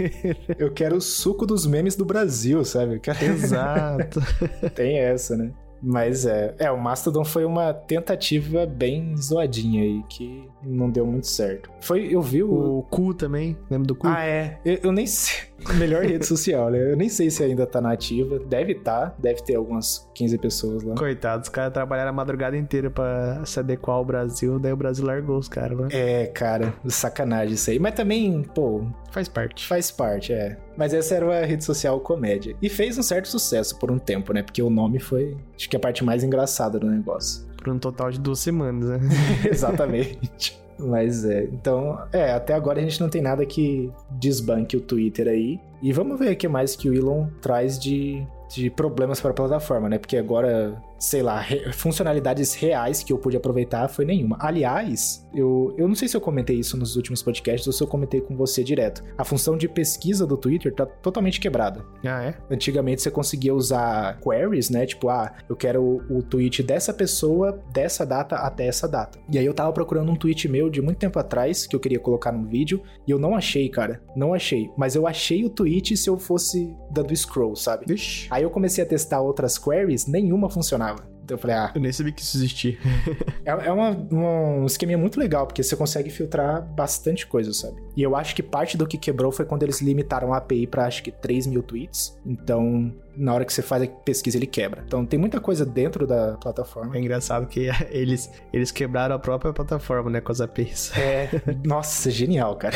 Eu 0.57 0.71
quero 0.71 0.95
o 0.95 1.01
suco 1.01 1.45
dos 1.45 1.67
memes 1.67 1.95
do 1.95 2.03
Brasil, 2.05 2.65
sabe? 2.65 2.99
Cara, 2.99 3.23
Exato. 3.23 4.19
tem 4.73 4.90
essa, 4.97 5.35
né? 5.35 5.51
Mas 5.81 6.25
é, 6.25 6.55
é, 6.59 6.71
o 6.71 6.79
Mastodon 6.79 7.25
foi 7.25 7.43
uma 7.43 7.73
tentativa 7.73 8.65
bem 8.65 9.15
zoadinha 9.17 9.83
aí, 9.83 10.03
que 10.07 10.47
não 10.63 10.89
deu 10.89 11.05
muito 11.05 11.27
certo. 11.27 11.69
Foi, 11.81 12.07
eu 12.13 12.21
vi 12.21 12.43
o. 12.43 12.79
o 12.79 12.83
cu 12.83 13.13
também, 13.13 13.57
lembra 13.69 13.87
do 13.87 13.95
cu? 13.95 14.07
Ah, 14.07 14.23
é. 14.25 14.59
Eu, 14.63 14.79
eu 14.83 14.91
nem 14.91 15.05
sei. 15.05 15.51
Melhor 15.77 16.03
rede 16.03 16.25
social, 16.25 16.69
né? 16.71 16.91
Eu 16.91 16.97
nem 16.97 17.07
sei 17.09 17.29
se 17.29 17.43
ainda 17.43 17.67
tá 17.67 17.79
na 17.79 17.91
ativa. 17.91 18.39
Deve 18.39 18.75
tá, 18.75 19.13
deve 19.19 19.43
ter 19.43 19.55
algumas 19.55 20.09
15 20.15 20.37
pessoas 20.39 20.83
lá. 20.83 20.95
Coitado, 20.95 21.43
os 21.43 21.49
caras 21.49 21.73
trabalharam 21.73 22.09
a 22.09 22.13
madrugada 22.13 22.57
inteira 22.57 22.89
pra 22.89 23.43
se 23.45 23.59
adequar 23.59 23.97
ao 23.97 24.05
Brasil, 24.05 24.57
daí 24.59 24.73
o 24.73 24.77
Brasil 24.77 25.05
largou 25.05 25.37
os 25.37 25.47
caras, 25.47 25.77
né? 25.77 25.87
É, 25.91 26.25
cara, 26.27 26.73
sacanagem 26.87 27.53
isso 27.53 27.69
aí. 27.69 27.79
Mas 27.79 27.93
também, 27.93 28.43
pô, 28.55 28.83
Faz 29.11 29.27
parte. 29.27 29.67
Faz 29.67 29.91
parte, 29.91 30.31
é. 30.31 30.57
Mas 30.77 30.93
essa 30.93 31.15
era 31.15 31.25
uma 31.25 31.45
rede 31.45 31.65
social 31.65 31.99
comédia. 31.99 32.55
E 32.61 32.69
fez 32.69 32.97
um 32.97 33.03
certo 33.03 33.27
sucesso 33.27 33.77
por 33.77 33.91
um 33.91 33.99
tempo, 33.99 34.33
né? 34.33 34.41
Porque 34.41 34.63
o 34.63 34.69
nome 34.69 34.99
foi, 34.99 35.37
acho 35.55 35.69
que 35.69 35.75
a 35.75 35.79
parte 35.79 36.03
mais 36.03 36.23
engraçada 36.23 36.79
do 36.79 36.89
negócio. 36.89 37.45
Por 37.61 37.71
um 37.71 37.79
total 37.79 38.11
de 38.11 38.19
duas 38.19 38.39
semanas, 38.39 38.89
né? 38.89 38.99
Exatamente. 39.49 40.59
Mas 40.79 41.23
é, 41.23 41.43
então, 41.43 41.97
é, 42.11 42.33
até 42.33 42.55
agora 42.55 42.79
a 42.79 42.83
gente 42.83 42.99
não 42.99 43.07
tem 43.07 43.21
nada 43.21 43.45
que 43.45 43.91
desbanque 44.09 44.75
o 44.75 44.81
Twitter 44.81 45.27
aí. 45.27 45.59
E 45.81 45.93
vamos 45.93 46.17
ver 46.19 46.33
o 46.33 46.35
que 46.35 46.47
mais 46.47 46.75
que 46.75 46.89
o 46.89 46.93
Elon 46.93 47.27
traz 47.39 47.79
de, 47.79 48.25
de 48.49 48.69
problemas 48.69 49.21
para 49.21 49.31
a 49.31 49.33
plataforma, 49.33 49.87
né? 49.87 49.99
Porque 49.99 50.17
agora, 50.17 50.81
sei 51.01 51.23
lá, 51.23 51.39
re- 51.39 51.73
funcionalidades 51.73 52.53
reais 52.53 53.01
que 53.03 53.11
eu 53.11 53.17
pude 53.17 53.35
aproveitar 53.35 53.87
foi 53.87 54.05
nenhuma. 54.05 54.37
Aliás, 54.39 55.27
eu, 55.33 55.73
eu 55.75 55.87
não 55.87 55.95
sei 55.95 56.07
se 56.07 56.15
eu 56.15 56.21
comentei 56.21 56.57
isso 56.57 56.77
nos 56.77 56.95
últimos 56.95 57.23
podcasts 57.23 57.65
ou 57.65 57.73
se 57.73 57.81
eu 57.81 57.87
comentei 57.87 58.21
com 58.21 58.35
você 58.35 58.63
direto. 58.63 59.03
A 59.17 59.25
função 59.25 59.57
de 59.57 59.67
pesquisa 59.67 60.27
do 60.27 60.37
Twitter 60.37 60.71
tá 60.73 60.85
totalmente 60.85 61.39
quebrada. 61.39 61.83
Ah, 62.05 62.23
é? 62.23 62.35
Antigamente 62.51 63.01
você 63.01 63.09
conseguia 63.09 63.53
usar 63.53 64.19
queries, 64.19 64.69
né? 64.69 64.85
Tipo, 64.85 65.09
ah, 65.09 65.33
eu 65.49 65.55
quero 65.55 65.81
o, 65.81 66.17
o 66.19 66.23
tweet 66.23 66.61
dessa 66.61 66.93
pessoa, 66.93 67.59
dessa 67.73 68.05
data 68.05 68.35
até 68.35 68.67
essa 68.67 68.87
data. 68.87 69.17
E 69.31 69.39
aí 69.39 69.45
eu 69.45 69.53
tava 69.55 69.73
procurando 69.73 70.11
um 70.11 70.15
tweet 70.15 70.47
meu 70.47 70.69
de 70.69 70.81
muito 70.83 70.99
tempo 70.99 71.17
atrás, 71.17 71.65
que 71.65 71.75
eu 71.75 71.79
queria 71.79 71.99
colocar 71.99 72.31
no 72.31 72.47
vídeo, 72.47 72.81
e 73.07 73.11
eu 73.11 73.17
não 73.17 73.35
achei, 73.35 73.67
cara. 73.69 74.01
Não 74.15 74.33
achei. 74.35 74.69
Mas 74.77 74.93
eu 74.93 75.07
achei 75.07 75.43
o 75.43 75.49
tweet 75.49 75.97
se 75.97 76.09
eu 76.09 76.17
fosse 76.19 76.71
dando 76.91 77.15
scroll, 77.15 77.55
sabe? 77.55 77.85
Vixe. 77.87 78.27
Aí 78.29 78.43
eu 78.43 78.51
comecei 78.51 78.83
a 78.83 78.87
testar 78.87 79.21
outras 79.21 79.57
queries, 79.57 80.05
nenhuma 80.05 80.47
funcionava. 80.49 80.90
Então 81.31 81.37
eu 81.37 81.41
falei, 81.41 81.55
ah, 81.55 81.71
Eu 81.73 81.79
nem 81.81 81.91
sabia 81.93 82.11
que 82.11 82.21
isso 82.21 82.35
existia. 82.37 82.77
é, 83.45 83.51
é 83.51 83.71
uma, 83.71 83.89
uma- 83.91 84.41
um 84.59 84.65
esqueminha 84.65 84.97
muito 84.97 85.17
legal, 85.17 85.47
porque 85.47 85.63
você 85.63 85.75
consegue 85.77 86.09
filtrar 86.09 86.61
bastante 86.61 87.25
coisa, 87.25 87.53
sabe? 87.53 87.81
E 87.95 88.03
eu 88.03 88.15
acho 88.17 88.35
que 88.35 88.43
parte 88.43 88.75
do 88.75 88.85
que 88.85 88.97
quebrou 88.97 89.31
foi 89.31 89.45
quando 89.45 89.63
eles 89.63 89.79
limitaram 89.81 90.33
a 90.33 90.37
API 90.37 90.67
pra 90.67 90.85
acho 90.85 91.01
que 91.01 91.09
3 91.11 91.47
mil 91.47 91.63
tweets. 91.63 92.17
Então, 92.25 92.93
na 93.15 93.33
hora 93.33 93.45
que 93.45 93.53
você 93.53 93.61
faz 93.61 93.83
a 93.83 93.87
pesquisa, 93.87 94.37
ele 94.37 94.47
quebra. 94.47 94.83
Então, 94.85 95.05
tem 95.05 95.19
muita 95.19 95.39
coisa 95.39 95.65
dentro 95.65 96.07
da 96.07 96.37
plataforma. 96.37 96.95
É 96.95 96.99
engraçado 96.99 97.45
que 97.47 97.69
eles, 97.89 98.31
eles 98.51 98.71
quebraram 98.71 99.15
a 99.15 99.19
própria 99.19 99.53
plataforma, 99.53 100.09
né, 100.09 100.21
com 100.21 100.31
as 100.31 100.41
APIs. 100.41 100.91
É, 100.97 101.29
nossa, 101.65 102.09
genial, 102.09 102.55
cara. 102.55 102.75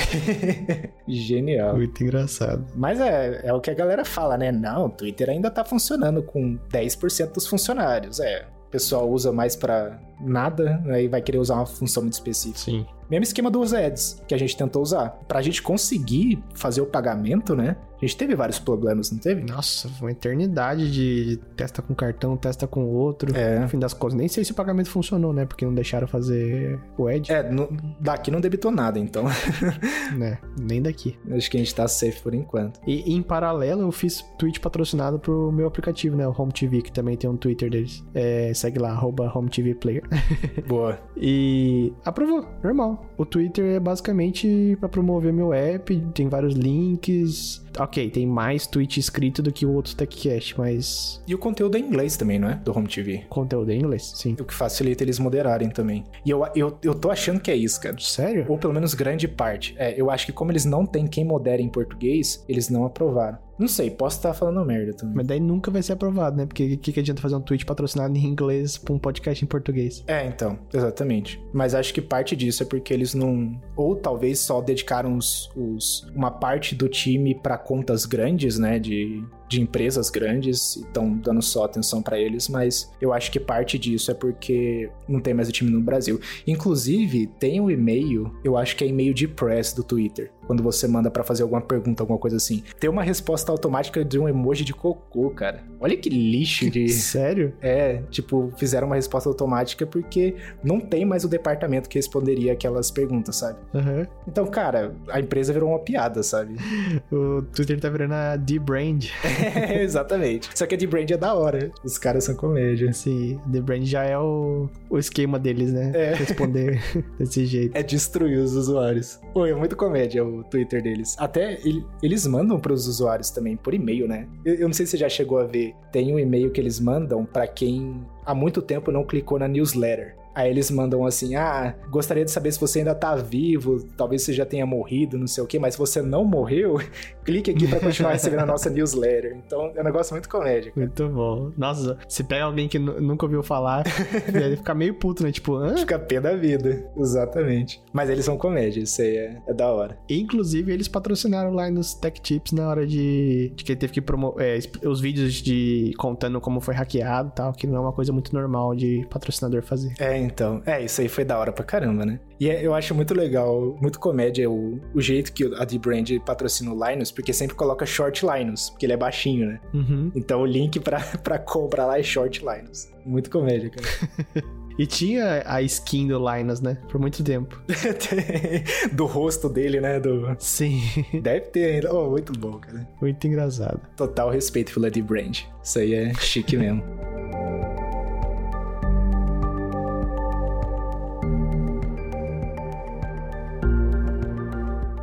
genial. 1.07 1.75
Muito 1.75 2.03
engraçado. 2.03 2.65
Mas 2.75 2.99
é, 2.99 3.41
é 3.43 3.53
o 3.53 3.59
que 3.59 3.69
a 3.69 3.73
galera 3.73 4.05
fala, 4.05 4.37
né? 4.37 4.51
Não, 4.51 4.85
o 4.85 4.89
Twitter 4.89 5.29
ainda 5.29 5.49
tá 5.49 5.63
funcionando 5.63 6.21
com 6.23 6.57
10% 6.71 7.33
dos 7.33 7.47
funcionários. 7.47 8.19
É, 8.19 8.45
o 8.67 8.71
pessoal 8.71 9.09
usa 9.09 9.31
mais 9.31 9.55
pra 9.55 9.99
nada, 10.19 10.81
aí 10.87 11.07
vai 11.07 11.21
querer 11.21 11.37
usar 11.37 11.55
uma 11.55 11.65
função 11.65 12.03
muito 12.03 12.13
específica. 12.13 12.71
Sim. 12.71 12.85
Mesmo 13.09 13.23
esquema 13.23 13.49
dos 13.51 13.73
ads 13.73 14.21
que 14.27 14.33
a 14.33 14.37
gente 14.37 14.55
tentou 14.57 14.81
usar. 14.81 15.09
Pra 15.27 15.41
gente 15.41 15.61
conseguir 15.61 16.41
fazer 16.53 16.81
o 16.81 16.85
pagamento, 16.85 17.55
né? 17.55 17.75
A 17.95 18.05
gente 18.05 18.17
teve 18.17 18.35
vários 18.35 18.59
problemas, 18.59 19.09
não 19.09 19.17
teve? 19.17 19.41
Nossa, 19.49 19.87
foi 19.87 20.07
uma 20.07 20.11
eternidade 20.11 20.91
de 20.91 21.39
testa 21.55 21.81
com 21.81 21.95
cartão, 21.95 22.35
testa 22.35 22.67
com 22.67 22.85
outro. 22.85 23.35
É. 23.35 23.57
No 23.59 23.69
fim 23.69 23.79
das 23.79 23.93
contas, 23.93 24.17
nem 24.17 24.27
sei 24.27 24.43
se 24.43 24.51
o 24.51 24.55
pagamento 24.55 24.89
funcionou, 24.89 25.31
né? 25.31 25.45
Porque 25.45 25.65
não 25.65 25.73
deixaram 25.73 26.05
fazer 26.05 26.77
o 26.97 27.09
Ed, 27.09 27.31
É, 27.31 27.49
no- 27.49 27.69
daqui 27.99 28.29
não 28.29 28.41
debitou 28.41 28.69
nada, 28.69 28.99
então 28.99 29.23
né? 30.17 30.39
Nem 30.59 30.81
daqui. 30.81 31.17
acho 31.31 31.49
que 31.49 31.57
a 31.57 31.59
gente 31.59 31.73
tá 31.73 31.87
safe 31.87 32.21
por 32.21 32.33
enquanto. 32.35 32.79
E 32.85 33.13
em 33.13 33.21
paralelo, 33.21 33.81
eu 33.83 33.91
fiz 33.91 34.23
tweet 34.37 34.59
patrocinado 34.59 35.17
pro 35.17 35.51
meu 35.51 35.65
aplicativo, 35.67 36.15
né? 36.17 36.27
O 36.27 36.35
Home 36.37 36.51
TV, 36.51 36.81
que 36.81 36.91
também 36.91 37.15
tem 37.15 37.29
um 37.29 37.37
Twitter 37.37 37.69
deles. 37.69 38.03
É, 38.13 38.53
segue 38.53 38.77
lá, 38.77 38.89
arroba 38.91 39.31
Home 39.33 39.49
TV 39.49 39.73
Player. 39.73 40.03
Boa. 40.67 40.99
E 41.15 41.93
aprovou, 42.03 42.45
normal. 42.63 42.94
O 43.17 43.25
Twitter 43.25 43.75
é 43.75 43.79
basicamente 43.79 44.77
para 44.79 44.89
promover 44.89 45.33
meu 45.33 45.53
app, 45.53 45.95
tem 46.13 46.27
vários 46.27 46.53
links. 46.53 47.64
Ok, 47.79 48.09
tem 48.09 48.25
mais 48.25 48.65
tweet 48.67 48.99
escrito 48.99 49.41
do 49.41 49.51
que 49.51 49.65
o 49.65 49.73
outro 49.73 49.95
TechCast, 49.95 50.57
mas. 50.57 51.21
E 51.27 51.35
o 51.35 51.37
conteúdo 51.37 51.77
é 51.77 51.79
em 51.79 51.85
inglês 51.85 52.15
também, 52.17 52.39
não 52.39 52.49
é? 52.49 52.55
Do 52.55 52.75
Home 52.75 52.87
TV. 52.87 53.23
Conteúdo 53.29 53.71
é 53.71 53.75
em 53.75 53.79
inglês, 53.79 54.13
sim. 54.15 54.35
O 54.39 54.45
que 54.45 54.53
facilita 54.53 55.03
eles 55.03 55.19
moderarem 55.19 55.69
também. 55.69 56.03
E 56.25 56.29
eu, 56.29 56.45
eu, 56.55 56.77
eu 56.81 56.95
tô 56.95 57.11
achando 57.11 57.39
que 57.39 57.51
é 57.51 57.55
isso, 57.55 57.79
cara. 57.79 57.95
Sério? 57.99 58.45
Ou 58.47 58.57
pelo 58.57 58.73
menos 58.73 58.93
grande 58.93 59.27
parte. 59.27 59.75
É, 59.77 59.99
eu 59.99 60.09
acho 60.09 60.25
que 60.25 60.31
como 60.31 60.51
eles 60.51 60.65
não 60.65 60.85
têm 60.85 61.07
quem 61.07 61.25
modere 61.25 61.61
em 61.61 61.69
português, 61.69 62.43
eles 62.47 62.69
não 62.69 62.85
aprovaram. 62.85 63.45
Não 63.57 63.69
sei, 63.69 63.89
posso 63.89 64.17
estar 64.17 64.33
falando 64.33 64.65
merda 64.65 64.93
também. 64.93 65.15
Mas 65.15 65.27
daí 65.27 65.39
nunca 65.39 65.71
vai 65.71 65.81
ser 65.81 65.93
aprovado, 65.93 66.35
né? 66.35 66.45
Porque 66.45 66.73
o 66.73 66.77
que, 66.77 66.91
que 66.91 66.99
adianta 66.99 67.21
fazer 67.21 67.35
um 67.35 67.41
tweet 67.41 67.65
patrocinado 67.65 68.15
em 68.17 68.25
inglês 68.25 68.77
pra 68.77 68.93
um 68.93 68.99
podcast 68.99 69.43
em 69.43 69.47
português? 69.47 70.03
É, 70.07 70.25
então, 70.25 70.59
exatamente. 70.73 71.41
Mas 71.53 71.73
acho 71.73 71.93
que 71.93 72.01
parte 72.01 72.35
disso 72.35 72.63
é 72.63 72.65
porque 72.65 72.93
eles 72.93 73.13
não. 73.13 73.59
Ou 73.75 73.95
talvez 73.95 74.39
só 74.39 74.59
dedicaram 74.59 75.15
os, 75.15 75.49
os 75.55 76.05
uma 76.13 76.31
parte 76.31 76.75
do 76.75 76.89
time 76.89 77.33
para 77.33 77.57
contas 77.65 78.05
grandes, 78.05 78.59
né? 78.59 78.79
De, 78.79 79.23
de 79.47 79.61
empresas 79.61 80.09
grandes 80.09 80.75
e 80.75 80.81
estão 80.81 81.13
dando 81.17 81.41
só 81.41 81.65
atenção 81.65 82.01
para 82.01 82.19
eles, 82.19 82.49
mas 82.49 82.91
eu 82.99 83.13
acho 83.13 83.31
que 83.31 83.39
parte 83.39 83.77
disso 83.77 84.11
é 84.11 84.13
porque 84.13 84.89
não 85.07 85.19
tem 85.19 85.33
mais 85.33 85.49
o 85.49 85.51
time 85.51 85.69
no 85.69 85.81
Brasil. 85.81 86.19
Inclusive, 86.47 87.27
tem 87.39 87.59
um 87.61 87.69
e-mail, 87.69 88.31
eu 88.43 88.57
acho 88.57 88.75
que 88.75 88.83
é 88.83 88.87
e-mail 88.87 89.13
de 89.13 89.27
press 89.27 89.73
do 89.73 89.83
Twitter, 89.83 90.31
quando 90.45 90.63
você 90.63 90.87
manda 90.87 91.09
para 91.09 91.23
fazer 91.23 91.43
alguma 91.43 91.61
pergunta, 91.61 92.03
alguma 92.03 92.19
coisa 92.19 92.37
assim. 92.37 92.63
Tem 92.79 92.89
uma 92.89 93.03
resposta 93.03 93.51
automática 93.51 94.03
de 94.03 94.19
um 94.19 94.27
emoji 94.27 94.63
de 94.63 94.73
cocô, 94.73 95.29
cara. 95.29 95.63
Olha 95.79 95.95
que 95.95 96.09
lixo 96.09 96.69
de. 96.69 96.87
Sério? 97.05 97.53
É, 97.61 98.01
tipo, 98.09 98.51
fizeram 98.57 98.87
uma 98.87 98.95
resposta 98.95 99.29
automática 99.29 99.85
porque 99.85 100.35
não 100.63 100.79
tem 100.79 101.05
mais 101.05 101.23
o 101.23 101.27
departamento 101.27 101.89
que 101.89 101.97
responderia 101.97 102.53
aquelas 102.53 102.91
perguntas, 102.91 103.35
sabe? 103.37 103.59
Uhum. 103.73 104.05
Então, 104.27 104.45
cara, 104.47 104.95
a 105.09 105.19
empresa 105.19 105.53
virou 105.53 105.69
uma 105.69 105.79
piada, 105.79 106.23
sabe? 106.23 106.55
o 107.11 107.41
Twitter 107.41 107.79
tá 107.79 107.89
virando 107.89 108.13
a 108.13 108.35
D-Brand. 108.35 109.05
é, 109.41 109.81
exatamente. 109.83 110.49
Só 110.55 110.65
que 110.65 110.75
a 110.75 110.77
D-Brand 110.77 111.09
é 111.11 111.17
da 111.17 111.33
hora. 111.33 111.71
Os 111.83 111.97
caras 111.97 112.23
são 112.25 112.35
comédia. 112.35 112.91
Sim, 112.93 113.39
The 113.51 113.61
Brand 113.61 113.83
já 113.83 114.03
é 114.03 114.17
o, 114.17 114.69
o 114.89 114.97
esquema 114.97 115.37
deles, 115.39 115.71
né? 115.73 115.91
É. 115.93 116.13
Responder 116.15 116.81
desse 117.19 117.45
jeito. 117.45 117.75
É 117.75 117.83
destruir 117.83 118.37
os 118.39 118.53
usuários. 118.55 119.19
Pô, 119.33 119.45
é 119.45 119.53
muito 119.53 119.75
comédia 119.75 120.23
o 120.23 120.43
Twitter 120.43 120.81
deles. 120.81 121.15
Até 121.19 121.53
ele- 121.65 121.85
eles 122.01 122.25
mandam 122.27 122.59
pros 122.59 122.87
usuários 122.87 123.29
também 123.29 123.55
por 123.55 123.73
e-mail, 123.73 124.07
né? 124.07 124.27
Eu, 124.43 124.55
eu 124.55 124.67
não 124.67 124.73
sei 124.73 124.85
se 124.85 124.91
você 124.91 124.97
já 124.97 125.09
chegou 125.09 125.37
a 125.39 125.45
ver. 125.45 125.73
Tem 125.91 126.13
um 126.13 126.19
e-mail 126.19 126.51
que 126.51 126.59
eles 126.59 126.79
mandam 126.79 127.25
pra 127.25 127.47
quem 127.47 128.05
há 128.25 128.33
muito 128.33 128.61
tempo 128.61 128.91
não 128.91 129.03
clicou 129.03 129.37
na 129.39 129.47
newsletter. 129.47 130.15
Aí 130.35 130.49
eles 130.51 130.69
mandam 130.69 131.05
assim: 131.05 131.35
Ah, 131.35 131.73
gostaria 131.89 132.25
de 132.25 132.31
saber 132.31 132.51
se 132.51 132.59
você 132.59 132.79
ainda 132.79 132.93
tá 132.93 133.15
vivo, 133.15 133.81
talvez 133.97 134.21
você 134.21 134.33
já 134.33 134.45
tenha 134.45 134.65
morrido, 134.65 135.17
não 135.17 135.27
sei 135.27 135.43
o 135.43 135.47
quê, 135.47 135.57
mas 135.57 135.73
se 135.75 135.79
você 135.79 136.01
não 136.01 136.25
morreu, 136.25 136.77
clique 137.23 137.49
aqui 137.51 137.67
pra 137.67 137.79
continuar 137.79 138.11
recebendo 138.11 138.41
a 138.41 138.45
nossa 138.45 138.69
newsletter. 138.69 139.37
Então 139.45 139.71
é 139.75 139.81
um 139.81 139.83
negócio 139.83 140.13
muito 140.13 140.27
comédia. 140.29 140.71
cara. 140.71 140.85
Muito 140.85 141.07
bom. 141.09 141.51
Nossa, 141.57 141.97
se 142.07 142.23
pega 142.23 142.43
alguém 142.45 142.67
que 142.67 142.77
nu- 142.77 142.99
nunca 143.01 143.25
ouviu 143.25 143.41
falar, 143.41 143.83
ele 144.33 144.57
fica 144.57 144.73
meio 144.75 144.93
puto, 144.95 145.23
né? 145.23 145.31
Tipo, 145.31 145.55
hã? 145.55 145.75
Fica 145.77 145.97
pé 145.97 146.19
da 146.19 146.35
vida. 146.35 146.85
Exatamente. 146.97 147.81
Mas 147.93 148.09
eles 148.09 148.25
são 148.25 148.37
comédia, 148.37 148.81
isso 148.81 149.01
aí 149.01 149.15
é, 149.17 149.41
é 149.47 149.53
da 149.53 149.71
hora. 149.71 149.97
Inclusive, 150.09 150.71
eles 150.71 150.87
patrocinaram 150.87 151.51
lá 151.53 151.69
nos 151.71 151.93
Tech 151.93 152.19
Tips 152.21 152.51
na 152.51 152.67
hora 152.67 152.85
de, 152.85 153.53
de 153.55 153.63
que 153.63 153.71
ele 153.71 153.79
teve 153.79 153.93
que 153.93 154.01
promover 154.01 154.59
os 154.85 154.99
vídeos 154.99 155.33
de 155.35 155.93
contando 155.97 156.39
como 156.41 156.59
foi 156.59 156.73
hackeado 156.75 157.29
e 157.29 157.35
tal, 157.35 157.53
que 157.53 157.65
não 157.65 157.77
é 157.77 157.79
uma 157.79 157.93
coisa 157.93 158.11
muito 158.11 158.33
normal 158.33 158.75
de 158.75 159.05
patrocinador 159.09 159.61
fazer. 159.63 159.93
É, 159.99 160.17
então. 160.25 160.61
É, 160.65 160.83
isso 160.83 160.99
aí 161.01 161.07
foi 161.07 161.23
da 161.23 161.37
hora 161.37 161.51
pra 161.51 161.63
caramba, 161.63 162.05
né? 162.05 162.19
E 162.39 162.49
é- 162.49 162.65
eu 162.65 162.73
acho 162.73 162.93
muito 162.93 163.13
legal, 163.13 163.77
muito 163.81 163.99
comédia 163.99 164.49
o, 164.49 164.79
o 164.93 165.01
jeito 165.01 165.31
que 165.31 165.45
a 165.55 165.63
D-Brand 165.63 166.09
patrocina 166.25 166.73
o 166.73 166.89
Linus, 166.89 167.11
porque 167.11 167.31
sempre 167.31 167.55
coloca 167.55 167.85
Short 167.85 168.25
Linus, 168.25 168.69
porque 168.69 168.85
ele 168.85 168.93
é 168.93 168.97
baixinho, 168.97 169.47
né? 169.47 169.59
Uhum. 169.73 170.11
Então 170.15 170.41
o 170.41 170.45
link 170.45 170.79
pra, 170.79 170.99
pra 171.23 171.39
compra 171.39 171.85
lá 171.85 171.99
é 171.99 172.03
Short 172.03 172.39
Linus. 172.43 172.89
Muito 173.05 173.29
comédia, 173.29 173.69
cara. 173.69 173.87
E 174.77 174.85
tinha 174.85 175.41
a 175.45 175.61
skin 175.61 176.09
do 176.09 176.19
Linus, 176.19 176.59
né? 176.59 176.77
Por 176.89 176.99
muito 176.99 177.23
tempo. 177.23 177.61
Do 178.91 179.05
rosto 179.05 179.47
dele, 179.47 179.79
né? 179.79 180.01
Do... 180.01 180.35
Sim, 180.37 180.81
Deve 181.21 181.45
ter 181.45 181.75
ainda. 181.75 181.93
Oh, 181.95 182.09
muito 182.09 182.33
bom, 182.37 182.59
cara. 182.59 182.85
muito 183.01 183.25
engraçado. 183.25 183.79
Total 183.95 184.29
respeito 184.29 184.73
pela 184.73 184.91
D-Brand. 184.91 185.39
Isso 185.63 185.79
aí 185.79 185.93
é 185.93 186.13
chique 186.15 186.57
mesmo. 186.57 186.83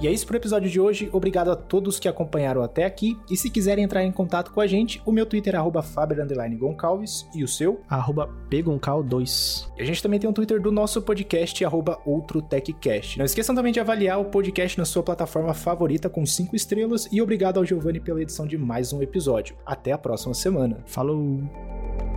E 0.03 0.09
é 0.09 0.11
isso 0.11 0.27
pro 0.27 0.37
episódio 0.37 0.69
de 0.69 0.81
hoje. 0.81 1.09
Obrigado 1.13 1.53
a 1.53 1.55
todos 1.55 2.01
que 2.01 2.09
acompanharam 2.09 2.61
até 2.61 2.85
aqui. 2.85 3.17
E 3.31 3.37
se 3.37 3.49
quiserem 3.49 3.85
entrar 3.85 4.03
em 4.03 4.11
contato 4.11 4.51
com 4.53 4.61
a 4.61 4.67
gente, 4.67 5.01
o 5.07 5.13
meu 5.13 5.25
Twitter 5.25 5.55
é 5.55 5.59
arroba 5.59 5.81
Faber 5.81 6.19
underline 6.19 6.57
Goncalves 6.57 7.25
e 7.33 7.45
o 7.45 7.49
seu. 7.49 7.81
Arroba 7.89 8.29
Pegoncal2. 8.51 9.71
E 9.79 9.83
a 9.83 9.85
gente 9.85 10.03
também 10.03 10.19
tem 10.19 10.29
um 10.29 10.33
Twitter 10.33 10.61
do 10.61 10.73
nosso 10.73 11.01
podcast, 11.01 11.65
arroba 11.65 12.01
OutroTechCast. 12.05 13.17
Não 13.17 13.25
esqueçam 13.25 13.55
também 13.55 13.73
de 13.73 13.79
avaliar 13.79 14.21
o 14.21 14.25
podcast 14.25 14.77
na 14.77 14.85
sua 14.85 15.05
plataforma 15.05 15.55
favorita 15.55 16.11
com 16.11 16.27
5 16.27 16.57
estrelas. 16.57 17.09
E 17.13 17.23
obrigado 17.23 17.59
ao 17.59 17.65
Giovanni 17.65 18.01
pela 18.01 18.21
edição 18.21 18.45
de 18.45 18.59
mais 18.59 18.93
um 18.93 19.03
episódio. 19.03 19.57
Até 19.65 19.93
a 19.93 19.99
próxima 19.99 20.35
semana. 20.35 20.83
Falou! 20.85 22.12